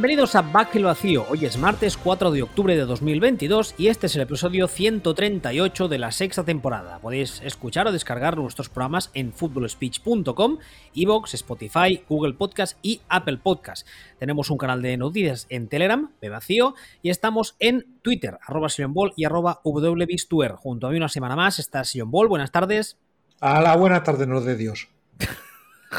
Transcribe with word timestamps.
Bienvenidos 0.00 0.34
a 0.34 0.40
Back 0.40 0.76
el 0.76 0.84
Vacío. 0.84 1.26
Hoy 1.28 1.44
es 1.44 1.58
martes 1.58 1.98
4 1.98 2.30
de 2.30 2.40
octubre 2.42 2.74
de 2.74 2.86
2022 2.86 3.74
y 3.76 3.88
este 3.88 4.06
es 4.06 4.16
el 4.16 4.22
episodio 4.22 4.66
138 4.66 5.88
de 5.88 5.98
la 5.98 6.10
sexta 6.10 6.42
temporada. 6.42 6.98
Podéis 7.00 7.42
escuchar 7.44 7.86
o 7.86 7.92
descargar 7.92 8.38
nuestros 8.38 8.70
programas 8.70 9.10
en 9.12 9.34
footballspeech.com, 9.34 10.56
Evox, 10.94 11.34
Spotify, 11.34 12.02
Google 12.08 12.32
Podcast 12.32 12.78
y 12.80 13.02
Apple 13.10 13.40
Podcast. 13.42 13.86
Tenemos 14.18 14.48
un 14.48 14.56
canal 14.56 14.80
de 14.80 14.96
noticias 14.96 15.46
en 15.50 15.68
Telegram, 15.68 16.10
de 16.22 16.30
Vacío, 16.30 16.74
y 17.02 17.10
estamos 17.10 17.54
en 17.58 17.84
Twitter, 18.00 18.38
arroba 18.40 18.68
Ball 18.88 19.12
y 19.16 19.26
arroba 19.26 19.60
wbistuer. 19.62 20.52
Junto 20.52 20.86
a 20.86 20.90
mí 20.92 20.96
una 20.96 21.10
semana 21.10 21.36
más 21.36 21.58
está 21.58 21.84
Sion 21.84 22.10
Ball. 22.10 22.28
Buenas 22.28 22.52
tardes. 22.52 22.96
A 23.40 23.60
la 23.60 23.76
buena 23.76 24.02
tarde, 24.02 24.26
no 24.26 24.40
de 24.40 24.56
Dios. 24.56 24.88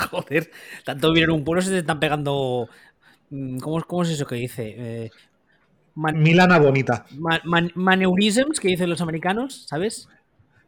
Joder, 0.10 0.50
tanto 0.86 1.14
vienen 1.14 1.36
un 1.36 1.44
pueblo 1.44 1.62
se 1.62 1.70
te 1.70 1.80
están 1.80 2.00
pegando 2.00 2.68
¿Cómo, 3.62 3.82
¿Cómo, 3.84 4.04
es 4.04 4.10
eso 4.10 4.28
que 4.28 4.36
dice? 4.36 4.76
Eh, 4.78 5.12
Milana 5.96 6.60
bonita. 6.60 7.06
maneurisms 7.76 8.60
que 8.60 8.68
dicen 8.68 8.90
los 8.90 9.02
americanos, 9.02 9.66
¿sabes? 9.68 10.10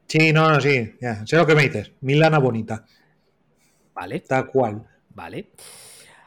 Sí, 0.07 0.31
no, 0.31 0.49
no, 0.49 0.61
sí. 0.61 0.95
Ya, 1.01 1.25
sé 1.25 1.35
lo 1.35 1.45
que 1.45 1.55
me 1.55 1.63
dices. 1.63 1.91
Milana 2.01 2.39
bonita. 2.39 2.85
Vale. 3.93 4.21
Tal 4.21 4.47
cual. 4.47 4.85
Vale. 5.13 5.49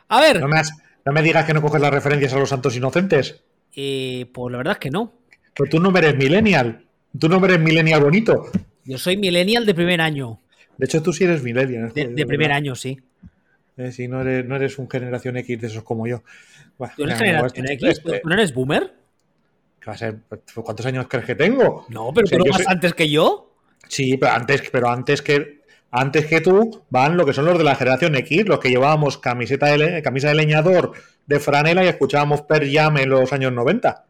A 0.09 0.21
ver. 0.21 0.41
No 0.41 1.13
me, 1.13 1.23
digas 1.23 1.45
que 1.47 1.55
no 1.55 1.63
coges 1.63 1.81
las 1.81 1.93
referencias 1.93 2.33
a 2.35 2.39
los 2.39 2.49
santos 2.49 2.77
inocentes. 2.77 3.43
Eh, 3.75 4.29
pues 4.33 4.53
la 4.53 4.59
verdad 4.59 4.73
es 4.75 4.79
que 4.79 4.91
no. 4.91 5.15
Que 5.55 5.69
tú 5.69 5.81
no 5.81 5.97
eres 5.97 6.17
millennial. 6.17 6.85
Tú 7.19 7.29
no 7.29 7.43
eres 7.45 7.61
millennial 7.61 8.03
bonito. 8.03 8.51
Yo 8.85 8.99
soy 8.99 9.17
millennial 9.17 9.65
de 9.65 9.75
primer 9.75 10.01
año. 10.01 10.41
De 10.77 10.85
hecho, 10.85 11.03
tú 11.03 11.13
sí 11.13 11.25
eres 11.25 11.43
millennial. 11.43 11.93
de 11.95 12.27
primer 12.27 12.53
año, 12.53 12.75
sí. 12.75 12.99
Eh, 13.77 13.93
si 13.93 14.09
no 14.09 14.23
eres, 14.23 14.47
no 14.47 14.57
eres 14.57 14.79
un 14.79 14.89
generación 14.89 15.37
X 15.37 15.61
de 15.61 15.67
esos 15.67 15.83
como 15.83 16.07
yo. 16.07 16.23
¿Tú 16.97 17.05
eres 17.05 17.19
generación 17.19 17.67
X? 17.71 18.03
¿No 18.25 18.35
eres 18.35 18.55
boomer? 18.55 18.95
¿Qué 19.81 19.87
va 19.87 19.95
a 19.95 19.99
ser? 19.99 20.19
¿Cuántos 20.55 20.87
años 20.87 21.07
crees 21.09 21.27
que 21.27 21.35
tengo? 21.35 21.87
No, 21.89 22.13
pero 22.15 22.27
tú 22.27 22.39
no 22.39 22.45
vas 22.51 22.67
antes 22.67 22.95
que 22.95 23.09
yo. 23.11 23.55
Sí, 23.89 24.17
pero 24.17 24.33
antes, 24.33 24.63
pero 24.71 24.89
antes 24.89 25.23
que 25.23 25.57
antes 25.91 26.27
que 26.27 26.41
tú 26.41 26.85
van 26.91 27.17
lo 27.17 27.25
que 27.25 27.33
son 27.33 27.45
los 27.45 27.57
de 27.57 27.65
la 27.65 27.77
generación 27.77 28.17
X, 28.17 28.47
los 28.47 28.59
que 28.59 28.69
llevábamos 28.71 29.19
camiseta 29.19 29.67
de 29.67 30.03
camisa 30.03 30.29
de 30.29 30.35
leñador 30.35 30.93
de 31.27 31.41
franela 31.41 31.85
y 31.85 31.89
escuchábamos 31.89 32.43
Per 32.43 32.71
Jam 32.71 32.99
en 32.99 33.11
los 33.11 33.33
años 33.33 33.53
90. 33.53 34.05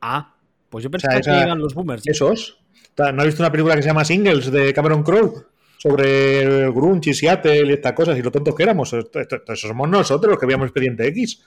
Ah, 0.00 0.34
pues 0.68 0.84
yo 0.84 0.90
pensaba 0.90 1.20
que 1.20 1.30
eran 1.30 1.58
los 1.58 1.74
boomers. 1.74 2.06
Esos. 2.06 2.60
¿No 2.96 3.20
has 3.20 3.26
visto 3.26 3.42
una 3.42 3.52
película 3.52 3.76
que 3.76 3.82
se 3.82 3.88
llama 3.88 4.04
Singles 4.04 4.50
de 4.50 4.72
Cameron 4.72 5.02
Crowe? 5.02 5.46
Sobre 5.78 6.42
el 6.42 6.72
Grunge 6.72 7.10
y 7.10 7.14
Seattle 7.14 7.66
y 7.66 7.72
estas 7.72 7.92
cosas 7.92 8.18
y 8.18 8.22
lo 8.22 8.30
tontos 8.30 8.54
que 8.54 8.64
éramos. 8.64 8.92
Esto, 8.92 9.56
somos 9.56 9.88
nosotros 9.88 10.30
los 10.30 10.38
que 10.38 10.46
veíamos 10.46 10.66
Expediente 10.66 11.06
X. 11.06 11.42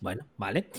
Bueno, 0.00 0.26
vale. 0.36 0.70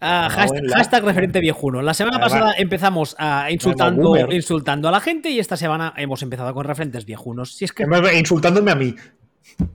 Ah, 0.00 0.28
hashtag, 0.30 1.04
referente 1.04 1.40
viejuno. 1.40 1.82
La 1.82 1.92
semana 1.92 2.20
pasada 2.20 2.54
empezamos 2.56 3.16
a 3.18 3.50
insultando, 3.50 4.16
insultando 4.30 4.88
a 4.88 4.92
la 4.92 5.00
gente 5.00 5.28
y 5.30 5.38
esta 5.40 5.56
semana 5.56 5.92
hemos 5.96 6.22
empezado 6.22 6.54
con 6.54 6.64
referentes 6.64 7.04
viejunos. 7.04 7.56
Si 7.56 7.64
es 7.64 7.72
que... 7.72 7.84
Insultándome 8.14 8.70
a 8.70 8.76
mí. 8.76 8.94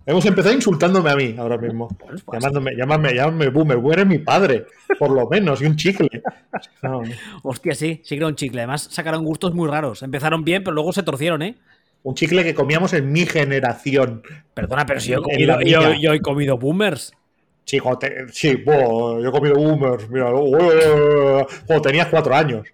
Hemos 0.06 0.26
empezado 0.26 0.56
insultándome 0.56 1.10
a 1.10 1.16
mí 1.16 1.36
ahora 1.38 1.58
mismo. 1.58 1.90
Pues, 1.90 2.24
llamándome, 2.32 2.72
llamándome, 2.76 3.50
boomer. 3.50 3.80
Eres 3.94 4.08
mi 4.08 4.20
padre, 4.20 4.66
por 4.98 5.12
lo 5.12 5.28
menos, 5.28 5.62
y 5.62 5.66
un 5.66 5.76
chicle. 5.76 6.10
Hostia, 7.44 7.74
sí, 7.74 8.02
sí 8.04 8.16
que 8.16 8.20
era 8.20 8.28
un 8.28 8.36
chicle. 8.36 8.62
Además, 8.62 8.88
sacaron 8.92 9.26
gustos 9.26 9.54
muy 9.54 9.68
raros. 9.68 10.04
Empezaron 10.04 10.44
bien, 10.44 10.64
pero 10.64 10.74
luego 10.74 10.94
se 10.94 11.04
torcieron, 11.04 11.42
¿eh? 11.42 11.58
Un 12.04 12.16
chicle 12.16 12.44
que 12.44 12.54
comíamos 12.54 12.94
en 12.94 13.12
mi 13.12 13.26
generación. 13.26 14.24
Perdona, 14.54 14.86
pero 14.86 15.00
si 15.00 15.12
yo 15.12 15.22
he 16.14 16.22
comido, 16.22 16.58
boomers. 16.58 17.14
Sí, 17.66 17.80
sí 18.32 18.64
yo 18.66 19.26
he 19.26 19.32
comido 19.32 19.56
boomers. 19.56 20.10
Mira, 20.10 20.32
cuando 20.32 21.82
tenías 21.82 22.08
cuatro 22.08 22.36
años. 22.36 22.68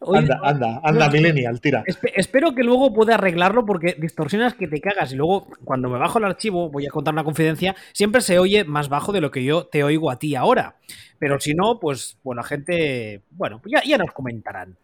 anda, 0.00 0.40
anda, 0.42 0.80
anda, 0.82 1.10
millennial, 1.10 1.60
tira. 1.60 1.84
espero 2.14 2.54
que 2.54 2.62
luego 2.62 2.94
pueda 2.94 3.16
arreglarlo 3.16 3.66
porque 3.66 3.96
distorsionas 3.98 4.54
que 4.54 4.66
te 4.66 4.80
cagas 4.80 5.12
y 5.12 5.16
luego 5.16 5.48
cuando 5.64 5.90
me 5.90 5.98
bajo 5.98 6.18
el 6.18 6.24
archivo, 6.24 6.70
voy 6.70 6.86
a 6.86 6.90
contar 6.90 7.12
una 7.12 7.24
confidencia, 7.24 7.76
siempre 7.92 8.22
se 8.22 8.38
oye 8.38 8.64
más 8.64 8.88
bajo 8.88 9.12
de 9.12 9.20
lo 9.20 9.30
que 9.30 9.44
yo 9.44 9.66
te 9.66 9.84
oigo 9.84 10.10
a 10.10 10.18
ti 10.18 10.36
ahora. 10.36 10.76
Pero 11.18 11.40
si 11.40 11.54
no, 11.54 11.78
pues 11.80 12.18
bueno, 12.22 12.42
la 12.42 12.48
gente, 12.48 13.22
bueno, 13.30 13.60
pues 13.60 13.72
ya, 13.72 13.82
ya 13.88 13.98
nos 13.98 14.12
comentarán. 14.12 14.76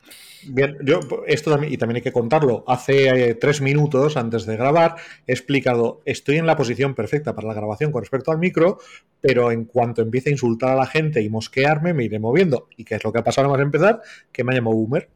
Bien, 0.46 0.76
yo 0.82 1.00
esto 1.26 1.50
también, 1.50 1.72
y 1.72 1.76
también 1.76 1.96
hay 1.96 2.02
que 2.02 2.12
contarlo, 2.12 2.64
hace 2.66 3.30
eh, 3.30 3.34
tres 3.34 3.60
minutos 3.60 4.16
antes 4.16 4.44
de 4.46 4.56
grabar 4.56 4.96
he 5.26 5.32
explicado, 5.32 6.02
estoy 6.04 6.36
en 6.36 6.46
la 6.46 6.56
posición 6.56 6.94
perfecta 6.94 7.34
para 7.34 7.48
la 7.48 7.54
grabación 7.54 7.92
con 7.92 8.02
respecto 8.02 8.30
al 8.30 8.38
micro, 8.38 8.78
pero 9.20 9.50
en 9.50 9.64
cuanto 9.64 10.02
empiece 10.02 10.30
a 10.30 10.32
insultar 10.32 10.70
a 10.70 10.76
la 10.76 10.86
gente 10.86 11.22
y 11.22 11.28
mosquearme, 11.28 11.94
me 11.94 12.04
iré 12.04 12.18
moviendo. 12.18 12.68
¿Y 12.76 12.84
qué 12.84 12.96
es 12.96 13.04
lo 13.04 13.12
que 13.12 13.20
ha 13.20 13.24
pasado 13.24 13.48
más 13.48 13.60
empezar? 13.60 14.00
Que 14.32 14.44
me 14.44 14.54
llamo 14.54 14.72
Boomer. 14.72 15.08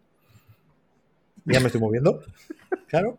Ya 1.48 1.60
me 1.60 1.66
estoy 1.66 1.81
moviendo. 1.81 2.20
Claro. 2.88 3.19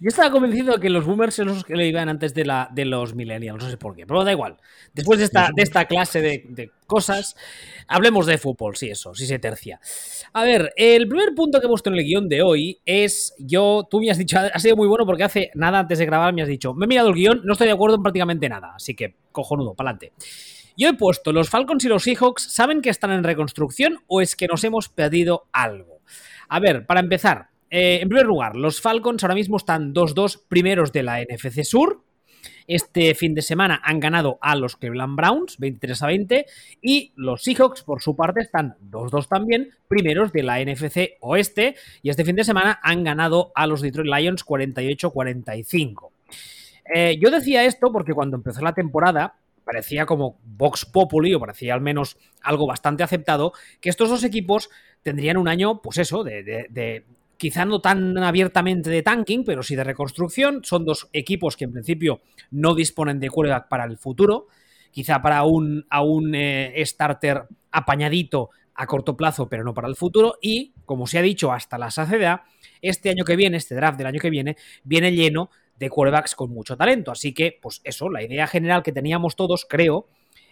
Yo 0.00 0.08
estaba 0.08 0.30
convencido 0.30 0.74
de 0.74 0.80
que 0.80 0.90
los 0.90 1.04
boomers 1.04 1.34
son 1.34 1.48
los 1.48 1.64
que 1.64 1.74
le 1.74 1.86
iban 1.88 2.08
antes 2.08 2.34
de, 2.34 2.44
la, 2.44 2.68
de 2.72 2.84
los 2.84 3.14
millennials, 3.14 3.62
no 3.62 3.70
sé 3.70 3.76
por 3.76 3.94
qué, 3.94 4.06
pero 4.06 4.24
da 4.24 4.32
igual. 4.32 4.56
Después 4.92 5.18
de 5.18 5.24
esta, 5.24 5.50
de 5.54 5.62
esta 5.62 5.86
clase 5.86 6.20
de, 6.20 6.70
cosas, 6.86 7.36
hablemos 7.88 8.26
de 8.26 8.38
fútbol, 8.38 8.76
sí, 8.76 8.88
eso, 8.88 9.14
sí 9.14 9.26
se 9.26 9.38
tercia. 9.38 9.80
A 10.32 10.44
ver, 10.44 10.72
el 10.76 11.08
primer 11.08 11.34
punto 11.34 11.60
que 11.60 11.66
he 11.66 11.68
puesto 11.68 11.90
en 11.90 11.96
el 11.96 12.04
guion 12.04 12.28
de 12.28 12.42
hoy 12.42 12.80
es, 12.84 13.34
yo, 13.38 13.86
tú 13.90 14.00
me 14.00 14.10
has 14.10 14.18
dicho, 14.18 14.38
ha 14.38 14.58
sido 14.58 14.76
muy 14.76 14.86
bueno 14.88 15.04
porque 15.04 15.24
hace 15.24 15.50
nada 15.54 15.80
antes 15.80 15.98
de 15.98 16.06
grabar 16.06 16.32
me 16.32 16.42
has 16.42 16.48
dicho, 16.48 16.74
me 16.74 16.84
he 16.84 16.88
mirado 16.88 17.08
el 17.08 17.14
guion, 17.14 17.40
no 17.44 17.52
estoy 17.52 17.66
de 17.66 17.72
acuerdo 17.72 17.96
en 17.96 18.02
prácticamente 18.02 18.48
nada, 18.48 18.74
así 18.76 18.94
que 18.94 19.16
cojonudo, 19.32 19.74
pa'lante. 19.74 20.12
Yo 20.76 20.88
he 20.88 20.94
puesto, 20.94 21.32
¿los 21.32 21.48
Falcons 21.48 21.84
y 21.84 21.88
los 21.88 22.02
Seahawks 22.02 22.52
saben 22.52 22.82
que 22.82 22.90
están 22.90 23.10
en 23.10 23.24
reconstrucción 23.24 24.00
o 24.06 24.20
es 24.20 24.36
que 24.36 24.46
nos 24.46 24.62
hemos 24.62 24.90
perdido 24.90 25.46
algo? 25.50 25.95
A 26.48 26.60
ver, 26.60 26.86
para 26.86 27.00
empezar, 27.00 27.48
eh, 27.70 27.98
en 28.00 28.08
primer 28.08 28.26
lugar, 28.26 28.56
los 28.56 28.80
Falcons 28.80 29.22
ahora 29.24 29.34
mismo 29.34 29.56
están 29.56 29.92
2-2 29.92 30.42
primeros 30.48 30.92
de 30.92 31.02
la 31.02 31.20
NFC 31.20 31.64
Sur. 31.64 32.02
Este 32.68 33.14
fin 33.14 33.34
de 33.34 33.42
semana 33.42 33.80
han 33.84 34.00
ganado 34.00 34.38
a 34.40 34.56
los 34.56 34.76
Cleveland 34.76 35.16
Browns 35.16 35.58
23 35.58 36.02
a 36.02 36.06
20 36.06 36.46
y 36.82 37.12
los 37.16 37.42
Seahawks 37.42 37.82
por 37.82 38.02
su 38.02 38.16
parte 38.16 38.40
están 38.40 38.76
2-2 38.90 39.28
también 39.28 39.70
primeros 39.88 40.32
de 40.32 40.42
la 40.42 40.60
NFC 40.64 41.16
Oeste 41.20 41.76
y 42.02 42.10
este 42.10 42.24
fin 42.24 42.36
de 42.36 42.44
semana 42.44 42.78
han 42.82 43.04
ganado 43.04 43.52
a 43.54 43.66
los 43.66 43.82
Detroit 43.82 44.12
Lions 44.12 44.44
48-45. 44.44 46.10
Eh, 46.94 47.18
yo 47.20 47.30
decía 47.30 47.64
esto 47.64 47.92
porque 47.92 48.14
cuando 48.14 48.36
empezó 48.36 48.60
la 48.62 48.74
temporada 48.74 49.36
parecía 49.64 50.06
como 50.06 50.38
Vox 50.44 50.86
Populi 50.86 51.34
o 51.34 51.40
parecía 51.40 51.74
al 51.74 51.80
menos 51.80 52.16
algo 52.40 52.66
bastante 52.66 53.02
aceptado 53.02 53.52
que 53.80 53.90
estos 53.90 54.08
dos 54.08 54.22
equipos 54.22 54.70
tendrían 55.06 55.36
un 55.36 55.46
año 55.46 55.80
pues 55.80 55.98
eso 55.98 56.24
de 56.24 57.04
quizá 57.36 57.64
no 57.64 57.80
tan 57.80 58.16
abiertamente 58.18 58.90
de 58.90 59.02
tanking, 59.02 59.44
pero 59.44 59.62
sí 59.62 59.76
de 59.76 59.84
reconstrucción. 59.84 60.64
Son 60.64 60.84
dos 60.84 61.08
equipos 61.12 61.56
que 61.56 61.64
en 61.64 61.72
principio 61.72 62.20
no 62.50 62.74
disponen 62.74 63.20
de 63.20 63.30
quarterback 63.30 63.68
para 63.68 63.84
el 63.84 63.98
futuro. 63.98 64.46
Quizá 64.90 65.20
para 65.20 65.44
un, 65.44 65.86
a 65.90 66.02
un 66.02 66.34
eh, 66.34 66.82
starter 66.84 67.44
apañadito 67.70 68.50
a 68.74 68.86
corto 68.86 69.16
plazo, 69.16 69.48
pero 69.48 69.64
no 69.64 69.74
para 69.74 69.88
el 69.88 69.96
futuro. 69.96 70.38
Y, 70.40 70.72
como 70.84 71.06
se 71.06 71.18
ha 71.18 71.22
dicho 71.22 71.52
hasta 71.52 71.78
la 71.78 71.90
saciedad, 71.90 72.42
este 72.80 73.10
año 73.10 73.24
que 73.24 73.36
viene, 73.36 73.56
este 73.56 73.74
draft 73.74 73.98
del 73.98 74.06
año 74.06 74.20
que 74.20 74.30
viene, 74.30 74.56
viene 74.84 75.12
lleno 75.12 75.50
de 75.78 75.90
quarterbacks 75.90 76.34
con 76.34 76.50
mucho 76.50 76.76
talento. 76.76 77.10
Así 77.10 77.34
que, 77.34 77.58
pues 77.60 77.80
eso, 77.84 78.08
la 78.08 78.22
idea 78.22 78.46
general 78.46 78.82
que 78.82 78.92
teníamos 78.92 79.36
todos, 79.36 79.66
creo, 79.68 80.06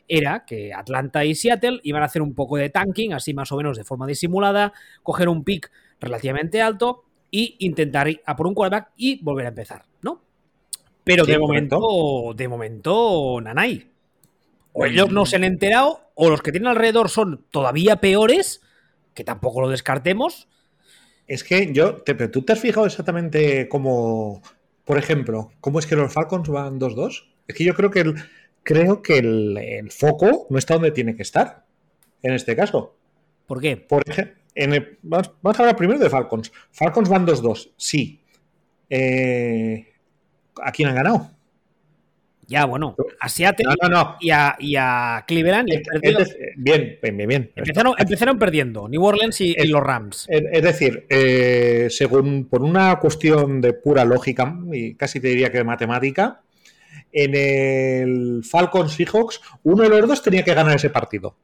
era 0.09 0.45
que 0.45 0.73
Atlanta 0.73 1.25
y 1.25 1.35
Seattle 1.35 1.81
iban 1.83 2.03
a 2.03 2.07
hacer 2.07 2.23
un 2.23 2.35
poco 2.35 2.57
de 2.57 2.71
tanking, 2.71 3.13
así 3.13 3.35
más 3.35 3.51
o 3.53 3.57
menos 3.57 3.77
de 3.77 3.85
forma 3.85 4.07
disimulada, 4.07 4.73
coger 5.03 5.29
un 5.29 5.45
pick 5.45 5.71
relativamente 6.01 6.61
alto 6.61 7.05
y 7.31 7.57
intentar 7.61 8.09
ir 8.09 8.21
a 8.27 8.37
por 8.37 8.47
un 8.47 8.55
quarterback 8.55 8.93
y 8.97 9.23
volver 9.23 9.47
a 9.47 9.49
empezar, 9.51 9.85
¿no? 10.03 10.23
Pero 11.05 11.25
de 11.27 11.39
momento, 11.39 12.33
de 12.35 12.49
momento, 12.49 13.41
Nanay. 13.43 13.91
O 14.73 14.87
ellos 14.87 15.11
no 15.13 15.25
se 15.25 15.37
han 15.37 15.45
enterado, 15.45 16.01
o 16.15 16.31
los 16.31 16.43
que 16.43 16.51
tienen 16.51 16.69
alrededor 16.69 17.09
son 17.09 17.45
todavía 17.51 17.97
peores, 17.97 18.61
que 19.15 19.23
tampoco 19.23 19.61
lo 19.61 19.69
descartemos. 19.69 20.49
Es 21.27 21.45
que 21.45 21.73
yo, 21.73 22.03
pero 22.05 22.31
tú 22.31 22.43
te 22.43 22.53
has 22.53 22.61
fijado 22.61 22.87
exactamente 22.87 23.69
cómo, 23.69 24.43
por 24.85 24.99
ejemplo, 24.99 25.53
cómo 25.61 25.79
es 25.79 25.87
que 25.87 25.97
los 25.97 26.13
Falcons 26.13 26.49
van 26.49 26.81
2-2. 26.81 27.25
Es 27.47 27.55
que 27.55 27.65
yo 27.65 27.75
creo 27.75 27.91
que 27.91 28.01
el, 28.01 28.15
creo 28.65 29.03
que 29.03 29.19
el, 29.19 29.91
foco 29.93 30.49
no 30.51 30.59
está 30.59 30.75
donde 30.75 30.91
tiene 30.91 31.15
que 31.15 31.23
estar 31.23 31.65
en 32.23 32.33
este 32.33 32.57
caso. 32.57 32.97
¿Por 33.47 33.61
qué? 33.61 33.77
Por 33.77 34.03
ejemplo, 34.09 34.35
vamos, 35.03 35.31
a 35.45 35.63
hablar 35.63 35.77
primero 35.77 36.01
de 36.01 36.11
Falcons. 36.11 36.51
Falcons 36.73 37.09
van 37.09 37.27
2-2, 37.27 37.73
sí. 37.77 38.21
Eh, 38.91 39.87
¿A 40.63 40.73
quién 40.73 40.89
han 40.89 40.95
ganado? 40.97 41.31
Ya, 42.47 42.67
bueno, 42.67 42.95
a 43.21 43.29
Seattle 43.29 43.67
Y, 44.21 44.31
a, 44.31 45.25
Cleveland. 45.27 45.69
bien, 46.57 46.99
bien, 47.03 47.29
bien. 47.29 47.53
Empezaron, 47.57 48.39
perdiendo 48.39 48.89
New 48.89 49.03
Orleans 49.03 49.41
y, 49.41 49.55
los 49.67 49.83
Rams. 49.83 50.27
Es, 50.29 50.63
decir, 50.63 51.07
eh, 51.09 51.89
según 51.91 52.47
por 52.47 52.63
una 52.63 52.99
cuestión 52.99 53.61
de 53.61 53.73
pura 53.73 54.05
lógica 54.05 54.59
y 54.73 54.95
casi 54.95 55.21
te 55.21 55.29
diría 55.29 55.51
que 55.51 55.59
de 55.59 55.65
matemática, 55.65 56.43
en 57.15 57.35
el 57.37 58.45
Falcons 58.45 58.93
Seahawks, 58.93 59.41
uno 59.63 59.85
de 59.85 59.89
los 59.89 60.09
dos 60.09 60.21
tenía 60.21 60.43
que 60.43 60.53
ganar 60.53 60.75
ese 60.75 60.91
partido. 60.91 61.37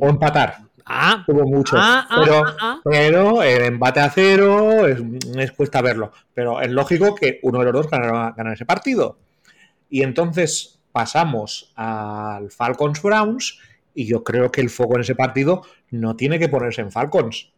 O 0.00 0.08
empatar. 0.08 0.56
Ah, 0.86 1.22
Hubo 1.26 1.44
mucho. 1.44 1.76
Ah, 1.78 2.06
ah, 2.08 2.22
pero, 2.24 2.42
ah, 2.60 2.80
pero 2.82 3.42
el 3.42 3.62
empate 3.62 4.00
a 4.00 4.08
cero 4.08 4.86
es, 4.86 4.98
es 5.36 5.52
cuesta 5.52 5.82
verlo. 5.82 6.12
Pero 6.32 6.60
es 6.62 6.70
lógico 6.70 7.14
que 7.14 7.40
uno 7.42 7.58
de 7.58 7.66
los 7.66 7.74
dos 7.74 7.90
ganara, 7.90 8.32
ganara 8.36 8.54
ese 8.54 8.64
partido. 8.64 9.18
Y 9.90 10.02
entonces 10.02 10.80
pasamos 10.92 11.72
al 11.76 12.50
Falcons 12.50 13.02
Browns. 13.02 13.58
Y 13.94 14.06
yo 14.06 14.24
creo 14.24 14.50
que 14.50 14.62
el 14.62 14.70
foco 14.70 14.94
en 14.94 15.02
ese 15.02 15.14
partido 15.14 15.62
no 15.90 16.16
tiene 16.16 16.38
que 16.38 16.48
ponerse 16.48 16.80
en 16.80 16.90
Falcons. 16.90 17.52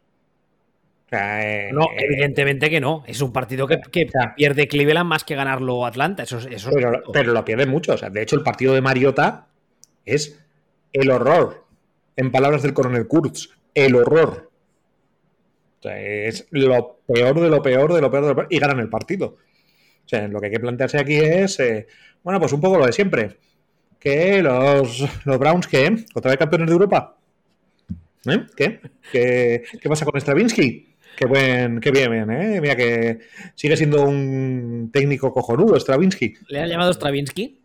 Eh, 1.11 1.69
no, 1.73 1.85
eh, 1.85 2.05
evidentemente 2.09 2.69
que 2.69 2.79
no. 2.79 3.03
Es 3.07 3.21
un 3.21 3.33
partido 3.33 3.67
que, 3.67 3.79
que 3.91 4.07
pierde 4.35 4.67
Cleveland 4.67 5.07
más 5.09 5.23
que 5.23 5.35
ganarlo 5.35 5.85
Atlanta. 5.85 6.23
Eso, 6.23 6.37
es- 6.37 6.45
eso 6.45 6.69
es 6.69 6.75
pero, 6.75 6.89
cierto. 6.91 7.11
pero 7.11 7.33
lo 7.33 7.43
pierde 7.45 7.65
mucho. 7.65 7.93
O 7.93 7.97
sea, 7.97 8.09
de 8.09 8.21
hecho, 8.21 8.35
el 8.35 8.43
partido 8.43 8.73
de 8.73 8.81
Mariota 8.81 9.47
es 10.05 10.39
el 10.93 11.09
horror. 11.11 11.65
En 12.15 12.31
palabras 12.31 12.61
del 12.63 12.73
coronel 12.73 13.07
Kurtz, 13.07 13.49
el 13.73 13.95
horror. 13.95 14.49
O 15.79 15.81
sea, 15.81 15.99
es 15.99 16.47
lo 16.51 16.99
peor 17.07 17.39
de 17.39 17.49
lo 17.49 17.61
peor 17.61 17.93
de 17.93 18.01
lo 18.01 18.11
peor 18.11 18.23
de 18.23 18.29
lo 18.29 18.35
peor. 18.35 18.47
Y 18.49 18.59
ganan 18.59 18.79
el 18.79 18.89
partido. 18.89 19.27
O 20.05 20.07
sea, 20.09 20.27
lo 20.27 20.39
que 20.39 20.47
hay 20.47 20.51
que 20.51 20.59
plantearse 20.59 20.99
aquí 20.99 21.15
es, 21.15 21.59
eh, 21.59 21.87
bueno, 22.23 22.39
pues 22.39 22.51
un 22.51 22.59
poco 22.61 22.77
lo 22.77 22.85
de 22.85 22.91
siempre. 22.93 23.37
Que 23.99 24.41
los, 24.43 25.03
los 25.25 25.39
Browns, 25.39 25.67
¿qué? 25.67 26.05
¿Otra 26.13 26.31
vez 26.31 26.37
campeones 26.37 26.67
de 26.67 26.73
Europa? 26.73 27.15
¿Eh? 28.25 28.45
¿Qué? 28.55 28.81
¿Qué, 29.11 29.63
qué 29.81 29.89
pasa 29.89 30.05
con 30.05 30.19
Stravinsky? 30.19 30.88
Qué, 31.19 31.25
buen, 31.25 31.81
qué 31.81 31.91
bien, 31.91 32.09
bien, 32.09 32.31
¿eh? 32.31 32.61
Mira 32.61 32.77
que 32.77 33.19
sigue 33.53 33.75
siendo 33.75 34.05
un 34.05 34.89
técnico 34.89 35.33
cojonudo, 35.33 35.77
Stravinsky. 35.77 36.33
¿Le 36.47 36.61
han 36.61 36.69
llamado 36.69 36.93
Stravinsky? 36.93 37.59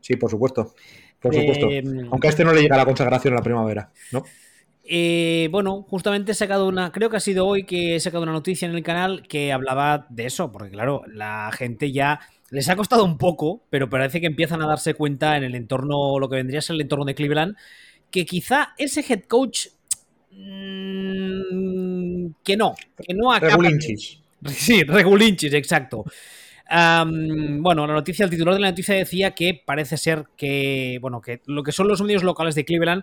Sí, 0.00 0.16
por 0.16 0.28
supuesto. 0.28 0.74
Por 1.20 1.32
supuesto. 1.32 1.70
Eh, 1.70 1.84
Aunque 2.10 2.26
a 2.26 2.30
este 2.30 2.44
no 2.44 2.52
le 2.52 2.62
llega 2.62 2.76
la 2.76 2.84
consagración 2.84 3.32
en 3.32 3.36
la 3.36 3.44
primavera, 3.44 3.92
¿no? 4.10 4.24
Eh, 4.82 5.48
bueno, 5.52 5.86
justamente 5.88 6.32
he 6.32 6.34
sacado 6.34 6.66
una, 6.66 6.90
creo 6.90 7.08
que 7.08 7.18
ha 7.18 7.20
sido 7.20 7.46
hoy 7.46 7.62
que 7.62 7.94
he 7.94 8.00
sacado 8.00 8.24
una 8.24 8.32
noticia 8.32 8.66
en 8.66 8.74
el 8.74 8.82
canal 8.82 9.22
que 9.28 9.52
hablaba 9.52 10.08
de 10.10 10.26
eso, 10.26 10.50
porque 10.50 10.72
claro, 10.72 11.04
la 11.06 11.52
gente 11.52 11.92
ya 11.92 12.18
les 12.50 12.68
ha 12.68 12.74
costado 12.74 13.04
un 13.04 13.18
poco, 13.18 13.62
pero 13.70 13.88
parece 13.88 14.20
que 14.20 14.26
empiezan 14.26 14.62
a 14.62 14.66
darse 14.66 14.94
cuenta 14.94 15.36
en 15.36 15.44
el 15.44 15.54
entorno, 15.54 16.18
lo 16.18 16.28
que 16.28 16.34
vendría 16.34 16.58
a 16.58 16.62
ser 16.62 16.74
el 16.74 16.80
entorno 16.80 17.04
de 17.04 17.14
Cleveland, 17.14 17.56
que 18.10 18.26
quizá 18.26 18.74
ese 18.78 19.04
head 19.08 19.22
coach 19.28 19.66
mm, 20.36 22.26
que 22.44 22.56
no, 22.56 22.74
que 22.96 23.14
no 23.14 23.32
acaba. 23.32 23.52
Regulinchis. 23.52 24.20
Sí, 24.46 24.84
regulinchis, 24.84 25.54
exacto. 25.54 26.04
Bueno, 26.68 27.86
la 27.86 27.94
noticia, 27.94 28.24
el 28.24 28.30
titular 28.30 28.54
de 28.54 28.60
la 28.60 28.70
noticia 28.70 28.94
decía 28.94 29.32
que 29.32 29.60
parece 29.64 29.96
ser 29.96 30.26
que, 30.36 30.98
bueno, 31.00 31.20
que 31.20 31.40
lo 31.46 31.62
que 31.62 31.72
son 31.72 31.88
los 31.88 32.02
medios 32.02 32.22
locales 32.22 32.54
de 32.54 32.64
Cleveland, 32.64 33.02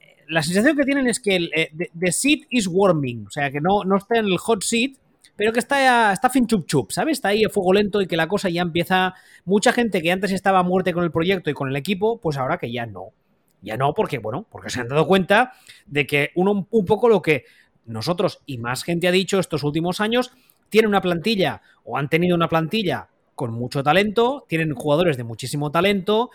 eh, 0.00 0.24
la 0.28 0.42
sensación 0.42 0.76
que 0.76 0.84
tienen 0.84 1.06
es 1.06 1.20
que 1.20 1.36
el 1.36 1.50
eh, 1.54 1.70
the, 1.76 1.90
the 1.98 2.12
seat 2.12 2.40
is 2.50 2.66
warming, 2.66 3.26
o 3.26 3.30
sea, 3.30 3.50
que 3.50 3.60
no, 3.60 3.84
no 3.84 3.96
está 3.96 4.18
en 4.18 4.26
el 4.26 4.38
hot 4.38 4.62
seat, 4.62 4.92
pero 5.36 5.52
que 5.52 5.60
está, 5.60 6.12
está 6.12 6.30
fin 6.30 6.46
chup 6.48 6.66
chup, 6.66 6.90
¿sabes? 6.90 7.18
Está 7.18 7.28
ahí 7.28 7.44
a 7.44 7.48
fuego 7.48 7.72
lento 7.72 8.00
y 8.00 8.08
que 8.08 8.16
la 8.16 8.26
cosa 8.26 8.48
ya 8.48 8.62
empieza. 8.62 9.14
Mucha 9.44 9.72
gente 9.72 10.02
que 10.02 10.10
antes 10.10 10.32
estaba 10.32 10.58
a 10.58 10.62
muerte 10.64 10.92
con 10.92 11.04
el 11.04 11.12
proyecto 11.12 11.48
y 11.48 11.54
con 11.54 11.68
el 11.68 11.76
equipo, 11.76 12.20
pues 12.20 12.36
ahora 12.36 12.58
que 12.58 12.72
ya 12.72 12.86
no. 12.86 13.12
Ya 13.60 13.76
no, 13.76 13.92
porque, 13.94 14.18
bueno, 14.18 14.46
porque 14.50 14.70
se 14.70 14.80
han 14.80 14.88
dado 14.88 15.06
cuenta 15.06 15.52
de 15.86 16.06
que 16.06 16.30
uno 16.34 16.66
un 16.70 16.84
poco 16.84 17.08
lo 17.08 17.22
que 17.22 17.44
nosotros 17.86 18.40
y 18.46 18.58
más 18.58 18.84
gente 18.84 19.08
ha 19.08 19.12
dicho 19.12 19.38
estos 19.38 19.64
últimos 19.64 20.00
años, 20.00 20.32
tienen 20.68 20.90
una 20.90 21.00
plantilla 21.00 21.62
o 21.84 21.96
han 21.96 22.08
tenido 22.08 22.36
una 22.36 22.48
plantilla 22.48 23.08
con 23.34 23.52
mucho 23.52 23.82
talento, 23.82 24.44
tienen 24.48 24.74
jugadores 24.74 25.16
de 25.16 25.24
muchísimo 25.24 25.70
talento 25.70 26.30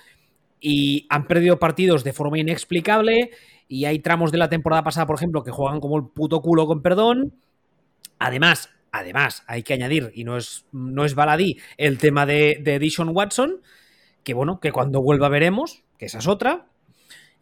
y 0.60 1.06
han 1.10 1.28
perdido 1.28 1.60
partidos 1.60 2.04
de 2.04 2.14
forma 2.14 2.40
inexplicable 2.40 3.32
y 3.68 3.86
hay 3.86 4.00
tramos 4.00 4.32
de 4.32 4.38
la 4.38 4.50
temporada 4.50 4.84
pasada, 4.84 5.06
por 5.06 5.16
ejemplo, 5.16 5.44
que 5.44 5.52
juegan 5.52 5.80
como 5.80 5.98
el 5.98 6.06
puto 6.06 6.42
culo 6.42 6.66
con 6.66 6.82
perdón. 6.82 7.34
Además, 8.20 8.70
además, 8.92 9.44
hay 9.48 9.64
que 9.64 9.74
añadir, 9.74 10.12
y 10.14 10.24
no 10.24 10.38
es, 10.38 10.66
no 10.72 11.04
es 11.04 11.16
baladí, 11.16 11.58
el 11.78 11.98
tema 11.98 12.26
de, 12.26 12.60
de 12.62 12.80
Dishon 12.80 13.10
Watson, 13.10 13.62
que 14.24 14.34
bueno, 14.34 14.60
que 14.60 14.72
cuando 14.72 15.02
vuelva 15.02 15.28
veremos, 15.28 15.84
que 15.98 16.06
esa 16.06 16.20
es 16.20 16.28
otra. 16.28 16.68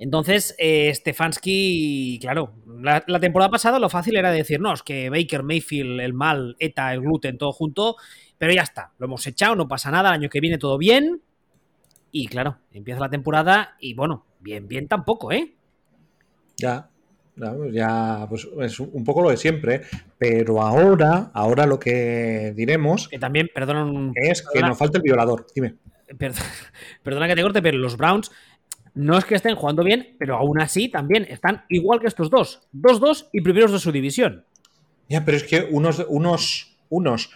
Entonces, 0.01 0.55
eh, 0.57 0.91
Stefanski, 0.95 2.17
claro, 2.19 2.53
la, 2.81 3.03
la, 3.05 3.19
temporada 3.19 3.51
pasada 3.51 3.77
lo 3.77 3.87
fácil 3.87 4.15
era 4.17 4.31
decir, 4.31 4.59
no, 4.59 4.73
es 4.73 4.81
que 4.81 5.11
Baker, 5.11 5.43
Mayfield, 5.43 5.99
el 5.99 6.13
mal, 6.13 6.55
ETA, 6.57 6.91
el 6.91 7.01
gluten, 7.01 7.37
todo 7.37 7.51
junto, 7.51 7.97
pero 8.39 8.51
ya 8.51 8.63
está, 8.63 8.93
lo 8.97 9.05
hemos 9.05 9.27
echado, 9.27 9.55
no 9.55 9.67
pasa 9.67 9.91
nada, 9.91 10.09
el 10.09 10.15
año 10.15 10.29
que 10.29 10.39
viene 10.39 10.57
todo 10.57 10.79
bien. 10.79 11.21
Y 12.11 12.25
claro, 12.25 12.57
empieza 12.71 12.99
la 12.99 13.11
temporada 13.11 13.75
y 13.79 13.93
bueno, 13.93 14.25
bien, 14.39 14.67
bien 14.67 14.87
tampoco, 14.87 15.31
¿eh? 15.31 15.53
Ya, 16.57 16.89
ya, 17.35 17.53
ya 17.71 18.25
pues 18.27 18.47
es 18.59 18.79
un 18.79 19.03
poco 19.03 19.21
lo 19.21 19.29
de 19.29 19.37
siempre, 19.37 19.83
pero 20.17 20.63
ahora, 20.63 21.29
ahora 21.31 21.67
lo 21.67 21.79
que 21.79 22.53
diremos 22.55 23.07
que 23.07 23.19
también, 23.19 23.51
perdona, 23.53 23.85
un, 23.85 24.13
es 24.15 24.41
perdona, 24.41 24.61
que 24.61 24.67
nos 24.67 24.77
falta 24.79 24.97
el 24.97 25.03
violador. 25.03 25.45
Dime. 25.53 25.75
Perdona, 26.17 26.41
perdona 27.03 27.27
que 27.27 27.35
te 27.35 27.43
corte, 27.43 27.61
pero 27.61 27.77
los 27.77 27.97
Browns 27.97 28.31
no 28.93 29.17
es 29.17 29.25
que 29.25 29.35
estén 29.35 29.55
jugando 29.55 29.83
bien, 29.83 30.15
pero 30.19 30.35
aún 30.35 30.59
así 30.59 30.89
también 30.89 31.25
están 31.29 31.63
igual 31.69 31.99
que 31.99 32.07
estos 32.07 32.29
dos. 32.29 32.67
2-2 32.73 33.29
y 33.31 33.41
primeros 33.41 33.71
de 33.71 33.79
su 33.79 33.91
división. 33.91 34.45
Ya, 35.07 35.23
pero 35.23 35.37
es 35.37 35.43
que 35.43 35.67
unos, 35.69 36.05
unos, 36.09 36.77
unos 36.89 37.31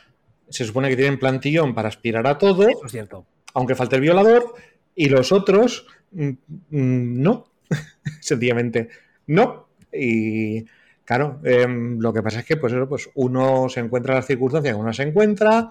se 0.50 0.66
supone 0.66 0.90
que 0.90 0.96
tienen 0.96 1.20
plantillón 1.20 1.74
para 1.74 1.90
aspirar 1.90 2.28
a 2.28 2.38
todo. 2.38 2.68
Eso 2.68 2.86
es 2.86 2.92
cierto. 2.92 3.26
Aunque 3.54 3.76
falte 3.76 3.96
el 3.96 4.02
violador. 4.02 4.54
Y 4.96 5.10
los 5.10 5.32
otros, 5.32 5.88
mm, 6.12 6.30
mm, 6.70 7.22
no. 7.22 7.48
Sencillamente, 8.22 8.90
no. 9.28 9.68
Y 9.92 10.66
claro, 11.04 11.40
eh, 11.44 11.68
lo 11.68 12.14
que 12.14 12.22
pasa 12.22 12.40
es 12.40 12.46
que 12.46 12.58
pues, 12.58 12.74
eso, 12.74 12.88
pues 12.88 13.10
uno 13.16 13.68
se 13.70 13.80
encuentra 13.82 14.14
en 14.14 14.18
las 14.18 14.28
circunstancias 14.28 14.74
que 14.74 14.80
uno 14.80 14.94
se 14.94 15.04
encuentra. 15.04 15.70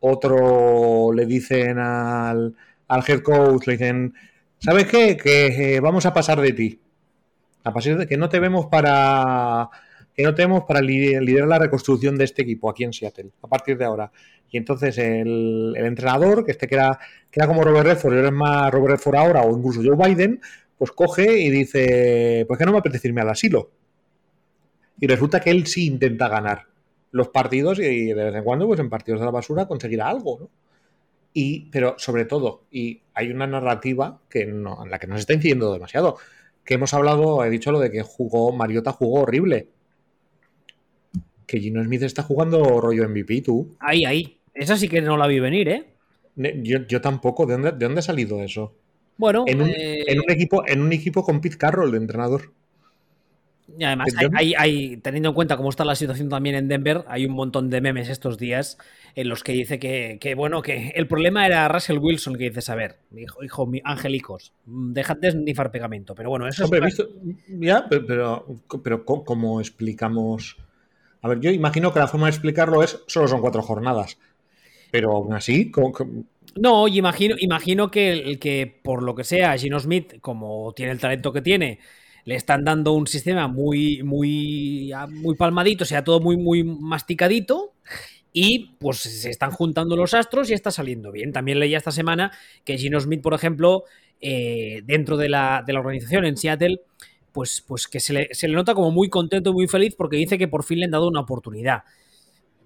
Otro 0.00 1.12
le 1.12 1.26
dicen 1.26 1.78
al, 1.78 2.54
al 2.88 3.04
head 3.06 3.20
coach, 3.20 3.66
le 3.66 3.74
dicen, 3.74 4.14
¿sabes 4.62 4.86
qué? 4.86 5.16
Que 5.16 5.74
eh, 5.74 5.80
vamos 5.80 6.06
a 6.06 6.14
pasar 6.14 6.40
de 6.40 6.52
ti. 6.52 6.80
A 7.64 7.72
pasar 7.72 7.98
de 7.98 8.06
que 8.06 8.16
no 8.16 8.28
te 8.28 8.38
vemos 8.40 8.66
para 8.66 9.68
que 10.14 10.22
no 10.24 10.34
tenemos 10.34 10.64
para 10.64 10.82
liderar 10.82 11.48
la 11.48 11.58
reconstrucción 11.58 12.16
de 12.16 12.24
este 12.24 12.42
equipo 12.42 12.68
aquí 12.68 12.84
en 12.84 12.92
Seattle, 12.92 13.30
a 13.42 13.48
partir 13.48 13.78
de 13.78 13.86
ahora. 13.86 14.12
Y 14.50 14.58
entonces 14.58 14.98
el, 14.98 15.74
entrenador, 15.74 16.44
que 16.44 16.52
este 16.52 16.68
que 16.68 16.74
era, 16.74 16.98
que 17.30 17.40
era 17.40 17.46
como 17.46 17.64
Robert 17.64 17.86
Redford, 17.86 18.18
era 18.18 18.30
más 18.30 18.70
Robert 18.70 18.96
Redford 18.96 19.16
ahora, 19.16 19.42
o 19.42 19.56
incluso 19.56 19.80
Joe 19.82 19.96
Biden, 19.96 20.40
pues 20.76 20.92
coge 20.92 21.38
y 21.40 21.48
dice, 21.48 22.44
pues 22.46 22.58
que 22.58 22.66
no 22.66 22.72
me 22.72 22.78
apetece 22.78 23.08
irme 23.08 23.22
al 23.22 23.30
asilo. 23.30 23.70
Y 25.00 25.06
resulta 25.06 25.40
que 25.40 25.50
él 25.50 25.66
sí 25.66 25.86
intenta 25.86 26.28
ganar 26.28 26.66
los 27.10 27.28
partidos 27.28 27.78
y 27.78 28.06
de 28.06 28.14
vez 28.14 28.34
en 28.34 28.44
cuando, 28.44 28.66
pues 28.66 28.80
en 28.80 28.90
partidos 28.90 29.20
de 29.20 29.26
la 29.26 29.32
basura, 29.32 29.66
conseguirá 29.66 30.08
algo, 30.08 30.40
¿no? 30.40 30.50
Y, 31.32 31.70
pero 31.70 31.94
sobre 31.96 32.26
todo, 32.26 32.64
y 32.70 33.01
hay 33.14 33.30
una 33.30 33.46
narrativa 33.46 34.20
que 34.28 34.46
no, 34.46 34.84
en 34.84 34.90
la 34.90 34.98
que 34.98 35.06
no 35.06 35.14
se 35.16 35.20
está 35.20 35.34
incidiendo 35.34 35.72
demasiado, 35.72 36.18
que 36.64 36.74
hemos 36.74 36.94
hablado, 36.94 37.44
he 37.44 37.50
dicho 37.50 37.72
lo 37.72 37.80
de 37.80 37.90
que 37.90 38.02
jugó, 38.02 38.52
Mariota 38.52 38.92
jugó 38.92 39.22
horrible. 39.22 39.68
Que 41.46 41.60
Gino 41.60 41.82
Smith 41.84 42.02
está 42.02 42.22
jugando 42.22 42.80
rollo 42.80 43.08
MVP, 43.08 43.42
tú. 43.42 43.76
Ahí, 43.80 44.04
ahí. 44.04 44.38
Esa 44.54 44.76
sí 44.76 44.88
que 44.88 45.02
no 45.02 45.16
la 45.16 45.26
vi 45.26 45.40
venir, 45.40 45.68
¿eh? 45.68 45.86
Yo, 46.36 46.86
yo 46.86 47.00
tampoco. 47.00 47.46
¿De 47.46 47.54
dónde, 47.54 47.72
¿De 47.72 47.84
dónde 47.84 47.98
ha 47.98 48.02
salido 48.02 48.42
eso? 48.42 48.74
Bueno, 49.18 49.44
en 49.46 49.60
un, 49.60 49.68
eh... 49.68 50.04
en 50.06 50.20
un, 50.20 50.30
equipo, 50.30 50.66
en 50.66 50.80
un 50.80 50.92
equipo 50.92 51.22
con 51.22 51.40
Pete 51.40 51.58
Carroll 51.58 51.90
de 51.90 51.98
entrenador. 51.98 52.52
Y 53.78 53.84
además, 53.84 54.08
hay, 54.16 54.28
hay, 54.34 54.54
hay, 54.56 54.96
teniendo 54.98 55.30
en 55.30 55.34
cuenta 55.34 55.56
cómo 55.56 55.70
está 55.70 55.84
la 55.84 55.94
situación 55.94 56.28
también 56.28 56.56
en 56.56 56.68
Denver, 56.68 57.04
hay 57.06 57.24
un 57.24 57.32
montón 57.32 57.70
de 57.70 57.80
memes 57.80 58.08
estos 58.08 58.36
días 58.36 58.76
en 59.14 59.28
los 59.28 59.42
que 59.42 59.52
dice 59.52 59.78
que, 59.78 60.18
que 60.20 60.34
bueno, 60.34 60.62
que 60.62 60.92
el 60.94 61.06
problema 61.06 61.46
era 61.46 61.68
Russell 61.68 61.98
Wilson, 61.98 62.36
que 62.36 62.50
dices, 62.50 62.68
a 62.68 62.74
ver, 62.74 62.96
hijo, 63.16 63.42
hijo 63.42 63.70
angelicos, 63.84 64.52
dejad 64.66 65.16
de 65.16 65.70
pegamento. 65.70 66.14
Pero 66.14 66.30
bueno, 66.30 66.46
eso 66.48 66.64
Hombre, 66.64 66.80
es... 66.80 66.84
Visto, 66.86 67.08
ya, 67.48 67.86
pero, 67.88 68.06
pero, 68.06 68.46
pero 68.82 69.04
¿cómo 69.04 69.60
explicamos? 69.60 70.56
A 71.22 71.28
ver, 71.28 71.40
yo 71.40 71.50
imagino 71.50 71.92
que 71.92 72.00
la 72.00 72.08
forma 72.08 72.26
de 72.26 72.32
explicarlo 72.32 72.82
es 72.82 73.02
solo 73.06 73.28
son 73.28 73.40
cuatro 73.40 73.62
jornadas. 73.62 74.18
Pero 74.90 75.12
aún 75.12 75.32
así, 75.32 75.70
¿cómo, 75.70 75.92
cómo? 75.92 76.24
No, 76.56 76.86
imagino, 76.88 77.36
imagino 77.38 77.90
que, 77.90 78.12
el, 78.12 78.38
que 78.38 78.80
por 78.82 79.02
lo 79.02 79.14
que 79.14 79.24
sea, 79.24 79.56
Gino 79.56 79.78
Smith, 79.78 80.20
como 80.20 80.72
tiene 80.74 80.92
el 80.92 80.98
talento 80.98 81.32
que 81.32 81.40
tiene, 81.40 81.78
le 82.24 82.36
están 82.36 82.64
dando 82.64 82.92
un 82.92 83.06
sistema 83.06 83.48
muy, 83.48 84.02
muy, 84.02 84.92
muy 85.10 85.34
palmadito, 85.34 85.84
o 85.84 85.86
sea, 85.86 86.04
todo 86.04 86.20
muy, 86.20 86.36
muy 86.36 86.62
masticadito. 86.64 87.72
Y 88.34 88.70
pues 88.78 88.98
se 88.98 89.28
están 89.28 89.50
juntando 89.50 89.94
los 89.94 90.14
astros 90.14 90.50
y 90.50 90.54
está 90.54 90.70
saliendo 90.70 91.12
bien. 91.12 91.32
También 91.32 91.58
leía 91.58 91.76
esta 91.76 91.90
semana 91.90 92.32
que 92.64 92.78
Gino 92.78 92.98
Smith, 92.98 93.20
por 93.20 93.34
ejemplo, 93.34 93.84
eh, 94.20 94.82
dentro 94.84 95.18
de 95.18 95.28
la, 95.28 95.62
de 95.66 95.72
la, 95.74 95.80
organización 95.80 96.24
en 96.24 96.38
Seattle, 96.38 96.80
pues, 97.32 97.62
pues 97.66 97.88
que 97.88 98.00
se 98.00 98.12
le, 98.14 98.28
se 98.32 98.48
le, 98.48 98.54
nota 98.54 98.74
como 98.74 98.90
muy 98.90 99.10
contento 99.10 99.50
y 99.50 99.52
muy 99.52 99.68
feliz 99.68 99.94
porque 99.96 100.16
dice 100.16 100.38
que 100.38 100.48
por 100.48 100.64
fin 100.64 100.78
le 100.78 100.86
han 100.86 100.92
dado 100.92 101.08
una 101.08 101.20
oportunidad. 101.20 101.82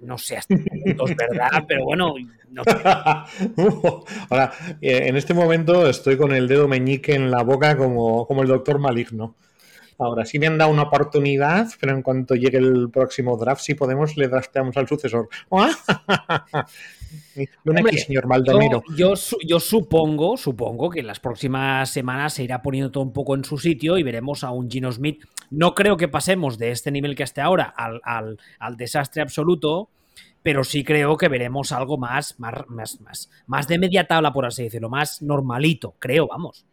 no 0.00 0.18
sé 0.18 0.36
hasta 0.36 0.54
es 0.54 1.16
verdad, 1.16 1.64
pero 1.68 1.84
bueno, 1.84 2.14
no 2.50 2.62
Ahora, 4.30 4.52
eh, 4.80 5.04
en 5.06 5.16
este 5.16 5.34
momento 5.34 5.88
estoy 5.88 6.16
con 6.16 6.32
el 6.32 6.46
dedo 6.46 6.68
meñique 6.68 7.14
en 7.14 7.30
la 7.30 7.42
boca 7.42 7.76
como, 7.76 8.26
como 8.26 8.42
el 8.42 8.48
doctor 8.48 8.78
maligno. 8.78 9.34
Ahora, 9.98 10.26
sí 10.26 10.38
me 10.38 10.46
han 10.46 10.58
dado 10.58 10.70
una 10.70 10.82
oportunidad, 10.82 11.68
pero 11.80 11.92
en 11.92 12.02
cuanto 12.02 12.34
llegue 12.34 12.58
el 12.58 12.90
próximo 12.90 13.36
draft, 13.38 13.62
si 13.62 13.74
podemos, 13.74 14.16
le 14.16 14.28
drafteamos 14.28 14.76
al 14.76 14.86
sucesor. 14.86 15.28
señor 17.96 18.26
Maldonero. 18.26 18.82
Yo, 18.94 19.14
yo, 19.46 19.60
supongo, 19.60 20.36
supongo 20.36 20.90
que 20.90 21.00
en 21.00 21.06
las 21.06 21.20
próximas 21.20 21.90
semanas 21.90 22.34
se 22.34 22.44
irá 22.44 22.60
poniendo 22.60 22.90
todo 22.90 23.04
un 23.04 23.12
poco 23.12 23.34
en 23.34 23.44
su 23.44 23.56
sitio 23.56 23.96
y 23.96 24.02
veremos 24.02 24.44
a 24.44 24.50
un 24.50 24.70
Gino 24.70 24.92
Smith. 24.92 25.24
No 25.50 25.74
creo 25.74 25.96
que 25.96 26.08
pasemos 26.08 26.58
de 26.58 26.72
este 26.72 26.90
nivel 26.90 27.14
que 27.14 27.22
hasta 27.22 27.44
ahora 27.44 27.64
al, 27.64 28.36
al, 28.58 28.76
desastre 28.76 29.22
absoluto, 29.22 29.88
pero 30.42 30.62
sí 30.62 30.84
creo 30.84 31.16
que 31.16 31.28
veremos 31.28 31.72
algo 31.72 31.96
más, 31.96 32.38
más, 32.38 32.66
más, 32.68 33.00
más, 33.00 33.30
más 33.46 33.68
de 33.68 33.78
media 33.78 34.06
tabla, 34.06 34.32
por 34.32 34.44
así 34.44 34.64
decirlo, 34.64 34.90
más 34.90 35.22
normalito, 35.22 35.94
creo, 35.98 36.26
vamos. 36.26 36.66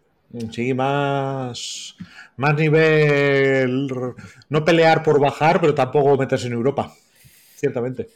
Sí, 0.52 0.74
más, 0.74 1.96
más 2.38 2.56
nivel. 2.56 3.88
No 4.50 4.66
pelear 4.66 5.04
por 5.04 5.20
bajar, 5.20 5.62
pero 5.62 5.75
tampoco 5.75 6.18
meterse 6.18 6.48
en 6.48 6.54
Europa. 6.54 6.94
Ciertamente. 7.56 8.10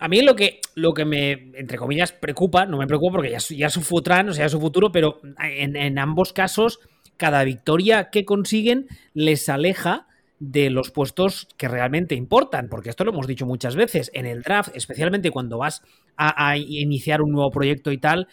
A 0.00 0.08
mí 0.08 0.22
lo 0.22 0.34
que, 0.34 0.60
lo 0.76 0.94
que 0.94 1.04
me, 1.04 1.32
entre 1.32 1.76
comillas, 1.76 2.10
preocupa, 2.12 2.64
no 2.64 2.78
me 2.78 2.86
preocupa 2.86 3.16
porque 3.16 3.30
ya, 3.30 3.38
ya 3.38 3.68
su 3.68 3.82
futuro, 3.82 4.30
o 4.30 4.32
sea, 4.32 4.48
su 4.48 4.58
futuro, 4.58 4.90
pero 4.90 5.20
en, 5.38 5.98
ambos 5.98 6.32
casos, 6.32 6.80
cada 7.18 7.44
victoria 7.44 8.08
que 8.08 8.24
consiguen 8.24 8.88
les 9.12 9.50
aleja 9.50 10.06
de 10.38 10.70
los 10.70 10.90
puestos 10.90 11.48
que 11.58 11.68
realmente 11.68 12.14
importan, 12.14 12.68
porque 12.70 12.88
esto 12.88 13.04
lo 13.04 13.12
hemos 13.12 13.26
dicho 13.26 13.44
muchas 13.44 13.76
veces, 13.76 14.10
en 14.14 14.24
el 14.24 14.40
draft, 14.40 14.74
especialmente 14.74 15.30
cuando 15.30 15.58
vas 15.58 15.82
a, 16.16 16.56
iniciar 16.56 17.20
un 17.20 17.32
nuevo 17.32 17.50
proyecto 17.50 17.92
y 17.92 17.98
tal, 17.98 18.26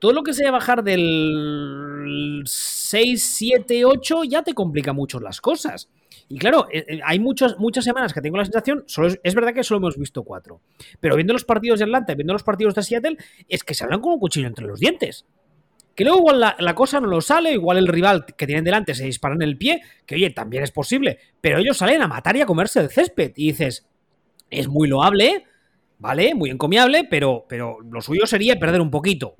todo 0.00 0.12
lo 0.12 0.22
que 0.22 0.32
sea 0.32 0.50
bajar 0.50 0.82
del 0.82 2.42
6, 2.44 3.22
7, 3.22 3.84
8 3.84 4.24
ya 4.24 4.42
te 4.42 4.54
complica 4.54 4.92
mucho 4.92 5.20
las 5.20 5.40
cosas. 5.40 5.88
Y 6.28 6.38
claro, 6.38 6.66
eh, 6.72 6.84
eh, 6.88 7.00
hay 7.04 7.18
muchas, 7.18 7.58
muchas 7.58 7.84
semanas 7.84 8.12
que 8.12 8.20
tengo 8.20 8.36
la 8.36 8.44
sensación, 8.44 8.84
es, 9.22 9.34
verdad 9.34 9.52
que 9.52 9.62
solo 9.62 9.78
hemos 9.78 9.98
visto 9.98 10.22
cuatro, 10.22 10.60
pero 11.00 11.16
viendo 11.16 11.32
los 11.32 11.44
partidos 11.44 11.80
de 11.80 11.84
Atlanta, 11.84 12.14
viendo 12.14 12.32
los 12.32 12.42
partidos 12.42 12.74
de 12.74 12.82
Seattle, 12.82 13.16
es 13.48 13.62
que 13.62 13.74
se 13.74 13.84
hablan 13.84 14.00
con 14.00 14.14
un 14.14 14.18
cuchillo 14.18 14.46
entre 14.46 14.66
los 14.66 14.80
dientes. 14.80 15.26
Que 15.94 16.04
luego 16.04 16.20
igual 16.20 16.40
la, 16.40 16.74
cosa 16.74 17.00
no 17.00 17.08
lo 17.08 17.20
sale, 17.20 17.52
igual 17.52 17.76
el 17.76 17.88
rival 17.88 18.24
que 18.24 18.46
tienen 18.46 18.64
delante 18.64 18.94
se 18.94 19.04
dispara 19.04 19.34
en 19.34 19.42
el 19.42 19.58
pie, 19.58 19.82
que 20.06 20.14
oye, 20.14 20.30
también 20.30 20.62
es 20.62 20.70
posible, 20.70 21.18
pero 21.40 21.58
ellos 21.58 21.76
salen 21.76 22.00
a 22.00 22.08
matar 22.08 22.36
y 22.36 22.40
a 22.40 22.46
comerse 22.46 22.80
el 22.80 22.88
césped. 22.88 23.32
Y 23.36 23.48
dices, 23.48 23.86
es 24.48 24.68
muy 24.68 24.88
loable, 24.88 25.44
¿vale? 25.98 26.34
Muy 26.34 26.48
encomiable, 26.48 27.06
pero, 27.10 27.44
pero 27.48 27.80
lo 27.80 28.00
suyo 28.00 28.24
sería 28.26 28.58
perder 28.58 28.80
un 28.80 28.90
poquito. 28.90 29.34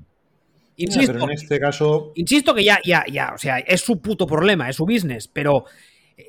Insisto, 0.85 1.25
en 1.25 1.31
este 1.31 1.61
caso. 1.61 2.13
Insisto 2.15 2.55
que 2.55 2.65
ya, 2.65 2.79
ya, 2.85 3.05
ya, 3.11 3.33
o 3.35 3.39
sea, 3.39 3.59
es 3.59 3.83
su 3.83 4.01
puto 4.01 4.27
problema, 4.27 4.69
es 4.71 4.77
su 4.77 4.87
business, 4.87 5.29
pero 5.29 5.65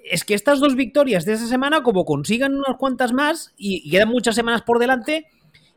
es 0.05 0.25
que 0.25 0.33
estas 0.33 0.59
dos 0.59 0.75
victorias 0.75 1.25
de 1.25 1.33
esa 1.33 1.47
semana, 1.47 1.83
como 1.83 2.03
consigan 2.03 2.55
unas 2.55 2.77
cuantas 2.77 3.13
más 3.13 3.53
y, 3.57 3.89
quedan 3.89 4.09
muchas 4.09 4.35
semanas 4.35 4.61
por 4.63 4.79
delante, 4.79 5.27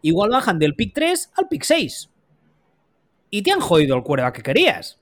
igual 0.03 0.31
bajan 0.31 0.59
del 0.59 0.75
pick 0.75 0.93
3 0.93 1.33
al 1.37 1.49
pick 1.49 1.63
6. 1.63 2.11
Y 3.31 3.43
te 3.43 3.53
han 3.53 3.61
jodido 3.61 3.97
el 3.97 4.03
cuerda 4.03 4.33
que 4.33 4.43
querías. 4.43 4.99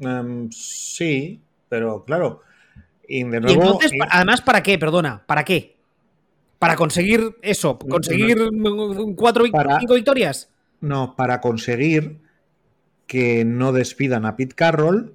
Em, 0.00 0.50
sí, 0.50 1.40
pero 1.68 2.04
claro. 2.04 2.42
Y 3.06 3.24
de 3.24 3.40
nuevo, 3.40 3.78
además, 4.10 4.40
¿para 4.40 4.62
qué? 4.62 4.78
Perdona, 4.78 5.22
¿para 5.26 5.44
qué? 5.44 5.76
¿Para 6.58 6.76
conseguir 6.76 7.36
eso? 7.42 7.78
¿Conseguir 7.78 8.38
cuatro 9.16 9.44
cinco 9.44 9.94
victorias? 9.94 10.48
No, 10.80 11.14
para 11.16 11.40
conseguir 11.40 12.21
que 13.06 13.44
no 13.44 13.72
despidan 13.72 14.24
a 14.24 14.36
Pete 14.36 14.54
Carroll 14.54 15.14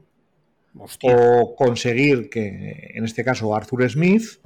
o 1.01 1.56
conseguir 1.56 2.29
que, 2.29 2.91
en 2.94 3.03
este 3.03 3.24
caso, 3.24 3.56
Arthur 3.56 3.89
Smith, 3.89 4.39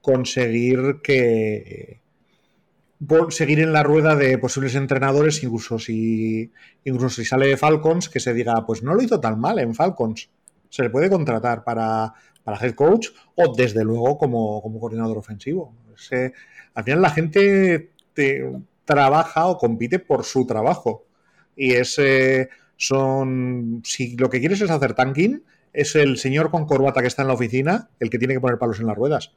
conseguir 0.00 1.00
que 1.02 2.00
seguir 3.30 3.60
en 3.60 3.72
la 3.72 3.82
rueda 3.82 4.16
de 4.16 4.38
posibles 4.38 4.74
entrenadores, 4.74 5.42
incluso 5.42 5.78
si, 5.78 6.52
incluso 6.84 7.16
si 7.16 7.24
sale 7.24 7.46
de 7.46 7.56
Falcons, 7.56 8.08
que 8.08 8.20
se 8.20 8.32
diga, 8.32 8.64
pues 8.64 8.82
no 8.82 8.94
lo 8.94 9.02
hizo 9.02 9.20
tan 9.20 9.38
mal 9.38 9.58
en 9.58 9.74
Falcons. 9.74 10.30
Se 10.68 10.82
le 10.82 10.90
puede 10.90 11.10
contratar 11.10 11.64
para, 11.64 12.14
para 12.42 12.64
head 12.64 12.74
coach 12.74 13.08
o 13.34 13.54
desde 13.54 13.84
luego 13.84 14.16
como, 14.16 14.62
coordinador 14.80 15.18
ofensivo. 15.18 15.74
al 16.74 16.84
final 16.84 17.02
la 17.02 17.10
gente 17.10 17.90
trabaja 18.84 19.46
o 19.46 19.58
compite 19.58 19.98
por 19.98 20.24
su 20.24 20.46
trabajo. 20.46 21.06
Y 21.54 21.72
ese 21.72 22.48
son, 22.76 23.82
si 23.84 24.16
lo 24.16 24.30
que 24.30 24.40
quieres 24.40 24.60
es 24.60 24.70
hacer 24.70 24.94
tanking, 24.94 25.42
es 25.72 25.94
el 25.94 26.16
señor 26.18 26.50
con 26.50 26.66
corbata 26.66 27.00
que 27.00 27.08
está 27.08 27.22
en 27.22 27.28
la 27.28 27.34
oficina 27.34 27.90
el 28.00 28.10
que 28.10 28.18
tiene 28.18 28.34
que 28.34 28.40
poner 28.40 28.58
palos 28.58 28.80
en 28.80 28.86
las 28.86 28.96
ruedas. 28.96 29.32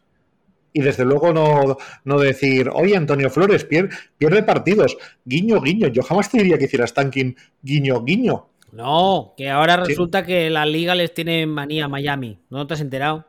Y 0.72 0.82
desde 0.82 1.04
luego 1.04 1.34
no, 1.34 2.20
decir, 2.20 2.70
oye, 2.74 2.96
Antonio 2.96 3.30
Flores, 3.30 3.66
pierde, 3.66 4.44
partidos, 4.44 4.98
guiño, 5.26 5.60
guiño. 5.62 5.88
Yo 5.88 6.04
jamás 6.04 6.30
te 6.30 6.38
diría 6.38 6.58
que 6.58 6.66
hicieras 6.66 6.94
tanking, 6.94 7.36
guiño, 7.62 8.04
guiño. 8.04 8.50
No, 8.72 9.34
que 9.36 9.50
ahora 9.50 9.78
resulta 9.78 10.24
que 10.24 10.50
la 10.52 10.66
liga 10.66 10.94
les 10.94 11.14
tiene 11.14 11.48
manía 11.48 11.86
a 11.86 11.88
Miami. 11.88 12.38
¿No 12.52 12.68
te 12.68 12.76
has 12.76 12.82
enterado? 12.82 13.26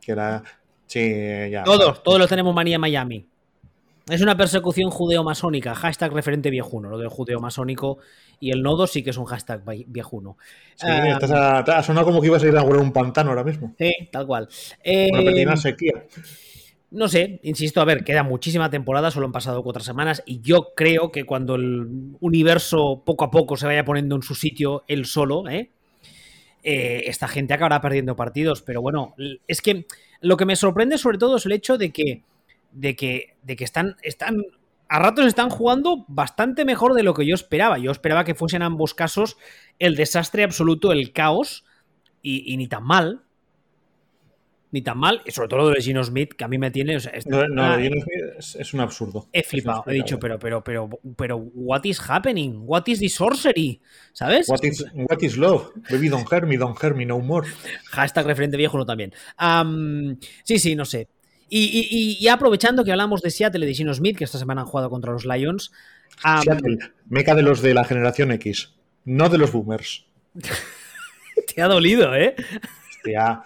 Que 0.00 0.12
era. 0.12 0.42
Sí, 0.86 1.00
ya. 1.50 1.62
Todos, 1.62 2.02
todos 2.02 2.18
los 2.18 2.28
tenemos 2.28 2.54
manía 2.54 2.76
a 2.76 2.78
Miami. 2.80 3.26
Es 4.10 4.20
una 4.20 4.36
persecución 4.36 4.90
judeo-masónica, 4.90 5.74
hashtag 5.74 6.12
referente 6.12 6.50
viejuno, 6.50 6.90
lo 6.90 6.98
del 6.98 7.08
judeo-masónico 7.08 7.98
y 8.40 8.50
el 8.50 8.62
nodo 8.62 8.86
sí 8.86 9.02
que 9.02 9.10
es 9.10 9.16
un 9.16 9.26
hashtag 9.26 9.62
viejuno. 9.86 10.36
Sí, 10.74 10.86
ah, 10.88 11.64
ha 11.66 11.82
sonado 11.82 12.06
como 12.06 12.20
que 12.20 12.26
ibas 12.26 12.42
a 12.42 12.48
ir 12.48 12.56
a 12.56 12.62
un 12.62 12.92
pantano 12.92 13.30
ahora 13.30 13.44
mismo. 13.44 13.74
Sí, 13.78 13.92
tal 14.10 14.26
cual. 14.26 14.48
Una 14.84 15.54
eh, 15.54 15.56
sequía. 15.56 16.04
No 16.90 17.08
sé, 17.08 17.40
insisto, 17.44 17.80
a 17.80 17.84
ver, 17.84 18.04
queda 18.04 18.22
muchísima 18.22 18.68
temporada, 18.68 19.10
solo 19.10 19.26
han 19.26 19.32
pasado 19.32 19.62
cuatro 19.62 19.82
semanas 19.82 20.22
y 20.26 20.40
yo 20.40 20.74
creo 20.74 21.10
que 21.10 21.24
cuando 21.24 21.54
el 21.54 22.16
universo 22.20 23.02
poco 23.06 23.24
a 23.24 23.30
poco 23.30 23.56
se 23.56 23.66
vaya 23.66 23.84
poniendo 23.84 24.16
en 24.16 24.22
su 24.22 24.34
sitio 24.34 24.84
él 24.88 25.06
solo, 25.06 25.48
¿eh? 25.48 25.70
Eh, 26.64 27.04
esta 27.06 27.28
gente 27.28 27.54
acabará 27.54 27.80
perdiendo 27.80 28.14
partidos, 28.14 28.62
pero 28.62 28.82
bueno, 28.82 29.14
es 29.48 29.62
que 29.62 29.86
lo 30.20 30.36
que 30.36 30.44
me 30.44 30.54
sorprende 30.54 30.98
sobre 30.98 31.18
todo 31.18 31.36
es 31.36 31.46
el 31.46 31.52
hecho 31.52 31.78
de 31.78 31.90
que 31.90 32.22
de 32.72 32.96
que, 32.96 33.36
de 33.42 33.56
que 33.56 33.64
están, 33.64 33.96
están, 34.02 34.42
a 34.88 34.98
ratos 34.98 35.26
están 35.26 35.50
jugando 35.50 36.04
bastante 36.08 36.64
mejor 36.64 36.94
de 36.94 37.02
lo 37.02 37.14
que 37.14 37.26
yo 37.26 37.34
esperaba. 37.34 37.78
Yo 37.78 37.90
esperaba 37.90 38.24
que 38.24 38.34
fuesen 38.34 38.62
ambos 38.62 38.94
casos 38.94 39.36
el 39.78 39.96
desastre 39.96 40.44
absoluto, 40.44 40.92
el 40.92 41.12
caos, 41.12 41.64
y, 42.22 42.56
ni 42.56 42.68
tan 42.68 42.84
mal. 42.84 43.22
Ni 44.70 44.80
tan 44.80 44.96
mal, 44.96 45.20
y 45.26 45.32
sobre 45.32 45.48
todo 45.48 45.58
lo 45.60 45.68
de 45.70 45.82
Gino 45.82 46.02
Smith, 46.02 46.32
que 46.32 46.44
a 46.44 46.48
mí 46.48 46.56
me 46.56 46.70
tiene. 46.70 46.96
no, 47.26 47.46
no 47.48 47.76
Gino 47.76 48.00
Smith 48.00 48.56
es, 48.58 48.72
un 48.72 48.80
absurdo. 48.80 49.28
He 49.32 49.42
flipado, 49.42 49.84
he 49.86 49.92
dicho, 49.92 50.18
pero, 50.18 50.38
pero, 50.38 50.64
pero, 50.64 50.88
pero, 51.14 51.36
what 51.36 51.84
is 51.84 52.00
happening? 52.08 52.62
What 52.64 52.84
is 52.86 53.00
the 53.00 53.10
sorcery? 53.10 53.82
¿Sabes? 54.12 54.48
What 54.48 54.64
is, 54.64 54.84
what 54.94 55.22
is 55.22 55.36
love? 55.36 55.72
Baby 55.90 56.08
don't 56.08 56.26
hurt 56.30 56.46
me, 56.46 56.56
don't 56.56 56.78
hurt 56.82 56.96
me 56.96 57.04
no 57.04 57.18
more. 57.18 57.46
Hashtag 57.90 58.24
referente 58.24 58.56
viejo 58.56 58.78
no 58.78 58.86
también. 58.86 59.12
sí, 60.44 60.58
sí, 60.58 60.74
no 60.74 60.86
sé. 60.86 61.08
Y, 61.54 62.26
aprovechando 62.28 62.82
que 62.82 62.92
hablamos 62.92 63.20
de 63.20 63.30
Seattle 63.30 63.66
y 63.66 63.68
de 63.68 63.74
Gino 63.74 63.92
Smith, 63.92 64.16
que 64.16 64.24
esta 64.24 64.38
semana 64.38 64.62
han 64.62 64.66
jugado 64.66 64.88
contra 64.88 65.12
los 65.12 65.26
Lions. 65.26 65.70
Seattle, 66.42 66.78
meca 67.10 67.34
de 67.34 67.42
los 67.42 67.60
de 67.60 67.74
la 67.74 67.84
generación 67.84 68.32
X, 68.32 68.72
no 69.04 69.28
de 69.28 69.36
los 69.36 69.52
boomers. 69.52 70.06
Te 71.54 71.60
ha 71.60 71.68
dolido, 71.68 72.14
¿eh? 72.14 72.34
ha, 73.18 73.44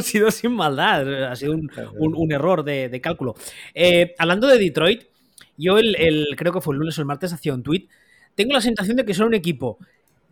sido, 0.00 0.30
sin 0.30 0.52
maldad, 0.52 1.24
ha 1.24 1.34
sido 1.34 1.54
un, 1.54 2.32
error 2.32 2.62
de, 2.62 3.00
cálculo. 3.00 3.34
Eh, 3.74 4.14
hablando 4.18 4.46
de 4.46 4.58
Detroit, 4.58 5.04
yo 5.56 5.78
el, 5.78 6.26
creo 6.36 6.52
que 6.52 6.60
fue 6.60 6.74
el 6.74 6.80
lunes 6.80 6.96
o 6.98 7.00
el 7.00 7.06
martes 7.06 7.32
hacía 7.32 7.54
un 7.54 7.64
tweet. 7.64 7.88
Tengo 8.36 8.52
la 8.52 8.60
sensación 8.60 8.96
de 8.96 9.04
que 9.04 9.14
son 9.14 9.26
un 9.28 9.34
equipo 9.34 9.78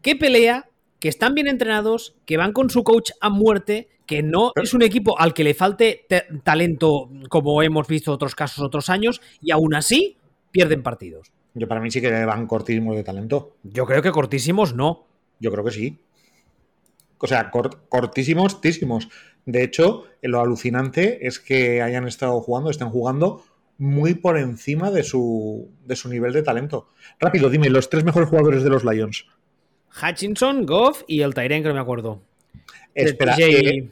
que 0.00 0.14
pelea, 0.14 0.68
que 1.02 1.08
están 1.08 1.34
bien 1.34 1.48
entrenados, 1.48 2.14
que 2.24 2.36
van 2.36 2.52
con 2.52 2.70
su 2.70 2.84
coach 2.84 3.10
a 3.20 3.28
muerte, 3.28 3.88
que 4.06 4.22
no 4.22 4.52
es 4.54 4.72
un 4.72 4.82
equipo 4.82 5.18
al 5.18 5.34
que 5.34 5.42
le 5.42 5.52
falte 5.52 6.06
talento 6.44 7.10
como 7.28 7.60
hemos 7.60 7.88
visto 7.88 8.12
otros 8.12 8.36
casos 8.36 8.62
otros 8.62 8.88
años 8.88 9.20
y 9.40 9.50
aún 9.50 9.74
así 9.74 10.16
pierden 10.52 10.84
partidos. 10.84 11.32
Yo 11.54 11.66
para 11.66 11.80
mí 11.80 11.90
sí 11.90 12.00
que 12.00 12.24
van 12.24 12.46
cortísimos 12.46 12.94
de 12.94 13.02
talento. 13.02 13.56
Yo 13.64 13.84
creo 13.84 14.00
que 14.00 14.12
cortísimos 14.12 14.76
no. 14.76 15.08
Yo 15.40 15.50
creo 15.50 15.64
que 15.64 15.72
sí. 15.72 15.98
O 17.18 17.26
sea, 17.26 17.50
cortísimos, 17.50 18.60
tísimos. 18.60 19.08
De 19.44 19.64
hecho, 19.64 20.04
lo 20.22 20.40
alucinante 20.40 21.26
es 21.26 21.40
que 21.40 21.82
hayan 21.82 22.06
estado 22.06 22.40
jugando, 22.42 22.70
estén 22.70 22.90
jugando 22.90 23.42
muy 23.76 24.14
por 24.14 24.38
encima 24.38 24.92
de 24.92 25.02
su, 25.02 25.68
de 25.84 25.96
su 25.96 26.08
nivel 26.08 26.32
de 26.32 26.44
talento. 26.44 26.86
Rápido, 27.18 27.50
dime, 27.50 27.70
los 27.70 27.90
tres 27.90 28.04
mejores 28.04 28.28
jugadores 28.28 28.62
de 28.62 28.70
los 28.70 28.84
Lions. 28.84 29.26
Hutchinson, 30.00 30.66
Goff 30.66 31.02
y 31.06 31.22
el 31.22 31.34
Tyren, 31.34 31.62
que 31.62 31.68
no 31.68 31.74
me 31.74 31.80
acuerdo. 31.80 32.22
Espera, 32.94 33.36
eh, 33.38 33.90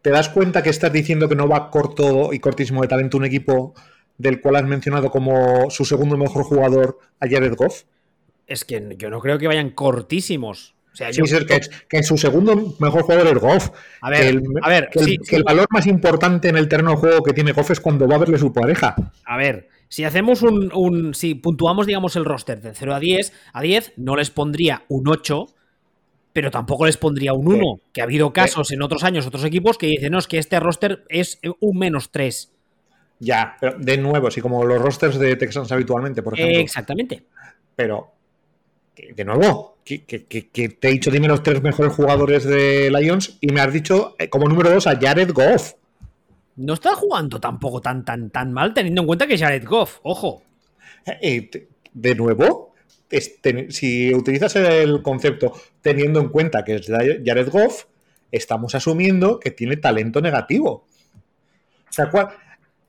¿te 0.00 0.10
das 0.10 0.28
cuenta 0.28 0.62
que 0.62 0.70
estás 0.70 0.92
diciendo 0.92 1.28
que 1.28 1.34
no 1.34 1.48
va 1.48 1.70
corto 1.70 2.32
y 2.32 2.38
cortísimo 2.38 2.82
de 2.82 2.88
talento 2.88 3.16
un 3.16 3.24
equipo 3.24 3.74
del 4.18 4.40
cual 4.40 4.56
has 4.56 4.64
mencionado 4.64 5.10
como 5.10 5.70
su 5.70 5.84
segundo 5.84 6.16
mejor 6.16 6.44
jugador 6.44 6.98
a 7.20 7.28
Jared 7.28 7.54
Goff? 7.54 7.82
Es 8.46 8.64
que 8.64 8.94
yo 8.98 9.10
no 9.10 9.20
creo 9.20 9.38
que 9.38 9.46
vayan 9.46 9.70
cortísimos. 9.70 10.74
O 10.92 10.96
sea, 10.96 11.12
Sí, 11.12 11.20
yo- 11.20 11.26
sí, 11.26 11.46
que, 11.46 11.60
que 11.88 12.02
su 12.02 12.18
segundo 12.18 12.76
mejor 12.78 13.02
jugador 13.02 13.26
es 13.28 13.38
Goff. 13.42 13.70
A 14.02 14.10
ver, 14.10 14.20
que 14.20 14.28
el, 14.28 14.42
a 14.62 14.68
ver, 14.68 14.88
que 14.92 14.98
el- 14.98 15.04
sí, 15.06 15.18
que 15.18 15.24
sí. 15.24 15.36
el 15.36 15.44
valor 15.44 15.66
más 15.70 15.86
importante 15.86 16.48
en 16.48 16.56
el 16.56 16.68
terreno 16.68 16.90
de 16.90 16.96
juego 16.96 17.22
que 17.22 17.32
tiene 17.32 17.52
Goff 17.52 17.70
es 17.70 17.80
cuando 17.80 18.06
va 18.06 18.16
a 18.16 18.18
verle 18.18 18.38
su 18.38 18.52
pareja. 18.52 18.94
A 19.24 19.36
ver, 19.36 19.68
si 19.88 20.04
hacemos 20.04 20.42
un, 20.42 20.70
un- 20.74 21.14
Si 21.14 21.34
puntuamos, 21.34 21.86
digamos, 21.86 22.14
el 22.16 22.24
roster 22.24 22.60
de 22.60 22.74
0 22.74 22.94
a 22.94 23.00
10, 23.00 23.32
a 23.52 23.62
10 23.62 23.92
no 23.96 24.16
les 24.16 24.30
pondría 24.30 24.84
un 24.88 25.08
8, 25.08 25.46
pero 26.34 26.50
tampoco 26.50 26.86
les 26.86 26.96
pondría 26.98 27.32
un 27.34 27.46
1. 27.48 27.80
Que 27.92 28.00
ha 28.00 28.04
habido 28.04 28.32
casos 28.32 28.70
en 28.72 28.82
otros 28.82 29.02
años, 29.04 29.26
otros 29.26 29.44
equipos, 29.44 29.78
que 29.78 29.86
dicen, 29.86 30.12
no, 30.12 30.18
es 30.18 30.26
que 30.26 30.38
este 30.38 30.58
roster 30.60 31.04
es 31.08 31.38
un 31.60 31.78
menos 31.78 32.10
3. 32.10 32.52
Ya, 33.18 33.56
pero 33.60 33.76
de 33.78 33.98
nuevo, 33.98 34.26
así 34.28 34.40
como 34.40 34.64
los 34.64 34.80
rosters 34.80 35.18
de 35.18 35.36
Texans 35.36 35.70
habitualmente, 35.72 36.22
por 36.22 36.34
ejemplo. 36.34 36.58
exactamente. 36.58 37.24
Pero, 37.76 38.12
de 38.96 39.24
nuevo, 39.24 39.78
que, 39.84 40.04
que- 40.04 40.24
que- 40.26 40.48
que 40.48 40.68
te 40.68 40.88
he 40.88 40.92
dicho, 40.92 41.10
dime 41.10 41.28
los 41.28 41.42
tres 41.42 41.62
mejores 41.62 41.92
jugadores 41.92 42.44
de 42.44 42.90
Lions 42.90 43.38
y 43.40 43.48
me 43.52 43.60
has 43.60 43.72
dicho 43.72 44.14
eh, 44.18 44.28
como 44.28 44.48
número 44.48 44.70
dos 44.70 44.86
a 44.86 44.96
Jared 44.98 45.32
Goff. 45.32 45.72
No 46.56 46.74
está 46.74 46.94
jugando 46.94 47.40
tampoco 47.40 47.80
tan, 47.80 48.04
tan, 48.04 48.28
tan 48.30 48.52
mal, 48.52 48.74
teniendo 48.74 49.00
en 49.00 49.06
cuenta 49.06 49.26
que 49.26 49.34
es 49.34 49.40
Jared 49.40 49.64
Goff, 49.66 49.98
ojo. 50.02 50.42
Eh, 51.06 51.48
te- 51.50 51.68
de 51.94 52.14
nuevo, 52.14 52.74
si 53.68 54.14
utilizas 54.14 54.56
el 54.56 55.02
concepto 55.02 55.52
teniendo 55.80 56.20
en 56.20 56.28
cuenta 56.28 56.64
que 56.64 56.76
es 56.76 56.86
Jared 56.86 57.48
Goff, 57.50 57.84
estamos 58.30 58.74
asumiendo 58.74 59.38
que 59.40 59.50
tiene 59.50 59.76
talento 59.76 60.20
negativo. 60.20 60.86
O 61.88 61.92
sea, 61.92 62.10
¿cuál- 62.10 62.28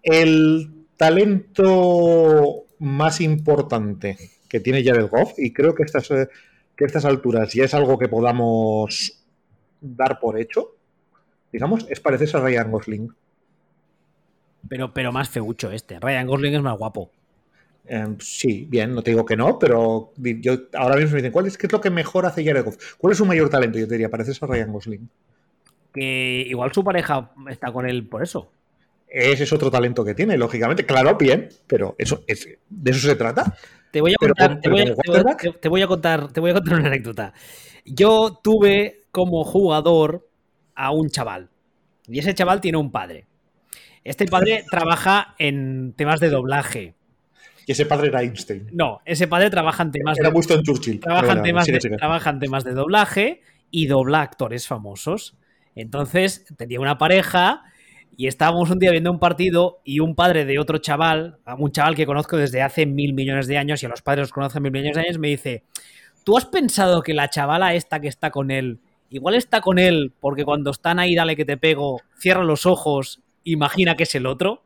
el 0.03 0.69
talento 0.97 2.65
más 2.79 3.21
importante 3.21 4.17
que 4.53 4.59
tiene 4.59 4.83
Jared 4.83 5.09
Goff, 5.09 5.33
y 5.39 5.51
creo 5.51 5.73
que 5.73 5.81
estas, 5.81 6.11
eh, 6.11 6.29
que 6.75 6.83
a 6.83 6.87
estas 6.87 7.05
alturas 7.05 7.51
ya 7.51 7.63
es 7.63 7.73
algo 7.73 7.97
que 7.97 8.07
podamos 8.07 9.19
dar 9.81 10.19
por 10.19 10.39
hecho, 10.39 10.75
digamos, 11.51 11.87
es 11.89 11.99
parecerse 11.99 12.37
a 12.37 12.41
Ryan 12.41 12.69
Gosling. 12.69 13.15
Pero, 14.69 14.93
pero 14.93 15.11
más 15.11 15.27
feucho 15.27 15.71
este. 15.71 15.99
Ryan 15.99 16.27
Gosling 16.27 16.53
es 16.53 16.61
más 16.61 16.77
guapo. 16.77 17.09
Eh, 17.87 18.15
sí, 18.19 18.67
bien, 18.69 18.93
no 18.93 19.01
te 19.01 19.09
digo 19.09 19.25
que 19.25 19.35
no, 19.35 19.57
pero 19.57 20.13
yo 20.17 20.53
ahora 20.73 20.97
mismo 20.97 21.13
me 21.13 21.17
dicen, 21.17 21.31
¿cuál 21.31 21.47
es, 21.47 21.57
qué 21.57 21.65
es 21.65 21.73
lo 21.73 21.81
que 21.81 21.89
mejor 21.89 22.27
hace 22.27 22.45
Jared 22.45 22.63
Goff? 22.63 22.93
¿Cuál 22.99 23.13
es 23.13 23.17
su 23.17 23.25
mayor 23.25 23.49
talento? 23.49 23.79
Yo 23.79 23.87
te 23.87 23.95
diría, 23.95 24.11
pareces 24.11 24.41
a 24.43 24.45
Ryan 24.45 24.71
Gosling. 24.71 25.09
Que 25.91 26.45
igual 26.47 26.71
su 26.73 26.83
pareja 26.83 27.31
está 27.49 27.71
con 27.71 27.89
él 27.89 28.05
por 28.07 28.21
eso. 28.21 28.51
Ese 29.07 29.45
es 29.45 29.53
otro 29.53 29.71
talento 29.71 30.05
que 30.05 30.13
tiene, 30.13 30.37
lógicamente. 30.37 30.85
Claro, 30.85 31.15
bien, 31.17 31.49
pero 31.65 31.95
eso 31.97 32.23
es, 32.27 32.47
de 32.69 32.91
eso 32.91 33.07
se 33.07 33.15
trata. 33.15 33.57
Te 33.93 34.01
voy 34.01 34.11
a 34.11 34.15
contar, 34.17 34.49
con- 34.49 34.61
te 34.61 34.69
voy 34.69 34.81
a- 34.81 34.85
contar, 35.87 36.33
te 36.33 36.39
voy 36.39 36.49
a 36.49 36.53
contar 36.55 36.73
una 36.79 36.87
anécdota. 36.87 37.31
Yo 37.85 38.39
tuve 38.43 39.03
como 39.11 39.43
jugador 39.43 40.27
a 40.73 40.89
un 40.89 41.09
chaval. 41.11 41.51
Y 42.07 42.17
ese 42.17 42.33
chaval 42.33 42.59
tiene 42.59 42.79
un 42.79 42.91
padre. 42.91 43.27
Este 44.03 44.25
padre 44.25 44.63
trabaja 44.71 45.35
en 45.37 45.93
temas 45.95 46.19
de 46.19 46.29
doblaje. 46.29 46.95
Y 47.67 47.71
ese 47.73 47.85
padre 47.85 48.07
era 48.07 48.23
Einstein. 48.23 48.67
No, 48.73 48.99
ese 49.05 49.27
padre 49.27 49.51
trabaja 49.51 49.83
en 49.83 49.91
temas 49.91 50.17
Era 50.17 50.29
de, 50.29 50.35
Winston 50.35 50.63
Churchill. 50.63 50.99
trabaja 50.99 51.33
en 51.33 51.43
temas 51.43 51.65
sigue, 51.65 51.77
de, 51.77 51.81
sigue. 51.81 51.97
trabaja 51.97 52.29
en 52.31 52.39
temas 52.39 52.63
de 52.63 52.73
doblaje 52.73 53.41
y 53.69 53.85
dobla 53.85 54.21
actores 54.21 54.65
famosos. 54.67 55.37
Entonces 55.75 56.45
tenía 56.57 56.79
una 56.79 56.97
pareja 56.97 57.61
y 58.15 58.27
estábamos 58.27 58.69
un 58.69 58.79
día 58.79 58.91
viendo 58.91 59.11
un 59.11 59.19
partido 59.19 59.81
y 59.83 59.99
un 59.99 60.15
padre 60.15 60.45
de 60.45 60.59
otro 60.59 60.77
chaval, 60.77 61.39
un 61.57 61.71
chaval 61.71 61.95
que 61.95 62.05
conozco 62.05 62.37
desde 62.37 62.61
hace 62.61 62.85
mil 62.85 63.13
millones 63.13 63.47
de 63.47 63.57
años 63.57 63.81
y 63.81 63.85
a 63.85 63.89
los 63.89 64.01
padres 64.01 64.23
los 64.23 64.31
conocen 64.31 64.63
mil 64.63 64.71
millones 64.71 64.95
de 64.95 65.01
años, 65.01 65.19
me 65.19 65.29
dice, 65.29 65.63
¿tú 66.23 66.37
has 66.37 66.45
pensado 66.45 67.01
que 67.01 67.13
la 67.13 67.29
chavala 67.29 67.73
esta 67.73 67.99
que 67.99 68.07
está 68.07 68.31
con 68.31 68.51
él, 68.51 68.79
igual 69.09 69.35
está 69.35 69.61
con 69.61 69.79
él 69.79 70.13
porque 70.19 70.45
cuando 70.45 70.71
están 70.71 70.99
ahí, 70.99 71.15
dale 71.15 71.35
que 71.35 71.45
te 71.45 71.57
pego, 71.57 72.01
cierra 72.17 72.43
los 72.43 72.65
ojos, 72.65 73.21
imagina 73.43 73.95
que 73.95 74.03
es 74.03 74.15
el 74.15 74.25
otro? 74.25 74.63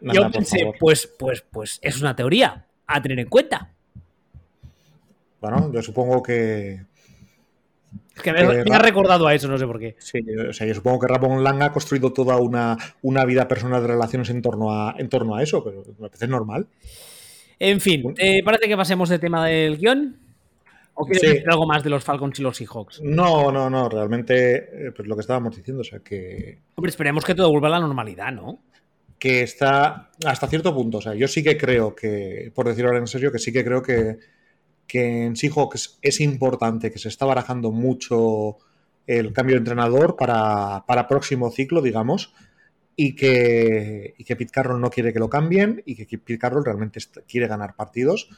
Nada, 0.00 0.14
Yo 0.14 0.30
pensé, 0.30 0.72
pues, 0.78 1.12
pues, 1.18 1.42
pues 1.42 1.80
es 1.82 2.00
una 2.00 2.14
teoría 2.14 2.66
a 2.86 3.02
tener 3.02 3.18
en 3.18 3.28
cuenta. 3.28 3.72
Bueno, 5.40 5.72
yo 5.72 5.82
supongo 5.82 6.22
que. 6.22 6.84
Es 8.18 8.22
que 8.22 8.32
me, 8.32 8.40
Eh, 8.40 8.64
me 8.68 8.74
ha 8.74 8.78
recordado 8.80 9.26
a 9.26 9.34
eso, 9.34 9.48
no 9.48 9.56
sé 9.56 9.66
por 9.66 9.78
qué. 9.78 9.94
Sí, 9.98 10.18
o 10.48 10.52
sea, 10.52 10.66
yo 10.66 10.74
supongo 10.74 10.98
que 11.00 11.06
Ramón 11.06 11.42
Lang 11.42 11.62
ha 11.62 11.72
construido 11.72 12.12
toda 12.12 12.36
una, 12.36 12.76
una 13.02 13.24
vida 13.24 13.46
personal 13.48 13.80
de 13.80 13.88
relaciones 13.88 14.28
en 14.30 14.42
torno 14.42 14.72
a, 14.72 14.94
en 14.98 15.08
torno 15.08 15.36
a 15.36 15.42
eso, 15.42 15.62
pero 15.64 15.84
me 15.98 16.08
parece 16.08 16.26
normal. 16.26 16.66
En 17.60 17.80
fin, 17.80 18.14
¿te 18.14 18.42
parece 18.44 18.68
que 18.68 18.76
pasemos 18.76 19.08
del 19.08 19.20
tema 19.20 19.46
del 19.46 19.78
guion? 19.78 20.16
¿O 20.94 21.04
quieres 21.04 21.22
Sí. 21.22 21.26
decir 21.28 21.48
algo 21.50 21.66
más 21.66 21.82
de 21.84 21.90
los 21.90 22.02
Falcons 22.02 22.38
y 22.40 22.42
los 22.42 22.56
Seahawks? 22.56 23.00
No, 23.02 23.52
no, 23.52 23.70
no, 23.70 23.88
realmente, 23.88 24.88
eh, 24.88 24.92
pues 24.94 25.06
lo 25.06 25.14
que 25.14 25.20
estábamos 25.20 25.56
diciendo, 25.56 25.82
o 25.82 25.84
sea, 25.84 26.00
que, 26.00 26.58
Hombre, 26.74 26.90
esperemos 26.90 27.24
que 27.24 27.34
todo 27.36 27.50
vuelva 27.50 27.68
a 27.68 27.72
la 27.72 27.80
normalidad, 27.80 28.32
¿no? 28.32 28.58
que 29.18 29.42
está 29.42 30.10
hasta 30.24 30.46
cierto 30.46 30.72
punto. 30.72 30.98
O 30.98 31.00
sea, 31.00 31.12
yo 31.14 31.26
sí 31.26 31.42
que 31.42 31.56
creo 31.58 31.92
que, 31.92 32.52
por 32.54 32.68
decirlo 32.68 32.90
ahora 32.90 33.00
en 33.00 33.08
serio, 33.08 33.32
que 33.32 33.40
sí 33.40 33.52
que 33.52 33.64
creo 33.64 33.82
que, 33.82 34.16
que 34.88 35.26
en 35.26 35.36
Seahawks 35.36 35.98
es 36.02 36.20
importante, 36.20 36.90
que 36.90 36.98
se 36.98 37.08
está 37.08 37.26
barajando 37.26 37.70
mucho 37.70 38.56
el 39.06 39.32
cambio 39.32 39.54
de 39.54 39.60
entrenador 39.60 40.16
para, 40.16 40.84
para 40.86 41.06
próximo 41.06 41.50
ciclo, 41.50 41.82
digamos, 41.82 42.32
y 42.96 43.14
que, 43.14 44.14
y 44.18 44.24
que 44.24 44.34
Pete 44.34 44.50
Carroll 44.50 44.80
no 44.80 44.90
quiere 44.90 45.12
que 45.12 45.20
lo 45.20 45.30
cambien 45.30 45.82
y 45.86 45.94
que 45.94 46.18
Pete 46.18 46.38
Carroll 46.38 46.64
realmente 46.64 47.00
quiere 47.28 47.46
ganar 47.46 47.76
partidos 47.76 48.28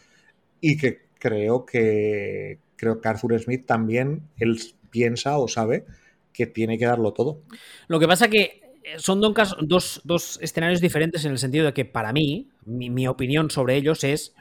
y 0.60 0.76
que 0.76 1.00
creo 1.18 1.64
que 1.64 2.58
creo 2.76 3.00
que 3.00 3.08
Arthur 3.08 3.38
Smith 3.38 3.64
también 3.66 4.22
él 4.38 4.60
piensa 4.90 5.38
o 5.38 5.48
sabe 5.48 5.84
que 6.32 6.46
tiene 6.46 6.78
que 6.78 6.86
darlo 6.86 7.12
todo. 7.12 7.42
Lo 7.88 8.00
que 8.00 8.06
pasa 8.08 8.28
que 8.28 8.60
eh, 8.82 8.98
son 8.98 9.20
dos, 9.20 10.00
dos 10.04 10.38
escenarios 10.42 10.80
diferentes 10.80 11.24
en 11.24 11.32
el 11.32 11.38
sentido 11.38 11.66
de 11.66 11.72
que 11.72 11.84
para 11.84 12.12
mí, 12.12 12.48
mi, 12.64 12.90
mi 12.90 13.06
opinión 13.06 13.50
sobre 13.50 13.76
ellos 13.76 14.04
es 14.04 14.34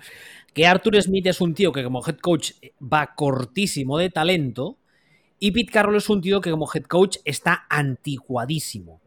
que 0.54 0.68
Arthur 0.68 1.02
Smith 1.02 1.28
es 1.28 1.42
un 1.42 1.54
tío 1.54 1.72
que 1.72 1.84
como 1.84 2.06
head 2.06 2.18
coach 2.18 2.52
va 2.82 3.14
cortísimo 3.16 3.98
de 3.98 4.10
talento 4.10 4.78
y 5.40 5.52
Pete 5.52 5.72
Carroll 5.72 5.96
es 5.96 6.10
un 6.10 6.22
tío 6.22 6.42
que 6.42 6.52
como 6.52 6.68
head 6.74 6.84
coach 6.84 7.18
está 7.26 7.66
anticuadísimo. 7.70 9.00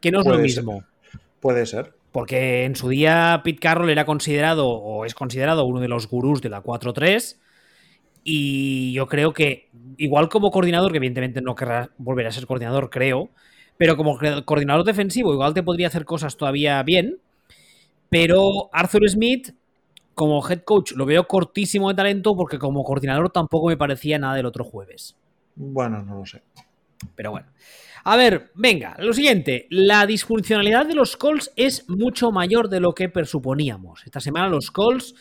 Que 0.00 0.10
no 0.10 0.20
es 0.20 0.26
lo 0.26 0.34
ser. 0.34 0.42
mismo. 0.42 0.84
Puede 1.40 1.66
ser. 1.66 1.94
Porque 2.12 2.64
en 2.64 2.76
su 2.76 2.88
día 2.88 3.40
Pete 3.44 3.60
Carroll 3.60 3.90
era 3.90 4.06
considerado 4.06 4.68
o 4.68 5.04
es 5.04 5.14
considerado 5.14 5.64
uno 5.64 5.80
de 5.80 5.88
los 5.88 6.08
gurús 6.08 6.40
de 6.40 6.48
la 6.48 6.62
4-3. 6.62 7.36
Y 8.24 8.92
yo 8.92 9.06
creo 9.06 9.32
que, 9.32 9.68
igual 9.98 10.28
como 10.28 10.50
coordinador, 10.50 10.90
que 10.90 10.96
evidentemente 10.96 11.42
no 11.42 11.54
querrá 11.54 11.90
volver 11.98 12.26
a 12.26 12.32
ser 12.32 12.46
coordinador, 12.46 12.90
creo, 12.90 13.30
pero 13.76 13.96
como 13.96 14.18
coordinador 14.44 14.84
defensivo, 14.84 15.32
igual 15.32 15.54
te 15.54 15.62
podría 15.62 15.86
hacer 15.86 16.04
cosas 16.04 16.36
todavía 16.36 16.82
bien. 16.82 17.18
Pero 18.08 18.70
Arthur 18.72 19.08
Smith, 19.08 19.50
como 20.16 20.42
head 20.48 20.62
coach, 20.62 20.92
lo 20.92 21.04
veo 21.04 21.28
cortísimo 21.28 21.90
de 21.90 21.94
talento 21.94 22.34
porque 22.34 22.58
como 22.58 22.82
coordinador 22.82 23.28
tampoco 23.28 23.68
me 23.68 23.76
parecía 23.76 24.18
nada 24.18 24.34
del 24.34 24.46
otro 24.46 24.64
jueves. 24.64 25.14
Bueno, 25.54 26.02
no 26.02 26.16
lo 26.16 26.24
sé. 26.24 26.42
Pero 27.14 27.32
bueno. 27.32 27.48
A 28.02 28.16
ver, 28.16 28.50
venga, 28.54 28.96
lo 28.98 29.12
siguiente. 29.12 29.66
La 29.68 30.06
disfuncionalidad 30.06 30.86
de 30.86 30.94
los 30.94 31.18
Colts 31.18 31.52
es 31.54 31.86
mucho 31.90 32.32
mayor 32.32 32.70
de 32.70 32.80
lo 32.80 32.94
que 32.94 33.10
presuponíamos. 33.10 34.06
Esta 34.06 34.20
semana 34.20 34.48
los 34.48 34.70
Colts 34.70 35.14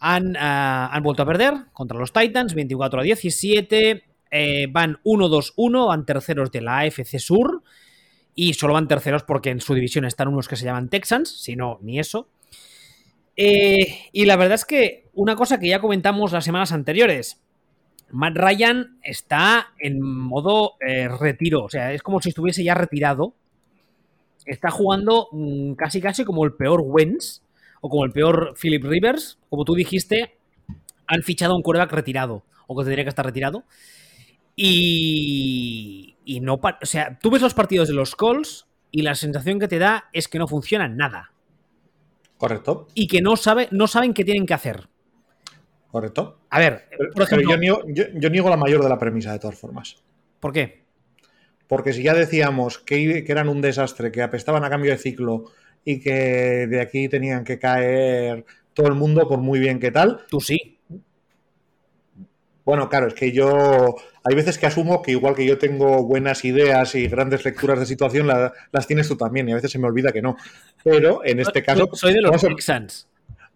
han, 0.00 0.36
ah, 0.36 0.90
han 0.92 1.02
vuelto 1.04 1.22
a 1.22 1.26
perder 1.26 1.54
contra 1.72 1.96
los 1.96 2.12
Titans, 2.12 2.54
24 2.54 3.00
a 3.00 3.04
17. 3.04 4.02
eh, 4.32 4.66
van 4.68 4.98
1-2-1, 5.04 5.86
van 5.86 6.04
terceros 6.04 6.50
de 6.50 6.60
la 6.60 6.80
AFC 6.80 7.20
Sur. 7.20 7.62
Y 8.34 8.54
solo 8.54 8.74
van 8.74 8.88
terceros 8.88 9.22
porque 9.22 9.50
en 9.50 9.60
su 9.60 9.74
división 9.74 10.04
están 10.04 10.26
unos 10.26 10.48
que 10.48 10.56
se 10.56 10.64
llaman 10.64 10.88
Texans, 10.88 11.40
si 11.40 11.54
no, 11.54 11.78
ni 11.82 12.00
eso. 12.00 12.26
Eh, 13.36 14.08
y 14.12 14.24
la 14.26 14.36
verdad 14.36 14.54
es 14.54 14.64
que 14.64 15.08
una 15.14 15.36
cosa 15.36 15.58
que 15.58 15.68
ya 15.68 15.80
comentamos 15.80 16.32
las 16.32 16.44
semanas 16.44 16.72
anteriores, 16.72 17.40
Matt 18.10 18.36
Ryan 18.36 18.98
está 19.02 19.72
en 19.78 20.00
modo 20.00 20.74
eh, 20.86 21.08
retiro, 21.08 21.64
o 21.64 21.68
sea, 21.68 21.92
es 21.92 22.02
como 22.02 22.20
si 22.20 22.28
estuviese 22.28 22.62
ya 22.62 22.74
retirado. 22.74 23.34
Está 24.46 24.70
jugando 24.70 25.28
mm, 25.32 25.72
casi 25.72 26.00
casi 26.00 26.24
como 26.24 26.44
el 26.44 26.52
peor 26.52 26.82
Wentz 26.84 27.40
o 27.80 27.88
como 27.88 28.04
el 28.04 28.12
peor 28.12 28.54
Philip 28.60 28.84
Rivers. 28.84 29.38
Como 29.48 29.64
tú 29.64 29.74
dijiste, 29.74 30.36
han 31.06 31.22
fichado 31.22 31.54
a 31.54 31.56
un 31.56 31.62
quarterback 31.62 31.92
retirado 31.92 32.44
o 32.66 32.76
que 32.76 32.84
tendría 32.84 33.04
que 33.04 33.08
estar 33.08 33.24
retirado. 33.24 33.64
Y, 34.54 36.16
y 36.24 36.40
no, 36.40 36.54
o 36.54 36.86
sea, 36.86 37.18
tú 37.18 37.30
ves 37.30 37.42
los 37.42 37.54
partidos 37.54 37.88
de 37.88 37.94
los 37.94 38.14
Colts 38.14 38.66
y 38.92 39.02
la 39.02 39.16
sensación 39.16 39.58
que 39.58 39.66
te 39.66 39.78
da 39.78 40.04
es 40.12 40.28
que 40.28 40.38
no 40.38 40.46
funciona 40.46 40.86
nada 40.86 41.33
Correcto, 42.36 42.88
y 42.94 43.06
que 43.06 43.22
no 43.22 43.36
sabe, 43.36 43.68
no 43.70 43.86
saben 43.86 44.12
qué 44.12 44.24
tienen 44.24 44.44
que 44.46 44.54
hacer. 44.54 44.88
correcto. 45.90 46.40
A 46.50 46.58
ver, 46.58 46.86
Pero, 46.90 47.12
por 47.12 47.22
ejemplo, 47.22 47.48
pero 47.48 47.56
yo, 47.56 47.60
niego, 47.60 47.82
yo- 47.88 48.04
yo 48.14 48.30
niego 48.30 48.50
la 48.50 48.56
mayor 48.56 48.82
de 48.82 48.88
la 48.88 48.98
premisa 48.98 49.32
de 49.32 49.38
todas 49.38 49.56
formas. 49.58 49.96
¿por 50.40 50.52
qué? 50.52 50.84
Porque 51.68 51.92
si 51.92 52.02
ya 52.02 52.12
decíamos 52.14 52.78
que, 52.78 53.24
que 53.24 53.32
eran 53.32 53.48
un 53.48 53.60
desastre, 53.62 54.12
que 54.12 54.20
apestaban 54.22 54.64
a 54.64 54.68
cambio 54.70 54.90
de 54.90 54.98
ciclo 54.98 55.44
y 55.84 56.00
que 56.00 56.66
de 56.66 56.80
aquí 56.80 57.08
tenían 57.08 57.44
que 57.44 57.58
caer 57.58 58.44
todo 58.74 58.88
el 58.88 58.94
mundo 58.94 59.26
por 59.28 59.38
muy 59.38 59.58
bien 59.60 59.78
que 59.80 59.90
tal. 59.90 60.26
Tú 60.28 60.40
sí. 60.40 60.78
Bueno, 62.64 62.88
claro, 62.88 63.08
es 63.08 63.14
que 63.14 63.32
yo 63.32 63.94
hay 64.24 64.34
veces 64.34 64.56
que 64.56 64.66
asumo 64.66 65.02
que 65.02 65.10
igual 65.10 65.34
que 65.34 65.46
yo 65.46 65.58
tengo 65.58 66.02
buenas 66.02 66.44
ideas 66.46 66.94
y 66.94 67.08
grandes 67.08 67.44
lecturas 67.44 67.78
de 67.78 67.84
situación, 67.84 68.26
las 68.26 68.86
tienes 68.86 69.06
tú 69.06 69.16
también 69.16 69.48
y 69.48 69.52
a 69.52 69.56
veces 69.56 69.70
se 69.70 69.78
me 69.78 69.86
olvida 69.86 70.12
que 70.12 70.22
no. 70.22 70.36
Pero 70.82 71.22
en 71.24 71.40
este 71.40 71.62
caso... 71.62 71.90
Soy 71.92 72.14
de 72.14 72.22
los 72.22 72.40
Texans. 72.40 73.06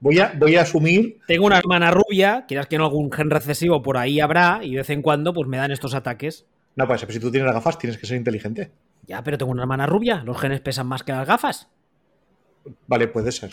Voy 0.01 0.19
a, 0.19 0.33
voy 0.37 0.57
a 0.57 0.63
asumir... 0.63 1.19
Tengo 1.27 1.47
una 1.47 1.59
hermana 1.59 1.91
rubia, 1.91 2.45
quieras 2.47 2.67
que 2.67 2.77
no 2.77 2.85
algún 2.85 3.11
gen 3.11 3.31
recesivo 3.31 3.83
por 3.83 3.97
ahí 3.97 4.21
habrá 4.21 4.61
y 4.63 4.73
de 4.73 4.77
vez 4.79 4.91
en 4.91 5.01
cuando 5.01 5.33
pues 5.33 5.49
me 5.49 5.57
dan 5.57 5.73
estos 5.73 5.95
ataques. 5.95 6.45
No, 6.77 6.87
pues 6.87 7.01
si 7.01 7.19
tú 7.19 7.31
tienes 7.31 7.51
gafas 7.51 7.79
tienes 7.79 7.99
que 7.99 8.07
ser 8.07 8.19
inteligente. 8.19 8.71
Ya, 9.07 9.25
pero 9.25 9.39
tengo 9.39 9.51
una 9.51 9.63
hermana 9.63 9.87
rubia, 9.87 10.23
los 10.23 10.39
genes 10.39 10.61
pesan 10.61 10.87
más 10.87 11.03
que 11.03 11.13
las 11.13 11.27
gafas. 11.27 11.69
Vale, 12.87 13.09
puede 13.09 13.33
ser. 13.33 13.53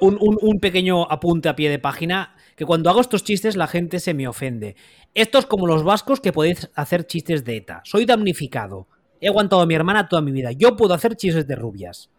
un, 0.00 0.60
pequeño 0.60 1.10
apunte 1.10 1.48
a 1.48 1.56
pie 1.56 1.70
de 1.70 1.78
página, 1.78 2.36
que 2.54 2.64
cuando 2.64 2.90
hago 2.90 3.00
estos 3.00 3.24
chistes 3.24 3.56
la 3.56 3.66
gente 3.66 4.00
se 4.00 4.14
me 4.14 4.28
ofende. 4.28 4.76
Esto 5.16 5.38
es 5.38 5.46
como 5.46 5.66
los 5.66 5.82
vascos 5.82 6.20
que 6.20 6.30
podéis 6.30 6.70
hacer 6.74 7.06
chistes 7.06 7.42
de 7.42 7.56
ETA. 7.56 7.80
Soy 7.84 8.04
damnificado. 8.04 8.86
He 9.18 9.28
aguantado 9.28 9.62
a 9.62 9.66
mi 9.66 9.74
hermana 9.74 10.10
toda 10.10 10.20
mi 10.20 10.30
vida. 10.30 10.52
Yo 10.52 10.76
puedo 10.76 10.92
hacer 10.92 11.16
chistes 11.16 11.46
de 11.46 11.56
rubias. 11.56 12.10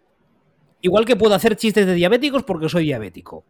Igual 0.82 1.06
que 1.06 1.16
puedo 1.16 1.36
hacer 1.36 1.56
chistes 1.56 1.86
de 1.86 1.94
diabéticos 1.94 2.42
porque 2.42 2.70
soy 2.70 2.86
diabético. 2.86 3.46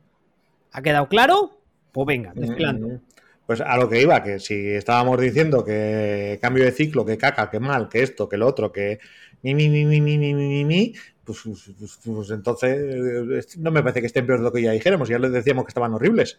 ¿Ha 0.73 0.81
quedado 0.81 1.07
claro? 1.07 1.61
Pues 1.93 2.05
venga, 2.05 2.33
mezclando. 2.35 2.99
Pues 3.45 3.61
a 3.61 3.77
lo 3.77 3.87
que 3.87 4.01
iba, 4.01 4.21
que 4.21 4.41
si 4.41 4.67
estábamos 4.71 5.17
diciendo 5.21 5.63
que 5.63 6.39
cambio 6.41 6.65
de 6.65 6.73
ciclo, 6.73 7.05
que 7.05 7.17
caca, 7.17 7.49
que 7.49 7.61
mal, 7.61 7.87
que 7.87 8.03
esto, 8.03 8.27
que 8.27 8.35
lo 8.35 8.47
otro, 8.47 8.73
que 8.73 8.99
mi, 9.43 9.55
mi, 9.55 9.69
mi, 9.69 9.85
mi, 9.85 10.01
mi, 10.01 10.17
mi, 10.17 10.33
mi, 10.33 10.65
mi, 10.65 10.93
pues, 11.23 11.39
pues, 11.45 11.99
pues, 12.03 12.31
entonces 12.31 13.57
no 13.57 13.71
me 13.71 13.81
parece 13.81 14.01
que 14.01 14.07
estén 14.07 14.27
peor 14.27 14.39
de 14.39 14.43
lo 14.43 14.51
que 14.51 14.61
ya 14.61 14.71
dijéramos, 14.71 15.07
ya 15.07 15.19
les 15.19 15.31
decíamos 15.31 15.63
que 15.63 15.69
estaban 15.69 15.93
horribles. 15.93 16.37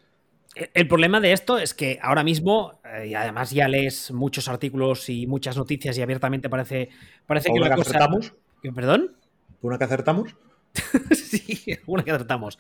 El 0.75 0.89
problema 0.89 1.21
de 1.21 1.33
esto 1.33 1.59
es 1.59 1.75
que 1.75 1.99
ahora 2.03 2.25
mismo, 2.25 2.81
y 3.07 3.15
además 3.15 3.51
ya 3.51 3.69
lees 3.69 4.11
muchos 4.11 4.49
artículos 4.49 5.09
y 5.09 5.27
muchas 5.27 5.57
noticias 5.57 5.97
y 5.99 6.03
abiertamente 6.03 6.49
parece, 6.49 6.89
parece 7.27 7.51
que 7.53 7.61
una 7.61 7.75
que 7.75 7.81
acertamos. 7.81 8.35
¿Perdón? 8.75 9.17
¿Una 9.61 9.79
que 9.79 9.85
acertamos? 9.85 10.37
sí, 11.13 11.77
una 11.87 12.03
que 12.03 12.11
acertamos. 12.11 12.59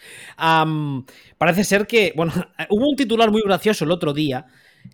parece 1.38 1.64
ser 1.64 1.86
que, 1.86 2.12
bueno, 2.16 2.32
hubo 2.70 2.88
un 2.88 2.96
titular 2.96 3.30
muy 3.30 3.42
gracioso 3.42 3.84
el 3.84 3.90
otro 3.90 4.12
día 4.12 4.46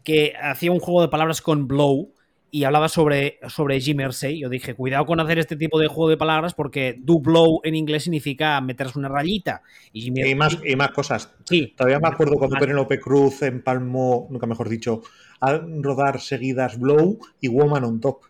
que 0.03 0.35
hacía 0.40 0.73
un 0.73 0.81
juego 0.81 1.03
de 1.03 1.09
palabras 1.09 1.40
con 1.40 1.69
Blow 1.69 2.12
y 2.55 2.62
hablaba 2.62 2.88
sobre, 2.88 3.40
sobre 3.49 3.81
Jim 3.81 3.97
Mersey. 3.97 4.38
Yo 4.38 4.49
dije, 4.49 4.75
cuidado 4.77 5.07
con 5.07 5.19
hacer 5.19 5.40
este 5.40 5.57
tipo 5.57 5.81
de 5.81 5.88
juego 5.88 6.09
de 6.09 6.17
palabras 6.17 6.55
porque 6.55 6.95
do 7.01 7.19
blow 7.19 7.61
en 7.64 7.75
inglés 7.75 8.05
significa 8.05 8.61
meterse 8.61 8.97
una 8.97 9.09
rayita. 9.09 9.62
Y, 9.93 10.12
más, 10.37 10.57
y 10.64 10.77
más 10.77 10.93
cosas. 10.93 11.35
Sí. 11.47 11.75
Todavía 11.77 11.99
me 11.99 12.07
acuerdo 12.07 12.37
cuando 12.37 12.57
Penelope 12.57 13.01
Cruz 13.01 13.43
empalmó, 13.43 14.29
nunca 14.31 14.47
mejor 14.47 14.69
dicho, 14.69 15.03
a 15.40 15.59
rodar 15.81 16.21
seguidas 16.21 16.79
Blow 16.79 17.19
y 17.40 17.49
Woman 17.49 17.83
on 17.83 18.01
Top. 18.01 18.21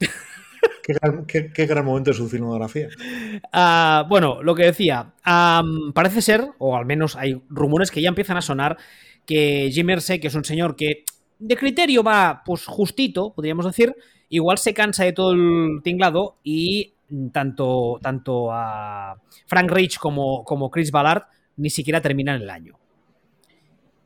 qué, 1.28 1.66
gran, 1.66 1.84
momento 1.84 2.10
de 2.10 2.16
su 2.16 2.28
filmografía. 2.28 2.88
Ah, 3.52 4.06
bueno, 4.08 4.42
lo 4.42 4.56
que 4.56 4.64
decía, 4.64 5.14
parece 5.94 6.20
ser, 6.20 6.48
o 6.58 6.76
al 6.76 6.84
menos 6.84 7.14
hay 7.14 7.40
rumores 7.48 7.92
que 7.92 8.02
ya 8.02 8.08
empiezan 8.08 8.38
a 8.38 8.42
sonar, 8.42 8.76
que 9.24 9.70
Jim 9.72 9.86
Mersey, 9.86 10.18
que 10.18 10.26
es 10.26 10.34
un 10.34 10.44
señor 10.44 10.74
que 10.74 11.04
de 11.40 11.56
criterio 11.56 12.04
va 12.04 12.42
pues 12.44 12.66
justito, 12.66 13.32
podríamos 13.32 13.64
decir, 13.64 13.96
igual 14.28 14.58
se 14.58 14.74
cansa 14.74 15.04
de 15.04 15.12
todo 15.12 15.32
el 15.32 15.80
tinglado 15.82 16.36
y 16.44 16.94
tanto, 17.32 17.98
tanto 18.00 18.52
a 18.52 19.16
Frank 19.46 19.70
Rich 19.70 19.98
como, 19.98 20.44
como 20.44 20.70
Chris 20.70 20.92
Ballard 20.92 21.24
ni 21.56 21.70
siquiera 21.70 22.00
terminan 22.00 22.40
el 22.40 22.50
año. 22.50 22.78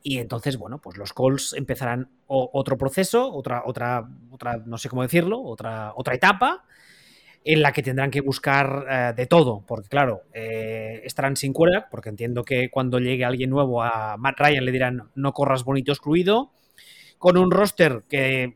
Y 0.01 0.19
entonces, 0.19 0.57
bueno, 0.57 0.79
pues 0.79 0.97
los 0.97 1.13
Colts 1.13 1.53
empezarán 1.53 2.09
otro 2.27 2.77
proceso, 2.77 3.33
otra, 3.33 3.63
otra, 3.65 4.07
otra, 4.29 4.57
no 4.65 4.77
sé 4.77 4.87
cómo 4.87 5.01
decirlo, 5.01 5.41
otra, 5.41 5.93
otra 5.95 6.13
etapa 6.13 6.63
en 7.43 7.61
la 7.61 7.71
que 7.71 7.83
tendrán 7.83 8.11
que 8.11 8.21
buscar 8.21 8.85
eh, 8.89 9.13
de 9.15 9.27
todo, 9.27 9.63
porque 9.67 9.87
claro, 9.87 10.23
eh, 10.33 11.01
estarán 11.05 11.35
sin 11.35 11.53
cuerda, 11.53 11.87
porque 11.89 12.09
entiendo 12.09 12.43
que 12.43 12.69
cuando 12.69 12.99
llegue 12.99 13.23
alguien 13.23 13.51
nuevo 13.51 13.83
a 13.83 14.17
Matt 14.17 14.39
Ryan 14.39 14.65
le 14.65 14.71
dirán 14.71 15.09
no 15.13 15.31
corras 15.31 15.63
bonito 15.63 15.91
excluido, 15.91 16.51
con 17.25 17.37
un 17.37 17.49
roster 17.49 18.03
que 18.07 18.55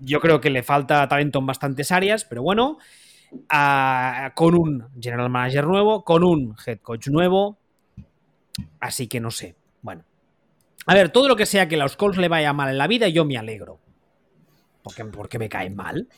yo 0.00 0.18
creo 0.18 0.40
que 0.40 0.50
le 0.50 0.64
falta 0.64 1.06
talento 1.06 1.38
en 1.38 1.46
bastantes 1.46 1.92
áreas, 1.92 2.24
pero 2.24 2.42
bueno, 2.42 2.78
con 4.34 4.56
un 4.56 4.88
general 5.00 5.30
manager 5.30 5.68
nuevo, 5.68 6.02
con 6.02 6.24
un 6.24 6.56
head 6.66 6.80
coach 6.80 7.06
nuevo, 7.10 7.58
así 8.80 9.06
que 9.06 9.20
no 9.20 9.30
sé. 9.30 9.54
Bueno, 9.82 10.02
a 10.84 10.94
ver, 10.94 11.10
todo 11.10 11.28
lo 11.28 11.36
que 11.36 11.46
sea 11.46 11.68
que 11.68 11.76
a 11.76 11.78
los 11.78 11.96
Colts 11.96 12.18
le 12.18 12.26
vaya 12.26 12.52
mal 12.52 12.70
en 12.70 12.78
la 12.78 12.88
vida, 12.88 13.06
yo 13.06 13.24
me 13.24 13.38
alegro. 13.38 13.78
Porque, 14.82 15.04
porque 15.04 15.38
me 15.38 15.48
caen 15.48 15.76
mal. 15.76 16.08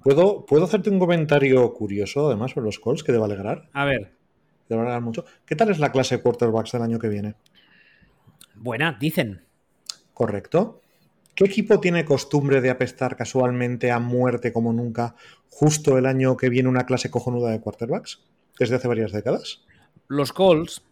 ¿Puedo, 0.00 0.46
¿Puedo 0.46 0.66
hacerte 0.66 0.90
un 0.90 1.00
comentario 1.00 1.74
curioso, 1.74 2.28
además, 2.28 2.52
sobre 2.52 2.66
los 2.66 2.78
Colts 2.78 3.02
que 3.02 3.10
debe 3.10 3.24
alegrar? 3.24 3.68
A 3.72 3.84
ver. 3.84 4.12
Debe 4.68 4.82
alegrar 4.82 5.02
mucho. 5.02 5.24
¿Qué 5.44 5.56
tal 5.56 5.70
es 5.70 5.80
la 5.80 5.90
clase 5.90 6.18
de 6.18 6.22
quarterbacks 6.22 6.70
del 6.70 6.82
año 6.82 7.00
que 7.00 7.08
viene? 7.08 7.34
Buena, 8.54 8.96
dicen. 9.00 9.44
Correcto. 10.14 10.81
¿Qué 11.42 11.48
equipo 11.48 11.80
tiene 11.80 12.04
costumbre 12.04 12.60
de 12.60 12.70
apestar 12.70 13.16
casualmente 13.16 13.90
a 13.90 13.98
muerte 13.98 14.52
como 14.52 14.72
nunca 14.72 15.16
justo 15.48 15.98
el 15.98 16.06
año 16.06 16.36
que 16.36 16.48
viene 16.48 16.68
una 16.68 16.86
clase 16.86 17.10
cojonuda 17.10 17.50
de 17.50 17.60
quarterbacks? 17.60 18.20
Desde 18.60 18.76
hace 18.76 18.86
varias 18.86 19.10
décadas. 19.10 19.64
Los 20.06 20.32
Colts. 20.32 20.82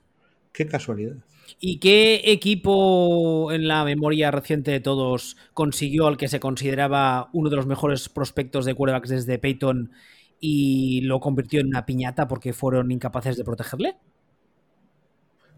Qué 0.53 0.67
casualidad. 0.67 1.15
¿Y 1.61 1.79
qué 1.79 2.23
equipo 2.25 3.53
en 3.53 3.69
la 3.69 3.85
memoria 3.85 4.33
reciente 4.33 4.73
de 4.73 4.81
todos 4.81 5.37
consiguió 5.55 6.09
al 6.09 6.17
que 6.17 6.27
se 6.27 6.41
consideraba 6.41 7.31
uno 7.33 7.49
de 7.49 7.55
los 7.55 7.67
mejores 7.67 8.09
prospectos 8.09 8.65
de 8.65 8.75
quarterbacks 8.75 9.11
desde 9.11 9.39
Peyton 9.39 9.93
y 10.41 11.03
lo 11.03 11.21
convirtió 11.21 11.61
en 11.61 11.69
una 11.69 11.87
piñata 11.87 12.27
porque 12.27 12.53
fueron 12.53 12.91
incapaces 12.91 13.37
de 13.37 13.45
protegerle? 13.45 13.99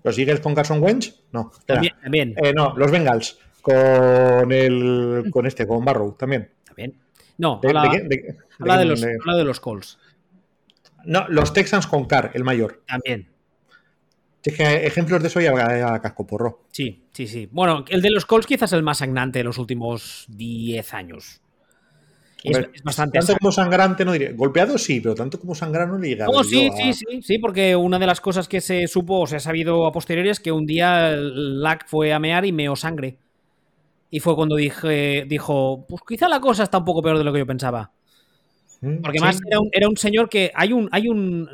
¿Los 0.04 0.18
Eagles 0.18 0.40
con 0.40 0.54
Carson 0.54 0.82
Wentz? 0.82 1.22
No. 1.32 1.50
También. 1.64 2.34
Eh, 2.36 2.52
no, 2.52 2.76
los 2.76 2.90
Bengals 2.90 3.38
con 3.62 4.52
el 4.52 5.30
con 5.30 5.46
este, 5.46 5.66
con 5.66 5.84
Barrow 5.84 6.14
también. 6.18 6.50
También. 6.64 6.98
No, 7.38 7.60
habla, 7.64 7.90
de, 7.90 8.08
de, 8.08 8.84
los, 8.84 9.00
de 9.00 9.44
los 9.44 9.60
Colts. 9.60 9.98
No, 11.04 11.26
los 11.28 11.52
Texans 11.52 11.86
con 11.86 12.04
Carr, 12.04 12.30
el 12.34 12.44
mayor. 12.44 12.82
También. 12.86 13.32
Es 14.44 14.56
que 14.56 14.86
ejemplos 14.86 15.22
de 15.22 15.28
eso 15.28 15.40
ya 15.40 15.94
a 15.94 16.00
casco 16.02 16.26
porro. 16.26 16.64
Sí, 16.72 17.04
sí, 17.12 17.26
sí. 17.26 17.48
Bueno, 17.50 17.84
el 17.88 18.02
de 18.02 18.10
los 18.10 18.26
Colts 18.26 18.46
quizás 18.46 18.72
el 18.72 18.82
más 18.82 18.98
sangrante 18.98 19.38
de 19.38 19.44
los 19.44 19.58
últimos 19.58 20.26
10 20.28 20.94
años. 20.94 21.40
Es, 22.42 22.82
bastante 22.82 23.20
tanto 23.20 23.36
como 23.38 23.52
sangrante 23.52 24.04
no 24.04 24.12
diré. 24.12 24.32
Golpeado 24.32 24.76
sí, 24.76 25.00
pero 25.00 25.14
tanto 25.14 25.38
como 25.38 25.54
sangrante 25.54 25.92
no 25.92 25.98
le 25.98 26.08
llega. 26.08 26.26
Oh, 26.28 26.42
sí, 26.42 26.70
sí, 26.76 26.92
sí, 26.92 27.22
sí, 27.22 27.38
porque 27.38 27.76
una 27.76 28.00
de 28.00 28.06
las 28.06 28.20
cosas 28.20 28.48
que 28.48 28.60
se 28.60 28.88
supo 28.88 29.20
o 29.20 29.26
se 29.28 29.36
ha 29.36 29.40
sabido 29.40 29.86
a 29.86 29.92
posteriori 29.92 30.30
es 30.30 30.40
que 30.40 30.50
un 30.50 30.66
día 30.66 31.12
Lack 31.14 31.86
fue 31.86 32.12
a 32.12 32.18
mear 32.18 32.44
y 32.44 32.50
meó 32.50 32.74
sangre. 32.74 33.18
Y 34.14 34.20
fue 34.20 34.36
cuando 34.36 34.56
dije, 34.56 35.24
dijo, 35.26 35.86
pues 35.88 36.02
quizá 36.06 36.28
la 36.28 36.38
cosa 36.38 36.64
está 36.64 36.76
un 36.76 36.84
poco 36.84 37.00
peor 37.00 37.16
de 37.16 37.24
lo 37.24 37.32
que 37.32 37.38
yo 37.38 37.46
pensaba. 37.46 37.90
Porque 39.02 39.20
más 39.20 39.40
era 39.72 39.88
un, 39.88 39.96
señor 39.96 40.28
que 40.28 40.52
hay 40.54 40.74
un, 40.74 40.90
hay 40.92 41.08
un, 41.08 41.48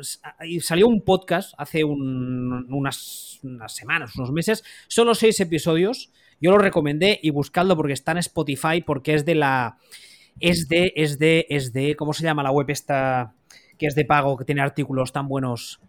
salió 0.59 0.89
un 0.89 1.01
podcast 1.01 1.53
hace 1.57 1.85
unas, 1.85 3.39
semanas, 3.67 4.13
unos 4.17 4.33
meses, 4.33 4.65
solo 4.89 5.15
seis 5.15 5.39
episodios. 5.39 6.11
Yo 6.41 6.51
lo 6.51 6.57
recomendé 6.57 7.17
y 7.23 7.29
buscadlo 7.29 7.77
porque 7.77 7.93
está 7.93 8.11
en 8.11 8.17
Spotify, 8.17 8.81
porque 8.85 9.13
es 9.13 9.23
de 9.23 9.35
la, 9.35 9.77
es 10.41 10.67
de, 10.67 10.91
es 10.97 11.17
de, 11.17 11.47
es 11.49 11.71
de, 11.71 11.95
¿cómo 11.95 12.11
se 12.11 12.23
llama 12.23 12.43
la 12.43 12.51
web 12.51 12.69
esta 12.71 13.35
que 13.77 13.87
es 13.87 13.95
de 13.95 14.03
pago, 14.03 14.35
que 14.35 14.43
tiene 14.43 14.59
artículos 14.59 15.13
tan 15.13 15.29
buenos? 15.29 15.79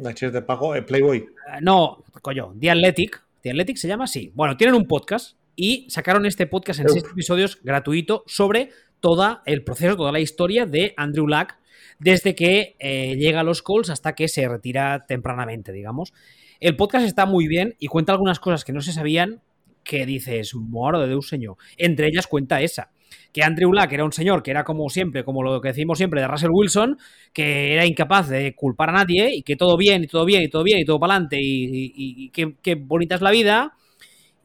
La 0.00 0.10
es 0.10 0.32
de 0.32 0.42
pago, 0.42 0.74
eh, 0.74 0.82
Playboy. 0.82 1.18
Eh, 1.18 1.26
no, 1.62 2.02
coño, 2.22 2.54
The 2.58 2.72
Athletic. 2.72 3.22
The 3.42 3.50
Athletic 3.50 3.76
se 3.76 3.86
llama 3.86 4.04
así. 4.04 4.32
Bueno, 4.34 4.56
tienen 4.56 4.74
un 4.74 4.88
podcast 4.88 5.37
y 5.58 5.86
sacaron 5.90 6.24
este 6.24 6.46
podcast 6.46 6.78
en 6.78 6.88
seis 6.88 7.02
episodios 7.10 7.58
gratuito 7.64 8.22
sobre 8.28 8.70
todo 9.00 9.40
el 9.44 9.64
proceso, 9.64 9.96
toda 9.96 10.12
la 10.12 10.20
historia 10.20 10.66
de 10.66 10.94
Andrew 10.96 11.26
Luck 11.26 11.54
desde 11.98 12.36
que 12.36 12.76
eh, 12.78 13.16
llega 13.16 13.40
a 13.40 13.42
los 13.42 13.60
Colts 13.60 13.90
hasta 13.90 14.14
que 14.14 14.28
se 14.28 14.48
retira 14.48 15.04
tempranamente, 15.08 15.72
digamos. 15.72 16.12
El 16.60 16.76
podcast 16.76 17.04
está 17.04 17.26
muy 17.26 17.48
bien 17.48 17.74
y 17.80 17.88
cuenta 17.88 18.12
algunas 18.12 18.38
cosas 18.38 18.64
que 18.64 18.72
no 18.72 18.80
se 18.80 18.92
sabían 18.92 19.40
que 19.82 20.06
dices, 20.06 20.54
moro 20.54 21.00
de 21.00 21.08
Deus 21.08 21.28
señor. 21.28 21.56
Entre 21.76 22.06
ellas 22.06 22.28
cuenta 22.28 22.60
esa, 22.60 22.92
que 23.32 23.42
Andrew 23.42 23.72
Luck 23.72 23.90
era 23.90 24.04
un 24.04 24.12
señor 24.12 24.44
que 24.44 24.52
era 24.52 24.62
como 24.62 24.88
siempre, 24.90 25.24
como 25.24 25.42
lo 25.42 25.60
que 25.60 25.68
decimos 25.68 25.98
siempre 25.98 26.20
de 26.20 26.28
Russell 26.28 26.50
Wilson, 26.52 26.98
que 27.32 27.72
era 27.72 27.84
incapaz 27.84 28.28
de 28.28 28.54
culpar 28.54 28.90
a 28.90 28.92
nadie 28.92 29.34
y 29.34 29.42
que 29.42 29.56
todo 29.56 29.76
bien, 29.76 30.04
y 30.04 30.06
todo 30.06 30.24
bien, 30.24 30.42
y 30.42 30.48
todo 30.48 30.62
bien, 30.62 30.78
y 30.78 30.84
todo 30.84 31.00
para 31.00 31.14
adelante, 31.14 31.38
y, 31.40 32.30
qué 32.30 32.74
bonita 32.76 33.16
es 33.16 33.22
la 33.22 33.32
vida, 33.32 33.74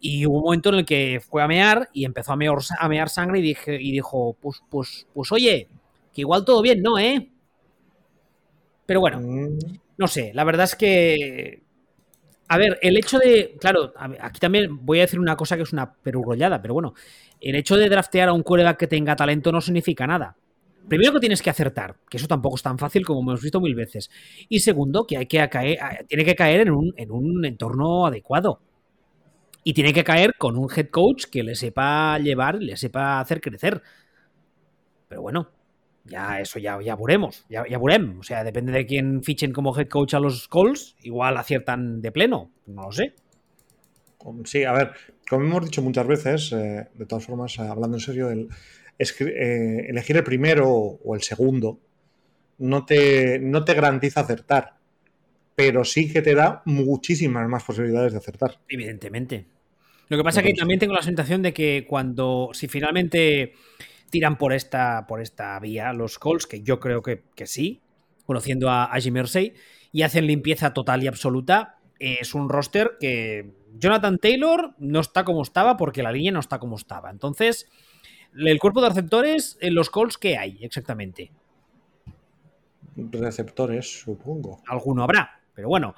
y 0.03 0.25
hubo 0.25 0.37
un 0.39 0.43
momento 0.43 0.69
en 0.69 0.75
el 0.75 0.85
que 0.85 1.21
fue 1.21 1.41
a 1.41 1.47
mear 1.47 1.89
y 1.93 2.05
empezó 2.05 2.33
a 2.33 2.35
mear, 2.35 2.57
a 2.77 2.89
mear 2.89 3.09
sangre 3.09 3.39
y, 3.39 3.41
dije, 3.41 3.81
y 3.81 3.91
dijo, 3.91 4.35
pues, 4.41 4.61
pues, 4.69 5.07
pues 5.13 5.31
oye, 5.31 5.69
que 6.13 6.21
igual 6.21 6.43
todo 6.43 6.61
bien, 6.61 6.81
¿no, 6.81 6.99
eh? 6.99 7.29
Pero 8.85 8.99
bueno, 8.99 9.19
mm. 9.21 9.57
No 9.97 10.07
sé, 10.07 10.31
la 10.33 10.43
verdad 10.43 10.65
es 10.65 10.75
que. 10.75 11.63
A 12.47 12.57
ver, 12.57 12.77
el 12.81 12.97
hecho 12.97 13.19
de. 13.19 13.55
Claro, 13.59 13.93
aquí 14.19 14.39
también 14.39 14.85
voy 14.85 14.99
a 14.99 15.03
decir 15.03 15.19
una 15.19 15.35
cosa 15.35 15.55
que 15.55 15.63
es 15.63 15.73
una 15.73 15.93
perurrollada, 15.93 16.61
pero 16.61 16.73
bueno. 16.73 16.93
El 17.39 17.55
hecho 17.55 17.75
de 17.75 17.89
draftear 17.89 18.29
a 18.29 18.33
un 18.33 18.43
colega 18.43 18.77
que 18.77 18.87
tenga 18.87 19.15
talento 19.15 19.51
no 19.51 19.61
significa 19.61 20.07
nada. 20.07 20.35
Primero 20.87 21.13
que 21.13 21.19
tienes 21.19 21.41
que 21.41 21.49
acertar, 21.49 21.95
que 22.09 22.17
eso 22.17 22.27
tampoco 22.27 22.55
es 22.55 22.61
tan 22.61 22.77
fácil 22.77 23.05
como 23.05 23.21
hemos 23.21 23.41
visto 23.41 23.61
mil 23.61 23.75
veces. 23.75 24.09
Y 24.49 24.59
segundo, 24.59 25.05
que 25.05 25.17
hay 25.17 25.25
que 25.25 25.47
caer, 25.49 25.77
tiene 26.07 26.25
que 26.25 26.35
caer 26.35 26.61
en 26.61 26.71
un, 26.71 26.93
en 26.97 27.11
un 27.11 27.45
entorno 27.45 28.05
adecuado. 28.05 28.59
Y 29.63 29.73
tiene 29.73 29.93
que 29.93 30.03
caer 30.03 30.33
con 30.37 30.57
un 30.57 30.69
head 30.75 30.89
coach 30.89 31.25
que 31.25 31.43
le 31.43 31.55
sepa 31.55 32.19
llevar, 32.19 32.55
le 32.55 32.75
sepa 32.75 33.19
hacer 33.19 33.39
crecer. 33.39 33.81
Pero 35.07 35.21
bueno, 35.21 35.49
ya 36.05 36.39
eso 36.41 36.59
ya, 36.59 36.81
ya 36.81 36.95
veremos, 36.95 37.45
ya, 37.49 37.63
ya 37.67 37.77
veremos. 37.79 38.17
O 38.19 38.23
sea, 38.23 38.43
depende 38.43 38.71
de 38.71 38.85
quién 38.85 39.23
fichen 39.23 39.53
como 39.53 39.77
head 39.77 39.87
coach 39.87 40.13
a 40.15 40.19
los 40.19 40.47
Colts, 40.47 40.95
igual 41.01 41.37
aciertan 41.37 42.01
de 42.01 42.11
pleno, 42.11 42.51
no 42.65 42.83
lo 42.83 42.91
sé. 42.91 43.15
Sí, 44.45 44.63
a 44.63 44.71
ver, 44.71 44.91
como 45.29 45.45
hemos 45.45 45.65
dicho 45.65 45.81
muchas 45.81 46.07
veces, 46.07 46.51
eh, 46.53 46.87
de 46.93 47.05
todas 47.05 47.25
formas, 47.25 47.59
hablando 47.59 47.97
en 47.97 48.01
serio, 48.01 48.29
el, 48.29 48.49
eh, 48.99 49.85
elegir 49.89 50.17
el 50.17 50.23
primero 50.23 50.69
o 50.69 51.15
el 51.15 51.21
segundo 51.21 51.79
no 52.59 52.85
te, 52.85 53.39
no 53.39 53.65
te 53.65 53.73
garantiza 53.73 54.21
acertar, 54.21 54.75
pero 55.55 55.83
sí 55.83 56.11
que 56.11 56.21
te 56.21 56.35
da 56.35 56.61
muchísimas 56.65 57.47
más 57.49 57.63
posibilidades 57.63 58.13
de 58.13 58.19
acertar. 58.19 58.59
Evidentemente. 58.69 59.45
Lo 60.09 60.17
que 60.17 60.23
pasa 60.23 60.41
es 60.41 60.47
que 60.47 60.53
también 60.53 60.79
tengo 60.79 60.93
la 60.93 61.01
sensación 61.01 61.41
de 61.41 61.53
que 61.53 61.85
cuando, 61.87 62.49
si 62.53 62.67
finalmente 62.67 63.53
tiran 64.09 64.37
por 64.37 64.53
esta, 64.53 65.07
por 65.07 65.21
esta 65.21 65.59
vía 65.59 65.93
los 65.93 66.19
Colts, 66.19 66.45
que 66.45 66.61
yo 66.61 66.79
creo 66.79 67.01
que, 67.01 67.23
sí, 67.45 67.81
conociendo 68.25 68.69
a, 68.69 68.85
a 68.85 68.99
Jim 68.99 69.15
y 69.91 70.01
hacen 70.01 70.27
limpieza 70.27 70.73
total 70.73 71.03
y 71.03 71.07
absoluta, 71.07 71.77
es 71.99 72.35
un 72.35 72.49
roster 72.49 72.97
que 72.99 73.53
Jonathan 73.77 74.17
Taylor 74.17 74.75
no 74.77 74.99
está 74.99 75.23
como 75.23 75.41
estaba 75.41 75.77
porque 75.77 76.03
la 76.03 76.11
línea 76.11 76.31
no 76.31 76.39
está 76.39 76.59
como 76.59 76.75
estaba. 76.75 77.09
Entonces, 77.09 77.69
el 78.35 78.59
cuerpo 78.59 78.81
de 78.81 78.89
receptores 78.89 79.57
en 79.61 79.75
los 79.75 79.89
Colts, 79.89 80.17
¿qué 80.17 80.37
hay 80.37 80.59
exactamente? 80.61 81.31
Receptores, 82.95 84.01
supongo. 84.01 84.61
Alguno 84.67 85.03
habrá, 85.03 85.41
pero 85.53 85.67
bueno. 85.67 85.95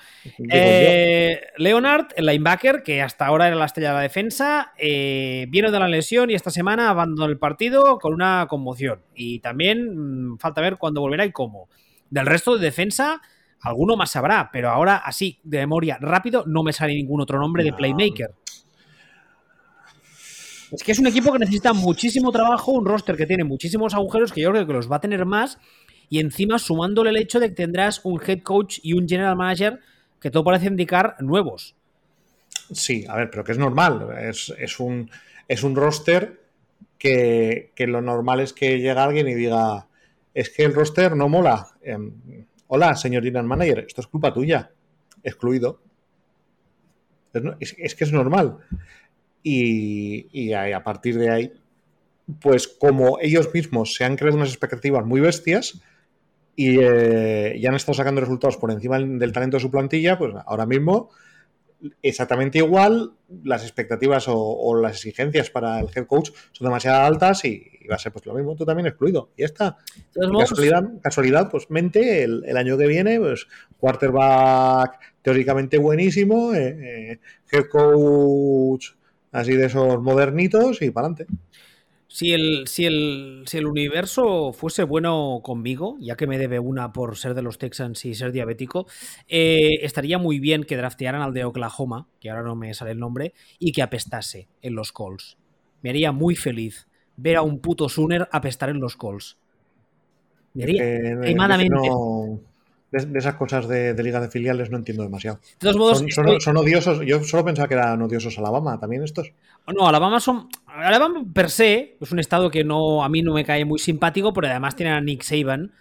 Eh, 0.52 1.40
Leonard, 1.58 2.08
el 2.16 2.26
linebacker, 2.26 2.84
que 2.84 3.02
hasta 3.02 3.26
ahora 3.26 3.48
era 3.48 3.56
la 3.56 3.66
estrella 3.66 3.90
de 3.90 3.96
la 3.96 4.02
defensa, 4.02 4.74
eh, 4.78 5.46
viene 5.50 5.72
de 5.72 5.80
la 5.80 5.88
lesión 5.88 6.30
y 6.30 6.34
esta 6.34 6.52
semana 6.52 6.90
abandonó 6.90 7.26
el 7.26 7.38
partido 7.38 7.98
con 8.00 8.14
una 8.14 8.48
conmoción. 8.50 9.02
Y 9.16 9.40
también 9.40 10.34
mm, 10.34 10.38
falta 10.40 10.62
ver 10.62 10.78
cuándo 10.78 11.02
volverá 11.02 11.26
y 11.26 11.32
cómo. 11.32 11.70
Del 12.10 12.26
resto 12.26 12.58
de 12.58 12.66
defensa, 12.66 13.22
alguno 13.62 13.96
más 13.96 14.12
sabrá, 14.12 14.50
pero 14.52 14.70
ahora 14.70 14.98
así, 14.98 15.40
de 15.44 15.60
memoria 15.60 15.98
rápido, 16.02 16.44
no 16.46 16.62
me 16.62 16.74
sale 16.74 16.94
ningún 16.94 17.22
otro 17.22 17.40
nombre 17.40 17.64
de 17.64 17.74
playmaker. 17.74 18.32
Es 20.72 20.84
que 20.84 20.92
es 20.92 21.00
un 21.00 21.08
equipo 21.08 21.32
que 21.32 21.40
necesita 21.40 21.74
muchísimo 21.74 22.32
trabajo, 22.32 22.74
un 22.74 22.86
roster 22.86 23.16
que 23.16 23.26
tiene 23.26 23.44
muchísimos 23.46 23.94
agujeros 23.94 24.34
que 24.34 24.42
yo 24.42 24.52
creo 24.52 24.68
que 24.68 24.74
los 24.74 24.92
va 24.92 24.98
a 24.98 25.02
tener 25.02 25.26
más. 25.26 25.58
Y 26.10 26.20
encima 26.20 26.60
sumándole 26.60 27.10
el 27.10 27.18
hecho 27.18 27.40
de 27.40 27.50
que 27.50 27.56
tendrás 27.56 28.02
un 28.04 28.22
head 28.26 28.42
coach 28.42 28.80
y 28.84 28.94
un 28.94 29.08
general 29.08 29.36
manager 29.36 29.80
que 30.20 30.32
todo 30.32 30.44
parece 30.44 30.68
indicar 30.68 31.16
nuevos. 31.20 31.76
Sí, 32.72 33.06
a 33.08 33.16
ver, 33.16 33.30
pero 33.30 33.44
que 33.44 33.52
es 33.52 33.58
normal. 33.58 34.10
Es, 34.20 34.80
un, 34.80 35.10
es 35.48 35.64
un 35.64 35.76
roster 35.76 36.42
que, 36.98 37.72
lo 37.78 38.02
normal 38.02 38.40
es 38.40 38.54
que 38.54 38.78
llegue 38.78 38.90
alguien 38.92 39.28
y 39.28 39.36
diga, 39.36 39.88
es 40.34 40.50
que 40.50 40.64
el 40.64 40.74
roster 40.74 41.16
no 41.16 41.30
mola. 41.30 41.68
Em, 41.82 42.12
hola, 42.68 42.96
señor 42.96 43.24
general 43.24 43.46
manager, 43.46 43.86
esto 43.88 44.02
es 44.02 44.08
culpa 44.08 44.34
tuya. 44.34 44.72
Excluido. 45.24 45.82
es 47.60 47.96
que 47.96 48.04
es 48.04 48.12
normal 48.12 48.60
y, 49.48 50.54
a, 50.54 50.84
partir 50.84 51.20
de 51.20 51.30
ahí, 51.30 51.54
pues 52.42 52.68
como 52.68 53.20
ellos 53.22 53.54
mismos 53.54 53.94
se 53.94 54.04
han 54.04 54.16
creado 54.16 54.38
unas 54.38 54.50
expectativas 54.50 55.06
muy 55.06 55.22
bestias 55.22 55.80
y 56.56 56.78
eh, 56.80 57.58
ya 57.60 57.70
han 57.70 57.76
estado 57.76 57.96
sacando 57.96 58.22
resultados 58.22 58.58
por 58.58 58.72
encima 58.72 59.00
del 59.00 59.32
talento 59.32 59.58
de 59.58 59.62
su 59.62 59.72
plantilla, 59.72 60.18
pues 60.18 60.34
ahora 60.46 60.66
mismo 60.66 61.10
exactamente 62.02 62.60
igual, 62.60 63.14
las 63.44 63.64
expectativas 63.64 64.26
o, 64.28 64.76
las 64.76 64.94
exigencias 64.94 65.50
para 65.50 65.80
el 65.80 65.88
head 65.94 66.06
coach 66.06 66.32
son 66.52 66.66
demasiado 66.66 67.06
altas 67.06 67.44
y, 67.46 67.72
va 67.90 67.96
a 67.96 68.00
ser 68.00 68.12
pues 68.12 68.26
lo 68.26 68.34
mismo, 68.34 68.56
tú 68.56 68.66
también 68.66 68.88
excluido. 68.88 69.30
Y 69.38 69.44
esta 69.44 69.78
casualidad, 70.40 70.84
casualidad, 71.02 71.52
pues 71.52 71.70
mente, 71.70 72.24
el, 72.24 72.58
año 72.58 72.78
que 72.78 72.88
viene, 72.88 73.20
pues 73.20 73.46
quarterback 73.78 75.00
teóricamente 75.22 75.78
buenísimo, 75.78 76.54
eh, 76.54 76.78
eh, 77.12 77.20
head 77.52 77.66
coach 77.70 78.94
así 79.32 79.54
de 79.56 79.66
esos 79.66 80.02
modernitos 80.02 80.82
y 80.82 80.90
para 80.90 81.08
adelante. 81.08 81.34
Si 82.08 82.34
el, 82.34 82.68
si, 82.68 82.86
el, 82.86 83.44
si 83.46 83.58
el 83.58 83.66
universo 83.66 84.54
fuese 84.54 84.84
bueno 84.84 85.42
conmigo, 85.44 85.98
ya 86.00 86.16
que 86.16 86.28
me 86.28 86.38
debe 86.38 86.60
una 86.60 86.94
por 86.94 87.18
ser 87.18 87.34
de 87.34 87.42
los 87.42 87.58
Texans 87.58 88.06
y 88.06 88.14
ser 88.14 88.32
diabético, 88.32 88.86
eh, 89.28 89.80
estaría 89.82 90.18
muy 90.18 90.40
bien 90.40 90.64
que 90.64 90.78
draftearan 90.78 91.22
al 91.22 91.34
de 91.34 91.46
Oklahoma, 91.46 92.08
que 92.20 92.30
ahora 92.30 92.44
no 92.44 92.56
me 92.56 92.74
sale 92.74 92.92
el 92.92 93.00
nombre, 93.00 93.34
y 93.60 93.72
que 93.72 93.82
apestase 93.82 94.48
en 94.62 94.76
los 94.76 94.92
Colts. 94.92 95.38
Me 95.82 95.90
haría 95.90 96.12
muy 96.12 96.36
feliz 96.36 96.88
ver 97.18 97.38
a 97.38 97.42
un 97.42 97.60
puto 97.60 97.90
Sooner 97.90 98.28
apestar 98.32 98.70
en 98.70 98.80
los 98.80 98.96
Colts. 98.96 99.38
Me 100.54 100.64
haría 100.64 100.84
eh, 100.84 101.32
de, 102.92 103.20
esas 103.20 103.36
cosas 103.36 103.68
de, 103.68 103.94
liga 104.02 104.20
de 104.20 104.30
filiales 104.30 104.70
no 104.70 104.78
entiendo 104.78 105.04
demasiado. 105.04 105.38
De 105.38 105.58
todos 105.60 105.78
modos, 105.78 106.06
son, 106.40 106.58
odiosos. 106.58 107.02
Yo 107.06 107.24
solo 107.24 107.44
pensaba 107.44 107.68
que 107.68 107.74
eran 107.74 108.02
odiosos 108.02 108.38
Alabama, 108.38 108.80
también 108.80 109.04
estos. 109.04 109.32
No, 109.68 109.88
Alabama 109.88 110.20
son. 110.20 110.50
Alabama 110.68 111.24
per 111.34 111.50
se 111.50 111.98
es 112.00 112.12
un 112.12 112.20
estado 112.20 112.50
que 112.50 112.64
no 112.64 113.04
a 113.04 113.10
mí 113.10 113.22
no 113.22 113.34
me 113.34 113.46
cae 113.46 113.66
muy 113.66 113.80
simpático, 113.80 114.34
pero 114.34 114.48
además 114.48 114.76
tienen 114.76 114.96
a 114.96 115.02
Nick 115.02 115.24
Saban, 115.24 115.74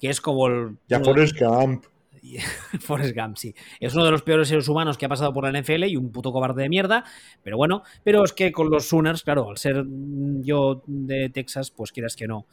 que 0.00 0.10
es 0.10 0.20
como 0.20 0.46
el. 0.48 0.76
Ya 0.88 1.00
Forrest 1.00 1.38
Gump. 1.40 1.84
Forrest 2.80 3.16
Gump, 3.16 3.36
sí. 3.36 3.54
Es 3.80 3.94
uno 3.94 4.04
de 4.04 4.10
los 4.10 4.22
peores 4.22 4.48
seres 4.48 4.68
humanos 4.68 4.98
que 4.98 5.06
ha 5.06 5.08
pasado 5.08 5.32
por 5.32 5.44
la 5.44 5.58
NFL 5.58 5.84
y 5.84 5.96
un 5.96 6.12
puto 6.12 6.32
cobarde 6.32 6.62
de 6.62 6.68
mierda. 6.68 7.04
Pero 7.42 7.56
bueno, 7.56 7.82
pero 8.04 8.24
es 8.24 8.32
que 8.32 8.52
con 8.52 8.70
los 8.70 8.88
Sooners, 8.88 9.22
claro, 9.22 9.50
al 9.50 9.58
ser 9.58 9.84
yo 9.86 10.82
de 10.86 11.30
Texas, 11.30 11.70
pues 11.70 11.92
quieras 11.92 12.16
que 12.16 12.26
no. 12.26 12.46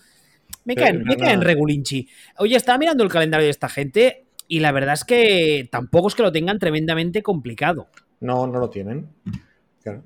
Me 0.66 0.76
caen, 0.76 1.04
me 1.04 1.16
caen 1.16 1.42
regulinchi. 1.42 2.08
Oye, 2.40 2.56
estaba 2.56 2.78
mirando 2.80 3.04
el 3.04 3.12
calendario 3.12 3.46
de 3.46 3.52
esta 3.52 3.70
gente 3.70 4.26
y 4.48 4.60
la 4.60 4.72
verdad 4.72 4.96
es 4.96 5.04
que 5.04 5.68
tampoco 5.72 6.08
es 6.08 6.16
que 6.16 6.24
lo 6.24 6.32
tengan 6.32 6.60
tremendamente 6.60 7.22
complicado. 7.22 7.88
No, 8.20 8.48
no 8.48 8.60
lo 8.60 8.70
tienen. 8.70 9.08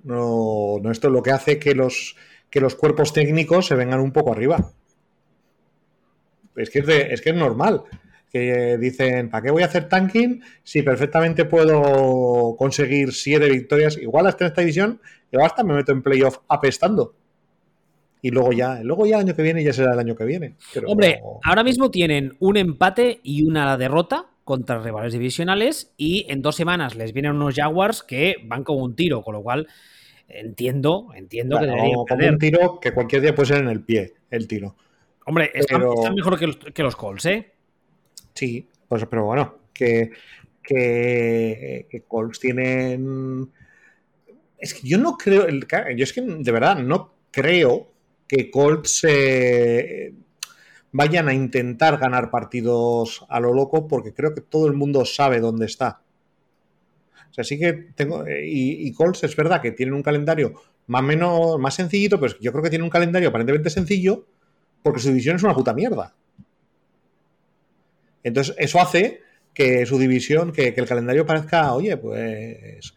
no, 0.03 0.81
esto 0.91 1.07
es 1.07 1.13
lo 1.13 1.23
que 1.23 1.31
hace 1.31 1.59
que 1.59 1.73
los, 1.73 2.15
que 2.49 2.59
los 2.59 2.75
cuerpos 2.75 3.13
técnicos 3.13 3.67
se 3.67 3.75
vengan 3.75 4.01
un 4.01 4.11
poco 4.11 4.33
arriba. 4.33 4.71
Es 6.55 6.69
que 6.69 6.79
es, 6.79 6.89
es, 6.89 7.21
que 7.21 7.29
es 7.29 7.35
normal. 7.35 7.83
Que 8.29 8.77
dicen, 8.77 9.29
¿para 9.29 9.43
qué 9.43 9.51
voy 9.51 9.63
a 9.63 9.67
hacer 9.67 9.87
tanking 9.87 10.43
si 10.63 10.83
perfectamente 10.83 11.45
puedo 11.45 12.55
conseguir 12.57 13.13
siete 13.13 13.49
victorias? 13.49 13.97
Igual 13.97 14.27
hasta 14.27 14.43
en 14.43 14.49
esta 14.49 14.61
división, 14.61 15.01
yo 15.31 15.43
hasta 15.43 15.63
me 15.63 15.73
meto 15.73 15.93
en 15.93 16.03
playoff 16.03 16.39
apestando 16.49 17.15
y 18.21 18.31
luego 18.31 18.51
ya, 18.51 18.81
luego 18.83 19.05
ya 19.05 19.15
el 19.15 19.27
año 19.27 19.35
que 19.35 19.41
viene 19.41 19.63
ya 19.63 19.73
será 19.73 19.93
el 19.93 19.99
año 19.99 20.15
que 20.15 20.25
viene. 20.25 20.55
Hombre, 20.85 21.21
ahora 21.43 21.63
mismo 21.63 21.89
tienen 21.89 22.33
un 22.39 22.57
empate 22.57 23.19
y 23.23 23.45
una 23.45 23.77
derrota 23.77 24.27
contra 24.43 24.79
rivales 24.79 25.13
divisionales 25.13 25.93
y 25.95 26.25
en 26.29 26.41
dos 26.41 26.55
semanas 26.55 26.95
les 26.95 27.13
vienen 27.13 27.33
unos 27.33 27.55
Jaguars 27.55 28.03
que 28.03 28.35
van 28.45 28.63
como 28.63 28.83
un 28.83 28.95
tiro, 28.95 29.21
con 29.21 29.35
lo 29.35 29.43
cual 29.43 29.67
entiendo, 30.27 31.09
entiendo 31.15 31.59
que 31.59 31.67
deberían 31.67 32.05
como 32.07 32.27
un 32.27 32.37
tiro 32.39 32.79
que 32.79 32.91
cualquier 32.91 33.21
día 33.21 33.35
puede 33.35 33.47
ser 33.47 33.57
en 33.59 33.69
el 33.69 33.81
pie, 33.81 34.13
el 34.29 34.47
tiro. 34.47 34.75
Hombre, 35.25 35.51
están, 35.53 35.81
mejor 36.15 36.39
que 36.39 36.47
los, 36.47 36.57
que 36.57 36.83
los, 36.83 36.95
Colts, 36.95 37.25
¿eh? 37.27 37.51
Sí, 38.33 38.67
pues, 38.87 39.05
pero 39.05 39.25
bueno, 39.25 39.59
que, 39.71 40.11
que, 40.63 41.85
que 41.89 42.01
Colts 42.01 42.39
tienen... 42.39 43.49
Es 44.57 44.73
que 44.73 44.87
yo 44.87 44.97
no 44.97 45.15
creo, 45.15 45.47
yo 45.47 46.03
es 46.03 46.11
que 46.11 46.21
de 46.21 46.51
verdad 46.51 46.77
no 46.79 47.13
creo 47.31 47.91
que 48.29 48.51
Colts 48.51 49.05
eh, 49.09 50.13
vayan 50.91 51.27
a 51.27 51.33
intentar 51.33 51.97
ganar 51.97 52.29
partidos 52.29 53.25
a 53.27 53.39
lo 53.39 53.53
loco 53.53 53.87
porque 53.87 54.13
creo 54.13 54.35
que 54.35 54.41
todo 54.41 54.67
el 54.67 54.73
mundo 54.73 55.03
sabe 55.03 55.39
dónde 55.39 55.65
está. 55.65 56.01
O 57.31 57.33
sea, 57.33 57.43
sí 57.43 57.57
que 57.57 57.73
tengo. 57.73 58.25
Eh, 58.27 58.45
y, 58.45 58.93
Colts 58.93 59.23
es 59.23 59.35
verdad 59.35 59.61
que 59.61 59.71
tienen 59.71 59.95
un 59.95 60.03
calendario 60.03 60.53
más 60.85 61.03
menos 61.03 61.59
más 61.59 61.73
sencillito, 61.73 62.19
pero 62.19 62.39
yo 62.39 62.51
creo 62.51 62.63
que 62.63 62.69
tienen 62.69 62.83
un 62.83 62.91
calendario 62.91 63.29
aparentemente 63.29 63.71
sencillo 63.71 64.27
porque 64.83 64.99
su 64.99 65.09
división 65.09 65.35
es 65.35 65.43
una 65.43 65.55
puta 65.55 65.73
mierda. 65.73 66.13
Entonces, 68.23 68.55
eso 68.59 68.79
hace 68.79 69.21
que 69.53 69.87
su 69.87 69.97
división, 69.97 70.51
que, 70.51 70.67
el 70.67 70.87
calendario 70.87 71.25
parezca, 71.25 71.73
oye, 71.73 71.97
pues, 71.97 72.93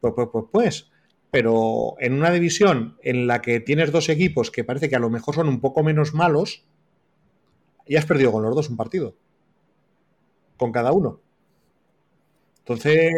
pues, 0.00 0.12
pues, 0.14 0.28
pues, 0.30 0.44
pues 0.52 0.93
pero 1.34 1.96
en 1.98 2.12
una 2.12 2.30
división 2.30 2.96
en 3.02 3.26
la 3.26 3.42
que 3.42 3.58
tienes 3.58 3.90
dos 3.90 4.08
equipos 4.08 4.52
que 4.52 4.62
parece 4.62 4.88
que 4.88 4.94
a 4.94 5.00
lo 5.00 5.10
mejor 5.10 5.34
son 5.34 5.48
un 5.48 5.60
poco 5.60 5.82
menos 5.82 6.14
malos, 6.14 6.64
ya 7.88 7.98
has 7.98 8.06
perdido 8.06 8.30
con 8.30 8.44
los 8.44 8.54
dos 8.54 8.70
un 8.70 8.76
partido. 8.76 9.16
Con 10.56 10.70
cada 10.70 10.92
uno. 10.92 11.20
Entonces, 12.60 13.12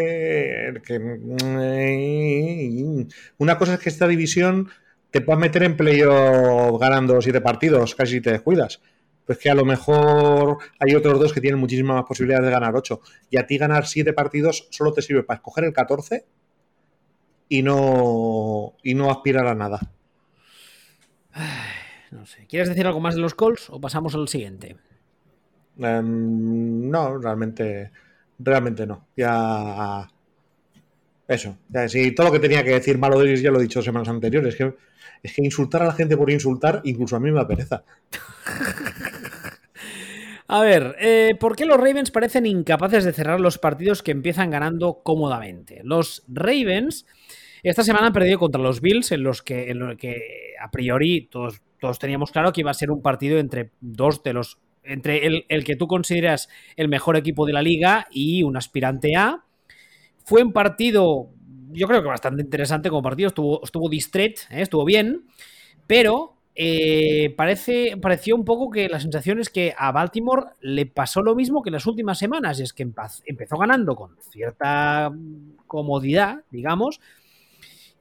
una 3.36 3.58
cosa 3.58 3.74
es 3.74 3.80
que 3.80 3.90
esta 3.90 4.08
división 4.08 4.70
te 5.10 5.20
puedas 5.20 5.38
meter 5.38 5.64
en 5.64 5.76
playoff 5.76 6.80
ganando 6.80 7.20
siete 7.20 7.42
partidos, 7.42 7.94
casi 7.94 8.22
te 8.22 8.32
descuidas. 8.32 8.80
Pues 9.26 9.36
que 9.36 9.50
a 9.50 9.54
lo 9.54 9.66
mejor 9.66 10.56
hay 10.78 10.94
otros 10.94 11.20
dos 11.20 11.34
que 11.34 11.42
tienen 11.42 11.60
muchísimas 11.60 11.96
más 11.96 12.06
posibilidades 12.06 12.46
de 12.46 12.52
ganar 12.52 12.74
ocho. 12.74 13.02
Y 13.28 13.36
a 13.36 13.46
ti 13.46 13.58
ganar 13.58 13.86
siete 13.86 14.14
partidos 14.14 14.68
solo 14.70 14.94
te 14.94 15.02
sirve 15.02 15.22
para 15.22 15.36
escoger 15.36 15.64
el 15.64 15.74
14 15.74 16.24
y 17.48 17.62
no, 17.62 18.74
y 18.82 18.94
no 18.94 19.10
aspirar 19.10 19.46
a 19.46 19.54
nada. 19.54 19.80
no 22.10 22.26
sé. 22.26 22.46
¿Quieres 22.46 22.68
decir 22.68 22.86
algo 22.86 23.00
más 23.00 23.14
de 23.14 23.20
los 23.20 23.34
Colts 23.34 23.70
o 23.70 23.80
pasamos 23.80 24.14
al 24.14 24.28
siguiente? 24.28 24.76
Em, 25.78 26.90
no, 26.90 27.18
realmente, 27.18 27.90
realmente 28.38 28.86
no. 28.86 29.08
Ya. 29.16 30.08
Eso. 31.28 31.58
Ya, 31.68 31.88
si 31.88 32.12
todo 32.12 32.28
lo 32.28 32.32
que 32.32 32.38
tenía 32.38 32.62
que 32.64 32.70
decir 32.70 32.98
malo 32.98 33.18
de 33.18 33.28
ellos 33.28 33.42
ya 33.42 33.50
lo 33.50 33.58
he 33.58 33.62
dicho 33.62 33.82
semanas 33.82 34.08
anteriores. 34.08 34.54
Es 34.54 34.58
que, 34.58 34.76
es 35.22 35.34
que 35.34 35.44
insultar 35.44 35.82
a 35.82 35.86
la 35.86 35.92
gente 35.92 36.16
por 36.16 36.30
insultar, 36.30 36.80
incluso 36.84 37.16
a 37.16 37.20
mí 37.20 37.30
me 37.30 37.36
da 37.36 37.48
pereza. 37.48 37.84
A 40.48 40.60
ver, 40.60 40.94
eh, 41.00 41.34
¿por 41.40 41.56
qué 41.56 41.66
los 41.66 41.76
Ravens 41.76 42.12
parecen 42.12 42.46
incapaces 42.46 43.04
de 43.04 43.12
cerrar 43.12 43.40
los 43.40 43.58
partidos 43.58 44.02
que 44.02 44.12
empiezan 44.12 44.50
ganando 44.50 45.00
cómodamente? 45.02 45.80
Los 45.82 46.22
Ravens 46.28 47.04
esta 47.70 47.82
semana 47.82 48.06
han 48.06 48.12
perdido 48.12 48.38
contra 48.38 48.60
los 48.60 48.80
Bills, 48.80 49.12
en 49.12 49.22
los 49.22 49.42
que, 49.42 50.54
a 50.60 50.70
priori 50.70 51.26
todos, 51.26 51.62
todos 51.80 51.98
teníamos 51.98 52.30
claro 52.30 52.52
que 52.52 52.60
iba 52.60 52.70
a 52.70 52.74
ser 52.74 52.90
un 52.90 53.02
partido 53.02 53.38
entre 53.38 53.70
dos 53.80 54.22
de 54.22 54.32
los 54.32 54.58
entre 54.84 55.26
el, 55.48 55.64
que 55.64 55.74
tú 55.74 55.88
consideras 55.88 56.48
el 56.76 56.88
mejor 56.88 57.16
equipo 57.16 57.44
de 57.44 57.52
la 57.52 57.60
liga 57.60 58.06
y 58.10 58.44
un 58.44 58.56
aspirante 58.56 59.16
A. 59.16 59.42
Fue 60.24 60.44
un 60.44 60.52
partido, 60.52 61.30
yo 61.72 61.88
creo 61.88 62.02
que 62.02 62.08
bastante 62.08 62.42
interesante 62.42 62.88
como 62.88 63.02
partido, 63.02 63.28
estuvo, 63.28 63.64
estuvo 63.64 63.88
distret, 63.88 64.38
¿eh? 64.50 64.62
estuvo 64.62 64.84
bien, 64.84 65.24
pero 65.88 66.36
eh, 66.54 67.34
parece, 67.36 67.96
pareció 68.00 68.36
un 68.36 68.44
poco 68.44 68.70
que 68.70 68.88
la 68.88 69.00
sensación 69.00 69.40
es 69.40 69.50
que 69.50 69.74
a 69.76 69.90
Baltimore 69.90 70.52
le 70.60 70.86
pasó 70.86 71.20
lo 71.20 71.34
mismo 71.34 71.62
que 71.62 71.70
en 71.70 71.74
las 71.74 71.86
últimas 71.86 72.18
semanas, 72.18 72.60
y 72.60 72.62
es 72.62 72.72
que 72.72 72.84
empezó 72.84 73.56
ganando 73.56 73.96
con 73.96 74.16
cierta 74.30 75.12
comodidad, 75.66 76.44
digamos, 76.50 77.00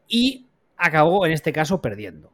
y 0.08 0.48
acabó 0.78 1.26
en 1.26 1.32
este 1.32 1.54
caso 1.54 1.82
perdiendo. 1.82 2.34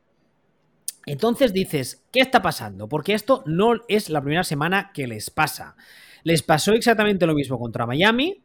Entonces 1.06 1.54
dices, 1.54 2.06
¿qué 2.12 2.20
está 2.20 2.42
pasando? 2.42 2.88
Porque 2.88 3.14
esto 3.14 3.44
no 3.46 3.74
es 3.88 4.10
la 4.10 4.22
primera 4.22 4.44
semana 4.44 4.92
que 4.94 5.08
les 5.08 5.30
pasa. 5.30 5.76
Les 6.24 6.44
pasó 6.44 6.74
exactamente 6.74 7.26
lo 7.26 7.34
mismo 7.34 7.58
contra 7.58 7.88
Miami. 7.88 8.42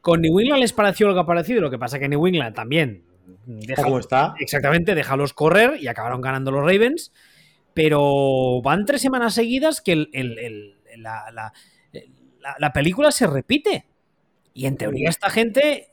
Con 0.00 0.20
New 0.20 0.38
England 0.38 0.60
les 0.60 0.72
pareció 0.72 1.08
algo 1.08 1.24
parecido, 1.24 1.60
lo 1.60 1.70
que 1.70 1.78
pasa 1.78 1.98
que 1.98 2.08
New 2.08 2.26
England 2.26 2.54
también 2.54 3.08
¿Cómo 3.76 3.98
está? 3.98 4.34
Exactamente, 4.38 4.94
déjalos 4.94 5.32
correr 5.32 5.78
y 5.80 5.88
acabaron 5.88 6.20
ganando 6.20 6.50
los 6.50 6.62
Ravens. 6.62 7.12
Pero 7.74 8.60
van 8.62 8.84
tres 8.84 9.00
semanas 9.00 9.34
seguidas 9.34 9.80
que 9.80 10.08
la, 10.96 11.52
la, 12.58 12.72
película 12.72 13.12
se 13.12 13.26
repite. 13.26 13.86
Y 14.52 14.66
en 14.66 14.76
teoría 14.76 15.08
esta 15.08 15.30
gente 15.30 15.88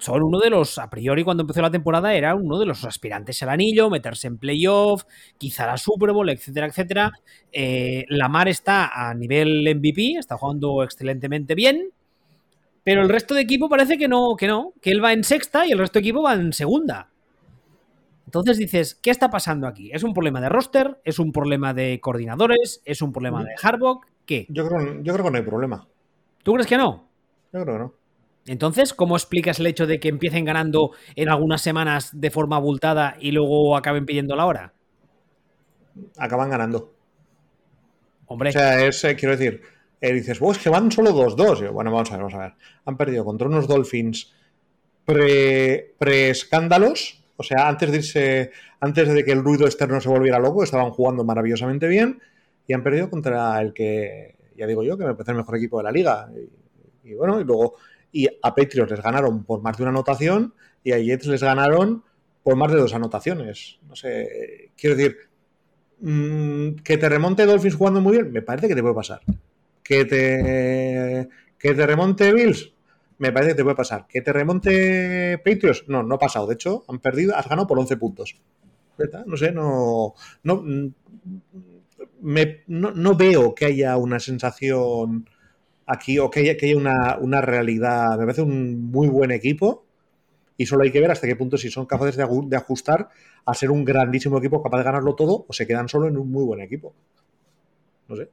son 0.00 0.22
uno 0.22 0.38
de 0.38 0.50
los, 0.50 0.78
a 0.78 0.88
priori 0.88 1.24
cuando 1.24 1.42
empezó 1.42 1.60
la 1.60 1.70
temporada, 1.70 2.14
era 2.14 2.34
uno 2.34 2.58
de 2.58 2.66
los 2.66 2.84
aspirantes 2.84 3.42
al 3.42 3.48
anillo, 3.48 3.90
meterse 3.90 4.28
en 4.28 4.38
playoff, 4.38 5.04
quizá 5.38 5.66
la 5.66 5.76
Super 5.76 6.12
Bowl, 6.12 6.28
etcétera, 6.28 6.66
etcétera. 6.66 7.12
Eh, 7.50 8.04
Lamar 8.08 8.48
está 8.48 9.08
a 9.08 9.14
nivel 9.14 9.64
MVP, 9.74 10.18
está 10.18 10.36
jugando 10.36 10.82
excelentemente 10.82 11.54
bien, 11.54 11.90
pero 12.84 13.02
el 13.02 13.08
resto 13.08 13.34
de 13.34 13.40
equipo 13.40 13.68
parece 13.68 13.96
que 13.96 14.08
no, 14.08 14.36
que 14.36 14.46
no, 14.46 14.72
que 14.80 14.90
él 14.90 15.02
va 15.02 15.12
en 15.12 15.24
sexta 15.24 15.66
y 15.66 15.72
el 15.72 15.78
resto 15.78 15.98
de 15.98 16.00
equipo 16.00 16.22
va 16.22 16.34
en 16.34 16.52
segunda. 16.52 17.08
Entonces 18.26 18.58
dices, 18.58 18.94
¿qué 18.96 19.10
está 19.10 19.30
pasando 19.30 19.66
aquí? 19.66 19.90
¿Es 19.92 20.02
un 20.02 20.12
problema 20.12 20.40
de 20.40 20.48
roster? 20.48 21.00
¿Es 21.04 21.18
un 21.18 21.32
problema 21.32 21.72
de 21.72 22.00
coordinadores? 22.00 22.82
¿Es 22.84 23.00
un 23.00 23.12
problema 23.12 23.44
de 23.44 23.54
Harbaugh? 23.62 24.00
¿Qué? 24.26 24.46
Yo 24.48 24.66
creo, 24.66 25.02
yo 25.02 25.12
creo 25.12 25.24
que 25.24 25.30
no 25.30 25.36
hay 25.38 25.44
problema. 25.44 25.86
¿Tú 26.42 26.52
crees 26.54 26.66
que 26.66 26.76
no? 26.76 27.08
Yo 27.52 27.62
creo 27.62 27.74
que 27.74 27.78
no. 27.78 28.03
Entonces, 28.46 28.92
¿cómo 28.92 29.16
explicas 29.16 29.58
el 29.58 29.66
hecho 29.66 29.86
de 29.86 29.98
que 29.98 30.08
empiecen 30.08 30.44
ganando 30.44 30.90
en 31.16 31.30
algunas 31.30 31.62
semanas 31.62 32.10
de 32.12 32.30
forma 32.30 32.56
abultada 32.56 33.16
y 33.18 33.32
luego 33.32 33.76
acaben 33.76 34.04
pidiendo 34.04 34.36
la 34.36 34.46
hora? 34.46 34.74
Acaban 36.18 36.50
ganando. 36.50 36.92
Hombre. 38.26 38.50
O 38.50 38.52
sea, 38.52 38.84
es, 38.84 39.02
eh, 39.04 39.16
quiero 39.16 39.36
decir, 39.36 39.62
eh, 40.00 40.12
dices, 40.12 40.40
es 40.40 40.58
que 40.58 40.68
van 40.68 40.92
solo 40.92 41.12
2-2. 41.12 41.72
Bueno, 41.72 41.90
vamos 41.90 42.10
a 42.10 42.14
ver, 42.14 42.20
vamos 42.20 42.34
a 42.34 42.38
ver. 42.38 42.54
Han 42.84 42.96
perdido 42.96 43.24
contra 43.24 43.48
unos 43.48 43.66
Dolphins 43.66 44.32
pre-escándalos. 45.04 47.22
o 47.36 47.42
sea, 47.42 47.68
antes 47.68 47.90
de 47.90 47.96
irse, 47.96 48.52
antes 48.80 49.08
de 49.08 49.24
que 49.24 49.32
el 49.32 49.42
ruido 49.42 49.66
externo 49.66 50.00
se 50.00 50.08
volviera 50.08 50.38
loco, 50.38 50.62
estaban 50.62 50.90
jugando 50.90 51.24
maravillosamente 51.24 51.88
bien. 51.88 52.20
Y 52.66 52.74
han 52.74 52.82
perdido 52.82 53.08
contra 53.08 53.60
el 53.60 53.72
que, 53.72 54.36
ya 54.56 54.66
digo 54.66 54.82
yo, 54.82 54.98
que 54.98 55.04
me 55.04 55.14
parece 55.14 55.32
el 55.32 55.38
mejor 55.38 55.56
equipo 55.56 55.78
de 55.78 55.84
la 55.84 55.92
liga. 55.92 56.28
y 57.02 57.14
bueno, 57.14 57.40
y 57.40 57.44
luego 57.44 57.76
y 58.14 58.28
a 58.28 58.54
Patriots 58.54 58.92
les 58.92 59.02
ganaron 59.02 59.42
por 59.42 59.60
más 59.60 59.76
de 59.76 59.82
una 59.82 59.90
anotación 59.90 60.54
y 60.84 60.92
a 60.92 60.98
Jets 60.98 61.26
les 61.26 61.42
ganaron 61.42 62.04
por 62.44 62.54
más 62.54 62.70
de 62.70 62.78
dos 62.78 62.94
anotaciones. 62.94 63.80
No 63.88 63.96
sé, 63.96 64.70
quiero 64.76 64.94
decir, 64.94 65.16
mm, 65.98 66.76
que 66.84 66.96
te 66.96 67.08
remonte 67.08 67.44
Dolphins 67.44 67.74
jugando 67.74 68.00
muy 68.00 68.12
bien, 68.12 68.30
me 68.30 68.40
parece 68.40 68.68
que 68.68 68.76
te 68.76 68.82
puede 68.82 68.94
pasar. 68.94 69.20
Que 69.82 70.04
te, 70.04 71.28
que 71.58 71.74
te 71.74 71.86
remonte 71.86 72.32
Bills, 72.32 72.72
me 73.18 73.32
parece 73.32 73.50
que 73.50 73.56
te 73.56 73.64
puede 73.64 73.76
pasar. 73.76 74.06
Que 74.06 74.22
te 74.22 74.32
remonte 74.32 75.40
Patriots, 75.44 75.84
no, 75.88 76.04
no 76.04 76.14
ha 76.14 76.18
pasado. 76.18 76.46
De 76.46 76.54
hecho, 76.54 76.84
han 76.86 77.00
perdido, 77.00 77.34
has 77.36 77.48
ganado 77.48 77.66
por 77.66 77.80
11 77.80 77.96
puntos. 77.96 78.36
No 79.26 79.36
sé, 79.36 79.50
no, 79.50 80.14
me, 82.20 82.62
no, 82.68 82.92
no 82.92 83.16
veo 83.16 83.56
que 83.56 83.64
haya 83.64 83.96
una 83.96 84.20
sensación 84.20 85.28
aquí 85.86 86.18
o 86.18 86.30
que 86.30 86.40
haya, 86.40 86.76
una, 87.20 87.40
realidad. 87.40 88.18
Me 88.18 88.24
parece 88.24 88.42
un 88.42 88.90
muy 88.90 89.08
buen 89.08 89.30
equipo 89.30 89.84
y 90.56 90.66
solo 90.66 90.84
hay 90.84 90.92
que 90.92 91.00
ver 91.00 91.10
hasta 91.10 91.26
qué 91.26 91.36
punto 91.36 91.58
si 91.58 91.70
son 91.70 91.86
capaces 91.86 92.16
de, 92.16 92.56
ajustar 92.56 93.08
a 93.44 93.54
ser 93.54 93.70
un 93.70 93.84
grandísimo 93.84 94.38
equipo 94.38 94.62
capaz 94.62 94.78
de 94.78 94.84
ganarlo 94.84 95.14
todo 95.14 95.44
o 95.48 95.52
se 95.52 95.66
quedan 95.66 95.88
solo 95.88 96.08
en 96.08 96.16
un 96.16 96.30
muy 96.30 96.44
buen 96.44 96.60
equipo. 96.60 96.94
No 98.08 98.16
sé. 98.16 98.28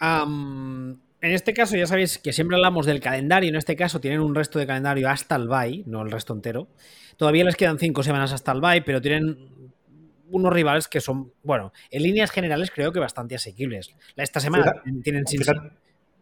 en 0.00 1.32
este 1.32 1.52
caso 1.52 1.76
ya 1.76 1.86
sabéis 1.86 2.18
que 2.18 2.32
siempre 2.32 2.56
hablamos 2.56 2.86
del 2.86 3.00
calendario, 3.00 3.50
en 3.50 3.56
este 3.56 3.76
caso 3.76 4.00
tienen 4.00 4.20
un 4.20 4.34
resto 4.34 4.58
de 4.58 4.66
calendario 4.66 5.08
hasta 5.08 5.36
el 5.36 5.48
bye, 5.48 5.84
no 5.86 6.02
el 6.02 6.10
resto 6.10 6.32
entero. 6.32 6.68
Todavía 7.16 7.44
les 7.44 7.56
quedan 7.56 7.78
cinco 7.78 8.02
semanas 8.02 8.32
hasta 8.32 8.52
el 8.52 8.60
bye, 8.60 8.82
pero 8.82 9.00
tienen 9.00 9.55
unos 10.30 10.52
rivales 10.52 10.88
que 10.88 11.00
son, 11.00 11.32
bueno, 11.42 11.72
en 11.90 12.02
líneas 12.02 12.30
generales 12.30 12.70
creo 12.74 12.92
que 12.92 13.00
bastante 13.00 13.34
asequibles. 13.34 13.94
Esta 14.16 14.40
semana 14.40 14.82
tienen 15.02 15.26
sin... 15.26 15.42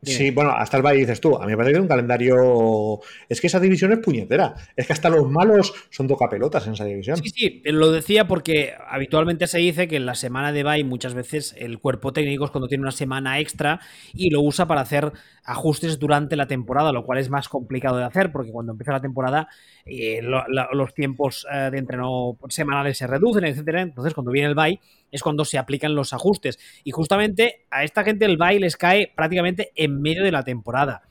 Sí, 0.05 0.31
bueno, 0.31 0.51
hasta 0.51 0.77
el 0.77 0.83
Valle 0.83 1.01
dices 1.01 1.21
tú. 1.21 1.37
A 1.37 1.47
mí 1.47 1.53
me 1.53 1.57
parece 1.57 1.75
que 1.75 1.81
un 1.81 1.89
calendario. 1.89 3.01
Es 3.29 3.41
que 3.41 3.47
esa 3.47 3.61
división 3.61 3.93
es 3.93 3.99
puñetera. 3.99 4.55
Es 4.77 4.87
que 4.87 4.93
hasta 4.93 5.09
los 5.09 5.29
malos 5.31 5.75
son 5.91 6.09
tocapelotas 6.09 6.67
en 6.67 6.75
esa 6.75 6.85
división. 6.85 7.17
Sí, 7.17 7.31
sí, 7.31 7.63
lo 7.65 7.91
decía 7.91 8.27
porque 8.27 8.73
habitualmente 8.89 9.47
se 9.47 9.59
dice 9.59 9.89
que 9.89 9.97
en 9.97 10.07
la 10.07 10.15
semana 10.15 10.53
de 10.53 10.63
bye 10.63 10.85
muchas 10.85 11.15
veces 11.15 11.55
el 11.59 11.79
cuerpo 11.79 12.13
técnico 12.13 12.45
es 12.45 12.51
cuando 12.51 12.69
tiene 12.69 12.83
una 12.83 12.93
semana 12.93 13.41
extra 13.41 13.81
y 14.13 14.31
lo 14.31 14.41
usa 14.41 14.67
para 14.67 14.83
hacer 14.83 15.13
ajustes 15.45 15.99
durante 15.99 16.37
la 16.37 16.47
temporada, 16.47 16.93
lo 16.93 17.05
cual 17.05 17.19
es 17.19 17.29
más 17.29 17.49
complicado 17.49 17.99
de 17.99 18.05
hacer 18.05 18.33
porque 18.33 18.51
cuando 18.51 18.73
empieza 18.73 18.93
la 18.93 19.01
temporada 19.01 19.49
eh, 19.85 20.21
los 20.23 20.95
tiempos 20.95 21.47
eh, 21.53 21.69
de 21.71 21.79
entreno 21.79 22.39
semanales 22.49 22.97
se 22.97 23.07
reducen, 23.07 23.45
etcétera. 23.45 23.83
Entonces, 23.83 24.15
cuando 24.15 24.33
viene 24.33 24.49
el 24.49 24.55
bye 24.55 24.81
es 25.15 25.23
cuando 25.23 25.45
se 25.45 25.59
aplican 25.59 25.95
los 25.95 26.13
ajustes. 26.13 26.59
Y 26.83 26.91
justamente 26.91 27.67
a 27.71 27.85
esta 27.85 28.05
gente 28.05 28.25
el 28.25 28.37
bye 28.37 28.59
les 28.59 28.77
cae 28.77 29.13
prácticamente 29.15 29.73
en 29.77 30.01
medio 30.01 30.25
de 30.25 30.33
la 30.33 30.43
temporada. 30.43 31.03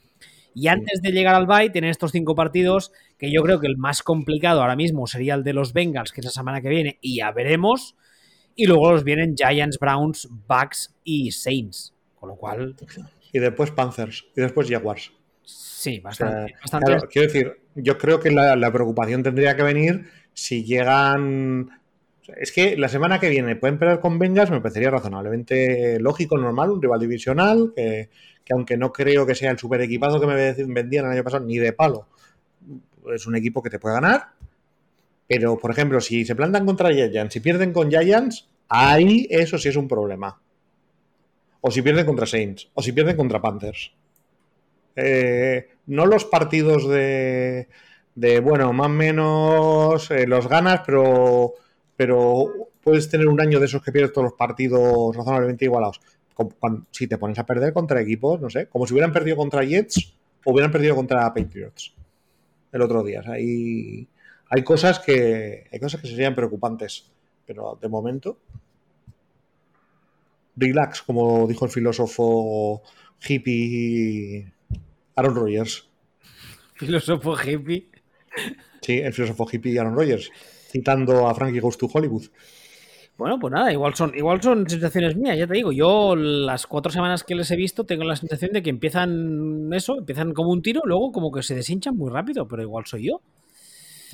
Y 0.54 0.68
antes 0.68 1.02
de 1.02 1.12
llegar 1.12 1.36
al 1.36 1.48
bye, 1.48 1.70
tienen 1.70 1.90
estos 1.90 2.12
cinco 2.12 2.36
partidos, 2.36 2.92
que 3.18 3.32
yo 3.32 3.42
creo 3.42 3.60
que 3.60 3.68
el 3.68 3.78
más 3.78 4.04
complicado 4.04 4.62
ahora 4.62 4.76
mismo 4.76 5.08
sería 5.08 5.36
el 5.36 5.44
de 5.44 5.54
los 5.54 5.74
Bengals, 5.74 6.12
que 6.12 6.22
es 6.22 6.26
la 6.26 6.32
semana 6.32 6.62
que 6.62 6.70
viene, 6.70 7.00
y 7.02 7.18
ya 7.18 7.32
veremos. 7.32 7.96
Y 8.56 8.68
luego 8.68 8.92
los 8.92 9.04
vienen 9.04 9.36
Giants, 9.36 9.80
Browns, 9.80 10.28
Bucks 10.48 10.94
y 11.04 11.32
Saints. 11.32 11.96
Con 12.16 12.30
lo 12.30 12.36
cual. 12.36 12.76
Y 13.32 13.40
después 13.40 13.72
Panthers. 13.72 14.26
Y 14.36 14.42
después 14.42 14.70
Jaguars. 14.70 15.12
Sí, 15.44 16.00
bastante. 16.00 16.54
quiero 17.10 17.28
decir, 17.28 17.62
yo 17.76 17.98
creo 17.98 18.20
que 18.20 18.32
la, 18.32 18.72
preocupación 18.72 19.24
tendría 19.24 19.56
que 19.56 19.64
venir 19.64 20.06
si 20.34 20.64
llegan. 20.64 21.82
Es 22.38 22.52
que 22.52 22.78
la 22.78 22.88
semana 22.88 23.20
que 23.20 23.30
viene 23.30 23.56
pueden 23.56 23.78
pelear 23.78 24.00
con 24.00 24.18
Bengals, 24.18 24.50
me 24.50 24.62
parecería 24.62 24.90
razonablemente 24.90 26.00
lógico, 26.00 26.38
normal, 26.38 26.72
un 26.72 26.82
rival 26.82 27.00
divisional, 27.00 27.74
que, 27.76 28.10
aunque 28.52 28.78
no 28.78 28.94
creo 28.94 29.26
que 29.26 29.36
sea 29.36 29.52
el 29.52 29.60
super 29.60 29.82
equipado 29.82 30.20
que 30.20 30.28
me 30.28 30.54
vendían 30.54 31.06
el 31.06 31.12
año 31.12 31.24
pasado, 31.24 31.46
ni 31.46 31.58
de 31.58 31.74
palo, 31.74 32.08
es 33.14 33.28
un 33.28 33.36
equipo 33.36 33.62
que 33.62 33.70
te 33.70 33.80
puede 33.80 33.96
ganar. 33.96 34.30
Pero, 35.28 35.58
por 35.58 35.72
ejemplo, 35.72 36.00
si 36.00 36.26
se 36.26 36.36
plantan 36.36 36.66
contra 36.66 36.92
Giants, 36.94 37.34
si 37.34 37.40
pierden 37.40 37.74
con 37.74 37.90
Giants, 37.90 38.48
ahí 38.70 39.28
eso 39.30 39.58
sí 39.58 39.70
es 39.70 39.76
un 39.76 39.88
problema. 39.88 40.40
O 41.62 41.72
si 41.72 41.82
pierden 41.82 42.06
contra 42.06 42.26
Saints, 42.26 42.70
o 42.74 42.82
si 42.82 42.92
pierden 42.92 43.16
contra 43.18 43.42
Panthers. 43.42 43.94
Eh, 44.96 45.70
no 45.88 46.06
los 46.06 46.26
partidos 46.26 46.88
de, 46.88 47.68
de 48.16 48.40
bueno, 48.42 48.72
más 48.74 48.88
o 48.88 48.90
menos 48.90 50.12
eh, 50.12 50.28
los 50.28 50.48
ganas, 50.48 50.82
pero, 50.86 51.56
pero 51.96 52.72
puedes 52.82 53.10
tener 53.10 53.28
un 53.28 53.40
año 53.40 53.60
de 53.60 53.66
esos 53.66 53.82
que 53.82 53.92
pierdes 53.92 54.14
todos 54.14 54.26
los 54.26 54.34
partidos 54.34 55.16
razonablemente 55.16 55.66
igualados. 55.66 56.02
si 56.92 57.08
te 57.08 57.18
pones 57.18 57.38
a 57.40 57.46
perder 57.46 57.74
contra 57.74 58.02
equipos, 58.02 58.42
no 58.42 58.50
sé, 58.50 58.68
como 58.68 58.86
si 58.86 58.94
hubieran 58.94 59.14
perdido 59.14 59.38
contra 59.38 59.64
Jets 59.64 60.16
o 60.46 60.52
hubieran 60.52 60.72
perdido 60.72 60.96
contra 60.96 61.34
Patriots 61.34 61.94
el 62.72 62.82
otro 62.82 63.04
día. 63.04 63.22
hay, 63.28 64.08
hay 64.50 64.64
cosas 64.64 65.00
que 65.00 65.68
hay 65.72 65.80
cosas 65.80 66.02
que 66.02 66.08
serían 66.08 66.36
preocupantes, 66.36 67.12
pero 67.46 67.78
de 67.82 67.88
momento 67.88 68.40
relax, 70.56 71.02
como 71.02 71.48
dijo 71.48 71.66
el 71.66 71.72
filósofo 71.72 72.82
hippie 73.28 74.52
Aaron 75.16 75.36
Rodgers. 75.36 75.88
Filósofo 76.76 77.36
hippie. 77.36 77.90
Sí, 78.82 79.00
el 79.00 79.14
filósofo 79.14 79.48
hippie 79.52 79.80
Aaron 79.80 79.96
Rodgers, 79.96 80.32
citando 80.74 81.28
a 81.28 81.36
Frankie 81.36 81.60
Goes 81.60 81.78
to 81.78 81.88
Hollywood. 81.94 82.26
Bueno, 83.16 83.38
pues 83.40 83.54
nada, 83.54 83.72
igual 83.72 83.94
son, 83.94 84.12
igual 84.16 84.42
son 84.42 84.68
sensaciones 84.68 85.16
mías, 85.16 85.38
ya 85.38 85.46
te 85.46 85.54
digo. 85.54 85.72
Yo 85.72 86.16
las 86.16 86.66
cuatro 86.66 86.92
semanas 86.92 87.24
que 87.24 87.36
les 87.36 87.50
he 87.52 87.56
visto 87.56 87.86
tengo 87.86 88.04
la 88.04 88.16
sensación 88.16 88.52
de 88.52 88.64
que 88.64 88.72
empiezan 88.72 89.70
eso, 89.72 90.00
empiezan 90.00 90.34
como 90.34 90.50
un 90.50 90.64
tiro, 90.64 90.82
luego 90.84 91.12
como 91.12 91.32
que 91.32 91.44
se 91.44 91.54
deshinchan 91.54 91.96
muy 91.96 92.12
rápido, 92.12 92.48
pero 92.48 92.64
igual 92.64 92.86
soy 92.88 93.10
yo. 93.10 93.22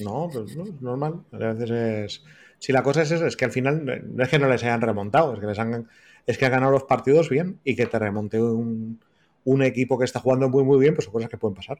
No, 0.03 0.29
pues 0.31 0.55
no, 0.57 0.65
normal. 0.81 1.21
A 1.31 1.37
veces 1.37 1.71
es. 1.71 2.23
Si 2.59 2.73
la 2.73 2.83
cosa 2.83 3.03
es 3.03 3.11
eso, 3.11 3.25
es 3.25 3.37
que 3.37 3.45
al 3.45 3.51
final 3.51 3.85
no 3.85 4.23
es 4.23 4.29
que 4.29 4.37
no 4.37 4.49
les 4.49 4.63
hayan 4.63 4.81
remontado, 4.81 5.33
es 5.33 5.39
que 5.39 5.45
les 5.47 5.59
han, 5.59 5.87
es 6.27 6.37
que 6.37 6.45
han 6.45 6.51
ganado 6.51 6.73
los 6.73 6.83
partidos 6.83 7.29
bien 7.29 7.59
y 7.63 7.77
que 7.77 7.85
te 7.85 7.97
remonte 7.97 8.41
un, 8.41 8.99
un 9.45 9.63
equipo 9.63 9.97
que 9.97 10.03
está 10.03 10.19
jugando 10.19 10.49
muy 10.49 10.65
muy 10.65 10.77
bien, 10.77 10.93
pues 10.93 11.05
son 11.05 11.13
cosas 11.13 11.29
que 11.29 11.37
pueden 11.37 11.55
pasar. 11.55 11.79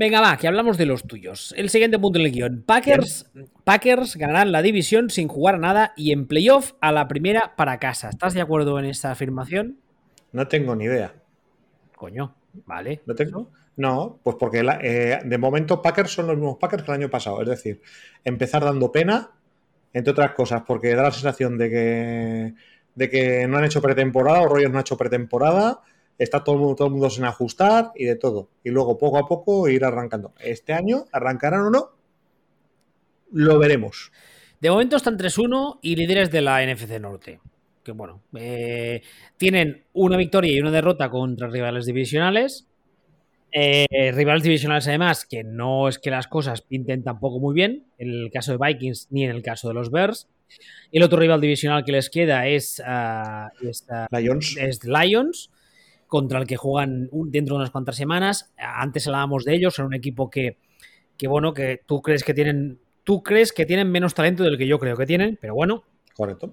Venga, 0.00 0.22
va, 0.22 0.38
que 0.38 0.48
hablamos 0.48 0.78
de 0.78 0.86
los 0.86 1.02
tuyos. 1.02 1.52
El 1.58 1.68
siguiente 1.68 1.98
punto 1.98 2.18
del 2.18 2.32
guion. 2.32 2.62
Packers, 2.62 3.30
Packers 3.64 4.16
ganarán 4.16 4.50
la 4.50 4.62
división 4.62 5.10
sin 5.10 5.28
jugar 5.28 5.58
nada 5.58 5.92
y 5.94 6.12
en 6.12 6.26
playoff 6.26 6.72
a 6.80 6.90
la 6.90 7.06
primera 7.06 7.54
para 7.54 7.78
casa. 7.78 8.08
¿Estás 8.08 8.32
de 8.32 8.40
acuerdo 8.40 8.78
en 8.78 8.86
esta 8.86 9.10
afirmación? 9.10 9.76
No 10.32 10.48
tengo 10.48 10.74
ni 10.74 10.86
idea. 10.86 11.12
Coño, 11.94 12.34
vale. 12.64 13.02
¿No 13.04 13.14
tengo? 13.14 13.50
No, 13.76 14.18
pues 14.22 14.36
porque 14.40 14.66
eh, 14.80 15.18
de 15.22 15.36
momento 15.36 15.82
Packers 15.82 16.12
son 16.12 16.28
los 16.28 16.36
mismos 16.36 16.56
Packers 16.58 16.82
que 16.82 16.92
el 16.92 16.98
año 16.98 17.10
pasado. 17.10 17.42
Es 17.42 17.50
decir, 17.50 17.82
empezar 18.24 18.64
dando 18.64 18.90
pena, 18.90 19.32
entre 19.92 20.12
otras 20.12 20.30
cosas, 20.30 20.62
porque 20.66 20.94
da 20.94 21.02
la 21.02 21.10
sensación 21.10 21.58
de 21.58 21.68
que, 21.68 22.54
de 22.94 23.10
que 23.10 23.46
no 23.46 23.58
han 23.58 23.64
hecho 23.64 23.82
pretemporada 23.82 24.40
o 24.40 24.48
Rogers 24.48 24.72
no 24.72 24.78
ha 24.78 24.80
hecho 24.80 24.96
pretemporada 24.96 25.82
está 26.20 26.44
todo 26.44 26.54
el, 26.56 26.60
mundo, 26.60 26.76
todo 26.76 26.88
el 26.88 26.92
mundo 26.92 27.08
sin 27.08 27.24
ajustar 27.24 27.92
y 27.96 28.04
de 28.04 28.14
todo. 28.14 28.50
Y 28.62 28.70
luego 28.70 28.98
poco 28.98 29.16
a 29.16 29.26
poco 29.26 29.68
ir 29.68 29.84
arrancando. 29.84 30.34
Este 30.38 30.74
año, 30.74 31.06
¿arrancarán 31.12 31.62
o 31.62 31.70
no? 31.70 31.90
Lo 33.32 33.58
veremos. 33.58 34.12
De 34.60 34.70
momento 34.70 34.96
están 34.96 35.16
3-1 35.16 35.78
y 35.80 35.96
líderes 35.96 36.30
de 36.30 36.42
la 36.42 36.62
NFC 36.62 37.00
Norte. 37.00 37.40
Que 37.82 37.92
bueno, 37.92 38.22
eh, 38.36 39.00
tienen 39.38 39.84
una 39.94 40.18
victoria 40.18 40.52
y 40.52 40.60
una 40.60 40.70
derrota 40.70 41.08
contra 41.08 41.48
rivales 41.48 41.86
divisionales. 41.86 42.66
Eh, 43.50 44.12
rivales 44.12 44.42
divisionales, 44.42 44.86
además, 44.88 45.24
que 45.24 45.42
no 45.42 45.88
es 45.88 45.98
que 45.98 46.10
las 46.10 46.28
cosas 46.28 46.60
pinten 46.60 47.02
tampoco 47.02 47.40
muy 47.40 47.54
bien, 47.54 47.86
en 47.96 48.10
el 48.10 48.30
caso 48.30 48.52
de 48.52 48.58
Vikings 48.64 49.08
ni 49.10 49.24
en 49.24 49.30
el 49.30 49.42
caso 49.42 49.68
de 49.68 49.74
los 49.74 49.90
Bears. 49.90 50.28
El 50.92 51.02
otro 51.02 51.18
rival 51.18 51.40
divisional 51.40 51.82
que 51.82 51.92
les 51.92 52.10
queda 52.10 52.46
es, 52.46 52.82
ah, 52.84 53.50
ah, 53.88 54.08
Lions. 54.10 54.56
es 54.58 54.84
Lions 54.84 55.50
contra 56.10 56.40
el 56.40 56.46
que 56.46 56.56
juegan 56.56 57.08
dentro 57.12 57.54
de 57.54 57.60
unas 57.60 57.70
cuantas 57.70 57.94
semanas. 57.94 58.52
Antes 58.58 59.06
hablábamos 59.06 59.44
de 59.44 59.54
ellos, 59.54 59.74
son 59.76 59.86
un 59.86 59.94
equipo 59.94 60.28
que, 60.28 60.56
bueno, 61.28 61.54
que 61.54 61.82
tú 61.86 62.02
crees 62.02 62.24
que 62.24 62.34
tienen, 62.34 62.80
tú 63.04 63.22
crees 63.22 63.52
que 63.52 63.64
tienen 63.64 63.92
menos 63.92 64.12
talento 64.12 64.42
del 64.42 64.58
que 64.58 64.66
yo 64.66 64.80
creo 64.80 64.96
que 64.96 65.06
tienen, 65.06 65.38
pero 65.40 65.54
bueno. 65.54 65.84
Correcto. 66.12 66.52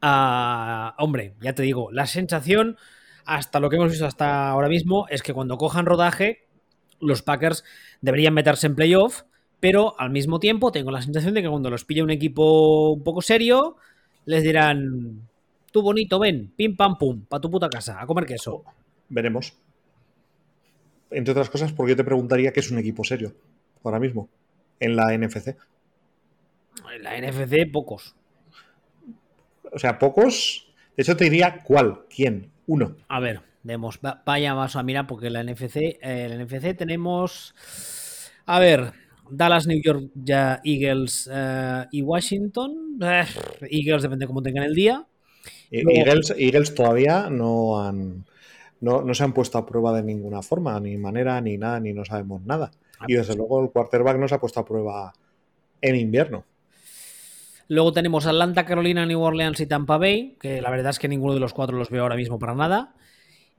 Ah, 0.00 0.94
hombre, 0.98 1.34
ya 1.42 1.54
te 1.54 1.62
digo, 1.62 1.92
la 1.92 2.06
sensación, 2.06 2.78
hasta 3.26 3.60
lo 3.60 3.68
que 3.68 3.76
hemos 3.76 3.90
visto 3.90 4.06
hasta 4.06 4.48
ahora 4.48 4.68
mismo, 4.68 5.06
es 5.10 5.22
que 5.22 5.34
cuando 5.34 5.58
cojan 5.58 5.84
rodaje, 5.84 6.46
los 6.98 7.20
Packers 7.20 7.64
deberían 8.00 8.32
meterse 8.32 8.66
en 8.66 8.76
playoff, 8.76 9.24
pero 9.60 9.94
al 10.00 10.08
mismo 10.08 10.40
tiempo 10.40 10.72
tengo 10.72 10.90
la 10.90 11.02
sensación 11.02 11.34
de 11.34 11.42
que 11.42 11.50
cuando 11.50 11.68
los 11.68 11.84
pilla 11.84 12.02
un 12.02 12.10
equipo 12.10 12.92
un 12.92 13.04
poco 13.04 13.20
serio, 13.20 13.76
les 14.24 14.42
dirán, 14.42 15.28
tú 15.70 15.82
bonito, 15.82 16.18
ven, 16.18 16.54
pim 16.56 16.74
pam 16.74 16.96
pum, 16.96 17.26
pa' 17.26 17.42
tu 17.42 17.50
puta 17.50 17.68
casa, 17.68 18.00
a 18.00 18.06
comer 18.06 18.24
queso 18.24 18.64
veremos. 19.08 19.54
Entre 21.10 21.32
otras 21.32 21.50
cosas, 21.50 21.72
porque 21.72 21.92
yo 21.92 21.96
te 21.96 22.04
preguntaría 22.04 22.52
qué 22.52 22.60
es 22.60 22.70
un 22.70 22.78
equipo 22.78 23.04
serio 23.04 23.34
ahora 23.84 24.00
mismo 24.00 24.28
en 24.80 24.96
la 24.96 25.16
NFC. 25.16 25.56
En 26.94 27.02
la 27.02 27.18
NFC, 27.18 27.70
pocos. 27.70 28.14
O 29.72 29.78
sea, 29.78 29.98
pocos. 29.98 30.68
De 30.96 31.02
hecho, 31.02 31.16
te 31.16 31.24
diría 31.24 31.62
cuál, 31.62 32.06
quién, 32.08 32.50
uno. 32.66 32.96
A 33.08 33.20
ver, 33.20 33.42
vemos. 33.62 33.98
Vaya, 34.24 34.54
vamos 34.54 34.76
a 34.76 34.82
mirar 34.82 35.06
porque 35.06 35.30
la 35.30 35.42
NFC, 35.42 35.98
eh, 36.00 36.26
la 36.28 36.44
NFC 36.44 36.76
tenemos. 36.76 37.54
A 38.46 38.58
ver, 38.58 38.92
Dallas, 39.30 39.66
New 39.66 39.80
York, 39.82 40.10
ya 40.14 40.60
Eagles 40.64 41.28
eh, 41.32 41.84
y 41.92 42.02
Washington. 42.02 42.98
Eh, 43.02 43.24
Eagles 43.70 44.02
depende 44.02 44.26
cómo 44.26 44.42
tengan 44.42 44.64
el 44.64 44.74
día. 44.74 45.06
Eagles, 45.70 46.34
Eagles 46.36 46.74
todavía 46.74 47.28
no 47.28 47.82
han 47.82 48.24
no, 48.80 49.14
se 49.14 49.24
han 49.24 49.32
puesto 49.32 49.58
a 49.58 49.66
prueba 49.66 49.92
de 49.94 50.02
ninguna 50.02 50.42
forma, 50.42 50.78
ni 50.80 50.96
manera, 50.96 51.40
ni 51.40 51.56
nada, 51.56 51.80
ni 51.80 51.92
no 51.92 52.04
sabemos 52.04 52.42
nada. 52.42 52.70
Ah, 52.98 53.06
y 53.08 53.14
desde 53.14 53.28
pues 53.28 53.38
luego 53.38 53.62
el 53.62 53.70
quarterback 53.70 54.18
no 54.18 54.28
se 54.28 54.34
ha 54.34 54.40
puesto 54.40 54.60
a 54.60 54.64
prueba 54.64 55.12
en 55.80 55.96
invierno. 55.96 56.44
Luego 57.68 57.92
tenemos 57.92 58.26
Atlanta, 58.26 58.64
Carolina, 58.64 59.06
New 59.06 59.20
Orleans 59.20 59.60
y 59.60 59.66
Tampa 59.66 59.98
Bay, 59.98 60.36
que 60.40 60.62
la 60.62 60.70
verdad 60.70 60.90
es 60.90 60.98
que 60.98 61.08
ninguno 61.08 61.34
de 61.34 61.40
los 61.40 61.52
cuatro 61.52 61.76
los 61.76 61.90
veo 61.90 62.02
ahora 62.02 62.16
mismo 62.16 62.38
para 62.38 62.54
nada. 62.54 62.94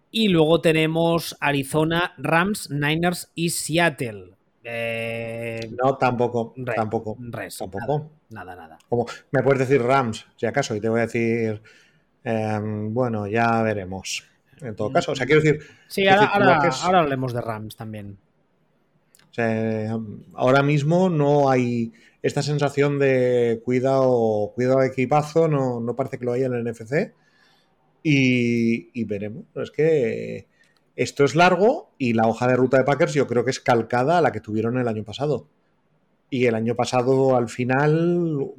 Y 0.09 0.29
luego 0.29 0.61
tenemos 0.61 1.35
Arizona, 1.41 2.13
Rams, 2.17 2.69
Niners 2.71 3.31
y 3.35 3.49
Seattle. 3.49 4.37
Eh, 4.63 5.69
no, 5.81 5.97
tampoco, 5.97 6.53
tampoco. 6.75 7.17
tampoco. 7.57 8.11
Nada, 8.29 8.55
nada, 8.55 8.77
Como, 8.89 9.05
me 9.31 9.41
puedes 9.41 9.59
decir 9.59 9.81
Rams, 9.81 10.25
si 10.35 10.45
acaso, 10.45 10.75
y 10.75 10.81
te 10.81 10.89
voy 10.89 10.99
a 10.99 11.03
decir, 11.03 11.61
em, 12.23 12.93
bueno, 12.93 13.27
ya 13.27 13.61
veremos 13.61 14.23
en 14.61 14.75
todo 14.75 14.91
caso. 14.91 15.11
O 15.11 15.15
sea, 15.15 15.25
quiero 15.25 15.41
decir. 15.41 15.61
Sí, 15.87 16.07
ahora, 16.07 16.69
hablemos 16.99 17.33
de 17.33 17.41
Rams 17.41 17.75
también. 17.75 18.17
O 19.29 19.33
sea, 19.33 19.97
ahora 20.33 20.63
mismo 20.63 21.09
no 21.09 21.49
hay 21.49 21.93
esta 22.21 22.41
sensación 22.41 22.99
de 22.99 23.61
cuidado, 23.63 24.51
cuidado 24.55 24.81
equipazo, 24.83 25.47
no, 25.47 25.79
no 25.79 25.95
parece 25.95 26.17
que 26.17 26.25
lo 26.25 26.33
haya 26.33 26.47
en 26.47 26.53
el 26.53 26.63
NFC. 26.63 27.13
Y, 28.03 29.03
veremos. 29.03 29.45
es 29.55 29.71
que 29.71 30.47
esto 30.95 31.25
es 31.25 31.35
largo 31.35 31.91
y 31.97 32.13
la 32.13 32.27
hoja 32.27 32.47
de 32.47 32.55
ruta 32.55 32.77
de 32.77 32.85
Packers 32.85 33.13
yo 33.13 33.27
creo 33.27 33.43
que 33.43 33.51
es 33.51 33.59
calcada 33.59 34.17
a 34.17 34.21
la 34.21 34.31
que 34.31 34.39
tuvieron 34.39 34.77
el 34.77 34.87
año 34.87 35.03
pasado. 35.03 35.49
Y 36.29 36.45
el 36.45 36.55
año 36.55 36.75
pasado, 36.75 37.35
al 37.35 37.49
final, 37.49 38.51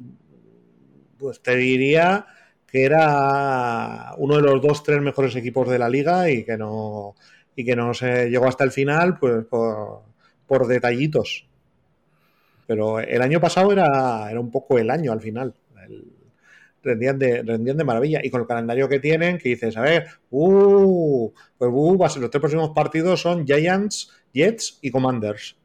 pues 1.17 1.41
te 1.41 1.55
diría 1.55 2.27
que 2.71 2.83
era 2.83 4.13
uno 4.17 4.35
de 4.35 4.41
los 4.41 4.61
dos, 4.61 4.83
tres 4.83 5.01
mejores 5.01 5.35
equipos 5.35 5.67
de 5.69 5.79
la 5.79 5.89
liga 5.89 6.29
y 6.29 6.43
que 6.43 6.57
no, 6.57 7.15
y 7.55 7.65
que 7.65 7.75
no 7.75 7.93
se 7.93 8.29
llegó 8.29 8.47
hasta 8.47 8.63
el 8.63 8.71
final 8.71 9.17
pues 9.17 9.45
por, 9.45 10.67
detallitos. 10.67 11.47
Pero 12.67 12.99
el 12.99 13.21
año 13.21 13.39
pasado 13.39 13.71
era, 13.71 14.29
era 14.29 14.39
un 14.39 14.51
poco 14.51 14.77
el 14.77 14.89
año 14.91 15.11
al 15.11 15.21
final. 15.21 15.53
rendían, 16.83 17.17
de, 17.17 17.41
rendían 17.43 17.77
de 17.77 17.83
maravilla. 17.83 18.21
Y 18.23 18.29
con 18.29 18.41
el 18.41 18.47
calendario 18.47 18.87
que 18.87 18.99
tienen, 18.99 19.39
que 19.39 19.49
dices, 19.49 19.75
a 19.77 19.81
ver, 19.81 20.07
uh, 20.29 21.31
pues 21.57 21.71
uh, 21.73 21.97
los 21.97 22.29
tres 22.29 22.39
próximos 22.39 22.71
partidos 22.75 23.21
son 23.21 23.45
Giants, 23.45 24.11
Jets 24.33 24.77
y 24.81 24.91
Commanders. 24.91 25.55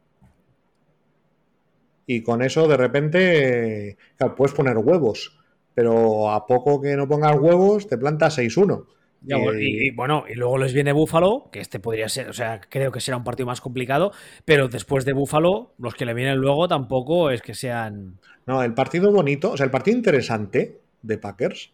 Y 2.06 2.22
con 2.22 2.42
eso 2.42 2.66
de 2.68 2.76
repente 2.76 3.96
puedes 4.36 4.54
poner 4.54 4.76
huevos 4.78 5.43
pero 5.74 6.30
a 6.30 6.46
poco 6.46 6.80
que 6.80 6.96
no 6.96 7.08
pongas 7.08 7.36
huevos, 7.38 7.88
te 7.88 7.98
plantas 7.98 8.38
6-1. 8.38 8.86
Y, 9.26 9.90
bueno, 9.92 10.24
y 10.28 10.34
luego 10.34 10.58
les 10.58 10.74
viene 10.74 10.92
Búfalo, 10.92 11.48
que 11.50 11.60
este 11.60 11.80
podría 11.80 12.08
ser, 12.08 12.28
o 12.28 12.34
sea, 12.34 12.60
creo 12.60 12.92
que 12.92 13.00
será 13.00 13.16
un 13.16 13.24
partido 13.24 13.46
más 13.46 13.60
complicado, 13.60 14.12
pero 14.44 14.68
después 14.68 15.06
de 15.06 15.14
Búfalo, 15.14 15.72
los 15.78 15.94
que 15.94 16.04
le 16.04 16.12
vienen 16.12 16.36
luego 16.38 16.68
tampoco 16.68 17.30
es 17.30 17.40
que 17.40 17.54
sean. 17.54 18.18
No, 18.46 18.62
el 18.62 18.74
partido 18.74 19.10
bonito, 19.10 19.52
o 19.52 19.56
sea, 19.56 19.64
el 19.64 19.70
partido 19.70 19.96
interesante 19.96 20.78
de 21.00 21.18
Packers 21.18 21.72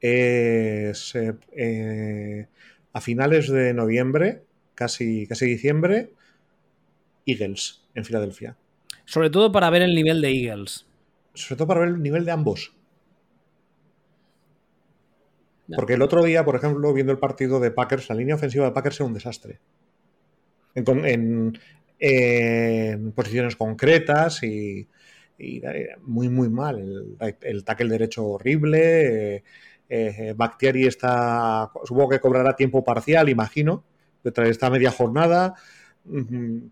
es 0.00 1.14
eh, 1.14 2.46
a 2.92 3.00
finales 3.00 3.48
de 3.48 3.72
noviembre, 3.72 4.42
casi, 4.74 5.26
casi 5.26 5.46
diciembre, 5.46 6.10
Eagles 7.24 7.82
en 7.94 8.04
Filadelfia. 8.04 8.56
Sobre 9.06 9.30
todo 9.30 9.50
para 9.50 9.70
ver 9.70 9.82
el 9.82 9.94
nivel 9.94 10.20
de 10.20 10.30
Eagles. 10.30 10.86
Sobre 11.34 11.56
todo 11.56 11.68
para 11.68 11.80
ver 11.80 11.88
el 11.90 12.02
nivel 12.02 12.24
de 12.24 12.32
ambos. 12.32 12.74
Porque 15.74 15.94
el 15.94 16.02
otro 16.02 16.22
día, 16.24 16.44
por 16.44 16.56
ejemplo, 16.56 16.92
viendo 16.92 17.12
el 17.12 17.18
partido 17.18 17.60
de 17.60 17.70
Packers, 17.70 18.08
la 18.08 18.14
línea 18.14 18.34
ofensiva 18.34 18.64
de 18.64 18.72
Packers 18.72 19.00
era 19.00 19.06
un 19.06 19.14
desastre. 19.14 19.60
en, 20.74 21.58
posiciones 23.14 23.56
concretas 23.56 24.42
y, 24.42 24.88
muy, 26.02 26.28
muy 26.28 26.48
mal. 26.48 27.16
El, 27.40 27.64
tackle 27.64 27.88
derecho 27.88 28.26
horrible. 28.26 29.36
Eh, 29.36 29.44
eh, 29.88 30.34
Bactiari 30.36 30.86
está, 30.86 31.70
supongo 31.84 32.10
que 32.10 32.20
cobrará 32.20 32.54
tiempo 32.54 32.84
parcial, 32.84 33.28
imagino, 33.28 33.84
detrás 34.22 34.46
de 34.46 34.52
esta 34.52 34.70
media 34.70 34.90
jornada. 34.90 35.54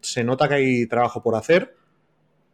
Se 0.00 0.24
nota 0.24 0.48
que 0.48 0.54
hay 0.54 0.86
trabajo 0.86 1.22
por 1.22 1.34
hacer, 1.34 1.74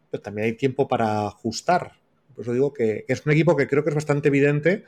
pero 0.09 0.23
también 0.23 0.45
hay 0.45 0.53
tiempo 0.53 0.87
para 0.87 1.27
ajustar. 1.27 1.93
Por 2.33 2.43
eso 2.43 2.53
digo 2.53 2.73
que, 2.73 3.05
es 3.07 3.25
un 3.25 3.31
equipo 3.31 3.55
que 3.55 3.67
creo 3.67 3.83
que 3.83 3.89
es 3.89 3.95
bastante 3.95 4.27
evidente 4.27 4.83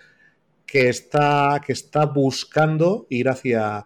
que 0.68 0.90
está, 0.90 1.62
que 1.66 1.72
está 1.72 2.06
buscando 2.06 3.08
ir 3.10 3.30
hacia, 3.30 3.86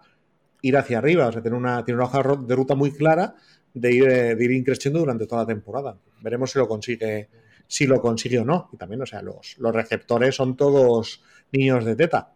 ir 0.64 0.76
hacia 0.76 0.98
arriba. 0.98 1.28
O 1.28 1.32
sea, 1.32 1.42
tiene 1.42 1.56
una, 1.56 1.86
tiene 1.86 2.00
una 2.02 2.08
hoja 2.08 2.36
de 2.36 2.56
ruta 2.56 2.74
muy 2.74 2.92
clara 2.92 3.36
de 3.74 3.94
ir, 3.94 4.10
eh, 4.10 4.36
de 4.36 4.44
ir 4.44 4.52
increciendo 4.52 5.00
durante 5.00 5.28
toda 5.28 5.44
la 5.44 5.48
temporada. 5.48 5.96
Veremos 6.22 6.52
si 6.52 6.58
lo 6.58 6.68
consigue, 6.68 7.30
si 7.68 7.86
lo 7.86 8.02
consigue 8.02 8.40
o 8.40 8.46
no. 8.46 8.70
Y 8.74 8.78
también, 8.78 9.04
o 9.04 9.06
sea, 9.06 9.22
los, 9.22 9.58
los 9.60 9.74
receptores 9.74 10.36
son 10.36 10.58
todos 10.58 11.24
niños 11.52 11.86
de 11.86 11.96
teta. 11.96 12.34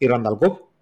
Y 0.00 0.08
Randall 0.08 0.38
Cobb. 0.38 0.74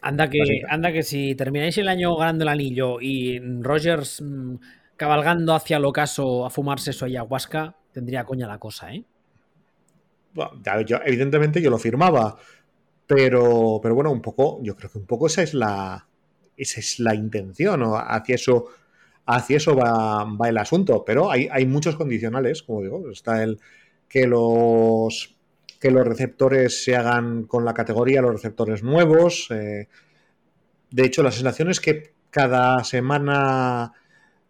Anda 0.00 0.28
que, 0.28 0.62
anda 0.68 0.92
que 0.92 1.02
si 1.02 1.34
termináis 1.34 1.78
el 1.78 1.88
año 1.88 2.16
ganando 2.16 2.44
el 2.44 2.48
anillo 2.48 3.00
y 3.00 3.38
Rogers 3.38 4.20
mm, 4.22 4.56
cabalgando 4.96 5.54
hacia 5.54 5.76
el 5.76 5.84
ocaso 5.84 6.44
a 6.44 6.50
fumarse 6.50 6.92
su 6.92 7.04
ayahuasca, 7.04 7.76
tendría 7.92 8.24
coña 8.24 8.46
la 8.46 8.58
cosa, 8.58 8.92
¿eh? 8.92 9.04
Yo, 10.86 10.98
evidentemente 11.04 11.60
yo 11.60 11.70
lo 11.70 11.78
firmaba, 11.78 12.36
pero, 13.06 13.80
pero 13.82 13.94
bueno, 13.94 14.10
un 14.10 14.22
poco, 14.22 14.60
yo 14.62 14.76
creo 14.76 14.90
que 14.90 14.98
un 14.98 15.06
poco 15.06 15.26
esa 15.26 15.42
es 15.42 15.54
la, 15.54 16.08
esa 16.56 16.80
es 16.80 16.98
la 17.00 17.14
intención, 17.14 17.82
o 17.82 17.96
hacia 17.96 18.34
eso, 18.34 18.66
hacia 19.26 19.56
eso 19.56 19.76
va, 19.76 20.24
va 20.24 20.48
el 20.48 20.58
asunto, 20.58 21.04
pero 21.04 21.30
hay, 21.30 21.48
hay, 21.50 21.66
muchos 21.66 21.96
condicionales, 21.96 22.62
como 22.62 22.82
digo, 22.82 23.10
está 23.10 23.42
el 23.42 23.60
que 24.08 24.26
los 24.26 25.34
que 25.80 25.90
los 25.90 26.06
receptores 26.06 26.82
se 26.82 26.96
hagan 26.96 27.44
con 27.44 27.66
la 27.66 27.74
categoría, 27.74 28.22
los 28.22 28.32
receptores 28.32 28.82
nuevos. 28.82 29.48
Eh, 29.50 29.88
de 30.90 31.04
hecho, 31.04 31.22
la 31.22 31.30
sensación 31.30 31.68
es 31.68 31.78
que 31.78 32.14
cada 32.30 32.82
semana 32.84 33.92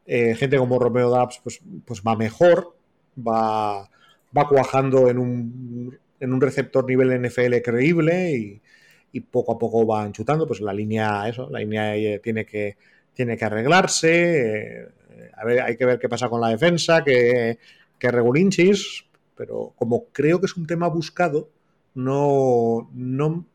eh, 0.07 0.37
gente 0.37 0.59
como 0.59 0.79
Romeo 0.79 1.11
Dabs 1.11 1.41
pues, 1.43 1.61
pues 1.85 2.03
va 2.03 2.15
mejor, 2.15 2.77
va, 3.19 3.91
va 4.37 4.49
cuajando 4.49 5.09
en 5.09 5.19
un, 5.19 5.99
en 6.21 6.33
un 6.33 6.41
receptor 6.41 6.85
nivel 6.87 7.23
NFL 7.23 7.57
creíble 7.63 8.61
y, 9.13 9.21
poco 9.31 9.53
a 9.53 9.59
poco 9.59 9.87
va 9.87 10.05
enchutando, 10.05 10.45
pues 10.45 10.61
la 10.61 10.73
línea, 10.73 11.29
eso, 11.29 11.49
la 11.49 11.61
línea 11.61 11.95
eh, 11.97 12.21
tiene 12.21 12.45
que, 12.45 12.77
tiene 13.13 13.37
que 13.37 13.45
arreglarse, 13.45 14.81
eh, 14.81 14.89
a 15.37 15.45
ver, 15.45 15.61
hay 15.61 15.77
que 15.77 15.87
ver 15.87 16.01
qué 16.01 16.09
pasa 16.09 16.29
con 16.29 16.41
la 16.41 16.49
defensa, 16.49 17.05
que, 17.05 17.59
que 17.97 18.11
Regulinchis, 18.11 19.05
pero 19.37 19.73
como 19.77 20.07
creo 20.07 20.41
que 20.41 20.47
es 20.47 20.57
un 20.57 20.67
tema 20.67 20.89
buscado, 20.89 21.49
no, 21.95 22.91
no, 22.93 23.47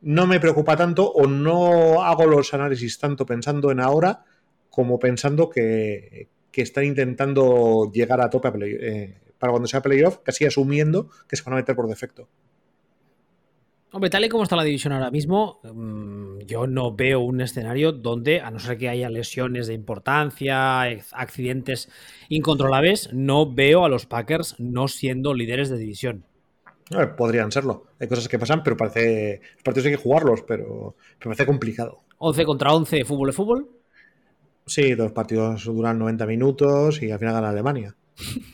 no 0.00 0.26
me 0.26 0.40
preocupa 0.40 0.76
tanto 0.76 1.10
o 1.10 1.26
no 1.26 2.02
hago 2.02 2.24
los 2.26 2.54
análisis 2.54 2.98
tanto 2.98 3.26
pensando 3.26 3.70
en 3.70 3.80
ahora 3.80 4.24
como 4.70 4.98
pensando 4.98 5.50
que, 5.50 6.28
que 6.50 6.62
están 6.62 6.84
intentando 6.84 7.90
llegar 7.92 8.20
a 8.20 8.30
tope 8.30 8.48
eh, 8.62 9.14
para 9.38 9.50
cuando 9.50 9.68
sea 9.68 9.82
playoff, 9.82 10.18
casi 10.22 10.44
asumiendo 10.44 11.08
que 11.28 11.36
se 11.36 11.42
van 11.42 11.54
a 11.54 11.56
meter 11.56 11.76
por 11.76 11.88
defecto. 11.88 12.28
Hombre, 13.94 14.10
tal 14.10 14.24
y 14.24 14.28
como 14.28 14.42
está 14.42 14.56
la 14.56 14.64
división 14.64 14.92
ahora 14.92 15.12
mismo, 15.12 15.60
mm, 15.62 16.40
yo 16.48 16.66
no 16.66 16.96
veo 16.96 17.20
un 17.20 17.40
escenario 17.40 17.92
donde, 17.92 18.40
a 18.40 18.50
no 18.50 18.58
ser 18.58 18.76
que 18.76 18.88
haya 18.88 19.08
lesiones 19.08 19.68
de 19.68 19.74
importancia, 19.74 20.82
accidentes 21.12 21.88
incontrolables, 22.28 23.12
no 23.12 23.48
veo 23.48 23.84
a 23.84 23.88
los 23.88 24.06
Packers 24.06 24.56
no 24.58 24.88
siendo 24.88 25.32
líderes 25.32 25.70
de 25.70 25.78
división. 25.78 26.24
podrían 27.16 27.52
serlo. 27.52 27.84
Hay 28.00 28.08
cosas 28.08 28.26
que 28.26 28.36
pasan, 28.36 28.64
pero 28.64 28.76
parece. 28.76 29.40
Los 29.54 29.62
partidos 29.62 29.86
hay 29.86 29.92
que 29.92 30.02
jugarlos, 30.02 30.42
pero 30.42 30.96
me 31.20 31.26
parece 31.26 31.46
complicado. 31.46 32.00
11 32.18 32.44
contra 32.46 32.74
11, 32.74 33.04
fútbol 33.04 33.28
de 33.28 33.32
fútbol. 33.32 33.68
Sí, 34.66 34.96
los 34.96 35.12
partidos 35.12 35.66
duran 35.66 36.00
90 36.00 36.26
minutos 36.26 37.00
y 37.00 37.12
al 37.12 37.20
final 37.20 37.34
gana 37.34 37.50
Alemania. 37.50 37.94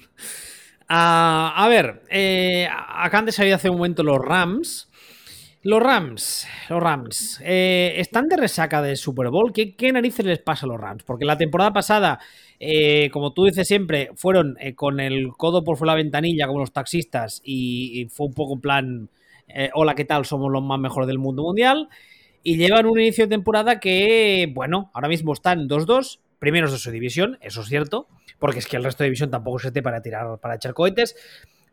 Ah, 0.92 1.52
a 1.54 1.68
ver, 1.68 2.02
eh, 2.10 2.66
acá 2.68 3.18
antes 3.18 3.38
había 3.38 3.54
hace 3.54 3.70
un 3.70 3.76
momento 3.76 4.02
los 4.02 4.18
Rams. 4.18 4.88
Los 5.62 5.80
Rams, 5.80 6.48
los 6.68 6.82
Rams, 6.82 7.40
eh, 7.44 7.92
están 7.98 8.26
de 8.28 8.36
resaca 8.36 8.82
del 8.82 8.96
Super 8.96 9.28
Bowl. 9.28 9.52
¿Qué, 9.52 9.92
narices 9.92 10.26
les 10.26 10.40
pasa 10.40 10.66
a 10.66 10.68
los 10.68 10.80
Rams? 10.80 11.04
Porque 11.04 11.24
la 11.24 11.36
temporada 11.36 11.72
pasada, 11.72 12.18
eh, 12.58 13.08
como 13.12 13.32
tú 13.32 13.44
dices 13.44 13.68
siempre, 13.68 14.10
fueron 14.16 14.56
con 14.74 14.98
el 14.98 15.28
codo 15.36 15.62
por 15.62 15.76
fuera 15.76 15.92
la 15.92 15.96
ventanilla 15.96 16.48
como 16.48 16.58
los 16.58 16.72
taxistas 16.72 17.40
y, 17.44 18.00
y 18.00 18.06
fue 18.08 18.26
un 18.26 18.34
poco 18.34 18.54
en 18.54 18.60
plan, 18.60 19.10
hola, 19.74 19.94
¿qué 19.94 20.04
tal? 20.04 20.24
Somos 20.24 20.50
los 20.50 20.62
más 20.62 20.80
mejores 20.80 21.06
del 21.06 21.18
mundo 21.18 21.42
mundial 21.42 21.88
y 22.42 22.56
llevan 22.56 22.86
un 22.86 22.98
inicio 22.98 23.26
de 23.26 23.30
temporada 23.36 23.78
que, 23.78 24.50
bueno, 24.52 24.90
ahora 24.94 25.08
mismo 25.08 25.34
están 25.34 25.68
2-2, 25.68 26.18
primeros 26.40 26.72
de 26.72 26.78
su 26.78 26.90
división, 26.90 27.38
eso 27.40 27.60
es 27.60 27.68
cierto, 27.68 28.08
porque 28.40 28.58
es 28.58 28.66
que 28.66 28.76
el 28.76 28.82
resto 28.82 29.04
de 29.04 29.10
división 29.10 29.30
tampoco 29.30 29.60
se 29.60 29.68
esté 29.68 29.82
para 29.82 30.02
tirar, 30.02 30.40
para 30.40 30.56
echar 30.56 30.74
cohetes. 30.74 31.14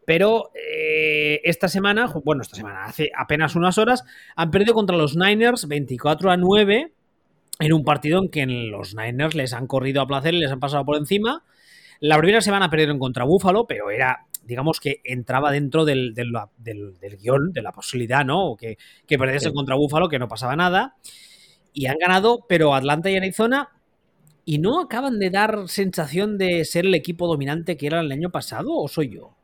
Pero 0.05 0.51
eh, 0.53 1.41
esta 1.43 1.67
semana, 1.67 2.05
bueno, 2.23 2.43
esta 2.43 2.55
semana, 2.55 2.85
hace 2.85 3.09
apenas 3.17 3.55
unas 3.55 3.79
horas, 3.79 4.05
han 4.35 4.51
perdido 4.51 4.75
contra 4.75 4.95
los 4.95 5.17
Niners 5.17 5.67
24 5.67 6.29
a 6.29 6.37
9 6.37 6.93
en 7.59 7.73
un 7.73 7.83
partido 7.83 8.21
en 8.21 8.29
que 8.29 8.45
los 8.45 8.93
Niners 8.93 9.33
les 9.33 9.53
han 9.53 9.65
corrido 9.65 10.01
a 10.01 10.07
placer 10.07 10.35
y 10.35 10.39
les 10.39 10.51
han 10.51 10.59
pasado 10.59 10.85
por 10.85 10.95
encima. 10.95 11.43
La 11.99 12.17
primera 12.19 12.41
semana 12.41 12.69
perdieron 12.69 12.99
contra 12.99 13.25
Buffalo, 13.25 13.65
pero 13.65 13.89
era 13.89 14.27
digamos 14.47 14.79
que 14.79 15.01
entraba 15.03 15.51
dentro 15.51 15.83
del, 15.83 16.13
del, 16.13 17.17
guion, 17.17 17.51
de 17.51 17.61
la 17.61 17.73
posibilidad, 17.73 18.23
¿no? 18.23 18.55
Que, 18.57 18.77
que 19.05 19.17
perdiesen 19.17 19.53
contra 19.53 19.75
Búfalo, 19.75 20.07
que 20.07 20.19
no 20.19 20.29
pasaba 20.29 20.55
nada. 20.55 20.95
Y 21.73 21.87
han 21.87 21.97
ganado, 21.97 22.45
pero 22.47 22.73
Atlanta 22.73 23.09
y 23.11 23.17
Arizona. 23.17 23.69
¿Y 24.49 24.59
no 24.59 24.79
acaban 24.79 25.19
de 25.19 25.29
dar 25.29 25.67
sensación 25.67 26.37
de 26.37 26.63
ser 26.63 26.85
el 26.85 26.95
equipo 26.95 27.27
dominante 27.27 27.75
que 27.75 27.85
era 27.85 27.99
el 27.99 28.09
año 28.13 28.29
pasado 28.29 28.73
o 28.73 28.87
soy 28.87 29.09
yo? 29.09 29.35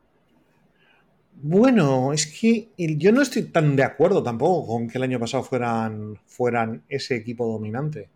Bueno, 1.41 2.13
es 2.13 2.25
que 2.25 2.69
yo 2.77 3.11
no 3.11 3.21
estoy 3.21 3.43
tan 3.43 3.75
de 3.75 3.83
acuerdo 3.83 4.23
tampoco 4.23 4.65
con 4.65 4.87
que 4.87 4.97
el 4.97 5.03
año 5.03 5.19
pasado 5.19 5.43
fueran, 5.43 6.17
fueran 6.25 6.83
ese 6.87 7.17
equipo 7.17 7.45
dominante. 7.45 8.07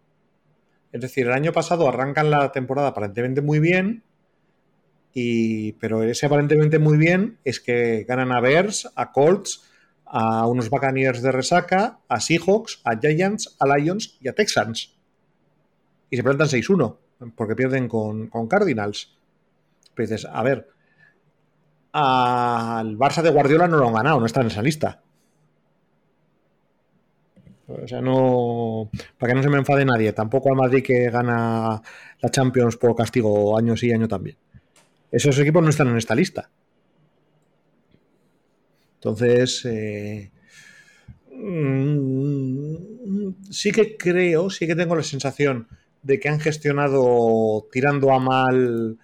Es 0.94 1.02
decir, 1.02 1.28
el 1.28 1.34
año 1.34 1.52
pasado 1.52 1.90
arrancan 1.90 2.32
la 2.32 2.54
temporada 2.54 2.88
aparentemente 2.88 3.42
muy 3.42 3.60
bien, 3.60 4.04
pero 5.82 6.04
ese 6.04 6.26
aparentemente 6.26 6.80
muy 6.80 6.98
bien 6.98 7.38
es 7.44 7.60
que 7.60 8.06
ganan 8.08 8.32
a 8.32 8.40
Bears, 8.40 8.90
a 8.96 9.12
Colts, 9.12 9.62
a 10.06 10.48
unos 10.48 10.70
Buccaneers 10.70 11.22
de 11.22 11.34
resaca, 11.34 12.00
a 12.08 12.22
Seahawks, 12.22 12.80
a 12.86 12.98
Giants, 12.98 13.58
a 13.60 13.76
Lions 13.76 14.18
y 14.22 14.30
a 14.30 14.34
Texans. 14.34 14.97
Y 16.10 16.18
se 16.18 16.24
plantan 16.24 16.48
6-1, 16.48 16.98
porque 17.36 17.56
pierden 17.56 17.88
con, 17.88 18.30
Cardinals. 18.48 19.18
Pero 19.94 20.10
dices, 20.10 20.28
a 20.32 20.44
ver, 20.44 20.68
al 21.92 22.98
Barça 22.98 23.22
de 23.22 23.32
Guardiola 23.32 23.68
no 23.68 23.78
lo 23.78 23.88
han 23.88 23.94
ganado, 23.94 24.20
no 24.20 24.26
está 24.26 24.42
en 24.42 24.48
esa 24.48 24.62
lista. 24.62 25.02
O 27.68 27.88
sea, 27.88 28.02
no. 28.02 28.90
Para 29.18 29.32
que 29.32 29.36
no 29.36 29.44
se 29.44 29.50
me 29.50 29.58
enfade 29.58 29.84
nadie. 29.84 30.14
Tampoco 30.14 30.50
al 30.50 30.56
Madrid 30.56 30.82
que 30.84 31.10
gana 31.10 31.82
la 32.22 32.30
Champions 32.30 32.78
por 32.78 32.96
castigo 32.96 33.58
año 33.58 33.76
sí, 33.76 33.92
año 33.92 34.08
también. 34.08 34.38
Esos 35.12 35.38
equipos 35.40 35.64
no 35.64 35.70
están 35.70 35.90
en 35.90 35.98
esta 35.98 36.16
lista. 36.16 36.50
Entonces, 38.96 39.66
eh, 39.66 40.32
mm, 41.32 42.76
sí 43.52 43.72
que 43.72 43.96
creo, 43.98 44.50
sí 44.50 44.66
que 44.66 44.76
tengo 44.76 44.96
la 44.96 45.04
sensación 45.04 45.68
de 46.08 46.20
que 46.20 46.30
han 46.30 46.40
gestionado 46.40 47.68
tirando 47.72 48.14
a 48.14 48.20
mal 48.20 48.98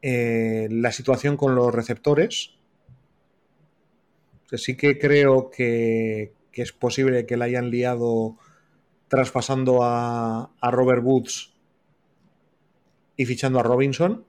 eh, 0.00 0.68
la 0.70 0.90
situación 0.90 1.36
con 1.36 1.54
los 1.54 1.74
receptores. 1.74 2.54
sí 4.52 4.76
que 4.76 4.98
creo 4.98 5.50
que, 5.50 6.32
es 6.54 6.72
posible 6.72 7.24
que 7.24 7.36
la 7.36 7.44
hayan 7.44 7.70
liado 7.70 8.36
traspasando 9.06 9.84
a, 9.84 10.50
a 10.60 10.70
Robert 10.72 11.04
Woods 11.04 11.54
y 13.16 13.26
fichando 13.26 13.60
a 13.60 13.62
Robinson 13.62 14.24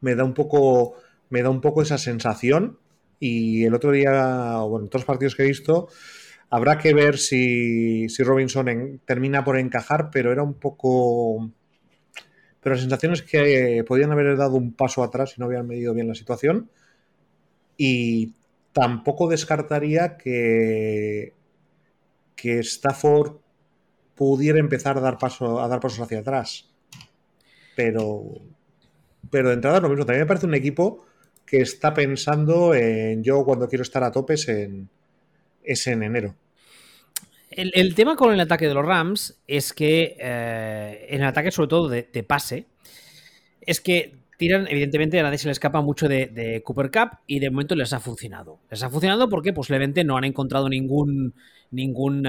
me 0.00 0.14
da 0.14 0.24
un 0.24 0.34
poco, 0.34 0.96
me 1.30 1.42
da 1.42 1.50
un 1.50 1.60
poco 1.60 1.82
esa 1.82 1.98
sensación. 1.98 2.78
Y 3.20 3.64
el 3.64 3.74
otro 3.74 3.90
día, 3.90 4.56
bueno, 4.58 4.84
en 4.84 4.90
todos 4.90 5.02
los 5.02 5.06
partidos 5.06 5.34
que 5.34 5.44
he 5.44 5.46
visto, 5.46 5.88
habrá 6.50 6.78
que 6.78 6.94
ver 6.94 7.18
si, 7.18 8.06
Robinson 8.18 9.00
termina 9.04 9.44
por 9.44 9.58
encajar, 9.58 10.10
pero 10.10 10.32
era 10.32 10.42
un 10.42 10.54
poco. 10.54 11.50
Pero 12.60 12.76
la 12.76 12.80
sensación 12.80 13.12
es 13.12 13.22
que 13.22 13.84
podían 13.86 14.12
haber 14.12 14.36
dado 14.36 14.56
un 14.56 14.72
paso 14.72 15.02
atrás 15.02 15.34
y 15.36 15.40
no 15.40 15.46
habían 15.46 15.66
medido 15.66 15.94
bien 15.94 16.08
la 16.08 16.14
situación. 16.14 16.70
Y 17.76 18.34
tampoco 18.72 19.28
descartaría 19.28 20.16
que, 20.16 21.34
que 22.36 22.60
Stafford 22.60 23.36
pudiera 24.14 24.58
empezar 24.58 24.96
a 24.96 25.00
dar, 25.00 25.18
paso, 25.18 25.60
a 25.60 25.68
dar 25.68 25.80
pasos 25.80 26.00
hacia 26.00 26.20
atrás. 26.20 26.70
Pero, 27.76 28.22
pero 29.30 29.48
de 29.48 29.54
entrada 29.54 29.80
lo 29.80 29.88
mismo. 29.88 30.06
También 30.06 30.22
me 30.22 30.28
parece 30.28 30.46
un 30.46 30.54
equipo 30.54 31.04
que 31.44 31.60
está 31.60 31.92
pensando 31.92 32.74
en 32.74 33.22
yo 33.22 33.44
cuando 33.44 33.68
quiero 33.68 33.82
estar 33.82 34.02
a 34.04 34.12
tope 34.12 34.34
es 34.34 34.48
en, 34.48 34.88
es 35.64 35.86
en 35.86 36.02
enero. 36.02 36.34
El, 37.56 37.94
tema 37.94 38.16
con 38.16 38.32
el 38.32 38.40
ataque 38.40 38.66
de 38.66 38.74
los 38.74 38.84
Rams 38.84 39.40
es 39.46 39.72
que 39.72 40.16
eh, 40.18 41.06
en 41.08 41.20
el 41.20 41.26
ataque 41.26 41.52
sobre 41.52 41.68
todo 41.68 41.88
de, 41.88 42.02
pase 42.26 42.66
es 43.60 43.80
que 43.80 44.16
tiran, 44.38 44.66
evidentemente 44.68 45.20
a 45.20 45.22
nadie 45.22 45.38
se 45.38 45.46
le 45.46 45.52
escapa 45.52 45.80
mucho 45.80 46.08
de, 46.08 46.62
Cooper 46.64 46.90
Cup 46.90 47.18
y 47.28 47.38
de 47.38 47.50
momento 47.50 47.76
les 47.76 47.92
ha 47.92 48.00
funcionado. 48.00 48.58
Les 48.70 48.82
ha 48.82 48.90
funcionado 48.90 49.28
porque 49.28 49.52
posiblemente 49.52 50.02
no 50.02 50.16
han 50.16 50.24
encontrado 50.24 50.68
ningún, 50.68 51.34
ningún, 51.70 52.22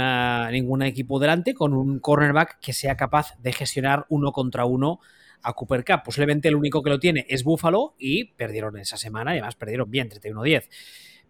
ningún 0.51 0.83
equipo 0.83 1.19
delante 1.19 1.55
con 1.55 1.73
un 1.73 1.99
cornerback 1.99 2.59
que 2.59 2.73
sea 2.73 2.95
capaz 2.95 3.35
de 3.39 3.51
gestionar 3.51 4.05
uno 4.09 4.31
contra 4.31 4.65
uno 4.65 4.99
a 5.41 5.53
Cooper 5.53 5.83
Cup. 5.83 6.03
Posiblemente 6.05 6.49
el 6.49 6.55
único 6.55 6.83
que 6.83 6.91
lo 6.91 6.99
tiene 6.99 7.25
es 7.29 7.43
Buffalo 7.43 7.95
y 7.97 8.25
perdieron 8.25 8.77
esa 8.77 8.97
semana 8.97 9.31
y 9.31 9.39
además 9.39 9.55
perdieron 9.55 9.89
bien, 9.89 10.09
31-10. 10.09 10.69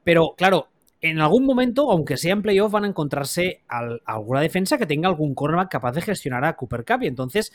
Pero 0.04 0.36
claro, 0.38 0.70
en 1.10 1.20
algún 1.20 1.46
momento, 1.46 1.92
aunque 1.92 2.18
sea 2.18 2.34
en 2.34 2.42
playoff, 2.42 2.72
van 2.72 2.84
a 2.84 2.88
encontrarse 2.88 3.62
alguna 3.68 4.42
defensa 4.42 4.80
que 4.80 4.88
tenga 4.88 5.08
algún 5.08 5.36
cornerback 5.36 5.70
capaz 5.70 5.92
de 5.92 6.02
gestionar 6.02 6.44
a 6.46 6.56
Cooper 6.56 6.84
Cup. 6.84 7.04
Y 7.04 7.08
entonces 7.08 7.54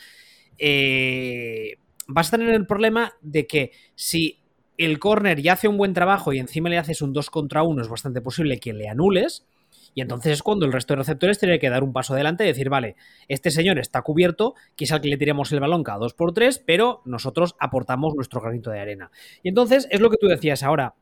eh, 0.57 1.75
vas 2.07 2.29
a 2.29 2.37
tener 2.37 2.55
el 2.55 2.65
problema 2.65 3.13
de 3.21 3.47
que 3.47 3.71
si 3.95 4.39
el 4.77 4.99
corner 4.99 5.41
ya 5.41 5.53
hace 5.53 5.67
un 5.67 5.77
buen 5.77 5.93
trabajo 5.93 6.31
y 6.31 6.39
encima 6.39 6.69
le 6.69 6.77
haces 6.77 7.01
un 7.01 7.11
2 7.11 7.29
contra 7.29 7.63
1, 7.63 7.81
es 7.81 7.89
bastante 7.89 8.21
posible 8.21 8.57
que 8.57 8.71
le 8.71 8.87
anules. 8.87 9.45
Y 9.93 9.99
entonces 9.99 10.31
es 10.31 10.43
cuando 10.43 10.65
el 10.65 10.71
resto 10.71 10.93
de 10.93 10.99
receptores 10.99 11.37
tiene 11.37 11.59
que 11.59 11.69
dar 11.69 11.83
un 11.83 11.91
paso 11.91 12.13
adelante 12.13 12.45
y 12.45 12.47
decir, 12.47 12.69
vale, 12.69 12.95
este 13.27 13.51
señor 13.51 13.79
está 13.79 14.01
cubierto, 14.01 14.55
quizá 14.75 15.01
que 15.01 15.09
le 15.09 15.17
tiremos 15.17 15.51
el 15.51 15.59
balón 15.59 15.83
cada 15.83 15.97
2 15.97 16.13
por 16.13 16.33
3 16.33 16.63
pero 16.65 17.01
nosotros 17.03 17.57
aportamos 17.59 18.15
nuestro 18.15 18.39
granito 18.39 18.71
de 18.71 18.79
arena. 18.79 19.11
Y 19.43 19.49
entonces 19.49 19.89
es 19.91 19.99
lo 19.99 20.09
que 20.09 20.15
tú 20.15 20.27
decías 20.27 20.63
ahora 20.63 20.95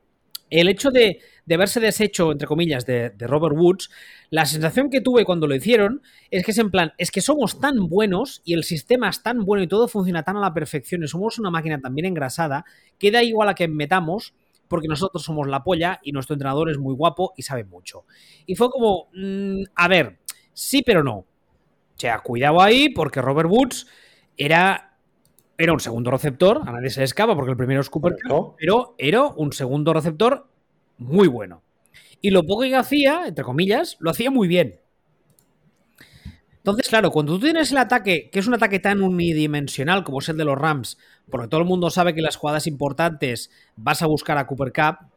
el 0.49 0.67
hecho 0.69 0.89
de, 0.91 1.19
haberse 1.51 1.79
deshecho, 1.79 2.31
entre 2.31 2.47
comillas, 2.47 2.85
de, 2.85 3.11
Robert 3.19 3.55
Woods, 3.57 3.89
la 4.29 4.45
sensación 4.45 4.89
que 4.89 5.01
tuve 5.01 5.25
cuando 5.25 5.47
lo 5.47 5.55
hicieron 5.55 6.01
es 6.31 6.43
que 6.43 6.51
es 6.51 6.57
en 6.57 6.71
plan, 6.71 6.93
es 6.97 7.11
que 7.11 7.21
somos 7.21 7.59
tan 7.59 7.87
buenos 7.87 8.41
y 8.45 8.53
el 8.53 8.63
sistema 8.63 9.09
es 9.09 9.23
tan 9.23 9.45
bueno 9.45 9.63
y 9.63 9.67
todo 9.67 9.87
funciona 9.87 10.23
tan 10.23 10.37
a 10.37 10.41
la 10.41 10.53
perfección 10.53 11.03
y 11.03 11.07
somos 11.07 11.39
una 11.39 11.49
máquina 11.49 11.79
tan 11.79 11.95
bien 11.95 12.05
engrasada 12.05 12.65
que 12.97 13.11
da 13.11 13.23
igual 13.23 13.49
a 13.49 13.55
que 13.55 13.67
metamos 13.67 14.33
porque 14.67 14.87
nosotros 14.87 15.23
somos 15.23 15.47
la 15.47 15.63
polla 15.63 15.99
y 16.03 16.11
nuestro 16.11 16.35
entrenador 16.35 16.69
es 16.69 16.77
muy 16.77 16.93
guapo 16.93 17.33
y 17.35 17.41
sabe 17.41 17.63
mucho. 17.63 18.05
Y 18.45 18.55
fue 18.55 18.69
como, 18.69 19.09
mm, 19.13 19.63
a 19.75 19.87
ver, 19.87 20.19
sí 20.53 20.83
pero 20.85 21.03
no. 21.03 21.15
O 21.15 21.25
sea, 21.97 22.19
cuidado 22.19 22.61
ahí 22.61 22.89
porque 22.89 23.21
Robert 23.21 23.49
Woods 23.51 23.87
era 24.37 24.88
era 25.59 25.73
un 25.73 25.81
segundo 25.81 26.09
receptor, 26.09 26.61
a 26.65 26.71
nadie 26.71 26.89
se 26.89 27.01
le 27.01 27.03
escapa 27.03 27.35
porque 27.35 27.51
el 27.51 27.57
primero 27.57 27.81
es 27.81 27.89
Cooper 27.89 28.15
pero 28.57 28.95
era 28.97 29.23
un 29.23 29.51
segundo 29.51 29.93
receptor 29.93 30.47
muy 30.97 31.27
bueno. 31.27 31.61
Y 32.21 32.29
lo 32.29 32.45
poco 32.45 32.61
que 32.61 32.75
hacía, 32.77 33.27
entre 33.27 33.43
comillas, 33.43 33.97
lo 33.99 34.09
hacía 34.09 34.31
muy 34.31 34.47
bien. 34.47 34.79
Entonces, 36.59 36.87
claro, 36.87 37.11
cuando 37.11 37.33
tú 37.33 37.41
tienes 37.41 37.73
el 37.73 37.77
ataque, 37.77 38.29
que 38.31 38.39
es 38.39 38.47
un 38.47 38.53
ataque 38.53 38.79
tan 38.79 39.01
unidimensional 39.01 40.05
como 40.05 40.19
es 40.19 40.29
el 40.29 40.37
de 40.37 40.45
los 40.45 40.57
Rams, 40.57 40.97
porque 41.29 41.49
todo 41.49 41.59
el 41.59 41.67
mundo 41.67 41.89
sabe 41.89 42.15
que 42.15 42.21
las 42.21 42.37
jugadas 42.37 42.65
importantes 42.65 43.51
vas 43.75 44.01
a 44.01 44.07
buscar 44.07 44.37
a 44.37 44.47
Cooper 44.47 44.71
Cup, 44.71 45.09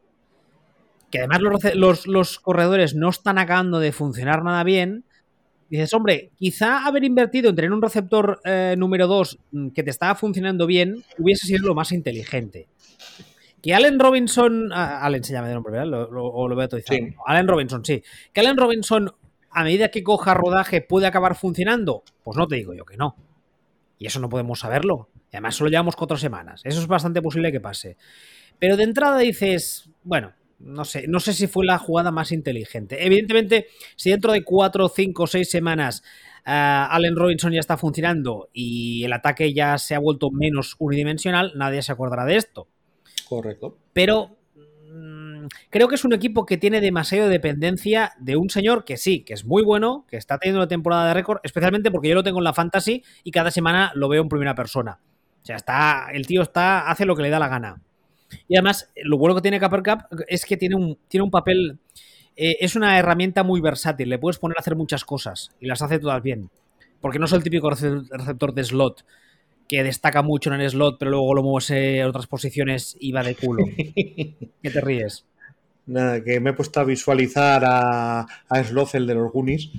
que 1.09 1.19
además 1.19 1.39
los, 1.73 2.05
los 2.05 2.39
corredores 2.39 2.95
no 2.95 3.09
están 3.09 3.37
acabando 3.37 3.79
de 3.79 3.93
funcionar 3.93 4.43
nada 4.43 4.63
bien, 4.65 5.05
dices, 5.77 5.93
hombre, 5.93 6.31
quizá 6.35 6.85
haber 6.85 7.03
invertido 7.03 7.49
en 7.49 7.55
tener 7.55 7.71
un 7.71 7.81
receptor 7.81 8.39
eh, 8.43 8.75
número 8.77 9.07
2 9.07 9.39
mm, 9.51 9.67
que 9.69 9.83
te 9.83 9.89
estaba 9.89 10.15
funcionando 10.15 10.67
bien 10.67 11.03
hubiese 11.17 11.47
sido 11.47 11.67
lo 11.67 11.75
más 11.75 11.91
inteligente. 11.91 12.67
Que 13.61 13.73
Allen 13.73 13.97
Robinson. 13.97 14.71
Ah, 14.73 15.03
Allen 15.05 15.23
se 15.23 15.33
llama 15.33 15.47
de 15.47 15.53
nombre, 15.53 15.71
¿verdad? 15.71 16.09
o 16.11 16.47
lo 16.47 16.67
todo 16.67 16.81
sí. 16.85 17.15
Allen 17.25 17.47
Robinson, 17.47 17.83
sí. 17.85 18.03
Que 18.33 18.41
Allen 18.41 18.57
Robinson, 18.57 19.11
a 19.49 19.63
medida 19.63 19.89
que 19.89 20.03
coja 20.03 20.33
rodaje, 20.33 20.81
puede 20.81 21.07
acabar 21.07 21.35
funcionando. 21.35 22.03
Pues 22.23 22.37
no 22.37 22.45
te 22.45 22.57
digo 22.57 22.73
yo 22.73 22.83
que 22.83 22.97
no. 22.97 23.15
Y 23.97 24.07
eso 24.07 24.19
no 24.19 24.27
podemos 24.27 24.59
saberlo. 24.59 25.07
Y 25.31 25.37
además 25.37 25.55
solo 25.55 25.69
llevamos 25.69 25.95
cuatro 25.95 26.17
semanas. 26.17 26.61
Eso 26.65 26.81
es 26.81 26.87
bastante 26.87 27.21
posible 27.21 27.53
que 27.53 27.61
pase. 27.61 27.95
Pero 28.59 28.75
de 28.75 28.83
entrada 28.83 29.17
dices, 29.17 29.89
bueno, 30.03 30.33
no 30.63 30.85
sé, 30.85 31.05
no 31.07 31.19
sé 31.19 31.33
si 31.33 31.47
fue 31.47 31.65
la 31.65 31.77
jugada 31.77 32.11
más 32.11 32.31
inteligente. 32.31 33.05
Evidentemente, 33.05 33.67
si 33.95 34.09
dentro 34.09 34.31
de 34.31 34.43
cuatro, 34.43 34.89
cinco, 34.89 35.27
seis 35.27 35.49
semanas 35.49 36.03
uh, 36.45 36.89
Allen 36.89 37.15
Robinson 37.15 37.51
ya 37.51 37.59
está 37.59 37.77
funcionando 37.77 38.49
y 38.53 39.03
el 39.03 39.13
ataque 39.13 39.53
ya 39.53 39.77
se 39.77 39.95
ha 39.95 39.99
vuelto 39.99 40.31
menos 40.31 40.75
unidimensional, 40.79 41.53
nadie 41.55 41.81
se 41.81 41.91
acordará 41.91 42.25
de 42.25 42.37
esto. 42.37 42.67
Correcto. 43.27 43.77
Pero 43.93 44.37
mm, 44.55 45.47
creo 45.69 45.87
que 45.87 45.95
es 45.95 46.05
un 46.05 46.13
equipo 46.13 46.45
que 46.45 46.57
tiene 46.57 46.81
demasiada 46.81 47.27
dependencia 47.27 48.13
de 48.19 48.37
un 48.37 48.49
señor 48.49 48.85
que 48.85 48.97
sí, 48.97 49.23
que 49.23 49.33
es 49.33 49.45
muy 49.45 49.63
bueno, 49.63 50.05
que 50.09 50.17
está 50.17 50.37
teniendo 50.37 50.61
una 50.61 50.67
temporada 50.67 51.07
de 51.07 51.13
récord, 51.13 51.39
especialmente 51.43 51.91
porque 51.91 52.09
yo 52.09 52.15
lo 52.15 52.23
tengo 52.23 52.39
en 52.39 52.45
la 52.45 52.53
fantasy 52.53 53.03
y 53.23 53.31
cada 53.31 53.51
semana 53.51 53.91
lo 53.95 54.07
veo 54.07 54.21
en 54.21 54.29
primera 54.29 54.55
persona. 54.55 54.99
O 55.41 55.45
sea, 55.45 55.57
está, 55.57 56.07
el 56.13 56.25
tío 56.25 56.41
está, 56.41 56.89
hace 56.89 57.05
lo 57.05 57.17
que 57.17 57.23
le 57.23 57.29
da 57.29 57.37
la 57.37 57.49
gana. 57.49 57.81
Y 58.47 58.55
además, 58.55 58.91
lo 59.03 59.17
bueno 59.17 59.35
que 59.35 59.41
tiene 59.41 59.59
Copper 59.59 59.83
Cup 59.83 60.23
es 60.27 60.45
que 60.45 60.57
tiene 60.57 60.75
un, 60.75 60.97
tiene 61.07 61.23
un 61.23 61.31
papel. 61.31 61.79
Eh, 62.35 62.57
es 62.59 62.75
una 62.75 62.97
herramienta 62.97 63.43
muy 63.43 63.61
versátil. 63.61 64.09
Le 64.09 64.19
puedes 64.19 64.39
poner 64.39 64.57
a 64.57 64.61
hacer 64.61 64.75
muchas 64.75 65.05
cosas 65.05 65.51
y 65.59 65.67
las 65.67 65.81
hace 65.81 65.99
todas 65.99 66.21
bien. 66.21 66.49
Porque 67.01 67.19
no 67.19 67.25
es 67.25 67.33
el 67.33 67.43
típico 67.43 67.69
receptor 67.69 68.53
de 68.53 68.63
slot 68.63 69.05
que 69.67 69.83
destaca 69.83 70.21
mucho 70.21 70.53
en 70.53 70.61
el 70.61 70.69
slot, 70.69 70.97
pero 70.99 71.11
luego 71.11 71.33
lo 71.33 71.43
mueves 71.43 71.71
a 71.71 72.07
otras 72.07 72.27
posiciones 72.27 72.95
y 72.99 73.11
va 73.11 73.23
de 73.23 73.35
culo. 73.35 73.65
¿Qué 73.75 74.69
te 74.71 74.81
ríes? 74.81 75.25
Nada, 75.85 76.23
que 76.23 76.39
me 76.39 76.51
he 76.51 76.53
puesto 76.53 76.79
a 76.79 76.85
visualizar 76.85 77.63
a, 77.65 78.21
a 78.21 78.63
Sloth, 78.63 78.95
el 78.95 79.05
de 79.05 79.15
los 79.15 79.31
Goonies, 79.31 79.69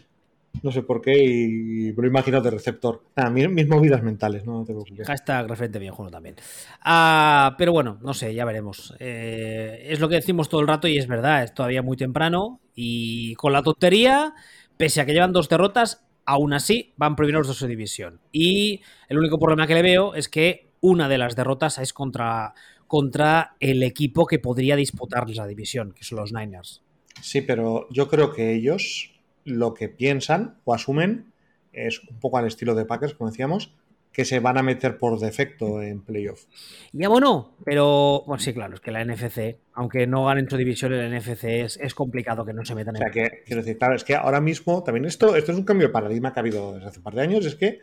no 0.62 0.72
sé 0.72 0.82
por 0.82 1.00
qué, 1.00 1.12
y 1.22 1.92
lo 1.92 2.06
imagino 2.06 2.40
de 2.40 2.50
receptor. 2.50 3.02
Nada, 3.16 3.30
mis, 3.30 3.68
movidas 3.68 4.02
mentales, 4.02 4.44
no, 4.44 4.58
no 4.58 4.64
te 4.64 4.72
preocupes. 4.72 5.06
Hashtag 5.06 5.48
referente 5.48 5.80
también. 6.10 6.36
Ah, 6.82 7.54
pero 7.58 7.72
bueno, 7.72 7.98
no 8.02 8.14
sé, 8.14 8.34
ya 8.34 8.44
veremos. 8.44 8.94
Eh, 8.98 9.86
es 9.88 10.00
lo 10.00 10.08
que 10.08 10.16
decimos 10.16 10.48
todo 10.48 10.60
el 10.60 10.68
rato 10.68 10.88
y 10.88 10.98
es 10.98 11.06
verdad, 11.06 11.42
es 11.42 11.54
todavía 11.54 11.82
muy 11.82 11.96
temprano. 11.96 12.60
Y 12.74 13.34
con 13.34 13.52
la 13.52 13.62
tontería, 13.62 14.34
pese 14.76 15.00
a 15.00 15.06
que 15.06 15.12
llevan 15.12 15.32
dos 15.32 15.48
derrotas, 15.48 16.04
aún 16.24 16.52
así 16.52 16.94
van 16.96 17.16
primeros 17.16 17.48
de 17.48 17.54
su 17.54 17.66
división. 17.66 18.20
Y 18.32 18.80
el 19.08 19.18
único 19.18 19.38
problema 19.38 19.66
que 19.66 19.74
le 19.74 19.82
veo 19.82 20.14
es 20.14 20.28
que 20.28 20.72
una 20.80 21.08
de 21.08 21.18
las 21.18 21.36
derrotas 21.36 21.78
es 21.78 21.92
contra, 21.92 22.54
contra 22.86 23.56
el 23.60 23.82
equipo 23.82 24.26
que 24.26 24.38
podría 24.38 24.76
disputarles 24.76 25.36
la 25.36 25.46
división, 25.46 25.92
que 25.92 26.04
son 26.04 26.18
los 26.18 26.32
Niners. 26.32 26.82
Sí, 27.20 27.40
pero 27.40 27.86
yo 27.90 28.08
creo 28.08 28.32
que 28.32 28.54
ellos 28.54 29.13
lo 29.44 29.74
que 29.74 29.88
piensan 29.88 30.56
o 30.64 30.74
asumen 30.74 31.32
es 31.72 32.00
un 32.08 32.18
poco 32.20 32.38
al 32.38 32.46
estilo 32.46 32.74
de 32.74 32.84
Packers, 32.84 33.14
como 33.14 33.30
decíamos, 33.30 33.74
que 34.14 34.24
se 34.24 34.38
van 34.38 34.56
a 34.56 34.62
meter 34.62 34.96
por 34.96 35.18
defecto 35.18 35.82
en 35.82 36.00
playoff. 36.00 36.44
Ya 36.92 37.08
bueno, 37.08 37.56
pero 37.64 38.22
bueno, 38.26 38.40
sí, 38.40 38.54
claro, 38.54 38.74
es 38.74 38.80
que 38.80 38.92
la 38.92 39.04
NFC, 39.04 39.56
aunque 39.74 40.06
no 40.06 40.24
ganen 40.24 40.48
su 40.48 40.56
división, 40.56 40.92
el 40.92 41.12
NFC 41.18 41.44
es, 41.44 41.94
complicado 41.94 42.44
que 42.44 42.52
no 42.52 42.64
se 42.64 42.76
metan 42.76 42.94
en. 42.94 43.02
O 43.02 43.04
sea, 43.04 43.10
que 43.10 43.42
quiero 43.44 43.62
decir, 43.62 43.76
claro, 43.76 43.96
es 43.96 44.04
que 44.04 44.14
ahora 44.14 44.40
mismo 44.40 44.84
también 44.84 45.04
esto, 45.04 45.34
esto 45.34 45.50
es 45.50 45.58
un 45.58 45.64
cambio 45.64 45.88
de 45.88 45.92
paradigma 45.92 46.32
que 46.32 46.38
ha 46.38 46.42
habido 46.42 46.74
desde 46.74 46.86
hace 46.86 46.98
un 46.98 47.02
par 47.02 47.14
de 47.14 47.22
años, 47.22 47.44
es 47.44 47.56
que 47.56 47.80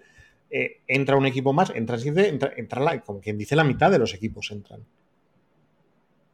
eh, 0.50 0.80
entra 0.88 1.18
un 1.18 1.26
equipo 1.26 1.52
más, 1.52 1.70
entra, 1.76 1.98
entra, 2.02 2.54
entra 2.56 3.02
como 3.02 3.20
quien 3.20 3.38
dice 3.38 3.58
la 3.58 3.66
mitad 3.66 3.92
de 3.92 4.00
los 4.00 4.14
equipos 4.14 4.52
entran. 4.52 4.82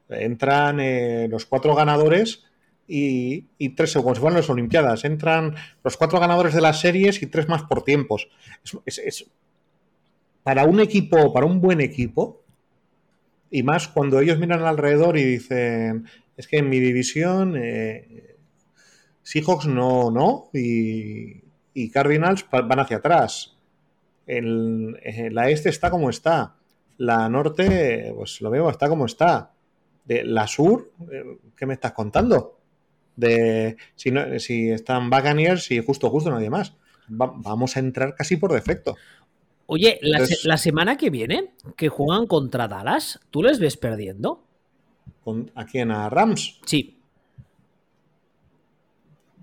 Entran 0.09 0.79
eh, 0.79 1.27
los 1.27 1.47
cuatro 1.47 1.73
ganadores 1.73 2.46
y, 2.87 3.69
tres, 3.75 3.93
como 3.93 4.15
si 4.15 4.21
fueran 4.21 4.37
las 4.37 4.49
Olimpiadas. 4.49 5.03
Entran 5.03 5.55
los 5.83 5.97
cuatro 5.97 6.19
ganadores 6.19 6.53
de 6.53 6.61
las 6.61 6.79
series 6.79 7.21
y 7.21 7.27
tres 7.27 7.49
más 7.49 7.63
por 7.63 7.83
tiempos. 7.83 8.29
Es, 8.85 9.25
para 10.43 10.63
un 10.63 10.79
equipo, 10.79 11.33
para 11.33 11.45
un 11.45 11.59
buen 11.59 11.81
equipo, 11.81 12.43
y 13.51 13.63
más 13.63 13.87
cuando 13.87 14.19
ellos 14.19 14.39
miran 14.39 14.63
alrededor 14.63 15.17
y 15.17 15.23
dicen, 15.23 16.07
es 16.37 16.47
que 16.47 16.57
en 16.57 16.69
mi 16.69 16.79
división 16.79 17.55
eh, 17.57 18.35
Seahawks 19.23 19.67
no, 19.67 20.09
no, 20.11 20.49
y, 20.53 21.43
Cardinals 21.91 22.45
van 22.49 22.79
hacia 22.79 22.97
atrás. 22.97 23.55
El, 24.25 24.93
la 25.31 25.49
este 25.49 25.69
está 25.69 25.91
como 25.91 26.09
está. 26.09 26.55
La 26.97 27.29
norte, 27.29 28.11
pues 28.15 28.41
lo 28.41 28.49
veo, 28.49 28.69
está 28.69 28.89
como 28.89 29.05
está. 29.05 29.51
La 30.07 30.47
sur, 30.47 30.91
eh, 31.11 31.37
¿qué 31.55 31.65
me 31.65 31.75
estás 31.75 31.91
contando? 31.91 32.56
De 33.17 33.75
si, 33.95 34.11
no, 34.11 34.39
si 34.39 34.69
están 34.69 35.09
Buccaneers 35.09 35.69
y 35.71 35.83
justo, 35.83 36.09
justo 36.09 36.31
nadie 36.31 36.49
más. 36.49 36.73
vamos 37.09 37.75
a 37.75 37.79
entrar 37.81 38.15
casi 38.15 38.37
por 38.37 38.53
defecto. 38.53 38.95
Oye, 39.65 39.99
la, 40.01 40.57
semana 40.57 40.95
que 40.95 41.09
viene, 41.09 41.51
que 41.75 41.89
juegan 41.89 42.25
contra 42.25 42.69
Dallas, 42.69 43.19
¿tú 43.31 43.43
les 43.43 43.59
ves 43.59 43.75
perdiendo? 43.75 44.45
¿Con, 45.25 45.51
¿A 45.55 45.65
quién? 45.65 45.91
¿A 45.91 46.09
Rams? 46.09 46.61
Sí. 46.65 46.97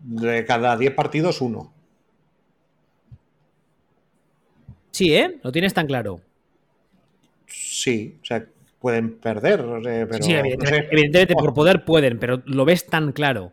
De 0.03 0.47
cada 0.47 0.79
10 0.79 0.95
partidos, 0.95 1.43
uno. 1.43 1.75
Sí, 4.93 5.15
¿eh? 5.15 5.41
Lo 5.43 5.53
tienes 5.53 5.75
tan 5.75 5.87
claro. 5.87 6.23
Sí, 7.47 8.17
o 8.23 8.25
sea, 8.25 8.47
pueden 8.79 9.19
perder, 9.19 9.63
pero... 10.09 10.23
Sí, 10.23 10.33
evidentemente, 10.33 11.35
por 11.35 11.53
poder 11.53 11.85
pueden, 11.85 12.19
pero 12.19 12.43
lo 12.47 12.65
ves 12.65 12.87
tan 12.87 13.13
claro. 13.13 13.53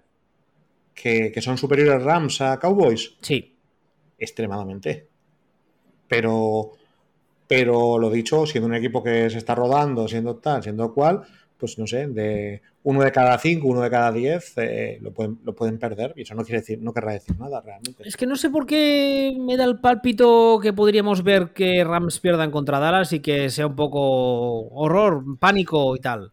Que, 1.02 1.32
que 1.32 1.42
son 1.42 1.58
superiores 1.58 2.04
Rams 2.04 2.42
a 2.42 2.60
Cowboys. 2.60 3.16
Sí. 3.22 3.56
Extremadamente. 4.20 5.08
Pero, 6.08 6.74
pero 7.48 7.98
lo 7.98 8.10
dicho, 8.10 8.46
siendo 8.46 8.68
un 8.68 8.76
equipo 8.76 9.02
que 9.02 9.30
se 9.30 9.40
está 9.40 9.56
rodando, 9.56 10.08
siendo 10.08 10.36
tal, 10.36 10.62
siendo 10.62 10.94
cual, 10.94 11.24
pues 11.58 11.80
no 11.80 11.88
sé, 11.88 12.08
de 12.08 12.62
uno 12.84 13.02
de 13.02 13.12
cada 13.12 13.38
cinco, 13.38 13.68
uno 13.68 13.82
de 13.82 13.90
cada 13.90 14.12
diez, 14.12 14.54
eh, 14.58 15.00
lo, 15.02 15.12
pueden, 15.12 15.40
lo 15.44 15.56
pueden 15.56 15.80
perder. 15.80 16.14
Y 16.16 16.22
eso 16.22 16.36
no 16.36 16.44
quiere 16.44 16.60
decir, 16.60 16.80
no 16.82 16.94
querrá 16.94 17.14
decir 17.14 17.38
nada 17.40 17.62
realmente. 17.62 18.04
Es 18.08 18.18
que 18.18 18.28
no 18.28 18.36
sé 18.36 18.50
por 18.50 18.66
qué 18.66 19.36
me 19.40 19.58
da 19.58 19.66
el 19.66 19.80
pálpito 19.80 20.60
que 20.62 20.74
podríamos 20.74 21.24
ver 21.24 21.54
que 21.54 21.84
Rams 21.84 22.20
pierdan 22.20 22.52
contra 22.52 22.80
Dallas 22.80 23.14
y 23.14 23.20
que 23.22 23.50
sea 23.50 23.68
un 23.68 23.76
poco 23.76 24.68
horror, 24.70 25.24
pánico 25.40 25.96
y 25.96 26.00
tal. 26.00 26.32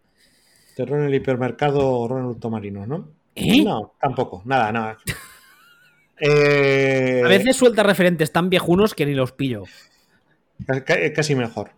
Terror 0.77 1.01
en 1.01 1.07
el 1.07 1.15
hipermercado, 1.15 2.01
horror 2.01 2.19
en 2.19 2.25
el 2.25 2.31
automarino, 2.31 2.87
¿no? 2.87 3.18
¿Eh? 3.39 3.65
No, 3.65 3.95
tampoco, 4.01 4.43
nada, 4.45 4.73
nada. 4.73 4.99
Eh, 6.21 7.23
A 7.25 7.29
veces 7.29 7.57
suelta 7.57 7.83
referentes 7.83 8.33
tan 8.33 8.51
viejunos 8.51 8.95
que 8.95 9.07
ni 9.07 9.15
los 9.15 9.33
pillo. 9.33 9.65
Casi 11.15 11.35
mejor. 11.35 11.71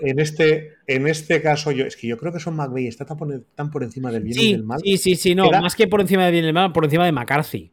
En 0.00 0.18
este, 0.18 0.74
en 0.86 1.06
este 1.06 1.42
caso, 1.42 1.70
yo 1.70 1.84
es 1.84 1.96
que 1.96 2.06
yo 2.06 2.16
creo 2.16 2.32
que 2.32 2.40
Son 2.40 2.56
McVeigh 2.56 2.88
está 2.88 3.04
tan 3.04 3.16
por, 3.16 3.44
tan 3.54 3.70
por 3.70 3.84
encima 3.84 4.10
del 4.10 4.22
bien 4.22 4.34
sí, 4.34 4.48
y 4.48 4.52
del 4.52 4.64
mal. 4.64 4.80
Sí, 4.82 4.96
sí, 4.96 5.14
sí, 5.14 5.34
no, 5.34 5.50
más 5.50 5.76
que 5.76 5.86
por 5.86 6.00
encima 6.00 6.24
del 6.24 6.32
bien 6.32 6.44
y 6.44 6.46
del 6.46 6.54
mal, 6.54 6.72
por 6.72 6.84
encima 6.84 7.04
de 7.04 7.12
McCarthy. 7.12 7.70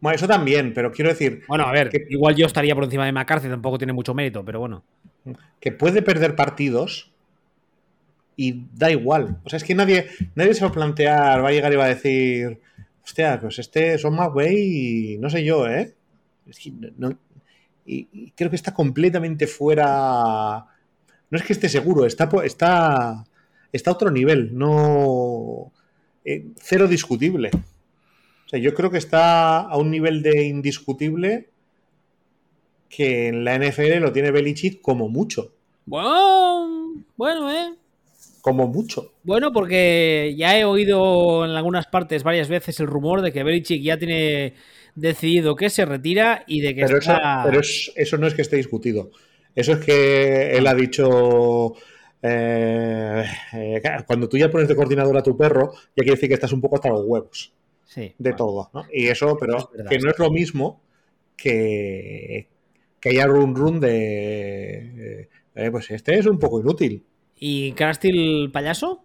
Bueno, 0.00 0.16
eso 0.16 0.26
también, 0.26 0.74
pero 0.74 0.92
quiero 0.92 1.10
decir. 1.10 1.42
Bueno, 1.48 1.64
a 1.64 1.72
ver, 1.72 1.88
que, 1.88 2.04
igual 2.10 2.34
yo 2.34 2.46
estaría 2.46 2.74
por 2.74 2.84
encima 2.84 3.06
de 3.06 3.12
McCarthy, 3.12 3.48
tampoco 3.48 3.78
tiene 3.78 3.92
mucho 3.92 4.12
mérito, 4.12 4.44
pero 4.44 4.60
bueno. 4.60 4.84
Que 5.60 5.72
puede 5.72 6.02
perder 6.02 6.36
partidos 6.36 7.12
y 8.36 8.66
da 8.72 8.90
igual. 8.90 9.38
O 9.44 9.48
sea, 9.48 9.56
es 9.56 9.64
que 9.64 9.74
nadie, 9.74 10.06
nadie 10.34 10.54
se 10.54 10.62
va 10.62 10.68
a 10.68 10.72
plantear, 10.72 11.42
va 11.42 11.48
a 11.48 11.52
llegar 11.52 11.72
y 11.72 11.76
va 11.76 11.86
a 11.86 11.94
decir, 11.94 12.60
hostia, 13.02 13.40
pues 13.40 13.58
este 13.58 13.98
Son 13.98 14.14
McVeigh 14.14 15.14
y 15.14 15.18
no 15.18 15.30
sé 15.30 15.44
yo, 15.44 15.66
¿eh? 15.68 15.94
Y 17.86 18.30
creo 18.32 18.50
que 18.50 18.56
está 18.56 18.74
completamente 18.74 19.46
fuera 19.46 20.66
no 21.30 21.38
es 21.38 21.44
que 21.44 21.52
esté 21.52 21.68
seguro, 21.68 22.06
está, 22.06 22.28
está, 22.44 23.24
está 23.72 23.90
a 23.90 23.94
otro 23.94 24.10
nivel, 24.10 24.56
no. 24.56 25.72
Eh, 26.24 26.46
cero 26.56 26.86
discutible. 26.88 27.50
O 27.52 28.48
sea, 28.48 28.58
yo 28.60 28.74
creo 28.74 28.90
que 28.90 28.98
está 28.98 29.60
a 29.60 29.76
un 29.76 29.90
nivel 29.90 30.22
de 30.22 30.44
indiscutible 30.44 31.48
que 32.88 33.28
en 33.28 33.44
la 33.44 33.58
NFL 33.58 33.98
lo 33.98 34.12
tiene 34.12 34.30
Belichick 34.30 34.80
como 34.80 35.08
mucho. 35.08 35.52
Bueno, 35.84 37.04
bueno, 37.16 37.50
¿eh? 37.50 37.74
Como 38.46 38.68
mucho. 38.68 39.14
Bueno, 39.24 39.52
porque 39.52 40.32
ya 40.38 40.56
he 40.56 40.64
oído 40.64 41.44
en 41.44 41.50
algunas 41.50 41.88
partes 41.88 42.22
varias 42.22 42.48
veces 42.48 42.78
el 42.78 42.86
rumor 42.86 43.20
de 43.20 43.32
que 43.32 43.42
Belichick 43.42 43.82
ya 43.82 43.98
tiene 43.98 44.54
decidido 44.94 45.56
que 45.56 45.68
se 45.68 45.84
retira 45.84 46.44
y 46.46 46.60
de 46.60 46.72
que 46.76 46.82
pero 46.82 46.98
está... 46.98 47.14
Eso, 47.16 47.42
pero 47.44 47.60
es, 47.60 47.92
eso 47.96 48.18
no 48.18 48.28
es 48.28 48.34
que 48.34 48.42
esté 48.42 48.54
discutido. 48.54 49.10
Eso 49.52 49.72
es 49.72 49.84
que 49.84 50.56
él 50.56 50.64
ha 50.68 50.74
dicho. 50.74 51.74
Eh, 52.22 53.24
eh, 53.52 53.82
cuando 54.06 54.28
tú 54.28 54.38
ya 54.38 54.48
pones 54.48 54.68
de 54.68 54.76
coordinador 54.76 55.16
a 55.16 55.24
tu 55.24 55.36
perro, 55.36 55.72
ya 55.74 56.04
quiere 56.04 56.12
decir 56.12 56.28
que 56.28 56.34
estás 56.36 56.52
un 56.52 56.60
poco 56.60 56.76
hasta 56.76 56.90
los 56.90 57.02
huevos. 57.04 57.52
Sí, 57.84 58.02
de 58.02 58.14
bueno. 58.30 58.36
todo. 58.36 58.70
¿no? 58.72 58.84
Y 58.92 59.08
eso, 59.08 59.36
pero 59.40 59.58
es 59.58 59.64
verdad, 59.72 59.90
que 59.90 59.98
no 59.98 60.08
es 60.08 60.18
lo 60.20 60.30
mismo 60.30 60.82
que, 61.36 62.46
que 63.00 63.08
haya 63.08 63.26
run 63.26 63.56
run 63.56 63.80
de. 63.80 65.28
Eh, 65.52 65.70
pues 65.72 65.90
este 65.90 66.16
es 66.16 66.26
un 66.26 66.38
poco 66.38 66.60
inútil. 66.60 67.04
¿Y 67.38 67.72
Crastil 67.72 68.50
payaso? 68.52 69.02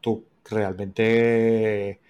¿Tú 0.00 0.24
realmente. 0.48 2.00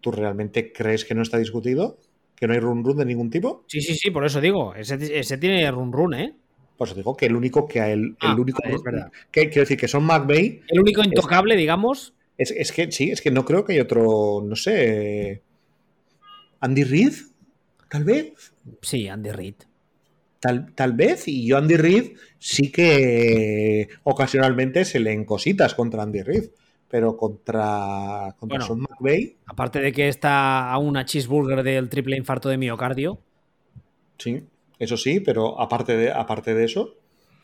¿Tú 0.00 0.10
realmente 0.12 0.72
crees 0.72 1.04
que 1.04 1.14
no 1.14 1.22
está 1.22 1.38
discutido? 1.38 1.98
¿Que 2.34 2.46
no 2.46 2.54
hay 2.54 2.60
run 2.60 2.82
run 2.84 2.96
de 2.96 3.04
ningún 3.04 3.28
tipo? 3.30 3.64
Sí, 3.66 3.80
sí, 3.82 3.94
sí, 3.94 4.10
por 4.10 4.24
eso 4.24 4.40
digo. 4.40 4.74
Ese, 4.74 4.96
ese 5.18 5.36
tiene 5.36 5.70
run 5.70 5.92
run, 5.92 6.14
¿eh? 6.14 6.34
Pues 6.78 6.94
digo 6.96 7.14
que 7.14 7.26
el 7.26 7.36
único 7.36 7.68
que 7.68 7.78
el, 7.80 8.00
el 8.00 8.16
Ah, 8.20 8.34
único 8.38 8.62
es 8.64 8.82
verdad. 8.82 9.12
que 9.30 9.48
quiero 9.50 9.62
decir 9.62 9.76
que 9.76 9.88
son 9.88 10.04
McVeigh 10.04 10.62
El 10.68 10.80
único 10.80 11.02
intocable, 11.04 11.54
digamos. 11.56 12.14
es, 12.38 12.50
es 12.52 12.72
que 12.72 12.90
sí, 12.90 13.10
es 13.10 13.20
que 13.20 13.30
no 13.30 13.44
creo 13.44 13.64
que 13.66 13.74
hay 13.74 13.80
otro, 13.80 14.42
no 14.42 14.56
sé, 14.56 15.42
Andy 16.60 16.84
Reid, 16.84 17.12
tal 17.90 18.04
vez, 18.04 18.54
Sí, 18.80 19.08
Andy 19.08 19.30
Reid. 19.30 19.56
Tal, 20.40 20.72
tal 20.74 20.94
vez, 20.94 21.28
y 21.28 21.46
yo 21.46 21.58
Andy 21.58 21.76
Reid 21.76 22.16
sí 22.38 22.72
que 22.72 23.88
ocasionalmente 24.02 24.84
se 24.84 24.98
leen 24.98 25.24
cositas 25.24 25.74
contra 25.74 26.02
Andy 26.02 26.22
Reid, 26.22 26.44
pero 26.88 27.16
contra, 27.16 28.34
contra 28.38 28.58
Bueno. 28.58 28.66
Sean 28.66 28.80
McVeigh, 28.80 29.36
Aparte 29.46 29.80
de 29.80 29.92
que 29.92 30.08
está 30.08 30.72
a 30.72 30.78
una 30.78 31.04
cheeseburger 31.04 31.62
del 31.62 31.88
triple 31.88 32.16
infarto 32.16 32.48
de 32.48 32.58
miocardio. 32.58 33.20
sí, 34.18 34.42
eso 34.78 34.96
sí, 34.96 35.20
pero 35.20 35.60
aparte 35.60 35.96
de, 35.96 36.10
aparte 36.10 36.54
de 36.54 36.64
eso, 36.64 36.96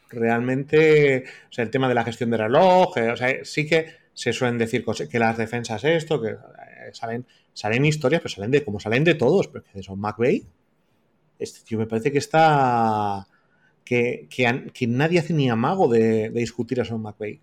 realmente, 0.08 1.24
o 1.50 1.52
sea, 1.52 1.64
el 1.64 1.70
tema 1.70 1.88
de 1.88 1.94
la 1.94 2.02
gestión 2.02 2.30
del 2.30 2.40
reloj, 2.40 2.96
eh, 2.96 3.10
o 3.10 3.16
sea, 3.16 3.44
sí 3.44 3.66
que 3.66 3.86
se 4.14 4.32
suelen 4.32 4.56
decir 4.56 4.82
cosas, 4.82 5.08
que 5.08 5.18
las 5.18 5.36
defensas 5.36 5.84
esto, 5.84 6.20
que 6.20 6.30
eh, 6.30 6.36
salen, 6.92 7.26
salen 7.52 7.84
historias, 7.84 8.22
pero 8.22 8.34
salen 8.34 8.50
de, 8.50 8.64
como 8.64 8.80
salen 8.80 9.04
de 9.04 9.14
todos, 9.14 9.48
pero 9.48 9.64
que 9.70 9.82
son 9.82 10.00
McVeigh, 10.00 10.46
este 11.38 11.60
tío 11.64 11.78
me 11.78 11.86
parece 11.86 12.12
que 12.12 12.18
está, 12.18 13.26
que, 13.84 14.28
que, 14.28 14.86
nadie 14.86 15.18
hace 15.18 15.32
ni 15.32 15.48
amago 15.48 15.88
de, 15.88 16.30
discutir 16.30 16.80
a 16.80 16.84
Sean 16.84 17.02
McVeigh. 17.02 17.40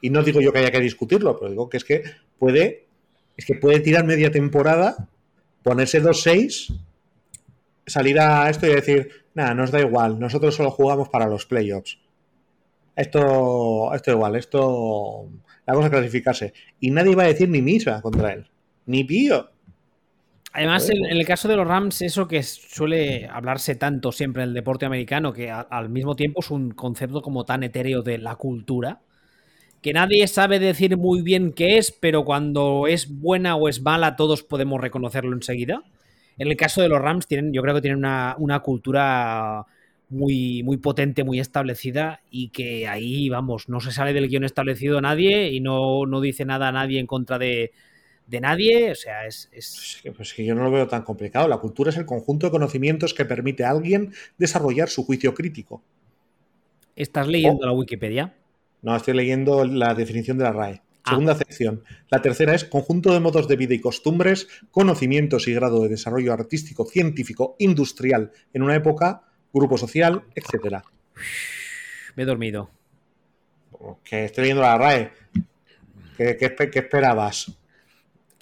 Y 0.00 0.10
no 0.10 0.22
digo 0.22 0.40
yo 0.40 0.52
que 0.52 0.58
haya 0.58 0.70
que 0.70 0.80
discutirlo, 0.80 1.38
pero 1.38 1.50
digo 1.50 1.68
que 1.68 1.78
es 1.78 1.84
que 1.84 2.02
puede, 2.38 2.86
es 3.36 3.46
que 3.46 3.54
puede 3.54 3.80
tirar 3.80 4.04
media 4.04 4.30
temporada, 4.30 5.08
ponerse 5.62 6.02
2-6 6.02 6.78
salir 7.86 8.18
a 8.18 8.48
esto 8.48 8.66
y 8.66 8.74
decir, 8.74 9.10
nada, 9.34 9.54
nos 9.54 9.70
da 9.70 9.80
igual, 9.80 10.18
nosotros 10.18 10.54
solo 10.54 10.70
jugamos 10.70 11.08
para 11.08 11.26
los 11.26 11.46
playoffs. 11.46 11.98
Esto, 12.96 13.92
esto 13.94 14.10
igual, 14.12 14.36
esto 14.36 15.28
vamos 15.66 15.84
a 15.84 15.90
clasificarse. 15.90 16.52
Y 16.80 16.90
nadie 16.90 17.16
va 17.16 17.24
a 17.24 17.28
decir 17.28 17.48
ni 17.48 17.60
misa 17.60 18.00
contra 18.00 18.32
él. 18.32 18.46
Ni 18.86 19.02
pío. 19.04 19.50
Además, 20.56 20.88
en, 20.88 21.04
en 21.06 21.16
el 21.16 21.26
caso 21.26 21.48
de 21.48 21.56
los 21.56 21.66
Rams, 21.66 22.00
eso 22.02 22.28
que 22.28 22.42
suele 22.44 23.26
hablarse 23.26 23.74
tanto 23.74 24.12
siempre 24.12 24.44
en 24.44 24.50
el 24.50 24.54
deporte 24.54 24.86
americano, 24.86 25.32
que 25.32 25.50
a- 25.50 25.60
al 25.62 25.88
mismo 25.88 26.14
tiempo 26.14 26.40
es 26.42 26.50
un 26.50 26.70
concepto 26.70 27.22
como 27.22 27.44
tan 27.44 27.64
etéreo 27.64 28.02
de 28.02 28.18
la 28.18 28.36
cultura, 28.36 29.00
que 29.82 29.92
nadie 29.94 30.28
sabe 30.28 30.58
decir 30.60 30.96
muy 30.98 31.22
bien 31.22 31.52
qué 31.52 31.78
es, 31.78 31.92
pero 31.92 32.24
cuando 32.24 32.86
es 32.88 33.08
buena 33.20 33.56
o 33.56 33.68
es 33.68 33.82
mala, 33.82 34.16
todos 34.16 34.42
podemos 34.44 34.80
reconocerlo 34.80 35.34
enseguida. 35.34 35.82
En 36.38 36.48
el 36.48 36.56
caso 36.56 36.82
de 36.82 36.88
los 36.88 37.00
Rams, 37.02 37.26
tienen, 37.28 37.52
yo 37.52 37.62
creo 37.62 37.74
que 37.76 37.82
tienen 37.82 37.98
una, 37.98 38.36
una 38.38 38.60
cultura 38.60 39.66
muy, 40.10 40.62
muy 40.64 40.76
potente, 40.78 41.24
muy 41.24 41.40
establecida, 41.40 42.20
y 42.30 42.50
que 42.50 42.88
ahí, 42.88 43.28
vamos, 43.28 43.68
no 43.68 43.80
se 43.80 43.92
sale 43.92 44.12
del 44.12 44.28
guion 44.28 44.44
establecido 44.44 45.00
nadie 45.00 45.50
y 45.52 45.60
no, 45.60 46.06
no 46.06 46.20
dice 46.20 46.44
nada 46.44 46.68
a 46.68 46.72
nadie 46.72 47.00
en 47.00 47.06
contra 47.06 47.38
de, 47.38 47.72
de 48.26 48.40
nadie. 48.40 48.90
O 48.90 48.94
sea, 48.94 49.26
es- 49.26 49.48
es, 49.52 49.74
Pues 49.76 50.00
que, 50.02 50.12
pues 50.12 50.34
que 50.34 50.44
yo 50.44 50.54
no 50.54 50.64
lo 50.64 50.70
veo 50.70 50.86
tan 50.88 51.02
complicado. 51.02 51.46
La 51.48 51.58
cultura 51.58 51.90
es 51.90 51.96
el 51.96 52.06
conjunto 52.06 52.46
de 52.46 52.50
conocimientos 52.50 53.14
que 53.14 53.24
permite 53.24 53.64
a 53.64 53.70
alguien 53.70 54.12
desarrollar 54.38 54.88
su 54.88 55.04
juicio 55.04 55.34
crítico. 55.34 55.82
¿Estás 56.96 57.26
leyendo 57.26 57.62
Oh. 57.62 57.66
la 57.66 57.72
Wikipedia? 57.72 58.34
No, 58.82 58.94
estoy 58.96 59.14
leyendo 59.14 59.64
la 59.64 59.94
definición 59.94 60.38
de 60.38 60.44
la 60.44 60.52
RAE. 60.52 60.82
Ah. 61.04 61.10
Segunda 61.10 61.32
acepción. 61.32 61.82
La 62.08 62.22
tercera 62.22 62.54
es 62.54 62.64
conjunto 62.64 63.12
de 63.12 63.20
modos 63.20 63.46
de 63.48 63.56
vida 63.56 63.74
y 63.74 63.80
costumbres, 63.80 64.46
conocimientos 64.70 65.48
y 65.48 65.54
grado 65.54 65.82
de 65.82 65.88
desarrollo 65.88 66.32
artístico, 66.32 66.86
científico, 66.86 67.56
industrial 67.58 68.30
en 68.52 68.62
una 68.62 68.74
época, 68.74 69.22
grupo 69.52 69.76
social, 69.76 70.22
etcétera. 70.34 70.84
Me 72.16 72.22
he 72.22 72.26
dormido. 72.26 72.70
Que 74.02 74.26
estoy 74.26 74.42
leyendo 74.42 74.62
la 74.62 74.78
RAE. 74.78 75.10
¿Qué, 76.16 76.36
qué 76.38 76.56
espe- 76.56 76.70
qué 76.70 76.78
esperabas? 76.78 77.52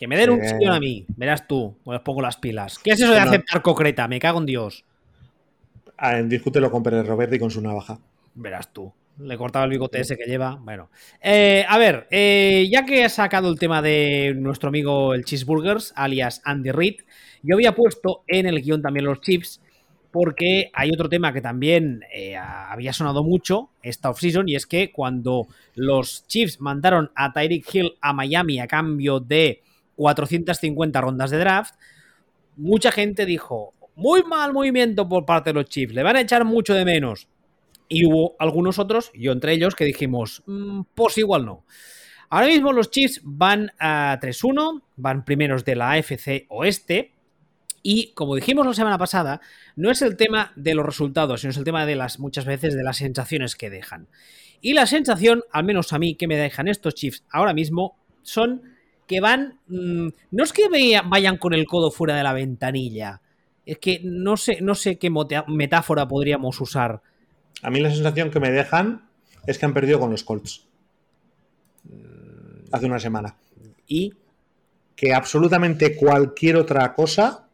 Que 0.02 0.08
me 0.08 0.16
den 0.16 0.30
un 0.30 0.42
Eh. 0.42 0.48
sillón 0.48 0.74
a 0.74 0.80
mí. 0.80 1.04
Verás 1.16 1.46
tú. 1.46 1.76
Me 1.86 1.92
los 1.92 2.02
pongo 2.02 2.20
las 2.20 2.36
pilas. 2.36 2.76
¿Qué 2.80 2.90
es 2.90 3.00
eso 3.00 3.12
de 3.12 3.20
aceptar 3.20 3.62
concreta? 3.62 4.08
Me 4.08 4.18
cago 4.18 4.40
en 4.40 4.46
Dios. 4.46 4.84
Ah, 5.96 6.20
discútelo 6.20 6.72
con 6.72 6.82
Pérez 6.82 7.06
Roberto 7.06 7.36
y 7.36 7.38
con 7.38 7.52
su 7.52 7.60
navaja. 7.60 8.00
Verás 8.34 8.72
tú. 8.72 8.92
Le 9.20 9.36
cortaba 9.38 9.64
el 9.64 9.70
bigote 9.70 10.00
ese 10.00 10.16
que 10.16 10.24
lleva. 10.24 10.56
Bueno. 10.60 10.90
Eh, 11.20 11.64
a 11.68 11.78
ver, 11.78 12.08
eh, 12.10 12.66
ya 12.68 12.84
que 12.84 13.04
he 13.04 13.08
sacado 13.08 13.48
el 13.48 13.60
tema 13.60 13.80
de 13.80 14.34
nuestro 14.36 14.70
amigo 14.70 15.14
el 15.14 15.24
Cheeseburgers, 15.24 15.92
alias 15.94 16.42
Andy 16.44 16.72
Reid, 16.72 17.02
yo 17.44 17.54
había 17.54 17.72
puesto 17.76 18.24
en 18.26 18.46
el 18.46 18.60
guion 18.60 18.82
también 18.82 19.04
los 19.06 19.20
chips, 19.20 19.60
porque 20.10 20.72
hay 20.74 20.90
otro 20.92 21.08
tema 21.08 21.32
que 21.32 21.40
también 21.42 22.02
eh, 22.12 22.36
había 22.36 22.92
sonado 22.92 23.22
mucho 23.22 23.70
esta 23.84 24.10
offseason, 24.10 24.48
y 24.48 24.56
es 24.56 24.66
que 24.66 24.90
cuando 24.90 25.46
los 25.76 26.26
Chiefs 26.26 26.60
mandaron 26.60 27.12
a 27.14 27.32
Tyreek 27.32 27.72
Hill 27.72 27.92
a 28.00 28.12
Miami 28.12 28.58
a 28.58 28.66
cambio 28.66 29.20
de 29.20 29.62
450 30.02 31.00
rondas 31.00 31.30
de 31.30 31.38
draft, 31.38 31.74
mucha 32.56 32.90
gente 32.90 33.24
dijo, 33.24 33.72
muy 33.94 34.22
mal 34.24 34.52
movimiento 34.52 35.08
por 35.08 35.24
parte 35.24 35.50
de 35.50 35.54
los 35.54 35.66
Chiefs, 35.66 35.94
le 35.94 36.02
van 36.02 36.16
a 36.16 36.20
echar 36.20 36.44
mucho 36.44 36.74
de 36.74 36.84
menos. 36.84 37.28
Y 37.88 38.04
hubo 38.06 38.34
algunos 38.38 38.78
otros, 38.78 39.12
yo 39.14 39.32
entre 39.32 39.52
ellos, 39.52 39.74
que 39.74 39.84
dijimos, 39.84 40.42
mm, 40.46 40.82
pues 40.94 41.18
igual 41.18 41.46
no. 41.46 41.64
Ahora 42.30 42.46
mismo 42.46 42.72
los 42.72 42.90
Chiefs 42.90 43.20
van 43.22 43.70
a 43.78 44.18
3-1, 44.20 44.82
van 44.96 45.24
primeros 45.24 45.64
de 45.64 45.76
la 45.76 45.92
AFC 45.92 46.46
Oeste. 46.48 47.12
Y 47.82 48.12
como 48.14 48.34
dijimos 48.34 48.66
la 48.66 48.74
semana 48.74 48.98
pasada, 48.98 49.40
no 49.76 49.90
es 49.90 50.02
el 50.02 50.16
tema 50.16 50.52
de 50.56 50.74
los 50.74 50.86
resultados, 50.86 51.42
sino 51.42 51.50
es 51.50 51.58
el 51.58 51.64
tema 51.64 51.84
de 51.86 51.94
las 51.94 52.18
muchas 52.18 52.44
veces 52.44 52.74
de 52.74 52.82
las 52.82 52.96
sensaciones 52.96 53.54
que 53.54 53.70
dejan. 53.70 54.08
Y 54.62 54.72
la 54.72 54.86
sensación, 54.86 55.42
al 55.52 55.64
menos 55.64 55.92
a 55.92 55.98
mí, 55.98 56.14
que 56.14 56.26
me 56.26 56.36
dejan 56.36 56.68
estos 56.68 56.94
Chiefs 56.94 57.24
ahora 57.30 57.52
mismo, 57.52 57.98
son 58.22 58.71
que 59.06 59.20
van. 59.20 59.58
Mm, 59.68 60.08
no 60.30 60.44
es 60.44 60.52
que 60.52 60.68
vayan 61.04 61.36
con 61.38 61.54
el 61.54 61.66
codo 61.66 61.90
fuera 61.90 62.16
de 62.16 62.22
la 62.22 62.32
ventanilla. 62.32 63.20
Es 63.64 63.78
que 63.78 64.00
no 64.02 64.36
sé, 64.36 64.60
no 64.60 64.74
sé 64.74 64.98
qué 64.98 65.10
metáfora 65.48 66.08
podríamos 66.08 66.60
usar. 66.60 67.00
A 67.62 67.70
mí 67.70 67.80
la 67.80 67.90
sensación 67.90 68.30
que 68.30 68.40
me 68.40 68.50
dejan 68.50 69.08
es 69.46 69.58
que 69.58 69.66
han 69.66 69.74
perdido 69.74 70.00
con 70.00 70.10
los 70.10 70.24
Colts. 70.24 70.66
Hace 72.72 72.86
una 72.86 72.98
semana. 72.98 73.36
Y. 73.86 74.14
Que 74.96 75.14
absolutamente 75.14 75.96
cualquier 75.96 76.56
otra 76.56 76.94
cosa 76.94 77.48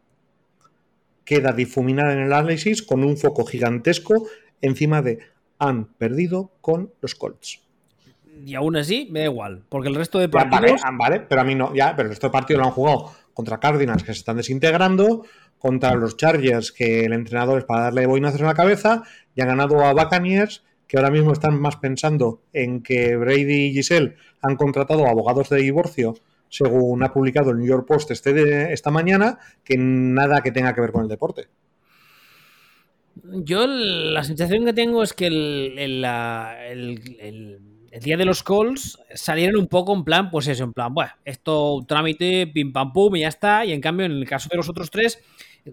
queda 1.24 1.53
difuminada 1.53 2.12
en 2.12 2.20
el 2.20 2.32
análisis 2.32 2.82
con 2.82 3.05
un 3.05 3.16
foco 3.16 3.44
gigantesco 3.44 4.26
encima 4.61 5.03
de 5.03 5.18
han 5.59 5.86
perdido 5.86 6.53
con 6.61 6.92
los 7.01 7.14
Colts. 7.14 7.61
Y 8.45 8.55
aún 8.55 8.76
así, 8.76 9.09
me 9.11 9.20
da 9.20 9.26
igual, 9.26 9.62
porque 9.68 9.89
el 9.89 9.95
resto 9.95 10.18
de 10.18 10.28
partidos. 10.28 10.80
Ah, 10.84 10.91
vale, 10.93 11.20
pero 11.20 11.41
a 11.41 11.45
mí 11.45 11.55
no, 11.55 11.74
ya, 11.74 11.95
pero 11.97 12.09
el 12.09 12.11
resto 12.11 12.28
de 12.28 12.32
partidos 12.32 12.61
lo 12.61 12.66
han 12.66 12.72
jugado 12.72 13.12
contra 13.34 13.61
Cardinals 13.61 14.03
que 14.03 14.12
se 14.12 14.18
están 14.20 14.36
desintegrando, 14.36 15.24
contra 15.59 15.95
los 15.95 16.16
Chargers 16.16 16.72
que 16.72 17.05
el 17.05 17.12
entrenador 17.12 17.59
es 17.59 17.64
para 17.64 17.84
darle 17.84 18.07
boinazos 18.07 18.41
en 18.41 18.47
la 18.47 18.55
cabeza, 18.55 19.03
y 19.34 19.41
han 19.41 19.49
ganado 19.49 19.84
a 19.84 19.93
Buccaneers 19.93 20.64
que 20.89 20.97
ahora 20.97 21.11
mismo 21.11 21.32
están 21.32 21.61
más 21.61 21.76
pensando 21.76 22.41
en 22.53 22.82
que 22.82 23.14
Brady 23.16 23.66
y 23.66 23.72
Giselle 23.74 24.16
han 24.41 24.57
contratado 24.57 25.07
abogados 25.07 25.51
de 25.51 25.59
divorcio, 25.59 26.14
según 26.49 27.03
ha 27.03 27.12
publicado 27.12 27.51
el 27.51 27.59
New 27.59 27.66
York 27.66 27.86
Post 27.86 28.11
este 28.11 28.72
esta 28.72 28.91
mañana, 28.91 29.39
que 29.62 29.76
nada 29.76 30.41
que 30.41 30.51
tenga 30.51 30.74
que 30.74 30.80
ver 30.80 30.93
con 30.93 31.03
el 31.03 31.09
deporte. 31.09 31.49
Yo 33.24 33.66
la 33.66 34.24
sensación 34.24 34.64
que 34.64 34.72
tengo 34.72 35.03
es 35.03 35.12
que 35.12 35.26
el, 35.26 35.74
el, 35.76 36.05
el, 37.20 37.61
día 38.01 38.16
de 38.16 38.24
los 38.24 38.43
calls 38.43 38.99
salieron 39.14 39.61
un 39.61 39.66
poco 39.66 39.95
en 39.95 40.05
plan, 40.05 40.30
pues 40.30 40.47
eso, 40.49 40.64
en 40.64 40.72
plan, 40.72 40.93
bueno, 40.93 41.12
esto 41.24 41.84
trámite, 41.86 42.47
pim 42.47 42.72
pam 42.72 42.93
pum 42.93 43.16
y 43.16 43.20
ya 43.20 43.28
está. 43.28 43.64
Y 43.64 43.72
en 43.72 43.80
cambio, 43.80 44.07
en 44.07 44.12
el 44.12 44.28
caso 44.28 44.49
de 44.51 44.57
los 44.57 44.68
otros 44.68 44.91
tres, 44.91 45.22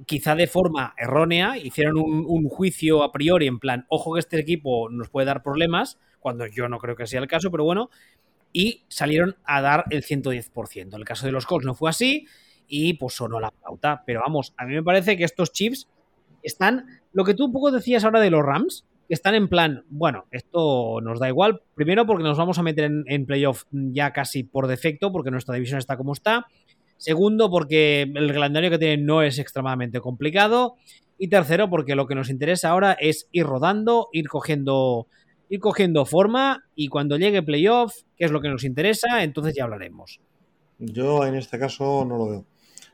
quizá 0.05 0.35
de 0.35 0.47
forma 0.47 0.93
errónea, 0.97 1.57
hicieron 1.57 1.97
un, 1.97 2.49
juicio 2.49 3.03
a 3.03 3.11
priori 3.11 3.47
en 3.47 3.59
plan, 3.59 3.85
ojo 3.89 4.13
que 4.13 4.19
este 4.19 4.39
equipo 4.39 4.89
nos 4.89 5.09
puede 5.09 5.27
dar 5.27 5.43
problemas, 5.43 5.99
cuando 6.19 6.47
yo 6.47 6.67
no 6.69 6.79
creo 6.79 6.95
que 6.95 7.07
sea 7.07 7.19
el 7.19 7.27
caso, 7.27 7.51
pero 7.51 7.63
bueno, 7.63 7.89
y 8.51 8.83
salieron 8.87 9.35
a 9.43 9.61
dar 9.61 9.85
el 9.89 10.03
110%. 10.03 10.81
En 10.81 10.93
el 10.93 11.05
caso 11.05 11.25
de 11.25 11.31
los 11.31 11.45
Colts 11.45 11.65
no 11.65 11.75
fue 11.75 11.89
así 11.89 12.27
y 12.67 12.93
pues 12.93 13.15
sonó 13.15 13.39
la 13.39 13.51
pauta. 13.51 14.03
Pero 14.05 14.21
vamos, 14.21 14.53
a 14.57 14.65
mí 14.65 14.73
me 14.73 14.83
parece 14.83 15.17
que 15.17 15.23
estos 15.23 15.51
chips 15.51 15.87
están, 16.41 17.01
lo 17.11 17.25
que 17.25 17.33
tú 17.33 17.45
un 17.45 17.51
poco 17.51 17.71
decías 17.71 18.05
ahora 18.05 18.21
de 18.21 18.29
los 18.29 18.43
Rams, 18.43 18.85
que 19.07 19.13
están 19.13 19.35
en 19.35 19.47
plan, 19.47 19.83
bueno, 19.89 20.25
esto 20.31 20.99
nos 21.01 21.19
da 21.19 21.27
igual, 21.27 21.61
primero 21.75 22.05
porque 22.05 22.23
nos 22.23 22.37
vamos 22.37 22.57
a 22.57 22.63
meter 22.63 22.91
en, 23.05 23.25
playoff 23.25 23.63
ya 23.71 24.11
casi 24.13 24.43
por 24.43 24.67
defecto, 24.67 25.11
porque 25.11 25.31
nuestra 25.31 25.55
división 25.55 25.79
está 25.79 25.97
como 25.97 26.13
está. 26.13 26.45
Segundo, 26.97 27.49
porque 27.51 28.03
el 28.03 28.33
calendario 28.33 28.69
que 28.69 28.79
tienen 28.79 29.05
no 29.05 29.21
es 29.21 29.37
extremadamente 29.37 29.99
complicado. 29.99 30.75
Y 31.17 31.27
tercero, 31.27 31.69
porque 31.69 31.95
lo 31.95 32.07
que 32.07 32.15
nos 32.15 32.29
interesa 32.29 32.69
ahora 32.69 32.93
es 32.93 33.27
ir 33.31 33.45
rodando, 33.45 34.09
ir 34.11 34.27
cogiendo, 34.27 35.07
ir 35.49 35.59
cogiendo 35.59 36.05
forma 36.05 36.65
y 36.75 36.87
cuando 36.87 37.17
llegue 37.17 37.43
playoff, 37.43 37.93
que 38.17 38.25
es 38.25 38.31
lo 38.31 38.41
que 38.41 38.49
nos 38.49 38.63
interesa, 38.63 39.23
entonces 39.23 39.53
ya 39.55 39.63
hablaremos. 39.65 40.19
Yo 40.79 41.25
en 41.25 41.35
este 41.35 41.59
caso 41.59 42.05
no 42.05 42.17
lo 42.17 42.27
veo. 42.27 42.45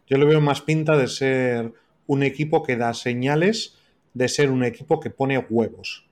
Yo 0.07 0.17
le 0.17 0.25
veo 0.25 0.41
más 0.41 0.61
pinta 0.61 0.97
de 0.97 1.07
ser 1.07 1.73
un 2.05 2.23
equipo 2.23 2.63
que 2.63 2.75
da 2.75 2.93
señales 2.93 3.77
de 4.13 4.27
ser 4.27 4.51
un 4.51 4.63
equipo 4.63 4.99
que 4.99 5.09
pone 5.09 5.37
huevos 5.37 6.05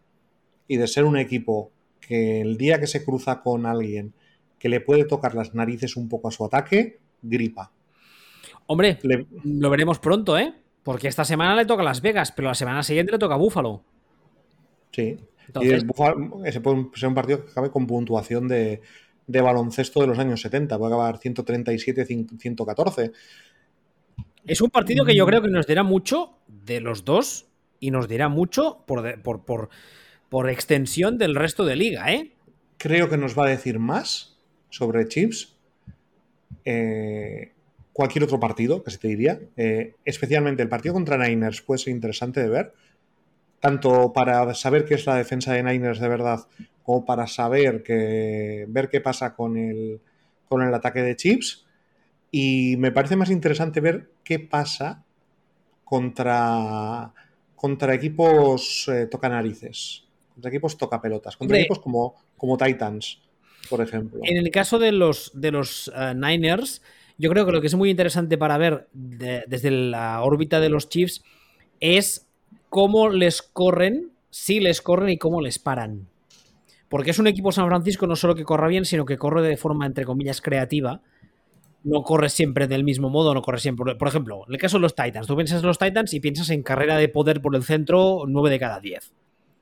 y 0.67 0.77
de 0.77 0.87
ser 0.87 1.05
un 1.05 1.17
equipo 1.17 1.71
que 1.99 2.41
el 2.41 2.57
día 2.57 2.79
que 2.79 2.87
se 2.87 3.03
cruza 3.03 3.41
con 3.41 3.65
alguien 3.65 4.13
que 4.57 4.69
le 4.69 4.81
puede 4.81 5.05
tocar 5.05 5.35
las 5.35 5.55
narices 5.55 5.95
un 5.95 6.09
poco 6.09 6.27
a 6.27 6.31
su 6.31 6.45
ataque, 6.45 6.99
gripa. 7.21 7.71
Hombre, 8.67 8.99
lo 9.43 9.69
veremos 9.69 9.99
pronto, 9.99 10.37
¿eh? 10.37 10.53
Porque 10.83 11.07
esta 11.07 11.25
semana 11.25 11.55
le 11.55 11.65
toca 11.65 11.81
a 11.81 11.85
Las 11.85 12.01
Vegas, 12.01 12.31
pero 12.31 12.49
la 12.49 12.55
semana 12.55 12.83
siguiente 12.83 13.11
le 13.11 13.19
toca 13.19 13.35
a 13.35 13.37
Búfalo. 13.37 13.83
Sí. 14.91 15.17
Y 15.61 15.71
ese 15.71 16.61
puede 16.61 16.91
ser 16.93 17.09
un 17.09 17.15
partido 17.15 17.43
que 17.43 17.51
acabe 17.51 17.71
con 17.71 17.87
puntuación 17.87 18.47
de, 18.47 18.81
baloncesto 19.27 20.01
de 20.01 20.07
los 20.07 20.19
años 20.19 20.41
70. 20.41 20.77
Puede 20.77 20.93
acabar 20.93 21.19
137-114. 21.19 23.11
Es 24.45 24.61
un 24.61 24.69
partido 24.69 25.05
que 25.05 25.15
yo 25.15 25.25
creo 25.25 25.41
que 25.41 25.49
nos 25.49 25.67
dirá 25.67 25.83
mucho 25.83 26.37
de 26.47 26.81
los 26.81 27.03
dos 27.05 27.48
y 27.79 27.91
nos 27.91 28.07
dirá 28.07 28.29
mucho 28.29 28.83
por, 28.85 30.49
extensión 30.49 31.17
del 31.17 31.35
resto 31.35 31.65
de 31.65 31.75
liga, 31.75 32.11
¿eh? 32.11 32.31
Creo 32.77 33.09
que 33.09 33.17
nos 33.17 33.37
va 33.37 33.45
a 33.45 33.49
decir 33.49 33.79
más 33.79 34.37
sobre 34.69 35.07
Chips. 35.07 35.55
Eh, 36.65 37.51
cualquier 37.93 38.23
otro 38.23 38.39
partido, 38.39 38.83
que 38.83 38.91
se 38.91 38.97
te 38.97 39.09
diría. 39.09 39.39
Eh, 39.57 39.95
especialmente 40.05 40.63
el 40.63 40.69
partido 40.69 40.93
contra 40.93 41.17
Niners 41.17 41.61
puede 41.61 41.79
ser 41.79 41.93
interesante 41.93 42.41
de 42.41 42.49
ver, 42.49 42.73
tanto 43.59 44.13
para 44.13 44.53
saber 44.53 44.85
qué 44.85 44.93
es 44.93 45.05
la 45.05 45.15
defensa 45.15 45.53
de 45.53 45.63
Niners 45.63 45.99
de 45.99 46.07
verdad, 46.07 46.47
como 46.83 47.05
para 47.05 47.27
saber 47.27 47.83
que, 47.83 48.65
ver 48.69 48.89
qué 48.89 49.01
pasa 49.01 49.35
con 49.35 49.57
el, 49.57 49.99
con 50.47 50.61
el 50.61 50.73
ataque 50.73 51.01
de 51.01 51.15
Chips. 51.15 51.65
Y 52.31 52.75
me 52.77 52.91
parece 52.91 53.15
más 53.15 53.31
interesante 53.31 53.81
ver 53.81 54.09
qué 54.23 54.39
pasa 54.39 55.03
contra, 55.83 57.13
contra 57.59 57.93
equipos 57.93 58.87
eh, 58.87 59.07
toca 59.07 59.27
narices, 59.27 60.05
contra 60.33 60.49
equipos 60.49 60.77
toca 60.77 61.01
pelotas, 61.01 61.35
contra 61.35 61.57
equipos 61.57 61.79
como, 61.79 62.15
como 62.37 62.57
Titans, 62.57 63.19
por 63.69 63.81
ejemplo. 63.81 64.21
En 64.23 64.37
el 64.37 64.49
caso 64.49 64.79
de 64.79 64.93
los, 64.93 65.31
de 65.33 65.51
los 65.51 65.91
eh, 65.93 66.13
Niners, 66.15 66.81
yo 67.17 67.29
creo 67.29 67.45
que 67.45 67.51
lo 67.51 67.59
que 67.59 67.67
es 67.67 67.75
muy 67.75 67.89
interesante 67.89 68.37
para 68.37 68.57
ver 68.57 68.87
desde 68.93 69.71
la 69.71 70.21
órbita 70.23 70.61
de 70.61 70.69
los 70.69 70.87
Chiefs 70.87 71.21
es 71.81 72.29
cómo 72.69 73.09
les 73.09 73.41
corren, 73.41 74.11
si 74.29 74.61
les 74.61 74.81
corren 74.81 75.09
y 75.09 75.17
cómo 75.17 75.41
les 75.41 75.59
paran. 75.59 76.07
Porque 76.87 77.11
es 77.11 77.19
un 77.19 77.27
equipo 77.27 77.51
San 77.51 77.67
Francisco 77.67 78.07
no 78.07 78.15
solo 78.15 78.35
que 78.35 78.45
corra 78.45 78.69
bien, 78.69 78.85
sino 78.85 79.03
que 79.03 79.17
corre 79.17 79.41
de 79.41 79.57
forma, 79.57 79.85
entre 79.85 80.05
comillas, 80.05 80.39
creativa. 80.39 81.01
No 81.83 82.03
corre 82.03 82.29
siempre 82.29 82.67
del 82.67 82.83
mismo 82.83 83.09
modo, 83.09 83.33
no 83.33 83.41
corre 83.41 83.59
siempre. 83.59 83.95
Por 83.95 84.07
ejemplo, 84.07 84.43
en 84.47 84.53
el 84.53 84.59
caso 84.59 84.77
de 84.77 84.81
los 84.81 84.95
Titans, 84.95 85.27
tú 85.27 85.35
piensas 85.35 85.61
en 85.61 85.67
los 85.67 85.79
Titans 85.79 86.13
y 86.13 86.19
piensas 86.19 86.49
en 86.49 86.61
carrera 86.61 86.97
de 86.97 87.07
poder 87.07 87.41
por 87.41 87.55
el 87.55 87.63
centro 87.63 88.23
9 88.27 88.49
de 88.49 88.59
cada 88.59 88.79
10. 88.79 89.13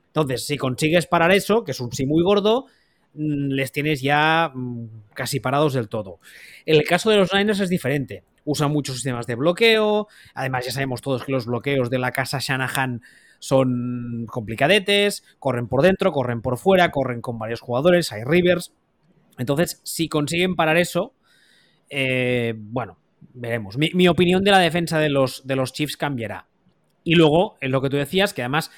Entonces, 0.08 0.46
si 0.46 0.56
consigues 0.56 1.06
parar 1.06 1.30
eso, 1.30 1.62
que 1.62 1.70
es 1.70 1.80
un 1.80 1.92
sí 1.92 2.06
muy 2.06 2.22
gordo, 2.22 2.66
Mm, 3.14 3.50
les 3.52 3.72
tienes 3.72 4.00
ya 4.00 4.52
mm, 4.54 4.86
casi 5.14 5.40
parados 5.40 5.74
del 5.74 5.88
todo. 5.88 6.20
En 6.66 6.76
el 6.76 6.84
caso 6.84 7.10
de 7.10 7.16
los 7.16 7.32
Niners 7.32 7.60
es 7.60 7.68
diferente. 7.68 8.22
Usan 8.44 8.70
muchos 8.70 8.96
sistemas 8.96 9.26
de 9.26 9.34
bloqueo. 9.34 10.08
Además, 10.34 10.66
ya 10.66 10.72
sabemos 10.72 11.02
todos 11.02 11.24
que 11.24 11.32
los 11.32 11.46
bloqueos 11.46 11.90
de 11.90 11.98
la 11.98 12.12
casa 12.12 12.38
Shanahan 12.40 13.02
son 13.38 14.26
complicadetes. 14.28 15.24
Corren 15.38 15.68
por 15.68 15.82
dentro, 15.82 16.12
corren 16.12 16.42
por 16.42 16.58
fuera, 16.58 16.90
corren 16.90 17.20
con 17.20 17.38
varios 17.38 17.60
jugadores, 17.60 18.12
hay 18.12 18.22
rivers. 18.24 18.72
Entonces, 19.36 19.80
si 19.84 20.08
consiguen 20.08 20.56
parar 20.56 20.76
eso, 20.76 21.12
eh, 21.90 22.54
bueno, 22.56 22.98
veremos. 23.34 23.76
Mi, 23.76 24.08
opinión 24.08 24.44
de 24.44 24.50
la 24.50 24.58
defensa 24.58 24.98
de 24.98 25.10
los, 25.10 25.46
de 25.46 25.56
los 25.56 25.72
Chiefs 25.72 25.96
cambiará. 25.96 26.46
Y 27.04 27.14
luego, 27.14 27.56
en 27.60 27.70
lo 27.70 27.80
que 27.80 27.90
tú 27.90 27.96
decías, 27.96 28.34
que 28.34 28.42
además 28.42 28.70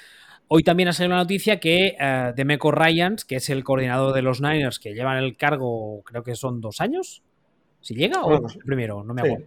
Hoy 0.53 0.63
también 0.63 0.89
ha 0.89 0.91
salido 0.91 1.15
la 1.15 1.21
noticia 1.21 1.61
que 1.61 1.95
uh, 1.97 2.35
Demeco 2.35 2.73
Ryans, 2.73 3.23
que 3.23 3.37
es 3.37 3.49
el 3.49 3.63
coordinador 3.63 4.13
de 4.13 4.21
los 4.21 4.41
Niners, 4.41 4.79
que 4.79 4.93
llevan 4.93 5.15
el 5.15 5.37
cargo, 5.37 6.03
creo 6.03 6.23
que 6.23 6.35
son 6.35 6.59
dos 6.59 6.81
años, 6.81 7.23
si 7.79 7.95
llega 7.95 8.25
o 8.25 8.41
primero, 8.65 9.01
no 9.01 9.13
me 9.13 9.21
acuerdo. 9.21 9.45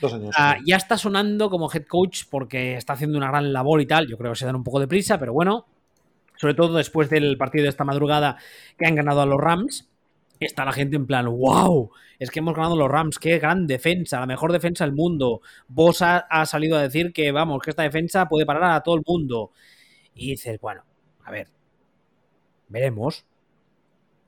dos 0.00 0.14
años. 0.14 0.34
Ah, 0.34 0.56
ya 0.64 0.76
está 0.76 0.96
sonando 0.96 1.50
como 1.50 1.70
head 1.70 1.84
coach 1.84 2.22
porque 2.30 2.74
está 2.74 2.94
haciendo 2.94 3.18
una 3.18 3.28
gran 3.28 3.52
labor 3.52 3.82
y 3.82 3.86
tal. 3.86 4.08
Yo 4.08 4.16
creo 4.16 4.32
que 4.32 4.38
se 4.38 4.46
dan 4.46 4.56
un 4.56 4.64
poco 4.64 4.80
de 4.80 4.88
prisa, 4.88 5.18
pero 5.18 5.34
bueno, 5.34 5.66
sobre 6.36 6.54
todo 6.54 6.74
después 6.78 7.10
del 7.10 7.36
partido 7.36 7.64
de 7.64 7.68
esta 7.68 7.84
madrugada 7.84 8.38
que 8.78 8.86
han 8.86 8.94
ganado 8.94 9.20
a 9.20 9.26
los 9.26 9.38
Rams, 9.38 9.90
está 10.40 10.64
la 10.64 10.72
gente 10.72 10.96
en 10.96 11.06
plan, 11.06 11.26
wow, 11.26 11.90
es 12.18 12.30
que 12.30 12.40
hemos 12.40 12.54
ganado 12.54 12.76
los 12.76 12.90
Rams, 12.90 13.18
qué 13.18 13.38
gran 13.38 13.66
defensa, 13.66 14.20
la 14.20 14.26
mejor 14.26 14.52
defensa 14.52 14.84
del 14.84 14.94
mundo. 14.94 15.40
Vos 15.68 16.02
ha 16.02 16.46
salido 16.46 16.76
a 16.76 16.82
decir 16.82 17.12
que, 17.12 17.32
vamos, 17.32 17.62
que 17.62 17.70
esta 17.70 17.82
defensa 17.82 18.28
puede 18.28 18.46
parar 18.46 18.64
a 18.72 18.82
todo 18.82 18.96
el 18.96 19.02
mundo. 19.06 19.52
Y 20.14 20.30
dices, 20.30 20.58
bueno, 20.60 20.84
a 21.24 21.30
ver, 21.30 21.48
veremos. 22.68 23.24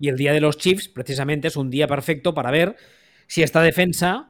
Y 0.01 0.09
el 0.09 0.17
día 0.17 0.33
de 0.33 0.41
los 0.41 0.59
Chiefs, 0.59 0.89
precisamente, 0.89 1.49
es 1.49 1.57
un 1.57 1.71
día 1.71 1.87
perfecto 1.89 2.35
para 2.35 2.51
ver 2.51 2.77
si 3.27 3.43
esta 3.43 3.63
defensa 3.63 4.29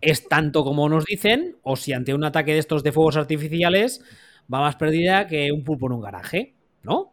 es 0.00 0.28
tanto 0.28 0.64
como 0.64 0.88
nos 0.88 1.04
dicen, 1.04 1.56
o 1.62 1.76
si 1.76 1.92
ante 1.92 2.14
un 2.14 2.24
ataque 2.24 2.52
de 2.52 2.58
estos 2.58 2.82
de 2.82 2.92
fuegos 2.92 3.16
artificiales 3.16 4.04
va 4.52 4.60
más 4.60 4.76
perdida 4.76 5.26
que 5.26 5.50
un 5.52 5.64
pulpo 5.64 5.86
en 5.86 5.92
un 5.92 6.00
garaje, 6.00 6.54
¿no? 6.82 7.12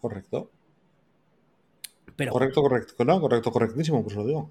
Correcto. 0.00 0.50
Pero, 2.20 2.32
correcto, 2.32 2.60
correcto. 2.60 3.02
No, 3.02 3.18
correcto, 3.18 3.50
correctísimo, 3.50 4.02
pues 4.02 4.14
lo 4.14 4.26
digo. 4.26 4.50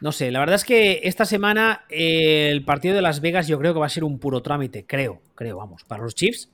No 0.00 0.10
sé, 0.10 0.32
la 0.32 0.40
verdad 0.40 0.56
es 0.56 0.64
que 0.64 1.02
esta 1.04 1.24
semana 1.24 1.84
eh, 1.88 2.48
el 2.50 2.64
partido 2.64 2.96
de 2.96 3.02
Las 3.02 3.20
Vegas 3.20 3.46
yo 3.46 3.60
creo 3.60 3.72
que 3.72 3.78
va 3.78 3.86
a 3.86 3.88
ser 3.88 4.02
un 4.02 4.18
puro 4.18 4.42
trámite, 4.42 4.84
creo, 4.84 5.22
creo, 5.36 5.58
vamos, 5.58 5.84
para 5.84 6.02
los 6.02 6.16
Chiefs. 6.16 6.50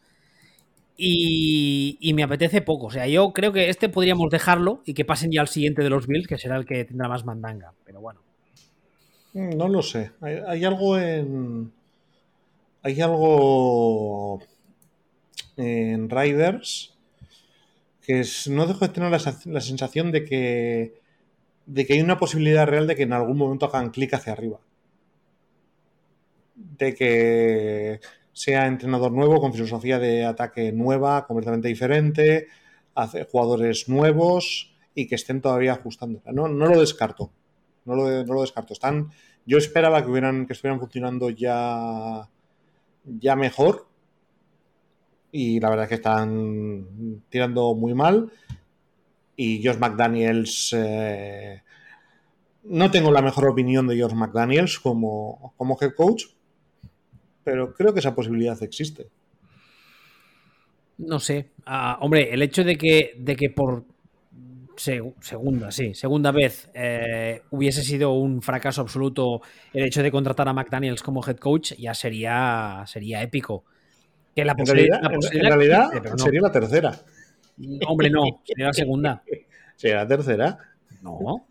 Y, 0.98 2.12
me 2.14 2.24
apetece 2.24 2.60
poco. 2.60 2.88
O 2.88 2.90
sea, 2.90 3.06
yo 3.06 3.32
creo 3.32 3.50
que 3.54 3.70
este 3.70 3.88
podríamos 3.88 4.28
dejarlo 4.28 4.82
y 4.84 4.92
que 4.92 5.06
pasen 5.06 5.30
ya 5.32 5.40
al 5.40 5.48
siguiente 5.48 5.82
de 5.82 5.88
los 5.88 6.06
Bills, 6.06 6.26
que 6.26 6.36
será 6.36 6.56
el 6.56 6.66
que 6.66 6.84
tendrá 6.84 7.08
más 7.08 7.24
mandanga. 7.24 7.72
Pero 7.86 8.02
bueno. 8.02 8.20
Mm, 9.32 9.56
no 9.56 9.68
lo 9.68 9.80
sé. 9.80 10.10
Hay, 10.20 10.64
algo 10.64 10.98
en. 10.98 11.72
Hay 12.82 13.00
algo 13.00 14.42
en 15.56 16.10
Riders 16.10 16.97
que 18.08 18.24
no 18.48 18.66
dejo 18.66 18.86
de 18.86 18.94
tener 18.94 19.10
la, 19.10 19.60
sensación 19.60 20.10
de 20.12 20.24
que 20.24 20.94
de 21.66 21.86
que 21.86 21.92
hay 21.92 22.00
una 22.00 22.18
posibilidad 22.18 22.66
real 22.66 22.86
de 22.86 22.96
que 22.96 23.02
en 23.02 23.12
algún 23.12 23.36
momento 23.36 23.66
hagan 23.66 23.90
clic 23.90 24.14
hacia 24.14 24.32
arriba. 24.32 24.60
De 26.54 26.94
que 26.94 28.00
sea 28.32 28.66
entrenador 28.66 29.12
nuevo, 29.12 29.42
con 29.42 29.52
filosofía 29.52 29.98
de 29.98 30.24
ataque 30.24 30.72
nueva, 30.72 31.26
completamente 31.26 31.68
diferente, 31.68 32.46
hace 32.94 33.24
jugadores 33.24 33.90
nuevos 33.90 34.74
y 34.94 35.06
que 35.06 35.16
estén 35.16 35.42
todavía 35.42 35.72
ajustando. 35.72 36.22
No, 36.32 36.48
no 36.48 36.64
lo 36.64 36.80
descarto. 36.80 37.30
No 37.84 37.94
lo, 37.94 38.24
no 38.24 38.32
lo, 38.32 38.40
descarto. 38.40 38.72
Están, 38.72 39.10
yo 39.44 39.58
esperaba 39.58 40.02
que, 40.02 40.10
hubieran, 40.10 40.46
que 40.46 40.54
estuvieran 40.54 40.80
funcionando 40.80 41.28
ya, 41.28 42.26
ya 43.04 43.36
mejor. 43.36 43.87
Y 45.30 45.60
la 45.60 45.70
verdad 45.70 45.84
es 45.84 45.88
que 45.90 45.94
están 45.96 47.22
tirando 47.28 47.74
muy 47.74 47.94
mal 47.94 48.30
y 49.36 49.64
Josh 49.64 49.78
McDaniels. 49.78 50.74
Eh, 50.76 51.62
no 52.64 52.90
tengo 52.90 53.10
la 53.10 53.22
mejor 53.22 53.48
opinión 53.48 53.86
de 53.86 54.00
Josh 54.00 54.12
McDaniels 54.12 54.78
como, 54.78 55.54
como 55.56 55.78
head 55.80 55.94
coach, 55.94 56.24
pero 57.44 57.72
creo 57.72 57.94
que 57.94 58.00
esa 58.00 58.14
posibilidad 58.14 58.62
existe. 58.62 59.08
No 60.98 61.20
sé. 61.20 61.50
Ah, 61.64 61.98
hombre, 62.00 62.32
el 62.34 62.42
hecho 62.42 62.64
de 62.64 62.76
que, 62.76 63.14
de 63.16 63.36
que 63.36 63.50
por 63.50 63.84
segunda, 64.76 65.70
sí, 65.70 65.94
segunda 65.94 66.30
vez 66.30 66.70
eh, 66.74 67.42
hubiese 67.50 67.82
sido 67.82 68.12
un 68.12 68.42
fracaso 68.42 68.80
absoluto 68.80 69.40
el 69.72 69.86
hecho 69.86 70.02
de 70.02 70.10
contratar 70.10 70.48
a 70.48 70.52
McDaniels 70.52 71.02
como 71.02 71.26
head 71.26 71.36
coach 71.36 71.72
ya 71.74 71.94
sería, 71.94 72.84
sería 72.86 73.22
épico. 73.22 73.64
Que 74.38 74.44
la 74.44 74.54
en 74.56 74.66
realidad, 74.66 75.90
sería 76.16 76.40
la 76.40 76.52
tercera. 76.52 76.96
Hombre, 77.88 78.08
no, 78.08 78.40
sería 78.44 78.66
la 78.66 78.72
segunda. 78.72 79.22
Sería 79.76 79.96
la 79.96 80.06
tercera. 80.06 80.58
No, 81.02 81.44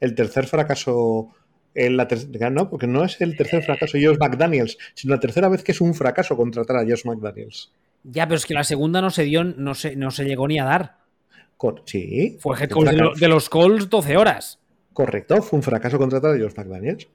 el, 0.00 0.14
tercer, 0.14 0.46
fracaso. 0.46 1.30
En 1.74 1.96
la 1.96 2.06
no, 2.50 2.68
porque 2.68 2.86
no 2.86 3.02
es 3.02 3.18
el 3.22 3.34
tercer 3.34 3.62
fracaso 3.62 3.96
Josh 3.98 4.18
McDaniels, 4.18 4.76
sino 4.92 5.14
la 5.14 5.20
tercera 5.20 5.48
vez 5.48 5.62
que 5.62 5.72
es 5.72 5.80
un 5.80 5.94
fracaso 5.94 6.36
contratar 6.36 6.76
a 6.76 6.80
Josh 6.80 7.06
McDaniels. 7.06 7.72
Ya, 8.04 8.26
pero 8.26 8.36
es 8.36 8.44
que 8.44 8.52
la 8.52 8.64
segunda 8.64 9.00
no 9.00 9.08
se 9.08 9.22
dio, 9.22 9.42
no 9.42 9.74
se, 9.74 9.96
no 9.96 10.10
se 10.10 10.26
llegó 10.26 10.46
ni 10.46 10.58
a 10.58 10.64
dar. 10.64 10.98
sí. 11.86 12.36
Fue 12.40 12.58
head 12.58 12.68
coach 12.68 12.90
de, 13.18 13.28
los 13.28 13.48
Colts 13.48 13.88
12 13.88 14.18
horas. 14.18 14.60
Correcto, 14.92 15.40
fue 15.40 15.58
un 15.58 15.62
fracaso 15.62 15.96
contratar 15.96 16.34
a 16.34 16.38
Josh 16.38 16.54
McDaniels. 16.58 17.08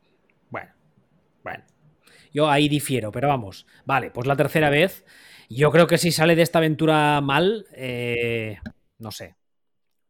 Yo 2.33 2.49
ahí 2.49 2.67
difiero, 2.67 3.11
pero 3.11 3.27
vamos. 3.27 3.67
Vale, 3.85 4.11
pues 4.11 4.27
la 4.27 4.35
tercera 4.35 4.69
vez. 4.69 5.05
Yo 5.49 5.71
creo 5.71 5.85
que 5.87 5.99
si 5.99 6.11
sale 6.11 6.35
de 6.35 6.41
esta 6.41 6.57
aventura 6.57 7.21
mal, 7.21 7.65
eh, 7.75 8.57
no 8.97 9.11
sé. 9.11 9.35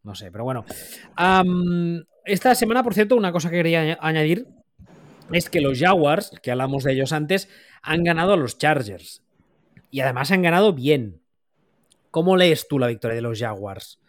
No 0.03 0.15
sé, 0.15 0.31
pero 0.31 0.43
bueno. 0.43 0.65
esta 2.25 2.55
semana, 2.55 2.83
por 2.83 2.93
cierto, 2.93 3.15
una 3.15 3.31
cosa 3.31 3.49
que 3.49 3.57
quería 3.57 3.97
añadir 4.01 4.47
es 5.31 5.49
que 5.49 5.61
los 5.61 5.79
Jaguars, 5.79 6.31
que 6.41 6.51
hablamos 6.51 6.83
de 6.83 6.93
ellos 6.93 7.13
antes, 7.13 7.49
han 7.81 8.03
ganado 8.03 8.33
a 8.33 8.37
los 8.37 8.57
Chargers. 8.57 9.23
Y 9.91 10.01
además 10.01 10.31
han 10.31 10.41
ganado 10.41 10.73
bien. 10.73 11.21
¿Cómo 12.11 12.37
lees 12.37 12.67
tú 12.67 12.79
la 12.79 12.87
victoria 12.87 13.15
de 13.15 13.21
los 13.21 13.39
Jaguars? 13.39 13.99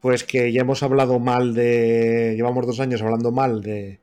Pues 0.00 0.24
que 0.24 0.52
ya 0.52 0.60
hemos 0.60 0.82
hablado 0.82 1.18
mal 1.18 1.54
de. 1.54 2.34
Llevamos 2.36 2.66
dos 2.66 2.80
años 2.80 3.02
hablando 3.02 3.32
mal 3.32 3.62
de, 3.62 4.00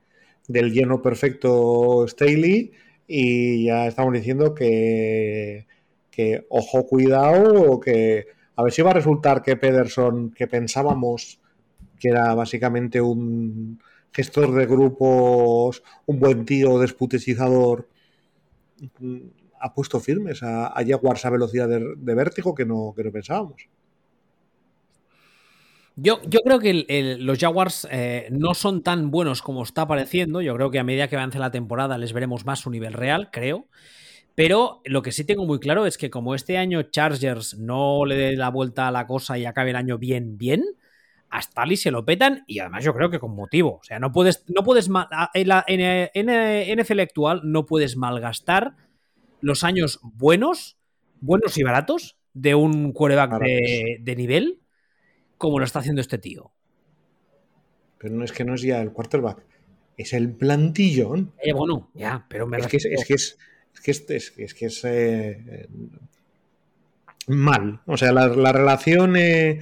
del 0.48 0.74
lleno 0.74 1.02
perfecto 1.02 2.06
Staley 2.08 2.72
y 3.08 3.66
ya 3.66 3.88
estamos 3.88 4.14
diciendo 4.14 4.54
que 4.54 5.66
que 6.14 6.46
ojo, 6.50 6.86
cuidado, 6.86 7.80
que 7.80 8.28
a 8.56 8.64
ver 8.64 8.72
si 8.72 8.84
va 8.84 8.92
a 8.92 8.94
resultar 8.94 9.42
que 9.42 9.58
Pederson, 9.58 10.30
que 10.32 10.48
pensábamos 10.48 11.42
que 12.00 12.10
era 12.10 12.36
básicamente 12.36 13.02
un 13.02 13.82
gestor 14.12 14.54
de 14.54 14.68
grupos, 14.68 15.82
un 16.06 16.20
buen 16.20 16.46
tío 16.46 16.78
desputizador, 16.78 17.90
ha 19.60 19.74
puesto 19.74 20.00
firmes 20.00 20.44
a, 20.44 20.68
a 20.68 20.82
a 20.82 21.30
velocidad 21.30 21.68
de, 21.68 22.16
vértigo 22.16 22.54
que 22.54 22.66
no, 22.66 22.94
que 22.96 23.04
no 23.04 23.12
pensábamos. 23.12 23.68
Yo, 25.96 26.20
yo, 26.28 26.40
creo 26.40 26.60
que 26.60 27.18
los 27.20 27.38
Jaguars 27.38 27.88
eh, 27.92 28.28
no 28.32 28.56
son 28.56 28.82
tan 28.82 29.12
buenos 29.12 29.42
como 29.42 29.64
está 29.64 29.88
pareciendo. 29.88 30.42
Yo 30.42 30.56
creo 30.56 30.72
que 30.72 30.80
a 30.80 30.84
medida 30.84 31.08
que 31.08 31.16
avance 31.16 31.38
la 31.38 31.52
temporada 31.52 31.98
les 31.98 32.14
veremos 32.14 32.46
más 32.46 32.60
su 32.60 32.72
nivel 32.72 32.94
real, 32.94 33.30
creo. 33.32 33.68
Pero 34.36 34.82
lo 34.86 35.04
que 35.04 35.12
sí 35.12 35.24
tengo 35.24 35.46
muy 35.46 35.60
claro 35.60 35.86
es 35.86 35.98
que 35.98 36.10
como 36.10 36.34
este 36.34 36.58
año 36.58 36.82
Chargers 36.84 37.58
no 37.60 38.06
le 38.06 38.16
dé 38.16 38.36
la 38.36 38.50
vuelta 38.50 38.88
a 38.88 38.92
la 38.92 39.06
cosa 39.06 39.38
y 39.38 39.46
acabe 39.46 39.70
el 39.70 39.76
año 39.76 40.00
bien, 40.00 40.38
bien, 40.38 40.64
a 41.30 41.42
Staley 41.42 41.78
se 41.78 41.92
lo 41.92 42.06
petan 42.06 42.44
y 42.48 42.60
además 42.60 42.84
yo 42.84 42.94
creo 42.94 43.10
que 43.10 43.20
con 43.20 43.36
motivo. 43.36 43.80
O 43.82 43.84
sea, 43.84 44.00
no 44.00 44.12
puedes, 44.12 44.46
no 44.48 44.64
puedes 44.64 44.88
en 45.34 45.48
la 45.48 45.66
en, 45.68 46.80
NFL 46.80 47.00
actual 47.00 47.42
no 47.44 47.66
puedes 47.66 47.96
malgastar 47.96 48.76
los 49.42 49.64
años 49.64 50.00
buenos, 50.02 50.78
buenos 51.22 51.58
y 51.58 51.64
baratos 51.64 52.18
de 52.34 52.56
un 52.56 52.92
quarterback 52.92 53.40
de, 53.40 54.16
nivel 54.16 54.63
como 55.44 55.60
lo 55.60 55.66
está 55.66 55.80
haciendo 55.80 56.00
este 56.00 56.18
tío. 56.20 56.54
Pero 57.98 58.16
no 58.16 58.24
es 58.24 58.32
que 58.32 58.46
no 58.46 58.54
es 58.56 58.62
ya 58.62 58.82
el 58.82 58.94
quarterback, 58.94 59.44
es 59.98 60.14
el 60.14 60.32
plantillón. 60.32 61.34
Eh, 61.38 61.52
bueno, 61.52 61.92
ya, 61.96 62.26
pero 62.30 62.48
me 62.48 62.60
es 62.60 62.68
que 62.68 62.78
es 62.78 63.06
que 63.06 63.14
es 63.14 63.38
es 63.74 63.82
que 63.82 63.92
es, 64.16 64.54
que 64.54 64.66
es, 64.68 64.82
eh, 64.86 65.68
mal. 67.28 67.82
O 67.88 67.98
sea, 67.98 68.14
la, 68.14 68.54
relación 68.54 69.18
eh, 69.18 69.60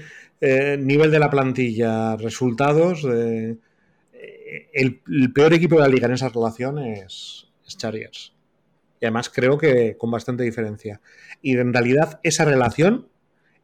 nivel 0.78 1.10
de 1.10 1.18
la 1.18 1.32
plantilla, 1.32 2.16
resultados, 2.16 3.04
el, 3.04 5.02
peor 5.34 5.56
equipo 5.56 5.78
de 5.78 5.82
la 5.82 5.88
liga 5.88 6.06
en 6.06 6.14
esa 6.14 6.30
relación 6.30 6.78
es, 6.78 7.48
Chargers. 7.66 8.36
Y 9.00 9.06
además 9.06 9.32
creo 9.32 9.58
que 9.58 9.98
con 9.98 10.12
bastante 10.12 10.44
diferencia. 10.44 11.02
Y 11.42 11.58
en 11.58 11.74
realidad 11.74 12.20
esa 12.22 12.46
relación 12.46 13.08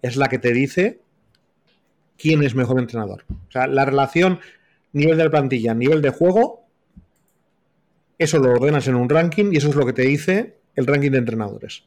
es 0.02 0.16
la 0.16 0.30
que 0.30 0.40
te 0.40 0.52
dice 0.52 1.02
quién 2.18 2.44
es 2.44 2.56
mejor 2.56 2.80
entrenador. 2.80 3.24
O 3.30 3.52
sea, 3.52 3.68
la 3.68 3.86
relación 3.86 4.40
nivel 4.94 5.18
de 5.18 5.24
la 5.26 5.30
plantilla, 5.30 5.74
nivel 5.74 6.02
de 6.02 6.10
juego, 6.10 6.66
eso 8.18 8.40
lo 8.40 8.52
ordenas 8.52 8.88
en 8.88 8.96
un 8.96 9.10
ranking 9.10 9.52
y 9.52 9.58
eso 9.58 9.70
es 9.70 9.76
lo 9.76 9.86
que 9.86 9.94
te 9.94 10.04
dice 10.04 10.58
el 10.76 10.88
ranking 10.88 11.12
de 11.12 11.20
entrenadores. 11.20 11.84